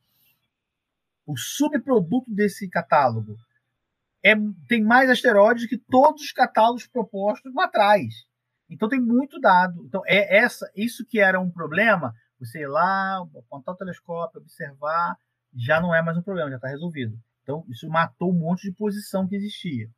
O 1.25 1.35
subproduto 1.35 2.31
desse 2.31 2.69
catálogo 2.69 3.35
é, 4.23 4.35
tem 4.69 4.85
mais 4.85 5.09
asteroides 5.09 5.65
que 5.65 5.79
todos 5.79 6.21
os 6.21 6.33
catálogos 6.33 6.87
propostos 6.87 7.55
lá 7.55 7.65
atrás. 7.65 8.27
Então 8.69 8.87
tem 8.87 9.01
muito 9.01 9.41
dado. 9.41 9.83
Então 9.87 10.03
é 10.05 10.37
essa, 10.37 10.71
isso 10.77 11.07
que 11.07 11.19
era 11.19 11.41
um 11.41 11.51
problema, 11.51 12.15
você 12.39 12.61
ir 12.65 12.69
lá, 12.69 13.27
apontar 13.35 13.75
o 13.75 13.79
telescópio, 13.79 14.43
observar, 14.43 15.17
já 15.57 15.81
não 15.81 15.95
é 15.95 16.03
mais 16.03 16.17
um 16.17 16.23
problema, 16.23 16.51
já 16.51 16.57
está 16.57 16.69
resolvido. 16.69 17.19
Então 17.43 17.65
isso 17.69 17.89
matou 17.89 18.31
um 18.31 18.39
monte 18.39 18.63
de 18.63 18.73
posição 18.73 19.27
que 19.27 19.37
existia. 19.37 19.89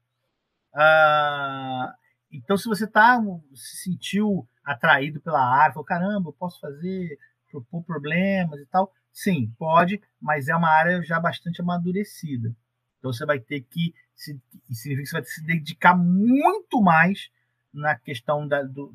Ah, 0.75 1.95
então 2.31 2.57
se 2.57 2.69
você 2.69 2.87
tá, 2.87 3.21
se 3.55 3.79
sentiu 3.79 4.49
atraído 4.65 5.21
pela 5.21 5.43
área, 5.43 5.73
falou, 5.73 5.85
caramba, 5.85 6.29
eu 6.29 6.35
posso 6.35 6.61
fazer, 6.61 7.19
propor 7.51 7.83
problemas 7.83 8.61
e 8.61 8.67
tal, 8.67 8.93
sim, 9.13 9.53
pode, 9.59 10.01
mas 10.21 10.49
é 10.49 10.55
uma 10.55 10.69
área 10.69 11.03
já 11.03 11.19
bastante 11.19 11.61
amadurecida. 11.61 12.55
Então 12.99 13.13
você 13.13 13.25
vai 13.25 13.41
ter 13.41 13.63
que 13.63 13.95
se, 14.15 14.39
significa 14.71 15.03
que 15.03 15.07
você 15.07 15.13
vai 15.13 15.23
ter 15.23 15.29
que 15.29 15.35
se 15.35 15.45
dedicar 15.45 15.97
muito 15.97 16.81
mais 16.83 17.31
na 17.73 17.97
questão 17.97 18.47
da, 18.47 18.63
do, 18.63 18.95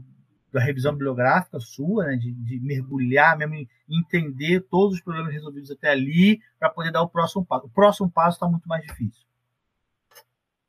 da 0.54 0.62
revisão 0.62 0.94
bibliográfica 0.94 1.60
sua, 1.60 2.06
né, 2.06 2.16
de, 2.16 2.32
de, 2.32 2.60
mergulhar 2.60 3.36
mesmo, 3.36 3.68
entender 3.90 4.62
todos 4.62 4.98
os 4.98 5.02
problemas 5.02 5.34
resolvidos 5.34 5.72
até 5.72 5.90
ali, 5.90 6.40
para 6.60 6.70
poder 6.70 6.92
dar 6.92 7.02
o 7.02 7.10
próximo 7.10 7.44
passo. 7.44 7.66
O 7.66 7.70
próximo 7.70 8.10
passo 8.10 8.38
está 8.38 8.48
muito 8.48 8.68
mais 8.68 8.86
difícil. 8.86 9.26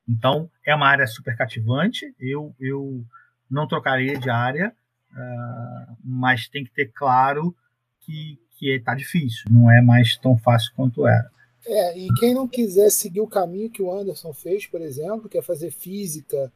Então, 0.09 0.51
é 0.67 0.75
uma 0.75 0.89
área 0.89 1.07
super 1.07 1.37
cativante. 1.37 2.15
Eu, 2.19 2.55
eu 2.59 3.05
não 3.51 3.69
trocaria 3.69 4.19
de 4.19 4.31
área, 4.31 4.75
uh, 5.13 5.97
mas 6.03 6.49
tem 6.49 6.65
que 6.65 6.73
ter 6.73 6.91
claro 6.93 7.55
que 8.01 8.39
está 8.61 8.95
difícil. 8.95 9.45
Não 9.51 9.71
é 9.71 9.83
mais 9.83 10.17
tão 10.17 10.37
fácil 10.39 10.73
quanto 10.75 11.07
era. 11.07 11.31
É, 11.67 11.99
e 11.99 12.09
quem 12.15 12.35
não 12.35 12.47
quiser 12.47 12.91
seguir 12.91 13.21
o 13.21 13.27
caminho 13.27 13.71
que 13.71 13.83
o 13.83 13.91
Anderson 13.91 14.33
fez, 14.33 14.67
por 14.67 14.81
exemplo, 14.81 15.29
que 15.29 15.39
é 15.39 15.43
fazer 15.43 15.71
física 15.71 16.53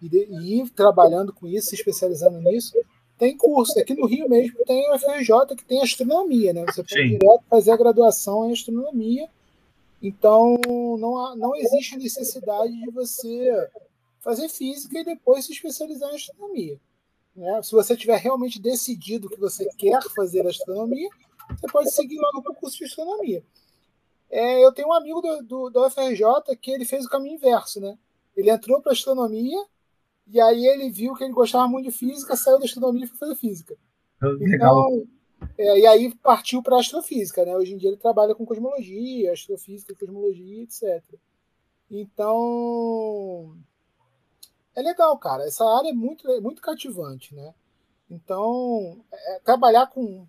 e, 0.00 0.08
de, 0.08 0.26
e 0.26 0.60
ir 0.60 0.70
trabalhando 0.70 1.32
com 1.32 1.46
isso, 1.46 1.70
se 1.70 1.74
especializando 1.74 2.40
nisso, 2.40 2.72
tem 3.18 3.36
curso. 3.36 3.78
Aqui 3.78 3.94
no 3.94 4.06
Rio 4.06 4.28
mesmo 4.28 4.64
tem 4.64 4.90
o 4.90 4.98
FRJ 4.98 5.56
que 5.56 5.64
tem 5.64 5.82
astronomia, 5.82 6.52
né? 6.52 6.64
Você 6.66 6.82
pode 6.82 7.08
direto 7.08 7.44
fazer 7.50 7.72
a 7.72 7.76
graduação 7.76 8.48
em 8.48 8.52
astronomia. 8.52 9.28
Então 10.00 10.56
não, 10.98 11.18
há, 11.18 11.36
não 11.36 11.56
existe 11.56 11.96
necessidade 11.96 12.72
de 12.72 12.90
você 12.90 13.68
fazer 14.20 14.48
física 14.48 15.00
e 15.00 15.04
depois 15.04 15.44
se 15.44 15.52
especializar 15.52 16.10
em 16.12 16.16
astronomia. 16.16 16.80
Né? 17.34 17.62
Se 17.62 17.72
você 17.72 17.96
tiver 17.96 18.16
realmente 18.18 18.60
decidido 18.60 19.28
que 19.28 19.38
você 19.38 19.68
quer 19.76 20.00
fazer 20.14 20.46
astronomia, 20.46 21.08
você 21.50 21.66
pode 21.72 21.90
seguir 21.90 22.18
logo 22.18 22.42
para 22.42 22.52
o 22.52 22.54
curso 22.54 22.78
de 22.78 22.84
astronomia. 22.84 23.42
É, 24.30 24.64
eu 24.64 24.72
tenho 24.72 24.88
um 24.88 24.92
amigo 24.92 25.20
do, 25.20 25.42
do, 25.42 25.70
do 25.70 25.86
UFRJ 25.86 26.56
que 26.60 26.70
ele 26.70 26.84
fez 26.84 27.06
o 27.06 27.08
caminho 27.08 27.36
inverso, 27.36 27.80
né? 27.80 27.96
Ele 28.36 28.50
entrou 28.50 28.80
para 28.80 28.92
astronomia 28.92 29.58
e 30.30 30.40
aí 30.40 30.66
ele 30.66 30.90
viu 30.90 31.14
que 31.14 31.24
ele 31.24 31.32
gostava 31.32 31.66
muito 31.66 31.86
de 31.86 31.96
física, 31.96 32.36
saiu 32.36 32.58
da 32.58 32.64
astronomia 32.64 33.04
e 33.04 33.08
foi 33.08 33.18
fazer 33.18 33.34
física. 33.36 33.76
Legal. 34.20 34.90
Então, 34.90 35.08
é, 35.56 35.78
e 35.78 35.86
aí 35.86 36.14
partiu 36.16 36.62
para 36.62 36.78
astrofísica, 36.78 37.44
né? 37.44 37.56
Hoje 37.56 37.74
em 37.74 37.78
dia 37.78 37.88
ele 37.90 37.96
trabalha 37.96 38.34
com 38.34 38.44
cosmologia, 38.44 39.32
astrofísica, 39.32 39.94
cosmologia, 39.94 40.62
etc. 40.62 41.02
Então 41.90 43.56
é 44.74 44.82
legal, 44.82 45.16
cara. 45.18 45.44
Essa 45.44 45.64
área 45.64 45.90
é 45.90 45.92
muito, 45.92 46.28
é 46.30 46.40
muito 46.40 46.60
cativante, 46.60 47.34
né? 47.34 47.54
Então 48.10 49.00
é, 49.12 49.40
trabalhar 49.40 49.86
com 49.86 50.26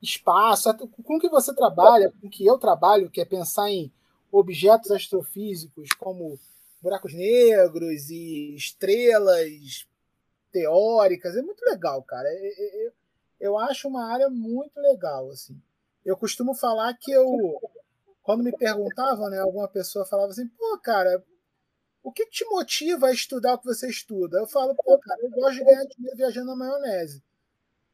espaço, 0.00 0.72
com 0.76 1.18
que 1.18 1.28
você 1.28 1.54
trabalha, 1.54 2.12
com 2.20 2.28
que 2.28 2.46
eu 2.46 2.58
trabalho, 2.58 3.10
que 3.10 3.20
é 3.20 3.24
pensar 3.24 3.70
em 3.70 3.92
objetos 4.30 4.90
astrofísicos 4.90 5.88
como 5.98 6.38
buracos 6.80 7.12
negros 7.14 8.10
e 8.10 8.54
estrelas 8.54 9.86
teóricas, 10.52 11.36
é 11.36 11.42
muito 11.42 11.62
legal, 11.64 12.02
cara. 12.02 12.28
Eu, 12.28 12.34
é, 12.34 12.46
eu, 12.46 12.48
é, 12.48 12.86
é, 12.86 12.92
eu 13.38 13.58
acho 13.58 13.88
uma 13.88 14.10
área 14.12 14.28
muito 14.30 14.78
legal, 14.80 15.30
assim. 15.30 15.60
Eu 16.04 16.16
costumo 16.16 16.54
falar 16.54 16.94
que 16.94 17.10
eu, 17.10 17.60
quando 18.22 18.42
me 18.42 18.56
perguntavam, 18.56 19.28
né, 19.28 19.38
alguma 19.38 19.68
pessoa 19.68 20.06
falava 20.06 20.30
assim, 20.30 20.46
pô, 20.48 20.78
cara, 20.78 21.22
o 22.02 22.12
que 22.12 22.26
te 22.26 22.44
motiva 22.46 23.08
a 23.08 23.12
estudar 23.12 23.54
o 23.54 23.58
que 23.58 23.66
você 23.66 23.88
estuda? 23.88 24.38
Eu 24.38 24.46
falo, 24.46 24.74
pô, 24.76 24.98
cara, 24.98 25.20
eu 25.22 25.30
gosto 25.30 25.58
de 25.58 25.64
ganhar 25.64 25.84
dinheiro 25.84 26.16
viajando 26.16 26.46
na 26.46 26.56
maionese. 26.56 27.22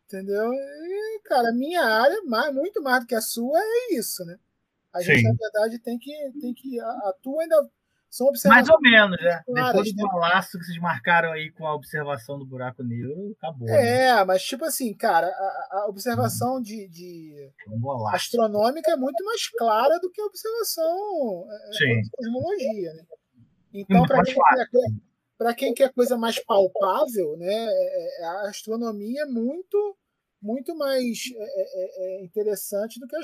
Entendeu? 0.06 0.52
E, 0.52 1.20
cara, 1.24 1.48
a 1.48 1.54
minha 1.54 1.82
área, 1.82 2.22
mais, 2.24 2.54
muito 2.54 2.82
mais 2.82 3.00
do 3.00 3.06
que 3.06 3.14
a 3.14 3.22
sua, 3.22 3.59
é 3.59 3.94
isso, 3.94 4.22
né? 4.26 4.38
A 4.92 5.00
Sim. 5.00 5.14
gente, 5.14 5.22
na 5.22 5.32
verdade, 5.32 5.78
tem 5.78 5.98
que. 5.98 6.12
Tem 6.38 6.52
que 6.52 6.78
a, 6.78 6.90
a 6.90 7.14
tua 7.22 7.42
ainda. 7.42 7.70
São 8.12 8.26
observações. 8.26 8.68
Mais 8.68 8.68
ou 8.68 8.78
menos, 8.82 9.18
né? 9.22 9.43
Claras, 9.47 9.72
Depois 9.72 9.93
do 9.94 10.06
né? 10.06 10.18
laço 10.20 10.59
que 10.59 10.64
vocês 10.66 10.78
marcaram 10.78 11.32
aí 11.32 11.51
com 11.51 11.66
a 11.66 11.74
observação 11.74 12.39
do 12.39 12.44
buraco 12.44 12.82
negro, 12.82 13.34
acabou. 13.39 13.66
É, 13.70 14.16
né? 14.16 14.24
mas 14.24 14.44
tipo 14.44 14.66
assim, 14.66 14.93
cara, 14.93 15.28
a, 15.28 15.78
a 15.78 15.86
observação 15.89 16.59
hum. 16.59 16.62
de, 16.62 16.89
de 16.89 17.51
um 17.66 18.09
astronômica 18.09 18.90
é 18.90 18.97
muito 18.97 19.24
mais 19.24 19.48
clara 19.48 19.98
do 19.98 20.10
que 20.10 20.20
a 20.20 20.26
observação 20.26 21.47
é, 21.51 21.72
Sim. 21.72 22.02
de 22.02 22.10
cosmologia, 22.10 22.93
né? 22.93 23.02
Então, 23.72 24.05
para 24.05 24.22
quem, 24.22 24.34
quer, 24.34 25.55
quem 25.55 25.74
quer 25.74 25.93
coisa 25.94 26.18
mais 26.18 26.39
palpável, 26.39 27.39
né, 27.39 27.51
é, 27.51 28.20
é, 28.20 28.24
a 28.26 28.51
astronomia 28.51 29.22
é 29.22 29.26
muito 29.26 29.97
muito 30.43 30.76
mais 30.76 31.18
é, 31.34 31.44
é, 31.44 32.20
é, 32.20 32.24
interessante 32.24 33.01
do 33.01 33.06
que 33.06 33.16
a 33.16 33.20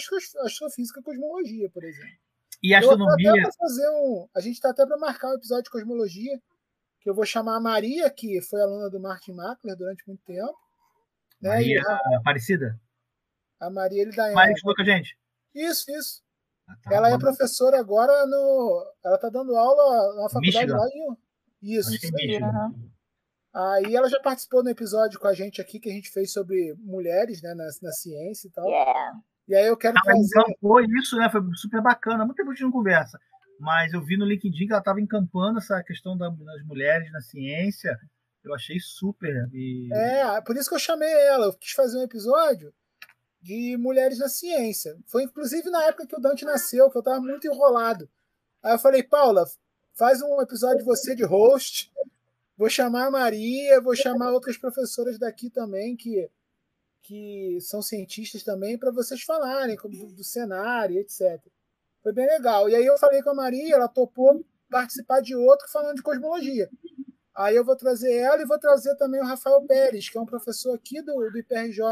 astrofísica 0.46 1.00
e 1.00 1.02
cosmologia, 1.02 1.68
por 1.68 1.84
exemplo. 1.84 2.27
E 2.62 2.74
a 2.74 2.78
astronomia. 2.80 3.32
Um, 3.32 4.28
a 4.34 4.40
gente 4.40 4.54
está 4.54 4.70
até 4.70 4.84
para 4.84 4.96
marcar 4.98 5.30
um 5.30 5.34
episódio 5.34 5.64
de 5.64 5.70
cosmologia, 5.70 6.40
que 7.00 7.08
eu 7.08 7.14
vou 7.14 7.24
chamar 7.24 7.56
a 7.56 7.60
Maria, 7.60 8.10
que 8.10 8.40
foi 8.42 8.60
aluna 8.60 8.90
do 8.90 9.00
Martin 9.00 9.32
Mackler 9.32 9.76
durante 9.76 10.06
muito 10.06 10.22
tempo. 10.24 10.56
Né? 11.40 11.50
Maria 11.50 11.82
a, 11.82 12.16
Aparecida? 12.18 12.80
A 13.60 13.70
Maria 13.70 14.02
ele 14.02 14.14
da 14.14 14.32
Maria 14.32 14.54
que 14.54 14.62
com 14.62 14.82
a 14.82 14.84
gente. 14.84 15.16
Isso, 15.54 15.90
isso. 15.90 16.22
Ah, 16.68 16.76
tá, 16.82 16.94
ela 16.94 17.10
é 17.10 17.18
professora 17.18 17.78
agora 17.78 18.26
no. 18.26 18.94
Ela 19.04 19.16
está 19.16 19.28
dando 19.28 19.56
aula 19.56 20.14
na 20.22 20.28
faculdade 20.28 20.66
Michigan. 20.66 20.76
lá 20.76 20.88
em. 20.88 21.16
Isso. 21.62 21.90
Acho 21.90 22.00
que 22.00 22.36
é 22.36 22.40
Aí 23.54 23.96
ela 23.96 24.08
já 24.08 24.20
participou 24.20 24.62
no 24.62 24.70
episódio 24.70 25.18
com 25.18 25.26
a 25.26 25.32
gente 25.32 25.60
aqui 25.60 25.80
que 25.80 25.88
a 25.88 25.92
gente 25.92 26.10
fez 26.10 26.32
sobre 26.32 26.74
mulheres, 26.78 27.42
né, 27.42 27.54
na, 27.54 27.64
na 27.82 27.92
ciência 27.92 28.46
e 28.46 28.50
tal. 28.50 28.68
Yeah. 28.68 29.18
E 29.48 29.54
aí 29.54 29.66
eu 29.66 29.76
quero 29.76 29.96
ela 29.96 30.04
trazer... 30.04 30.40
encampou 30.40 30.80
isso, 30.80 31.16
né? 31.16 31.30
Foi 31.30 31.40
super 31.54 31.80
bacana. 31.80 32.24
Muito 32.24 32.36
tempo 32.36 32.50
a 32.50 32.52
gente 32.52 32.64
não 32.64 32.70
conversa. 32.70 33.18
Mas 33.58 33.92
eu 33.92 34.04
vi 34.04 34.16
no 34.16 34.26
LinkedIn 34.26 34.66
que 34.66 34.72
ela 34.72 34.80
estava 34.80 35.00
encampando 35.00 35.58
essa 35.58 35.82
questão 35.82 36.16
das 36.16 36.32
mulheres 36.64 37.10
na 37.10 37.20
ciência. 37.20 37.98
Eu 38.44 38.54
achei 38.54 38.78
super. 38.78 39.48
E... 39.52 39.88
É, 39.92 40.40
por 40.42 40.56
isso 40.56 40.68
que 40.68 40.74
eu 40.74 40.80
chamei 40.80 41.12
ela. 41.26 41.46
Eu 41.46 41.54
quis 41.54 41.72
fazer 41.72 41.98
um 41.98 42.02
episódio 42.02 42.72
de 43.40 43.76
mulheres 43.78 44.18
na 44.18 44.28
ciência. 44.28 44.96
Foi 45.06 45.22
inclusive 45.24 45.70
na 45.70 45.84
época 45.84 46.06
que 46.06 46.16
o 46.16 46.20
Dante 46.20 46.44
nasceu, 46.44 46.90
que 46.90 46.96
eu 46.96 47.00
estava 47.00 47.20
muito 47.20 47.46
enrolado. 47.46 48.08
Aí 48.62 48.74
eu 48.74 48.78
falei, 48.78 49.02
Paula, 49.02 49.44
faz 49.94 50.20
um 50.22 50.40
episódio 50.40 50.78
de 50.78 50.84
você 50.84 51.14
de 51.14 51.24
host. 51.24 51.90
Vou 52.56 52.68
chamar 52.68 53.06
a 53.06 53.10
Maria, 53.10 53.80
vou 53.80 53.94
chamar 53.94 54.32
outras 54.32 54.56
professoras 54.56 55.18
daqui 55.18 55.48
também 55.48 55.96
que, 55.96 56.28
que 57.02 57.58
são 57.60 57.80
cientistas 57.80 58.42
também 58.42 58.78
para 58.78 58.90
vocês 58.90 59.22
falarem 59.22 59.76
do, 59.76 59.88
do 59.88 60.24
cenário, 60.24 60.98
etc. 60.98 61.40
Foi 62.02 62.12
bem 62.12 62.26
legal. 62.26 62.68
E 62.68 62.74
aí 62.74 62.84
eu 62.84 62.98
falei 62.98 63.22
com 63.22 63.30
a 63.30 63.34
Maria, 63.34 63.74
ela 63.74 63.88
topou 63.88 64.44
participar 64.70 65.20
de 65.20 65.34
outro 65.34 65.68
falando 65.68 65.96
de 65.96 66.02
cosmologia. 66.02 66.68
Aí 67.34 67.54
eu 67.54 67.64
vou 67.64 67.76
trazer 67.76 68.12
ela 68.14 68.42
e 68.42 68.46
vou 68.46 68.58
trazer 68.58 68.96
também 68.96 69.20
o 69.20 69.24
Rafael 69.24 69.62
Pérez, 69.62 70.08
que 70.08 70.18
é 70.18 70.20
um 70.20 70.26
professor 70.26 70.74
aqui 70.74 71.00
do, 71.00 71.14
do 71.14 71.38
IPRJ, 71.38 71.82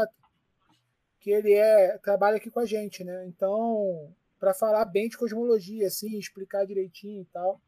que 1.19 1.31
ele 1.31 1.53
é 1.53 1.97
trabalha 1.99 2.37
aqui 2.37 2.49
com 2.51 2.59
a 2.59 2.65
gente, 2.65 3.03
né? 3.03 3.25
Então, 3.25 4.13
para 4.39 4.53
falar 4.53 4.85
bem 4.85 5.07
de 5.07 5.17
cosmologia, 5.17 5.87
assim, 5.87 6.17
explicar 6.17 6.65
direitinho 6.65 7.21
e 7.21 7.25
tal. 7.25 7.61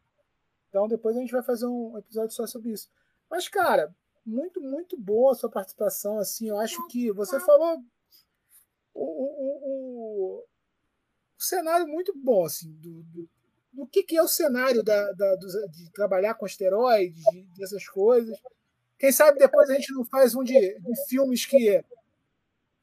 Então, 0.68 0.88
depois 0.88 1.16
a 1.16 1.20
gente 1.20 1.32
vai 1.32 1.41
fazer 1.41 1.66
um 1.66 1.98
episódio 1.98 2.36
só 2.36 2.45
sobre 2.45 2.72
isso. 2.72 2.90
Mas, 3.30 3.48
cara, 3.48 3.94
muito, 4.25 4.61
muito 4.61 4.97
boa 4.97 5.31
a 5.31 5.35
sua 5.35 5.49
participação, 5.49 6.19
assim. 6.19 6.49
Eu 6.49 6.59
acho 6.59 6.85
que 6.87 7.11
você 7.11 7.39
falou 7.39 7.77
o, 8.93 9.03
o, 9.03 9.59
o, 9.63 10.45
o 11.37 11.41
cenário 11.41 11.87
muito 11.87 12.13
bom, 12.15 12.45
assim, 12.45 12.71
do, 12.73 13.03
do, 13.03 13.29
do 13.73 13.87
que, 13.87 14.03
que 14.03 14.17
é 14.17 14.21
o 14.21 14.27
cenário 14.27 14.83
da, 14.83 15.11
da, 15.13 15.35
de 15.35 15.91
trabalhar 15.93 16.33
com 16.35 16.45
asteroides, 16.45 17.21
de, 17.31 17.41
dessas 17.57 17.87
coisas. 17.87 18.37
Quem 18.97 19.11
sabe 19.11 19.39
depois 19.39 19.69
a 19.69 19.73
gente 19.73 19.93
não 19.93 20.03
faz 20.03 20.35
um 20.35 20.43
de, 20.43 20.53
de 20.53 21.05
filmes 21.07 21.45
que. 21.45 21.81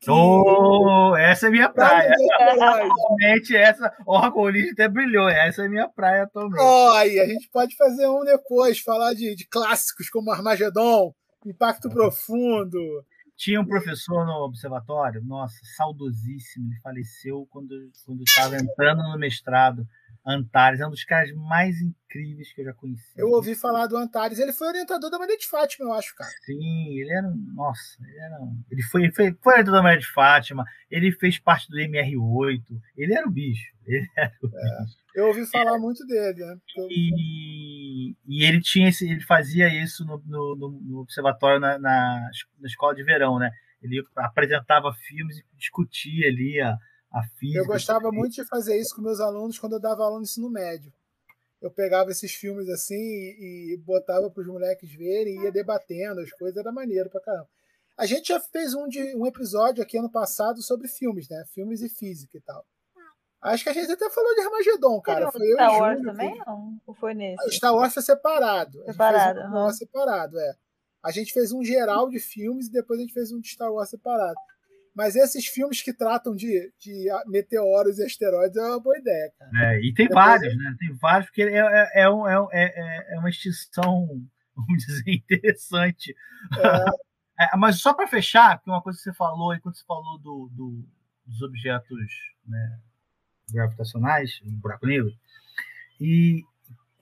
que 0.00 0.10
oh, 0.10 1.14
essa 1.14 1.48
é 1.48 1.50
minha 1.50 1.68
praia. 1.68 2.10
Atualmente, 2.40 3.54
essa. 3.54 3.94
O 4.06 4.16
Arcolite 4.16 4.70
até 4.70 4.88
brilhou. 4.88 5.28
Essa 5.28 5.66
é 5.66 5.68
minha 5.68 5.88
praia 5.88 6.22
atualmente. 6.22 6.62
Oh, 6.62 6.90
aí, 6.92 7.20
a 7.20 7.26
gente 7.26 7.50
pode 7.50 7.76
fazer 7.76 8.08
um 8.08 8.24
depois, 8.24 8.78
falar 8.78 9.12
de, 9.12 9.34
de 9.34 9.46
clássicos 9.46 10.08
como 10.08 10.30
Armagedon, 10.30 11.14
Impacto 11.48 11.88
Profundo. 11.88 12.78
Tinha 13.36 13.60
um 13.60 13.66
professor 13.66 14.24
no 14.24 14.44
observatório, 14.44 15.22
nossa, 15.22 15.56
saudosíssimo, 15.76 16.68
ele 16.70 16.80
faleceu 16.80 17.46
quando, 17.50 17.68
quando 18.04 18.22
estava 18.22 18.56
entrando 18.56 19.02
no 19.02 19.18
mestrado 19.18 19.86
Antares, 20.26 20.80
é 20.80 20.86
um 20.86 20.90
dos 20.90 21.04
caras 21.04 21.30
mais 21.36 21.80
incríveis 21.80 22.52
que 22.52 22.60
eu 22.60 22.64
já 22.64 22.72
conheci. 22.72 23.12
Eu 23.16 23.28
ouvi 23.28 23.54
falar 23.54 23.86
do 23.86 23.96
Antares. 23.96 24.40
Ele 24.40 24.52
foi 24.52 24.66
orientador 24.66 25.08
da 25.08 25.20
Maria 25.20 25.38
de 25.38 25.46
Fátima, 25.46 25.88
eu 25.88 25.92
acho, 25.92 26.16
cara. 26.16 26.30
Sim, 26.44 26.98
ele 26.98 27.12
era. 27.12 27.32
Nossa, 27.54 27.96
ele 28.04 28.18
era. 28.18 28.36
Ele 28.68 28.82
foi, 28.82 29.04
ele 29.04 29.12
foi, 29.12 29.32
foi 29.40 29.52
orientador 29.52 29.78
da 29.78 29.84
Maria 29.84 30.00
de 30.00 30.12
Fátima, 30.12 30.64
ele 30.90 31.12
fez 31.12 31.38
parte 31.38 31.70
do 31.70 31.76
MR8, 31.76 32.60
ele 32.96 33.14
era 33.14 33.24
o 33.24 33.30
bicho. 33.30 33.72
Ele 33.86 34.08
era 34.16 34.32
o 34.42 34.46
é, 34.46 34.82
bicho. 34.82 34.96
Eu 35.14 35.26
ouvi 35.28 35.46
falar 35.46 35.76
é, 35.76 35.78
muito 35.78 36.04
dele, 36.04 36.44
né? 36.44 36.58
E, 36.90 37.10
e 38.26 38.44
ele 38.44 38.60
tinha 38.60 38.88
esse, 38.88 39.08
ele 39.08 39.22
fazia 39.22 39.68
isso 39.68 40.04
no, 40.04 40.22
no, 40.26 40.56
no 40.56 40.98
observatório 41.00 41.58
na, 41.58 41.78
na, 41.78 42.30
na 42.58 42.66
escola 42.66 42.94
de 42.94 43.02
verão, 43.02 43.38
né? 43.38 43.50
Ele 43.82 44.02
apresentava 44.16 44.92
filmes 44.92 45.38
e 45.38 45.44
discutia 45.56 46.28
ali 46.28 46.60
a 46.60 46.76
a 47.16 47.22
física. 47.38 47.60
Eu 47.60 47.66
gostava 47.66 48.10
muito 48.12 48.34
de 48.34 48.44
fazer 48.44 48.78
isso 48.78 48.94
com 48.94 49.02
meus 49.02 49.20
alunos 49.20 49.58
quando 49.58 49.74
eu 49.74 49.80
dava 49.80 50.02
aula 50.02 50.18
no 50.18 50.22
ensino 50.22 50.50
médio. 50.50 50.92
Eu 51.60 51.70
pegava 51.70 52.10
esses 52.10 52.32
filmes 52.32 52.68
assim 52.68 52.94
e, 52.94 53.74
e 53.74 53.76
botava 53.78 54.30
para 54.30 54.42
os 54.42 54.46
moleques 54.46 54.92
verem 54.94 55.34
e 55.34 55.44
ia 55.44 55.52
debatendo 55.52 56.20
as 56.20 56.30
coisas, 56.32 56.56
era 56.58 56.70
maneiro 56.70 57.08
pra 57.10 57.20
caramba. 57.20 57.48
A 57.96 58.04
gente 58.04 58.28
já 58.28 58.38
fez 58.38 58.74
um, 58.74 58.86
de, 58.86 59.16
um 59.16 59.26
episódio 59.26 59.82
aqui 59.82 59.96
ano 59.96 60.10
passado 60.10 60.60
sobre 60.62 60.86
filmes, 60.86 61.28
né? 61.30 61.42
Filmes 61.54 61.80
e 61.80 61.88
física 61.88 62.36
e 62.36 62.40
tal. 62.42 62.66
Acho 63.46 63.62
que 63.62 63.70
a 63.70 63.72
gente 63.72 63.92
até 63.92 64.10
falou 64.10 64.34
de 64.34 64.40
Armagedon, 64.40 65.00
cara. 65.00 65.30
Foi 65.30 65.46
Star 65.52 65.72
eu 65.72 65.80
Wars 65.80 66.02
também, 66.02 66.38
não? 66.44 66.80
Ou 66.86 66.94
foi 66.94 67.14
nesse? 67.14 67.50
Star 67.52 67.74
Wars 67.74 67.94
foi 67.94 68.02
separado. 68.02 68.82
Separado. 68.84 69.40
Um 69.40 69.64
uhum. 69.64 69.70
separado, 69.70 70.38
é. 70.38 70.54
A 71.04 71.12
gente 71.12 71.32
fez 71.32 71.52
um 71.52 71.62
geral 71.62 72.10
de 72.10 72.18
filmes 72.18 72.66
e 72.66 72.72
depois 72.72 72.98
a 72.98 73.02
gente 73.02 73.14
fez 73.14 73.30
um 73.30 73.40
de 73.40 73.48
Star 73.48 73.72
Wars 73.72 73.88
separado. 73.88 74.34
Mas 74.96 75.14
esses 75.14 75.46
filmes 75.46 75.82
que 75.82 75.92
tratam 75.92 76.34
de, 76.34 76.72
de 76.78 77.06
meteoros 77.26 77.98
e 77.98 78.04
asteroides 78.04 78.56
é 78.56 78.62
uma 78.62 78.80
boa 78.80 78.98
ideia, 78.98 79.30
cara. 79.38 79.74
É, 79.74 79.80
e 79.80 79.94
tem 79.94 80.08
Depois 80.08 80.24
vários, 80.24 80.52
é... 80.52 80.56
né? 80.56 80.76
Tem 80.78 80.96
vários, 80.96 81.26
porque 81.26 81.42
é, 81.42 81.58
é, 81.58 81.90
é, 82.02 82.10
um, 82.10 82.26
é, 82.26 82.46
é, 82.52 83.14
é 83.14 83.18
uma 83.18 83.28
extinção, 83.28 84.08
vamos 84.56 84.84
dizer, 84.84 85.04
interessante. 85.06 86.16
É. 87.38 87.44
é 87.44 87.56
mas 87.56 87.78
só 87.78 87.92
para 87.92 88.08
fechar, 88.08 88.58
que 88.60 88.70
uma 88.70 88.82
coisa 88.82 88.96
que 88.96 89.04
você 89.04 89.12
falou, 89.12 89.54
enquanto 89.54 89.76
você 89.76 89.84
falou 89.84 90.18
do, 90.18 90.50
do, 90.52 90.84
dos 91.26 91.42
objetos 91.42 91.98
né, 92.46 92.80
gravitacionais, 93.52 94.40
um 94.44 94.50
buraco 94.50 94.86
negro, 94.86 95.12
e 96.00 96.44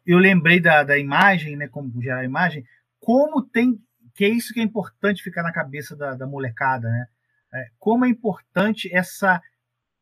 eu 0.06 0.18
lembrei 0.18 0.60
da, 0.60 0.82
da 0.82 0.98
imagem, 0.98 1.56
né, 1.56 1.68
como 1.68 2.00
gerar 2.02 2.20
a 2.20 2.24
imagem, 2.24 2.64
como 3.00 3.42
tem, 3.42 3.80
que 4.14 4.24
é 4.24 4.28
isso 4.28 4.52
que 4.52 4.60
é 4.60 4.62
importante 4.62 5.22
ficar 5.22 5.42
na 5.42 5.52
cabeça 5.52 5.96
da, 5.96 6.14
da 6.14 6.26
molecada, 6.26 6.88
né? 6.88 7.06
é, 7.54 7.68
como 7.78 8.04
é 8.04 8.08
importante 8.08 8.94
essa 8.94 9.40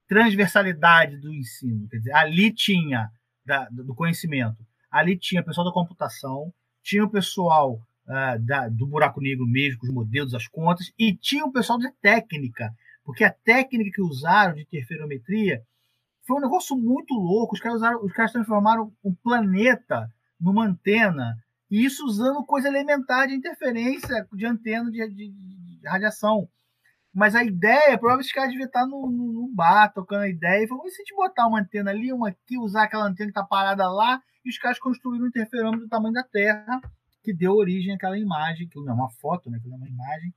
transversalidade 0.09 1.19
do 1.19 1.32
ensino. 1.32 1.89
Quer 1.89 1.98
dizer, 1.98 2.14
ali 2.14 2.52
tinha 2.52 3.10
da, 3.44 3.69
do 3.70 3.94
conhecimento, 3.94 4.56
ali 4.90 5.16
tinha 5.16 5.43
o 5.43 5.44
pessoal 5.44 5.66
da 5.66 5.73
computação, 5.73 6.52
tinha 6.82 7.05
o 7.05 7.10
pessoal 7.10 7.74
uh, 8.06 8.39
da, 8.40 8.69
do 8.69 8.86
buraco 8.86 9.20
negro 9.20 9.47
mesmo, 9.47 9.81
os 9.82 9.90
modelos, 9.90 10.35
as 10.35 10.48
contas, 10.48 10.93
e 10.98 11.14
tinha 11.14 11.44
o 11.44 11.52
pessoal 11.52 11.78
da 11.78 11.90
técnica, 12.01 12.74
porque 13.05 13.24
a 13.24 13.31
técnica 13.31 13.90
que 13.94 14.02
usaram 14.02 14.55
de 14.55 14.62
interferometria 14.62 15.62
foi 16.27 16.36
um 16.39 16.43
negócio 16.43 16.77
muito 16.77 17.15
louco. 17.15 17.55
Os 17.55 17.61
caras, 17.61 17.78
usaram, 17.78 18.05
os 18.05 18.12
caras 18.12 18.32
transformaram 18.32 18.93
um 19.05 19.15
planeta 19.15 20.09
numa 20.40 20.65
antena, 20.65 21.36
e 21.70 21.85
isso 21.85 22.05
usando 22.05 22.44
coisa 22.44 22.69
elementar 22.69 23.28
de 23.28 23.35
interferência 23.35 24.27
de 24.32 24.44
antena 24.44 24.90
de, 24.90 25.09
de, 25.09 25.28
de 25.31 25.81
radiação. 25.86 26.49
Mas 27.15 27.35
a 27.35 27.44
ideia, 27.44 27.99
provavelmente 27.99 28.27
os 28.27 28.32
caras 28.32 28.51
deviam 28.51 28.66
estar 28.66 28.86
no, 28.86 29.11
no, 29.11 29.32
no, 29.32 29.49
bar, 29.55 29.93
tocando 29.93 30.23
a 30.23 30.28
ideia, 30.28 30.65
e 30.65 30.69
falou, 30.69 30.89
se 30.89 31.01
a 31.01 31.05
gente 31.05 31.15
botar 31.15 31.47
uma 31.47 31.61
antena 31.61 31.90
ali, 31.90 32.12
uma 32.12 32.31
aqui, 32.31 32.59
usar 32.59 32.85
aquela 32.85 33.05
antena 33.05 33.31
que 33.31 33.39
está 33.39 33.44
parada 33.44 33.89
lá, 33.89 34.20
e 34.44 34.51
os 34.51 34.59
caras 34.59 34.78
construíram 34.78 35.27
um 35.27 35.28
interferômetro 35.28 35.86
do 35.86 35.89
tamanho 35.89 36.15
da 36.15 36.24
Terra, 36.24 36.81
que 37.23 37.32
deu 37.32 37.53
origem 37.53 37.94
àquela 37.94 38.19
imagem, 38.19 38.66
que 38.66 38.81
não 38.81 38.90
é 38.90 38.94
uma 38.94 39.11
foto, 39.11 39.51
né, 39.51 39.61
que 39.62 39.70
é 39.70 39.74
uma 39.74 39.89
imagem, 39.89 40.35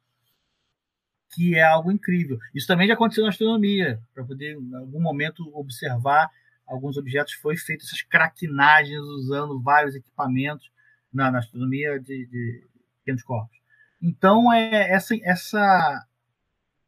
que 1.36 1.56
é 1.56 1.64
algo 1.64 1.92
incrível. 1.92 2.40
Isso 2.54 2.66
também 2.66 2.88
já 2.88 2.94
aconteceu 2.94 3.24
na 3.24 3.30
astronomia, 3.30 4.00
para 4.14 4.24
poder, 4.24 4.58
em 4.58 4.76
algum 4.76 5.02
momento, 5.02 5.50
observar 5.54 6.30
alguns 6.66 6.98
objetos, 6.98 7.34
foi 7.34 7.58
feito 7.58 7.84
essas 7.84 8.02
craquinagens 8.02 9.00
usando 9.00 9.62
vários 9.62 9.96
equipamentos 9.96 10.72
na, 11.14 11.30
na 11.30 11.40
astronomia 11.40 12.00
de, 12.00 12.26
de 12.26 12.68
pequenos 13.00 13.22
corpos. 13.22 13.58
Então, 14.02 14.52
é 14.52 14.92
essa, 14.92 15.14
essa 15.24 16.06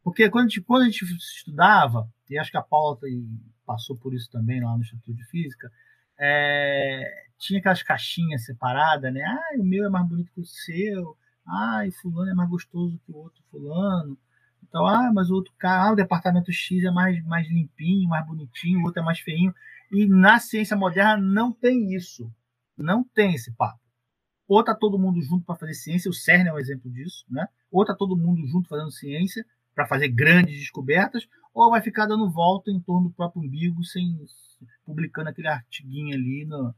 porque 0.07 0.30
quando 0.30 0.45
a, 0.45 0.48
gente, 0.48 0.61
quando 0.61 0.82
a 0.84 0.86
gente 0.86 1.03
estudava, 1.03 2.10
e 2.30 2.40
acho 2.40 2.49
que 2.49 2.56
a 2.56 2.61
Paula 2.61 2.98
passou 3.65 3.98
por 3.98 4.14
isso 4.14 4.32
também 4.32 4.64
lá 4.64 4.74
no 4.74 4.82
Instituto 4.82 5.14
de 5.14 5.26
Física, 5.26 5.69
é, 6.18 7.26
tinha 7.38 7.60
aquelas 7.60 7.84
caixinhas 7.84 8.45
separadas, 8.45 9.14
né? 9.14 9.22
Ah, 9.22 9.60
o 9.60 9.64
meu 9.65 9.86
é 9.86 9.90
mais 9.90 10.07
bonito 10.07 10.32
que 10.32 10.40
o 10.40 10.45
seu. 10.45 11.18
Ah, 11.45 11.86
e 11.86 11.91
fulano 11.91 12.32
é 12.32 12.34
mais 12.34 12.49
gostoso 12.49 12.98
que 13.06 13.11
o 13.11 13.18
outro 13.18 13.44
fulano. 13.52 14.18
Então, 14.68 14.85
ah, 14.85 15.11
mas 15.14 15.30
o 15.30 15.35
outro 15.35 15.53
cara, 15.57 15.89
ah, 15.89 15.94
o 15.94 15.95
departamento 15.95 16.52
X 16.52 16.84
é 16.84 16.91
mais, 16.91 17.23
mais 17.26 17.48
limpinho, 17.48 18.10
mais 18.10 18.26
bonitinho, 18.26 18.80
o 18.80 18.84
outro 18.85 19.02
é 19.02 19.06
mais 19.06 19.19
feinho. 19.19 19.53
E 19.91 20.06
na 20.06 20.39
ciência 20.39 20.76
moderna 20.76 21.18
não 21.18 21.52
tem 21.52 21.94
isso. 21.94 22.31
Não 22.77 23.03
tem 23.03 23.34
esse 23.34 23.52
papo. 23.52 23.80
Ou 24.48 24.64
tá 24.64 24.73
todo 24.73 24.99
mundo 24.99 25.22
junto 25.22 25.45
para 25.45 25.56
fazer 25.56 25.73
ciência, 25.73 26.10
o 26.10 26.14
CERN 26.14 26.48
é 26.48 26.53
um 26.53 26.60
exemplo 26.60 26.89
disso, 26.89 27.26
né? 27.30 27.48
Ou 27.72 27.85
tá 27.85 27.94
todo 27.94 28.15
mundo 28.15 28.45
junto 28.48 28.69
fazendo 28.69 28.91
ciência, 28.91 29.45
para 29.76 29.85
fazer 29.85 30.07
grandes 30.07 30.57
descobertas, 30.57 31.27
ou 31.53 31.69
vai 31.69 31.81
ficar 31.81 32.06
dando 32.06 32.30
volta 32.30 32.72
em 32.72 32.80
torno 32.80 33.10
do 33.10 33.14
próprio 33.14 33.41
umbigo, 33.41 33.84
sem 33.84 34.18
publicando 34.85 35.30
aquele 35.30 35.48
artiguinho 35.48 36.15
ali 36.15 36.45
no, 36.45 36.73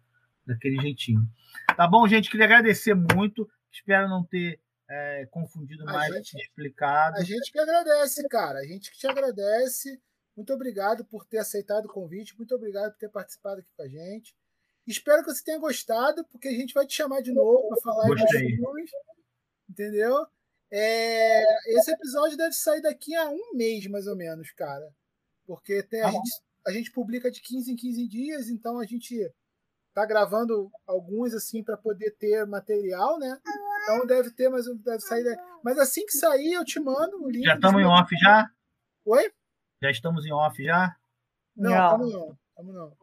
daquele 0.46 0.82
jeitinho. 0.82 1.28
Tá 1.76 1.88
bom, 1.88 2.08
gente? 2.08 2.30
Queria 2.30 2.46
agradecer 2.46 2.94
muito. 2.94 3.50
Espero 3.72 4.10
não 4.10 4.24
ter 4.24 4.60
é, 4.90 5.26
confundido 5.28 5.84
a 5.88 5.94
mais, 5.94 6.14
gente, 6.16 6.36
explicado. 6.36 7.18
A 7.18 7.24
gente 7.24 7.52
que 7.52 7.60
agradece, 7.60 8.28
cara. 8.28 8.60
A 8.60 8.66
gente 8.66 8.92
que 8.92 8.98
te 8.98 9.08
agradece. 9.08 10.02
Muito 10.36 10.54
obrigado 10.54 11.06
por 11.06 11.26
ter 11.26 11.38
aceitado 11.38 11.86
o 11.86 11.94
convite. 11.94 12.36
Muito 12.36 12.56
obrigado 12.56 12.92
por 12.92 12.98
ter 12.98 13.10
participado 13.10 13.60
aqui 13.60 13.70
com 13.76 13.84
a 13.84 13.88
gente. 13.88 14.36
Espero 14.88 15.24
que 15.24 15.32
você 15.32 15.44
tenha 15.44 15.60
gostado, 15.60 16.26
porque 16.26 16.48
a 16.48 16.54
gente 16.54 16.74
vai 16.74 16.88
te 16.88 16.96
chamar 16.96 17.22
de 17.22 17.32
novo 17.32 17.70
para 17.70 17.82
falar 17.82 18.16
de 18.16 18.28
filmes. 18.28 18.92
Entendeu? 19.70 20.26
É, 20.72 21.44
esse 21.74 21.92
episódio 21.92 22.38
deve 22.38 22.54
sair 22.54 22.82
daqui 22.82 23.16
a 23.16 23.30
um 23.30 23.54
mês, 23.54 23.86
mais 23.88 24.08
ou 24.08 24.16
menos, 24.16 24.52
cara. 24.52 24.92
Porque 25.46 25.84
tem, 25.84 26.02
a, 26.02 26.08
ah, 26.08 26.12
gente, 26.12 26.42
a 26.66 26.72
gente 26.72 26.92
publica 26.92 27.30
de 27.30 27.42
15 27.42 27.72
em 27.72 27.76
15 27.76 28.08
dias, 28.08 28.50
então 28.50 28.80
a 28.80 28.86
gente 28.86 29.32
tá 29.94 30.06
gravando 30.06 30.72
alguns 30.88 31.34
assim 31.34 31.64
para 31.64 31.78
poder 31.78 32.12
ter 32.18 32.46
material, 32.46 33.20
né? 33.20 33.40
Então 33.84 34.06
deve 34.06 34.32
ter, 34.32 34.50
mas 34.50 34.66
deve 34.84 35.00
sair. 35.02 35.38
Mas 35.64 35.78
assim 35.78 36.06
que 36.06 36.12
sair, 36.18 36.54
eu 36.54 36.64
te 36.66 36.80
mando 36.80 37.24
o 37.24 37.30
link. 37.30 37.44
Já 37.46 37.56
estamos 37.56 37.82
em 37.82 37.86
off 37.86 38.16
já? 38.22 38.50
Oi? 39.06 39.32
Já 39.82 39.90
estamos 39.92 40.26
em 40.26 40.34
off 40.34 40.64
já? 40.64 40.96
Não, 41.56 41.72
Não. 41.72 41.90
tamo 41.90 42.06
não. 42.10 42.38
Tamo 42.56 42.74
não. 42.74 42.98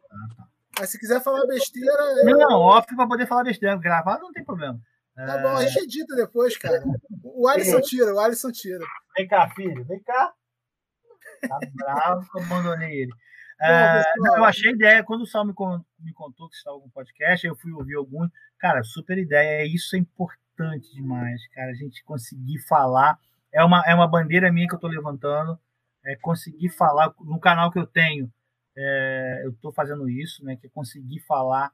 Mas 0.79 0.91
se 0.91 0.99
quiser 0.99 1.23
falar 1.23 1.47
besteira, 1.47 1.91
eu- 2.19 2.25
Não, 2.27 2.39
não, 2.51 2.61
off 2.61 2.95
para 2.95 3.07
poder 3.09 3.27
falar 3.27 3.45
besteira. 3.45 3.77
Gravado 3.77 4.23
não 4.23 4.33
tem 4.33 4.45
problema. 4.45 4.79
tá 5.15 5.39
bom, 5.39 5.57
a 5.57 5.65
gente 5.65 5.85
edita 5.85 6.15
depois, 6.15 6.57
cara. 6.59 6.83
O 7.25 7.49
Alisson 7.49 7.81
tira, 7.81 8.15
o 8.15 8.19
Alisson 8.21 8.53
tira. 8.53 8.85
Vem 9.17 9.27
cá, 9.27 9.49
filho, 9.51 9.85
vem 9.87 10.03
cá. 10.03 10.33
Tá 11.49 11.59
bravo 11.75 12.31
que 12.31 12.39
eu 12.39 12.43
abandonei 12.45 13.03
ele. 13.03 13.11
Bom, 13.13 13.65
Ah, 13.67 14.03
não, 14.19 14.37
eu 14.37 14.45
achei 14.45 14.71
ideia, 14.73 15.03
quando 15.03 15.23
o 15.23 15.27
Sal 15.27 15.47
me, 15.47 15.55
con- 15.55 15.83
me 15.99 16.13
contou 16.13 16.47
que 16.51 16.57
estava 16.57 16.79
com 16.79 16.91
podcast, 16.91 17.47
eu 17.47 17.57
fui 17.57 17.73
ouvir 17.73 17.95
alguns. 17.95 18.31
Cara, 18.59 18.83
super 18.85 19.17
ideia, 19.17 19.67
isso 19.67 19.97
é 19.97 19.99
importante 19.99 20.41
demais, 20.93 21.47
cara. 21.49 21.71
A 21.71 21.75
gente 21.75 22.03
conseguir 22.05 22.59
falar. 22.61 23.19
É 23.53 23.63
uma, 23.65 23.83
é 23.87 23.95
uma 23.95 24.09
bandeira 24.09 24.53
minha 24.53 24.67
que 24.67 24.75
eu 24.75 24.79
estou 24.79 24.91
levantando. 24.91 25.59
É 26.05 26.17
conseguir 26.17 26.69
falar 26.71 27.13
no 27.21 27.39
canal 27.41 27.71
que 27.71 27.79
eu 27.79 27.87
tenho. 27.87 28.31
é, 28.77 29.43
eu 29.45 29.51
estou 29.53 29.73
fazendo 29.73 30.09
isso, 30.09 30.45
né? 30.45 30.57
Que 30.57 30.67
é 30.67 30.71
conseguir 30.71 31.21
falar. 31.21 31.71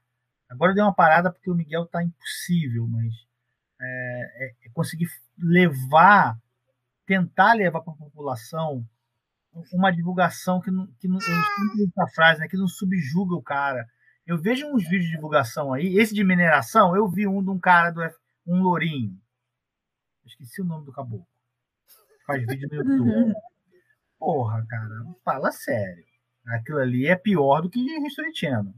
Agora 0.49 0.71
eu 0.73 0.75
dei 0.75 0.85
uma 0.85 0.95
parada 0.95 1.33
porque 1.33 1.51
o 1.51 1.55
Miguel 1.55 1.87
tá 1.87 2.03
impossível, 2.03 2.87
mas 2.87 3.13
é, 3.81 4.45
é- 4.47 4.55
é 4.67 4.71
conseguir 4.73 5.09
levar, 5.39 6.39
tentar 7.07 7.55
levar 7.55 7.81
para 7.81 7.93
a 7.93 7.97
população 7.97 8.87
uma 9.73 9.91
divulgação 9.93 10.61
que 10.61 10.71
não, 10.71 10.87
que 10.99 11.09
não 11.09 11.19
eu 11.21 11.87
essa 11.89 12.15
frase, 12.15 12.41
né, 12.41 12.49
que 12.49 12.57
não 12.57 12.69
subjuga 12.69 13.35
o 13.35 13.43
cara. 13.43 13.87
Eu 14.27 14.39
vejo 14.41 14.67
uns 14.67 14.85
vídeos 14.85 15.07
de 15.07 15.13
divulgação 15.17 15.73
aí, 15.75 15.97
esse 15.99 16.15
de 16.15 16.25
mineração, 16.25 16.95
eu 16.97 17.09
vi 17.11 17.27
um 17.27 17.43
de 17.43 17.51
um 17.51 17.59
cara 17.59 17.91
do 17.91 18.01
F- 18.03 18.17
um 18.47 18.63
lourinho. 18.63 19.21
Esqueci 20.25 20.61
o 20.61 20.65
nome 20.65 20.85
do 20.85 20.93
caboclo. 20.93 21.27
Faz 22.27 22.45
vídeo 22.47 22.69
no 22.71 22.77
YouTube. 22.77 23.35
Porra, 24.19 24.65
cara, 24.69 24.95
fala 25.25 25.51
sério. 25.51 26.05
Aquilo 26.47 26.79
ali 26.79 27.07
é 27.07 27.17
pior 27.17 27.61
do 27.61 27.71
que 27.71 27.81
History 28.07 28.35
Channel. 28.35 28.75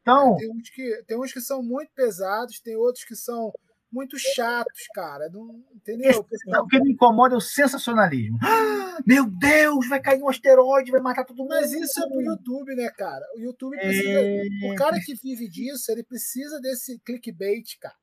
Então, 0.00 0.36
Tem 0.36 0.50
uns, 0.50 0.70
que, 0.70 1.04
tem 1.06 1.18
uns 1.18 1.32
que 1.32 1.40
são 1.40 1.62
muito 1.62 1.90
pesados, 1.92 2.60
tem 2.60 2.76
outros 2.76 3.04
que 3.04 3.16
são 3.16 3.52
muito 3.90 4.16
chatos, 4.18 4.86
cara. 4.94 5.28
Não, 5.30 5.64
entendeu? 5.74 6.22
Pessoal, 6.22 6.64
o 6.64 6.68
que 6.68 6.80
me 6.80 6.92
incomoda 6.92 7.34
é 7.34 7.38
o 7.38 7.40
sensacionalismo. 7.40 8.38
Ah, 8.42 8.98
meu 9.06 9.28
Deus, 9.28 9.88
vai 9.88 10.00
cair 10.00 10.22
um 10.22 10.28
asteroide, 10.28 10.92
vai 10.92 11.00
matar 11.00 11.24
todo 11.24 11.38
mundo. 11.38 11.48
Mas 11.48 11.72
isso 11.72 12.00
é 12.04 12.08
pro 12.08 12.20
YouTube, 12.20 12.74
né, 12.76 12.88
cara? 12.90 13.24
O 13.36 13.40
YouTube 13.40 13.76
precisa. 13.76 14.20
É. 14.20 14.72
O 14.72 14.74
cara 14.76 15.00
que 15.00 15.14
vive 15.14 15.48
disso, 15.48 15.90
ele 15.90 16.04
precisa 16.04 16.60
desse 16.60 17.00
clickbait, 17.00 17.76
cara. 17.80 17.96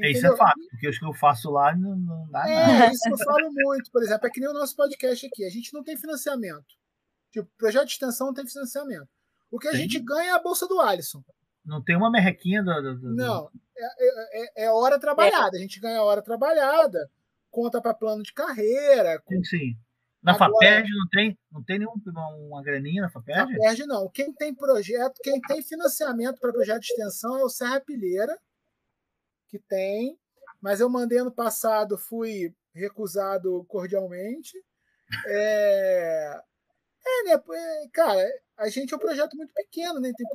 É, 0.00 0.10
Isso 0.10 0.20
Entendeu? 0.20 0.34
é 0.34 0.36
fato, 0.38 0.60
porque 0.70 0.88
os 0.88 0.98
que 0.98 1.04
eu 1.04 1.12
faço 1.12 1.50
lá 1.50 1.76
não, 1.76 1.96
não 1.96 2.26
dá 2.30 2.40
nada. 2.40 2.86
É, 2.86 2.90
isso 2.92 3.02
que 3.02 3.12
eu 3.12 3.18
falo 3.18 3.50
muito, 3.52 3.90
por 3.90 4.02
exemplo, 4.02 4.26
é 4.26 4.30
que 4.30 4.40
nem 4.40 4.48
o 4.48 4.54
nosso 4.54 4.74
podcast 4.74 5.26
aqui. 5.26 5.44
A 5.44 5.50
gente 5.50 5.72
não 5.74 5.82
tem 5.82 5.96
financiamento. 5.96 6.64
Tipo, 7.30 7.48
projeto 7.58 7.86
de 7.86 7.92
extensão 7.92 8.28
não 8.28 8.34
tem 8.34 8.46
financiamento. 8.46 9.08
O 9.50 9.58
que 9.58 9.68
a 9.68 9.72
Tem. 9.72 9.80
gente 9.80 9.98
ganha 10.00 10.30
é 10.30 10.34
a 10.34 10.42
bolsa 10.42 10.66
do 10.66 10.80
Alisson. 10.80 11.22
Não 11.64 11.82
tem 11.82 11.94
uma 11.96 12.10
merrequinha 12.10 12.62
do. 12.62 12.72
do- 12.82 12.98
do- 12.98 13.14
Não, 13.14 13.50
é, 13.76 14.42
é- 14.42 14.64
é 14.64 14.70
hora 14.70 14.98
trabalhada. 14.98 15.56
A 15.56 15.60
gente 15.60 15.78
ganha 15.78 16.02
hora 16.02 16.22
trabalhada, 16.22 17.10
conta 17.50 17.80
para 17.80 17.92
plano 17.94 18.22
de 18.22 18.32
carreira. 18.32 19.22
Sim, 19.28 19.44
sim. 19.44 19.76
Na 20.22 20.32
Agora- 20.32 20.52
FAPERJ 20.52 20.88
não 20.90 21.08
tem, 21.10 21.38
não 21.50 21.62
tem 21.64 21.78
nenhum, 21.80 21.92
uma, 22.48 22.62
graninha 22.62 23.02
na 23.02 23.10
FAPERJ? 23.10 23.56
Perde 23.58 23.86
não. 23.86 24.08
Quem 24.08 24.32
tem 24.32 24.54
projeto, 24.54 25.20
quem 25.22 25.40
tem 25.40 25.62
financiamento 25.62 26.38
para 26.40 26.52
projeto 26.52 26.80
de 26.80 26.86
extensão 26.92 27.38
é 27.38 27.44
o 27.44 27.48
Serra 27.48 27.80
Pilheira, 27.80 28.38
que 29.52 29.58
tem, 29.58 30.18
mas 30.62 30.80
eu 30.80 30.88
mandei 30.88 31.18
ano 31.18 31.30
passado, 31.30 31.98
fui 31.98 32.54
recusado 32.74 33.62
cordialmente. 33.68 34.56
É, 35.26 36.40
é 37.06 37.22
né? 37.24 37.32
é, 37.34 37.88
Cara, 37.92 38.26
a 38.56 38.70
gente 38.70 38.94
é 38.94 38.96
um 38.96 39.00
projeto 39.00 39.36
muito 39.36 39.52
pequeno, 39.52 40.00
né? 40.00 40.10
Tem... 40.16 40.26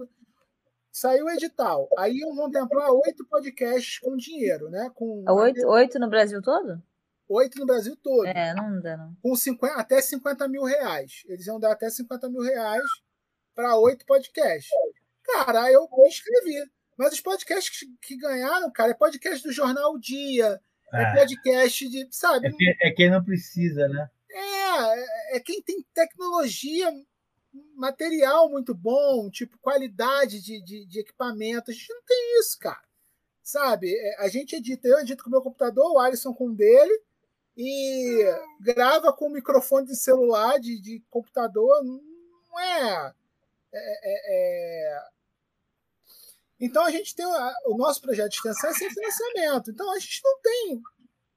Saiu 0.91 1.25
o 1.25 1.29
edital. 1.31 1.89
Aí 1.97 2.17
iam 2.17 2.35
contemplar 2.35 2.91
oito 2.91 3.25
podcasts 3.27 3.97
com 3.97 4.15
dinheiro, 4.15 4.69
né? 4.69 4.91
Com 4.93 5.23
Oito, 5.27 5.67
oito 5.67 5.97
no 5.97 6.09
Brasil 6.09 6.39
todo? 6.43 6.81
oito 7.27 7.59
no 7.59 7.65
Brasil 7.65 7.97
todo. 7.97 8.27
É, 8.27 8.53
não 8.53 8.79
dá, 8.79 8.97
não. 8.97 9.15
com 9.21 9.35
50, 9.35 9.73
até 9.75 9.99
50 9.99 10.47
mil 10.47 10.63
reais. 10.63 11.23
Eles 11.25 11.47
iam 11.47 11.59
dar 11.59 11.71
até 11.71 11.89
50 11.89 12.29
mil 12.29 12.41
reais 12.41 12.85
para 13.55 13.77
oito 13.77 14.05
podcasts. 14.05 14.69
Cara, 15.23 15.71
eu 15.71 15.87
me 15.91 16.07
inscrevi. 16.07 16.71
Mas 16.97 17.13
os 17.13 17.21
podcasts 17.21 17.87
que, 18.01 18.17
ganharam, 18.17 18.71
cara, 18.71 18.91
é 18.91 18.95
podcast 18.95 19.43
do 19.45 19.51
Jornal 19.53 19.93
O 19.93 19.99
Dia, 19.99 20.59
é, 20.93 21.03
É. 21.03 21.13
podcast 21.15 21.87
de. 21.89 22.07
Sabe? 22.11 22.47
É, 22.47 22.51
que- 22.51 22.77
é 22.81 22.91
quem 22.91 23.09
não 23.11 23.23
precisa, 23.23 23.87
né? 23.87 24.09
É, 24.29 25.37
é 25.37 25.39
quem 25.39 25.61
tem 25.61 25.85
tecnologia, 25.93 26.91
material 27.75 28.49
muito 28.49 28.73
bom, 28.75 29.29
tipo, 29.29 29.57
qualidade 29.59 30.41
de, 30.41 30.61
de, 30.63 30.85
de 30.85 30.99
equipamento. 30.99 31.71
A 31.71 31.73
gente 31.73 31.89
não 31.93 32.01
tem 32.03 32.39
isso, 32.39 32.57
cara. 32.59 32.81
Sabe? 33.41 33.93
É, 33.95 34.15
A 34.23 34.27
gente 34.27 34.55
edita, 34.55 34.87
eu 34.87 34.99
edito 34.99 35.23
com 35.23 35.29
o 35.29 35.31
meu 35.31 35.41
computador, 35.41 35.91
o 35.93 35.99
Alisson 35.99 36.33
com 36.33 36.47
o 36.47 36.55
dele, 36.55 37.01
e 37.55 38.23
grava 38.59 39.11
com 39.13 39.27
o 39.27 39.31
microfone 39.31 39.87
de 39.87 39.95
celular, 39.95 40.59
de, 40.59 40.79
de 40.79 41.01
computador. 41.09 41.83
Não 41.83 42.59
é. 42.59 43.13
é- 43.73 43.99
é- 44.03 44.21
é- 44.93 45.01
Então 46.59 46.83
a 46.83 46.91
gente 46.91 47.15
tem 47.15 47.25
o 47.25 47.77
nosso 47.77 48.01
projeto 48.01 48.31
de 48.31 48.37
extensão 48.37 48.69
é 48.69 48.73
sem 48.73 48.89
financiamento. 48.89 49.71
Então 49.71 49.91
a 49.93 49.99
gente 49.99 50.21
não 50.23 50.39
tem 50.41 50.81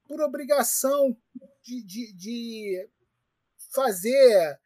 por 0.08 0.20
obrigação 0.20 1.16
de, 1.62 1.82
de, 1.82 2.12
de 2.14 2.88
fazer 3.72 4.58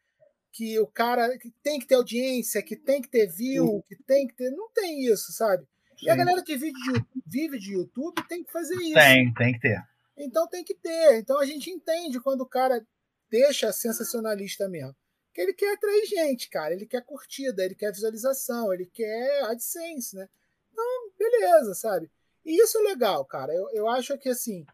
que 0.51 0.79
o 0.79 0.87
cara 0.87 1.37
que 1.37 1.51
tem 1.61 1.79
que 1.79 1.85
ter 1.85 1.95
audiência, 1.95 2.63
que 2.63 2.77
tem 2.77 3.01
que 3.01 3.09
ter 3.09 3.27
view, 3.27 3.83
que 3.87 3.95
tem 4.03 4.25
que 4.25 4.33
ter. 4.35 4.49
Não 4.51 4.71
tem 4.71 5.05
isso, 5.05 5.33
sabe? 5.33 5.67
E 6.01 6.09
a 6.09 6.15
galera 6.15 6.41
que 6.41 6.55
vive 6.55 6.71
de, 6.71 7.05
vive 7.25 7.59
de 7.59 7.73
YouTube 7.73 8.25
tem 8.27 8.43
que 8.43 8.51
fazer 8.51 8.75
isso. 8.75 8.93
Tem, 8.93 9.33
tem 9.33 9.53
que 9.53 9.59
ter. 9.59 9.83
Então 10.17 10.47
tem 10.47 10.63
que 10.63 10.73
ter. 10.73 11.19
Então 11.19 11.39
a 11.39 11.45
gente 11.45 11.69
entende 11.69 12.19
quando 12.21 12.41
o 12.41 12.47
cara 12.47 12.85
deixa 13.29 13.73
sensacionalista 13.73 14.69
mesmo. 14.69 14.95
Que 15.33 15.41
ele 15.41 15.53
quer 15.53 15.73
atrair 15.73 16.05
gente, 16.05 16.49
cara. 16.49 16.73
Ele 16.73 16.85
quer 16.85 17.03
curtida, 17.03 17.63
ele 17.63 17.75
quer 17.75 17.91
visualização, 17.91 18.73
ele 18.73 18.85
quer 18.85 19.43
AdSense, 19.43 20.15
né? 20.15 20.29
Então, 20.75 21.11
beleza, 21.17 21.73
sabe? 21.73 22.11
E 22.45 22.61
isso 22.61 22.77
é 22.77 22.81
legal, 22.81 23.23
cara. 23.23 23.53
Eu, 23.53 23.69
eu 23.71 23.87
acho 23.87 24.17
que 24.17 24.27
assim, 24.27 24.65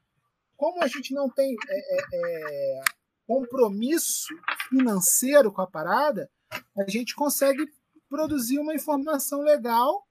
como 0.58 0.84
a 0.84 0.88
gente 0.88 1.14
não 1.14 1.30
tem 1.30 1.56
é, 1.70 1.96
é, 1.96 2.00
é, 2.14 2.82
compromisso 3.28 4.28
financeiro 4.68 5.52
com 5.52 5.62
a 5.62 5.68
parada, 5.68 6.28
a 6.76 6.90
gente 6.90 7.14
consegue 7.16 7.64
produzir 8.10 8.58
uma 8.58 8.74
informação 8.74 9.42
legal 9.42 10.08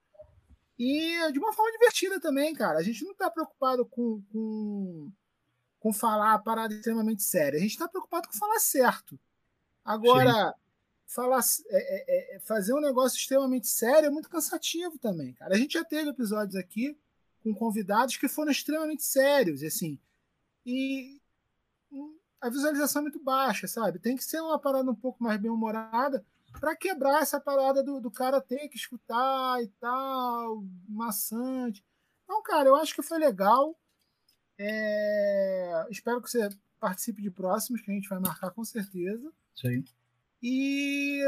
e 0.79 1.31
de 1.33 1.37
uma 1.37 1.53
forma 1.53 1.71
divertida 1.73 2.19
também, 2.21 2.55
cara. 2.55 2.79
A 2.79 2.83
gente 2.83 3.03
não 3.03 3.11
está 3.11 3.29
preocupado 3.29 3.85
com, 3.85 4.23
com, 4.31 5.11
com 5.77 5.93
falar 5.93 6.33
a 6.33 6.39
parada 6.39 6.73
extremamente 6.73 7.21
séria. 7.21 7.57
A 7.57 7.61
gente 7.61 7.71
está 7.71 7.87
preocupado 7.87 8.29
com 8.29 8.33
falar 8.33 8.59
certo. 8.59 9.19
Agora, 9.83 10.55
falar, 11.13 11.41
é, 11.67 12.35
é, 12.35 12.35
é, 12.35 12.39
fazer 12.39 12.73
um 12.73 12.79
negócio 12.79 13.17
extremamente 13.17 13.67
sério 13.67 14.07
é 14.07 14.09
muito 14.09 14.29
cansativo 14.29 14.97
também, 14.97 15.33
cara. 15.33 15.53
A 15.53 15.57
gente 15.57 15.73
já 15.73 15.83
teve 15.83 16.09
episódios 16.09 16.55
aqui 16.55 16.97
com 17.43 17.53
convidados 17.53 18.17
que 18.17 18.27
foram 18.27 18.51
extremamente 18.51 19.03
sérios, 19.03 19.61
assim. 19.63 19.99
E 20.65 21.19
a 22.39 22.49
visualização 22.49 23.01
é 23.01 23.03
muito 23.03 23.21
baixa, 23.21 23.67
sabe? 23.67 23.99
Tem 23.99 24.15
que 24.15 24.23
ser 24.23 24.39
uma 24.39 24.57
parada 24.59 24.89
um 24.89 24.95
pouco 24.95 25.21
mais 25.21 25.39
bem-humorada 25.39 26.25
para 26.59 26.75
quebrar 26.75 27.21
essa 27.21 27.39
parada 27.39 27.83
do, 27.83 27.99
do 27.99 28.11
cara 28.11 28.39
ter 28.39 28.69
que 28.69 28.77
escutar 28.77 29.61
e 29.61 29.67
tal, 29.79 30.63
maçante. 30.87 31.83
Então, 32.23 32.41
cara, 32.41 32.69
eu 32.69 32.75
acho 32.75 32.95
que 32.95 33.01
foi 33.01 33.19
legal. 33.19 33.77
É, 34.57 35.87
Espero 35.89 36.21
que 36.21 36.29
você 36.29 36.49
participe 36.79 37.21
de 37.21 37.31
próximos, 37.31 37.81
que 37.81 37.91
a 37.91 37.93
gente 37.93 38.07
vai 38.07 38.19
marcar 38.19 38.51
com 38.51 38.63
certeza. 38.63 39.31
Sim. 39.55 39.83
E 40.41 41.21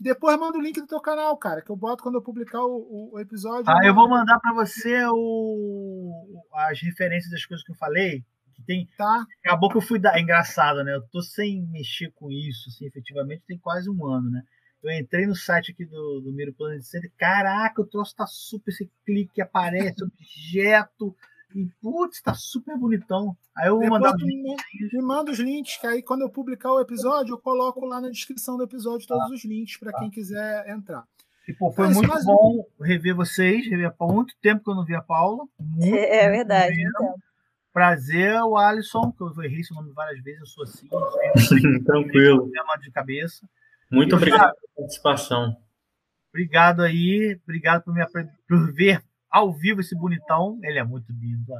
depois 0.00 0.38
manda 0.38 0.56
o 0.56 0.60
link 0.60 0.80
do 0.80 0.86
teu 0.86 1.00
canal, 1.00 1.36
cara, 1.36 1.60
que 1.60 1.70
eu 1.70 1.76
boto 1.76 2.02
quando 2.02 2.14
eu 2.14 2.22
publicar 2.22 2.62
o, 2.62 3.10
o 3.12 3.18
episódio. 3.18 3.64
Ah, 3.66 3.84
eu 3.84 3.94
vou 3.94 4.08
mandar 4.08 4.38
para 4.38 4.54
você 4.54 5.04
o, 5.06 6.42
as 6.54 6.80
referências 6.80 7.30
das 7.32 7.44
coisas 7.44 7.64
que 7.64 7.72
eu 7.72 7.76
falei. 7.76 8.24
Que 8.54 8.62
tem, 8.62 8.88
tá. 8.96 9.26
Acabou 9.44 9.70
que 9.70 9.76
eu 9.76 9.80
fui 9.80 9.98
dar. 9.98 10.16
É 10.16 10.20
engraçado, 10.20 10.84
né? 10.84 10.94
Eu 10.94 11.02
tô 11.08 11.20
sem 11.20 11.66
mexer 11.68 12.12
com 12.14 12.30
isso, 12.30 12.68
assim, 12.68 12.86
efetivamente, 12.86 13.42
tem 13.46 13.58
quase 13.58 13.90
um 13.90 14.06
ano, 14.06 14.30
né? 14.30 14.42
Eu 14.82 14.92
entrei 14.92 15.26
no 15.26 15.34
site 15.34 15.72
aqui 15.72 15.84
do, 15.84 16.20
do 16.20 16.32
Miro 16.32 16.54
Planet 16.54 16.82
Center. 16.82 17.10
Caraca, 17.18 17.82
o 17.82 17.86
troço 17.86 18.14
tá 18.14 18.26
super. 18.26 18.70
Esse 18.70 18.88
clique 19.04 19.42
aparece, 19.42 19.96
objeto. 20.04 21.16
E, 21.54 21.66
putz, 21.80 22.20
tá 22.20 22.34
super 22.34 22.76
bonitão. 22.76 23.36
Aí 23.56 23.68
eu 23.68 23.74
vou 23.74 23.82
Depois 23.84 24.00
mandar 24.02 24.16
me, 24.18 24.56
me 24.92 25.02
manda 25.02 25.30
os 25.30 25.38
links, 25.38 25.76
que 25.78 25.86
aí 25.86 26.02
quando 26.02 26.20
eu 26.22 26.30
publicar 26.30 26.72
o 26.72 26.80
episódio, 26.80 27.32
eu 27.34 27.38
coloco 27.38 27.84
lá 27.86 28.00
na 28.00 28.10
descrição 28.10 28.56
do 28.56 28.64
episódio 28.64 29.06
todos 29.06 29.30
os 29.30 29.44
links 29.44 29.78
para 29.78 29.92
quem 29.98 30.10
quiser 30.10 30.68
entrar. 30.68 31.04
E, 31.48 31.54
pô, 31.54 31.72
foi 31.72 31.86
Mas, 31.86 31.96
muito 31.96 32.08
mas- 32.10 32.24
bom 32.26 32.62
rever 32.80 33.14
vocês, 33.16 33.66
rever 33.66 33.90
há 33.98 34.06
muito 34.06 34.34
tempo 34.42 34.62
que 34.62 34.70
eu 34.70 34.74
não 34.74 34.84
vi 34.84 34.94
a 34.94 35.00
Paula. 35.00 35.44
Muito, 35.58 35.94
É 35.94 36.26
muito 36.28 36.36
verdade. 36.36 36.74
Então. 36.80 37.14
Prazer, 37.72 38.34
o 38.42 38.56
Alisson, 38.56 39.12
que 39.12 39.22
eu 39.22 39.44
errei 39.44 39.62
seu 39.62 39.74
nome 39.76 39.92
várias 39.92 40.22
vezes, 40.22 40.40
eu 40.40 40.46
sou 40.46 40.64
assim. 40.64 40.88
Eu 40.90 41.00
Tranquilo. 41.84 42.38
problema 42.42 42.76
de 42.80 42.90
cabeça. 42.90 43.48
Muito 43.90 44.14
E, 44.14 44.16
obrigado 44.16 44.40
pela 44.54 44.56
participação. 44.76 45.56
Obrigado 46.30 46.82
aí, 46.82 47.38
obrigado 47.44 47.84
por, 47.84 47.94
me, 47.94 48.04
por 48.48 48.72
ver 48.72 49.02
ao 49.30 49.52
vivo 49.52 49.80
esse 49.80 49.94
bonitão. 49.96 50.58
Ele 50.62 50.78
é 50.78 50.84
muito 50.84 51.12
lindo. 51.12 51.52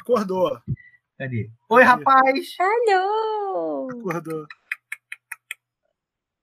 Acordou. 0.00 0.60
Cadê? 1.18 1.50
Oi, 1.68 1.82
rapaz! 1.82 2.56
Alô! 2.60 3.88
Acordou. 3.90 4.46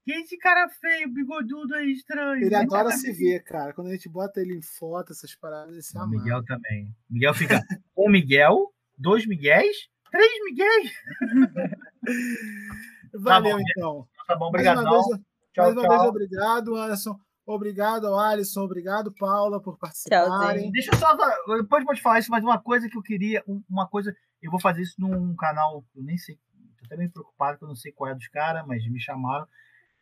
Que 0.03 0.11
esse 0.11 0.37
cara 0.37 0.69
feio, 0.69 1.09
bigodudo 1.11 1.73
aí, 1.73 1.91
estranho? 1.91 2.45
Ele 2.45 2.53
adora 2.53 2.89
cá, 2.89 2.95
se 2.95 3.11
ver, 3.11 3.43
cara. 3.43 3.73
Quando 3.73 3.87
a 3.87 3.91
gente 3.93 4.07
bota 4.07 4.39
ele 4.39 4.53
em 4.55 4.61
foto, 4.61 5.11
essas 5.11 5.33
paradas, 5.33 5.73
ele 5.73 5.81
se 5.81 5.97
O 5.97 6.01
ama. 6.01 6.11
Miguel 6.11 6.43
também. 6.45 6.93
Miguel 7.09 7.33
fica 7.33 7.59
um 7.97 8.07
Miguel, 8.09 8.71
dois 8.95 9.25
Miguéis, 9.25 9.89
três 10.11 10.31
Miguéis. 10.43 10.91
Valeu, 13.13 13.57
bom, 13.57 13.63
então. 13.67 14.07
Tá 14.27 14.35
bom, 14.35 14.51
Mais 14.51 14.67
uma 14.67 14.83
vez, 14.91 15.05
Tchau, 15.53 15.63
mais 15.63 15.73
uma 15.73 15.81
tchau. 15.83 15.91
vez, 15.91 16.01
obrigado, 16.09 16.75
Anderson. 16.75 17.19
Obrigado 17.45 18.07
ao 18.07 18.19
Alisson. 18.19 18.61
Obrigado, 18.61 19.13
Paula, 19.13 19.61
por 19.61 19.77
participarem. 19.77 20.71
Deixa 20.71 20.91
eu 20.93 20.97
só. 20.97 21.15
Depois 21.57 21.83
pode 21.85 22.01
falar 22.01 22.19
isso, 22.19 22.31
mas 22.31 22.43
uma 22.43 22.59
coisa 22.59 22.89
que 22.89 22.97
eu 22.97 23.01
queria. 23.03 23.43
um- 23.47 23.63
Uma 23.69 23.87
coisa. 23.87 24.15
Eu 24.41 24.49
vou 24.51 24.59
fazer 24.59 24.81
isso 24.81 24.95
num 24.99 25.35
canal. 25.35 25.83
Eu 25.95 26.03
nem 26.03 26.17
sei. 26.17 26.35
Tô 26.35 26.85
até 26.85 26.97
meio 26.97 27.11
preocupado, 27.11 27.57
que 27.57 27.63
eu 27.63 27.67
não 27.67 27.75
sei 27.75 27.91
qual 27.91 28.09
é 28.11 28.15
dos 28.15 28.27
caras, 28.29 28.65
mas 28.67 28.83
me 28.89 28.99
chamaram. 28.99 29.45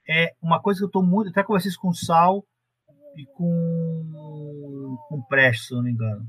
É 0.09 0.33
uma 0.41 0.61
coisa 0.61 0.79
que 0.79 0.85
eu 0.85 0.91
tô 0.91 1.01
muito. 1.01 1.29
Até 1.29 1.43
conversei 1.43 1.69
isso 1.69 1.79
com 1.79 1.89
o 1.89 1.93
Sal 1.95 2.45
e 3.17 3.25
com. 3.25 4.97
Com 5.09 5.17
o 5.17 5.27
Prestes, 5.27 5.67
se 5.67 5.73
eu 5.73 5.77
não 5.77 5.83
me 5.83 5.91
engano. 5.91 6.25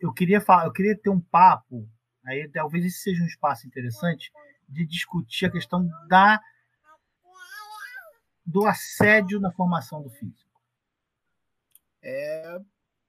Eu 0.00 0.12
queria, 0.12 0.40
falar, 0.40 0.66
eu 0.66 0.72
queria 0.72 0.96
ter 0.98 1.10
um 1.10 1.20
papo. 1.20 1.88
Aí 2.24 2.48
talvez 2.52 2.84
esse 2.84 2.98
seja 3.00 3.22
um 3.22 3.26
espaço 3.26 3.66
interessante 3.66 4.30
de 4.68 4.86
discutir 4.86 5.46
a 5.46 5.50
questão 5.50 5.86
da 6.08 6.40
do 8.46 8.64
assédio 8.64 9.40
na 9.40 9.50
formação 9.50 10.02
do 10.02 10.10
físico. 10.10 10.46
É, 12.02 12.60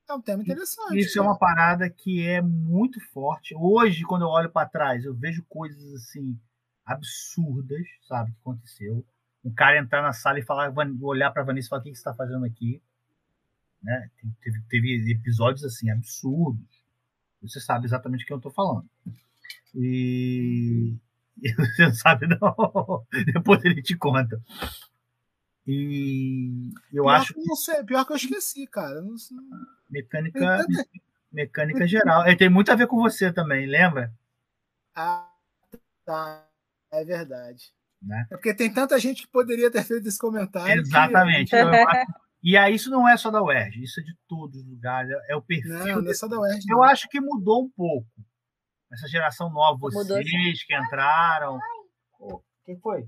é 0.09 0.13
um 0.13 0.21
tema 0.21 0.41
interessante. 0.41 0.97
Isso 0.97 1.19
é 1.19 1.21
cara. 1.21 1.29
uma 1.29 1.37
parada 1.37 1.89
que 1.89 2.25
é 2.25 2.41
muito 2.41 2.99
forte. 3.11 3.53
Hoje, 3.55 4.03
quando 4.03 4.23
eu 4.23 4.29
olho 4.29 4.49
para 4.49 4.67
trás, 4.67 5.05
eu 5.05 5.13
vejo 5.13 5.45
coisas 5.47 5.93
assim 5.93 6.39
absurdas, 6.85 7.85
sabe, 8.07 8.31
que 8.31 8.39
aconteceu. 8.39 9.05
Um 9.43 9.53
cara 9.53 9.77
entrar 9.77 10.01
na 10.01 10.13
sala 10.13 10.39
e 10.39 10.43
falar, 10.43 10.73
olhar 11.01 11.31
para 11.31 11.43
Vanessa 11.43 11.67
e 11.67 11.69
falar: 11.69 11.81
"O 11.81 11.83
que 11.83 11.89
você 11.89 11.99
está 11.99 12.13
fazendo 12.15 12.45
aqui?" 12.45 12.81
Né? 13.83 14.09
Teve, 14.41 14.61
teve 14.69 15.11
episódios 15.11 15.63
assim 15.63 15.89
absurdos. 15.89 16.65
Você 17.41 17.59
sabe 17.59 17.85
exatamente 17.85 18.23
o 18.23 18.27
que 18.27 18.33
eu 18.33 18.37
estou 18.37 18.51
falando. 18.51 18.89
E 19.75 20.97
você 21.55 21.85
não 21.85 21.93
sabe 21.93 22.27
não. 22.27 23.05
Depois 23.33 23.63
ele 23.63 23.81
te 23.81 23.95
conta. 23.95 24.41
E 25.67 26.69
eu 26.93 27.03
pior 27.03 27.09
acho 27.15 27.33
que 27.33 27.43
não 27.43 27.55
sei, 27.55 27.83
pior 27.83 28.05
que 28.05 28.13
eu 28.13 28.17
esqueci, 28.17 28.65
cara. 28.67 29.01
Não 29.01 29.17
sei. 29.17 29.35
Mecânica, 29.89 30.65
mecânica 31.31 31.85
geral. 31.87 32.25
É, 32.25 32.35
tem 32.35 32.49
muito 32.49 32.71
a 32.71 32.75
ver 32.75 32.87
com 32.87 32.97
você 32.97 33.31
também, 33.33 33.65
lembra? 33.65 34.11
Ah, 34.95 35.29
tá. 36.05 36.47
É 36.91 37.03
verdade. 37.03 37.73
Né? 38.01 38.25
É 38.31 38.35
porque 38.35 38.53
tem 38.53 38.71
tanta 38.71 38.97
gente 38.99 39.23
que 39.23 39.27
poderia 39.27 39.69
ter 39.69 39.83
feito 39.83 40.07
esse 40.07 40.17
comentário. 40.17 40.73
que- 40.83 40.87
Exatamente. 40.87 41.51
Então, 41.55 41.69
acho- 41.73 42.11
e 42.43 42.55
aí, 42.55 42.75
isso 42.75 42.89
não 42.89 43.09
é 43.09 43.17
só 43.17 43.29
da 43.29 43.41
UERJ, 43.43 43.83
isso 43.83 43.99
é 43.99 44.03
de 44.03 44.15
todos 44.27 44.61
os 44.61 44.65
lugares. 44.65 45.11
É 45.27 45.35
o 45.35 45.41
perfil. 45.41 45.73
Não, 45.73 46.01
não 46.01 46.11
é 46.11 46.13
só 46.13 46.27
da 46.27 46.39
UERJ. 46.39 46.65
Eu 46.69 46.77
não. 46.77 46.83
acho 46.83 47.09
que 47.09 47.19
mudou 47.19 47.65
um 47.65 47.69
pouco. 47.69 48.07
Essa 48.93 49.07
geração 49.07 49.51
nova, 49.51 49.77
Mudou, 49.81 50.03
vocês 50.05 50.63
que 50.63 50.75
entraram. 50.75 51.59
Quem 52.63 52.79
foi? 52.79 53.05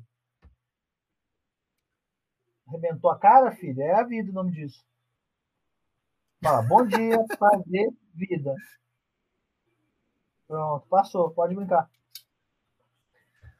Arrebentou 2.69 3.09
a 3.09 3.17
cara, 3.17 3.51
filha? 3.51 3.83
É 3.83 3.95
a 3.95 4.03
vida 4.03 4.29
o 4.29 4.33
nome 4.33 4.51
disso. 4.51 4.85
Fala, 6.41 6.61
bom 6.61 6.85
dia, 6.85 7.17
prazer, 7.37 7.89
vida. 8.13 8.55
Pronto, 10.47 10.87
passou, 10.87 11.31
pode 11.31 11.55
brincar. 11.55 11.89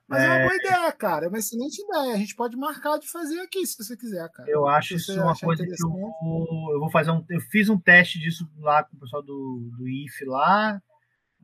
Mas 0.08 0.24
é... 0.24 0.28
uma 0.28 0.36
É. 0.36 0.44
boa 0.44 0.56
ideia, 0.56 0.92
cara. 0.92 1.26
É 1.26 1.28
uma 1.28 1.38
excelente 1.40 1.82
ideia. 1.82 2.14
A 2.14 2.18
gente 2.18 2.36
pode 2.36 2.56
marcar 2.56 2.98
de 3.00 3.08
fazer 3.08 3.40
aqui, 3.42 3.66
se 3.66 3.78
você 3.78 3.98
quiser, 3.98 4.30
cara. 4.32 4.50
Eu 4.50 4.68
acho 4.68 4.96
isso 4.96 5.14
uma 5.20 5.36
coisa 5.36 5.66
que 5.66 5.84
eu 5.84 5.90
vou, 5.90 6.74
eu 6.74 6.80
vou 6.80 6.90
fazer 6.90 7.12
um. 7.12 7.24
Eu 7.30 7.42
fiz 7.42 7.68
um 7.70 7.80
teste 7.80 8.20
disso 8.20 8.50
lá 8.60 8.84
com 8.84 8.96
o 8.96 9.00
pessoal 9.00 9.22
do, 9.22 9.70
do 9.78 9.88
IF 9.88 10.26
lá. 10.26 10.82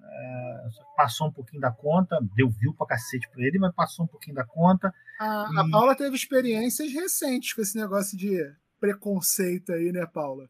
É, 0.07 0.69
que 0.69 0.95
passou 0.95 1.27
um 1.27 1.31
pouquinho 1.31 1.61
da 1.61 1.71
conta, 1.71 2.17
deu 2.35 2.49
view 2.49 2.73
pra 2.73 2.87
cacete 2.87 3.29
pra 3.31 3.43
ele, 3.43 3.59
mas 3.59 3.73
passou 3.75 4.05
um 4.05 4.07
pouquinho 4.07 4.35
da 4.35 4.45
conta. 4.45 4.93
A, 5.19 5.49
E- 5.53 5.59
a 5.59 5.69
Paula 5.69 5.95
teve 5.95 6.15
experiências 6.15 6.91
recentes 6.93 7.53
com 7.53 7.61
esse 7.61 7.77
negócio 7.77 8.17
de 8.17 8.37
preconceito 8.79 9.71
aí, 9.73 9.91
né, 9.91 10.05
Paula? 10.05 10.47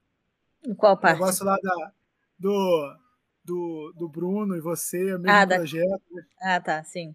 Em 0.66 0.74
qual 0.74 0.94
O 0.94 0.98
parte? 0.98 1.20
negócio 1.20 1.46
lá 1.46 1.56
da, 1.62 1.92
do, 2.40 2.96
do, 3.44 3.94
do 3.98 4.10
Bruno 4.10 4.56
e 4.56 4.62
você, 4.62 5.14
o 5.14 5.20
mesmo 5.20 5.30
Ah, 5.30 5.46
da- 5.46 5.58
projeto. 5.58 6.02
Ah, 6.42 6.60
tá, 6.60 6.84
sim. 6.84 7.14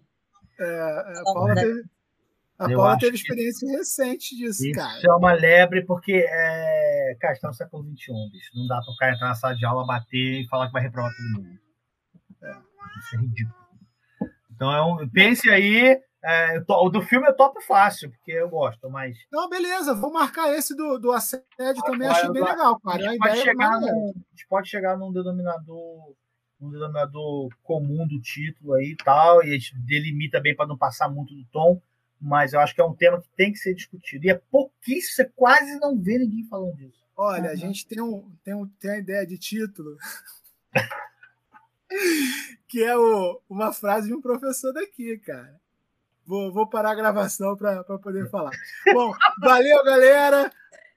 É, 0.59 0.79
a 0.81 1.13
Não, 1.15 1.23
Paula 1.33 1.55
da- 1.55 1.61
teve, 1.61 1.83
a 2.59 2.71
Eu 2.71 2.77
Paula 2.77 2.97
teve 2.97 3.11
que- 3.11 3.17
experiência 3.17 3.69
recente 3.77 4.35
disso, 4.35 4.63
Isso 4.65 4.73
cara. 4.79 5.01
é 5.03 5.13
uma 5.15 5.33
lebre, 5.33 5.83
porque, 5.85 6.23
é, 6.27 7.17
cara, 7.19 7.33
está 7.33 7.47
no 7.49 7.53
século 7.53 7.83
XXI, 7.83 8.29
bicho. 8.31 8.51
Não 8.55 8.67
dá 8.67 8.79
para 8.81 8.91
o 8.93 8.95
cara 8.97 9.13
entrar 9.15 9.27
na 9.29 9.35
sala 9.35 9.55
de 9.55 9.65
aula, 9.65 9.85
bater 9.85 10.41
e 10.41 10.47
falar 10.47 10.67
que 10.67 10.73
vai 10.73 10.81
reprovar 10.83 11.11
todo 11.15 11.43
mundo. 11.43 11.59
É, 12.43 12.51
isso 12.99 13.15
é 13.15 13.19
ridículo. 13.19 13.55
Então, 14.53 14.71
é 14.71 14.81
um- 14.83 15.09
pense 15.09 15.49
aí. 15.49 15.99
é, 16.23 16.63
o 16.69 16.89
do 16.89 17.01
filme 17.01 17.27
eu 17.27 17.35
topo 17.35 17.59
fácil, 17.61 18.11
porque 18.11 18.31
eu 18.31 18.47
gosto, 18.47 18.87
mas 18.91 19.17
Não, 19.31 19.49
beleza, 19.49 19.95
vou 19.95 20.11
marcar 20.13 20.53
esse 20.55 20.75
do, 20.75 20.99
do 20.99 21.11
assédio 21.11 21.43
também, 21.83 22.07
Agora, 22.07 22.11
achei 22.11 22.29
bem 22.31 22.43
legal, 22.43 22.75
a 22.75 22.79
cara. 22.79 23.01
É 23.01 23.05
uma 23.05 23.11
gente, 23.13 23.19
pode 23.19 23.31
ideia 23.31 23.43
chegar 23.43 23.81
num, 23.81 24.09
a 24.09 24.29
gente 24.31 24.47
pode 24.47 24.69
chegar 24.69 24.97
num 24.97 25.11
denominador, 25.11 26.13
num 26.59 26.69
denominador 26.69 27.49
comum 27.63 28.07
do 28.07 28.21
título 28.21 28.73
aí 28.75 28.91
e 28.91 28.95
tal, 29.03 29.43
e 29.43 29.49
a 29.49 29.53
gente 29.53 29.75
delimita 29.79 30.39
bem 30.39 30.55
para 30.55 30.67
não 30.67 30.77
passar 30.77 31.09
muito 31.09 31.33
do 31.33 31.43
tom, 31.45 31.81
mas 32.21 32.53
eu 32.53 32.59
acho 32.59 32.75
que 32.75 32.81
é 32.81 32.85
um 32.85 32.93
tema 32.93 33.19
que 33.19 33.27
tem 33.35 33.51
que 33.51 33.57
ser 33.57 33.73
discutido. 33.73 34.23
E 34.25 34.29
é 34.29 34.35
pouquíssimo, 34.51 35.15
você 35.15 35.25
quase 35.35 35.79
não 35.79 35.99
vê 35.99 36.19
ninguém 36.19 36.43
falando 36.47 36.75
disso. 36.75 37.01
Olha, 37.17 37.45
Uhum. 37.45 37.49
a 37.49 37.55
gente 37.55 37.87
tem, 37.87 37.99
um, 37.99 38.31
tem, 38.43 38.53
um, 38.53 38.67
tem 38.67 38.91
a 38.91 38.97
ideia 38.99 39.25
de 39.25 39.39
título, 39.39 39.97
que 42.67 42.83
é 42.83 42.97
o, 42.97 43.41
uma 43.49 43.73
frase 43.73 44.07
de 44.07 44.13
um 44.13 44.21
professor 44.21 44.73
daqui, 44.73 45.17
cara. 45.19 45.59
Vou, 46.25 46.51
vou 46.51 46.67
parar 46.67 46.91
a 46.91 46.95
gravação 46.95 47.55
para 47.57 47.83
poder 47.83 48.29
falar. 48.29 48.51
Bom, 48.93 49.13
valeu, 49.41 49.83
galera. 49.83 50.51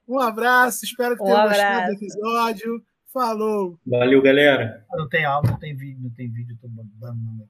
Um 0.06 0.18
abraço, 0.20 0.84
espero 0.84 1.16
que 1.16 1.22
Um 1.22 1.26
tenham 1.26 1.48
gostado 1.48 1.86
do 1.86 1.92
episódio. 1.92 2.84
Falou! 3.12 3.78
Valeu, 3.86 4.20
galera. 4.20 4.84
Não 4.92 5.08
tem 5.08 5.24
aula, 5.24 5.48
não 5.48 5.58
tem 5.58 5.74
vídeo, 5.74 6.02
não 6.02 6.10
tem 6.10 6.30
vídeo, 6.30 6.58
tô 6.60 6.68
dando 6.68 6.90
nome. 7.00 7.48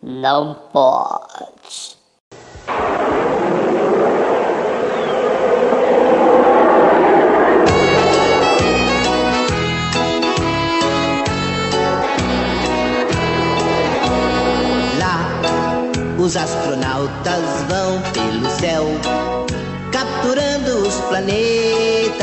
Não 0.00 0.54
pode. 0.72 1.98
Os 16.28 16.36
astronautas 16.36 17.42
vão 17.70 18.02
pelo 18.12 18.50
céu, 18.60 18.84
capturando 19.90 20.86
os 20.86 20.94
planetas 21.08 22.18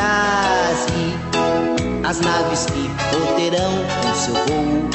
e 0.94 2.06
as 2.06 2.20
naves 2.20 2.68
que 2.68 2.88
poderão 3.10 3.74
com 4.04 4.14
seu 4.14 4.36
voo 4.36 4.92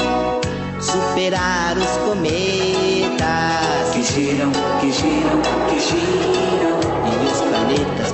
superar 0.79 1.77
os 1.77 1.97
cometas. 2.07 3.19
Que 3.91 4.01
giram, 4.01 4.51
que 4.79 4.91
giram, 4.93 5.41
que 5.67 5.79
giram. 5.81 6.79
E 7.03 7.25
os 7.29 7.41
planetas 7.41 8.11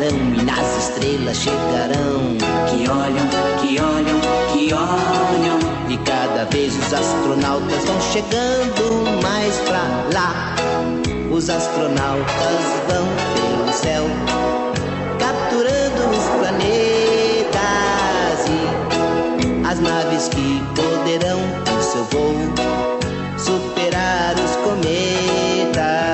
passarão 0.00 0.16
e 0.34 0.42
nas 0.42 0.78
estrelas 0.78 1.36
chegarão. 1.36 2.38
Que 2.68 2.88
olham, 2.88 3.28
que 3.60 3.80
olham, 3.80 4.20
que 4.52 4.72
olham. 4.72 5.58
E 5.88 5.96
cada 5.98 6.44
vez 6.46 6.74
os 6.76 6.92
astronautas 6.92 7.84
vão 7.84 8.00
chegando 8.00 9.22
mais 9.22 9.56
pra 9.58 9.82
lá. 10.14 10.56
Os 11.30 11.50
astronautas 11.50 12.60
vão 12.88 13.06
pelo 13.34 13.72
céu, 13.72 14.04
capturando 15.18 16.10
os 16.10 16.24
planetas 16.38 17.50
e 18.48 19.66
as 19.66 19.80
naves 19.80 20.28
que 20.28 20.62
poderão, 20.74 21.40
com 21.66 21.82
seu 21.82 22.04
voo, 22.04 22.34
superar 23.38 24.34
os 24.34 24.56
cometas. 24.56 26.09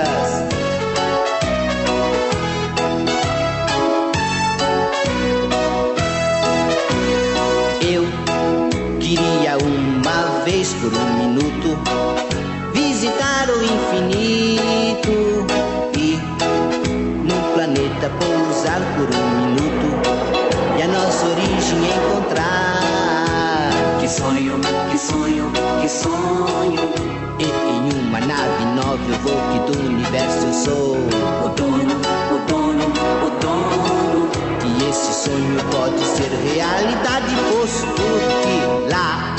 Que 25.86 25.88
sonho. 25.88 26.90
E 27.38 27.44
em 27.44 28.08
uma 28.08 28.18
nave 28.20 28.64
nova 28.74 28.98
eu 29.08 29.18
vou 29.20 29.38
que 29.52 29.58
do 29.70 29.78
universo 29.86 30.46
eu 30.46 30.52
sou 30.52 30.96
O 31.44 31.48
dono, 31.50 31.94
o 32.34 32.38
dono, 32.50 32.84
o 33.24 33.30
dono. 33.40 34.28
E 34.64 34.90
esse 34.90 35.12
sonho 35.24 35.60
pode 35.70 36.02
ser 36.02 36.30
realidade 36.54 37.34
posto 37.50 38.02
que 38.42 38.56
lá 38.92 39.36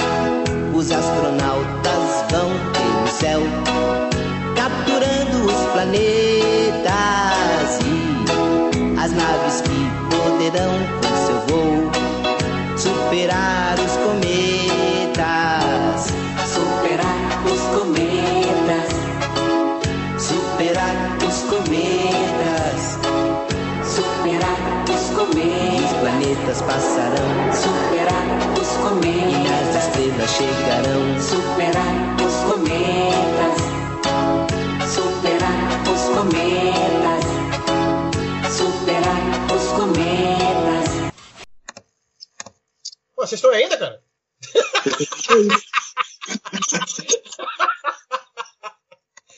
os 0.74 0.90
astronautas 0.90 2.06
vão 2.32 2.50
pelo 2.72 3.08
céu 3.08 3.42
capturando 4.56 5.46
os 5.46 5.60
planetas 5.74 6.00
e 7.84 9.00
as 9.00 9.12
naves 9.12 9.62
que 9.62 9.80
poderão 10.16 10.74
com 11.02 11.12
seu 11.26 11.40
voo 11.48 11.92
superar 12.78 13.76
os 13.80 13.98
cometas, 13.98 14.37
os 25.20 25.26
E 25.26 25.94
planetas 26.00 26.62
passarão 26.62 27.52
superar 27.52 28.28
os 28.62 28.70
e 28.70 28.78
cometas. 28.78 29.76
as 29.76 29.88
estrelas 29.88 30.30
chegarão. 30.30 31.02
Superar 31.20 31.96
os 32.24 32.36
cometas, 32.54 33.58
superar 34.88 35.60
os 35.92 36.04
cometas, 36.16 37.26
superar 38.56 39.24
os 39.56 39.66
cometas. 39.72 40.88
Pô, 43.16 43.22
vocês 43.26 43.40
estão 43.40 43.50
aí 43.52 43.64
ainda, 43.64 43.78
cara? 43.78 44.00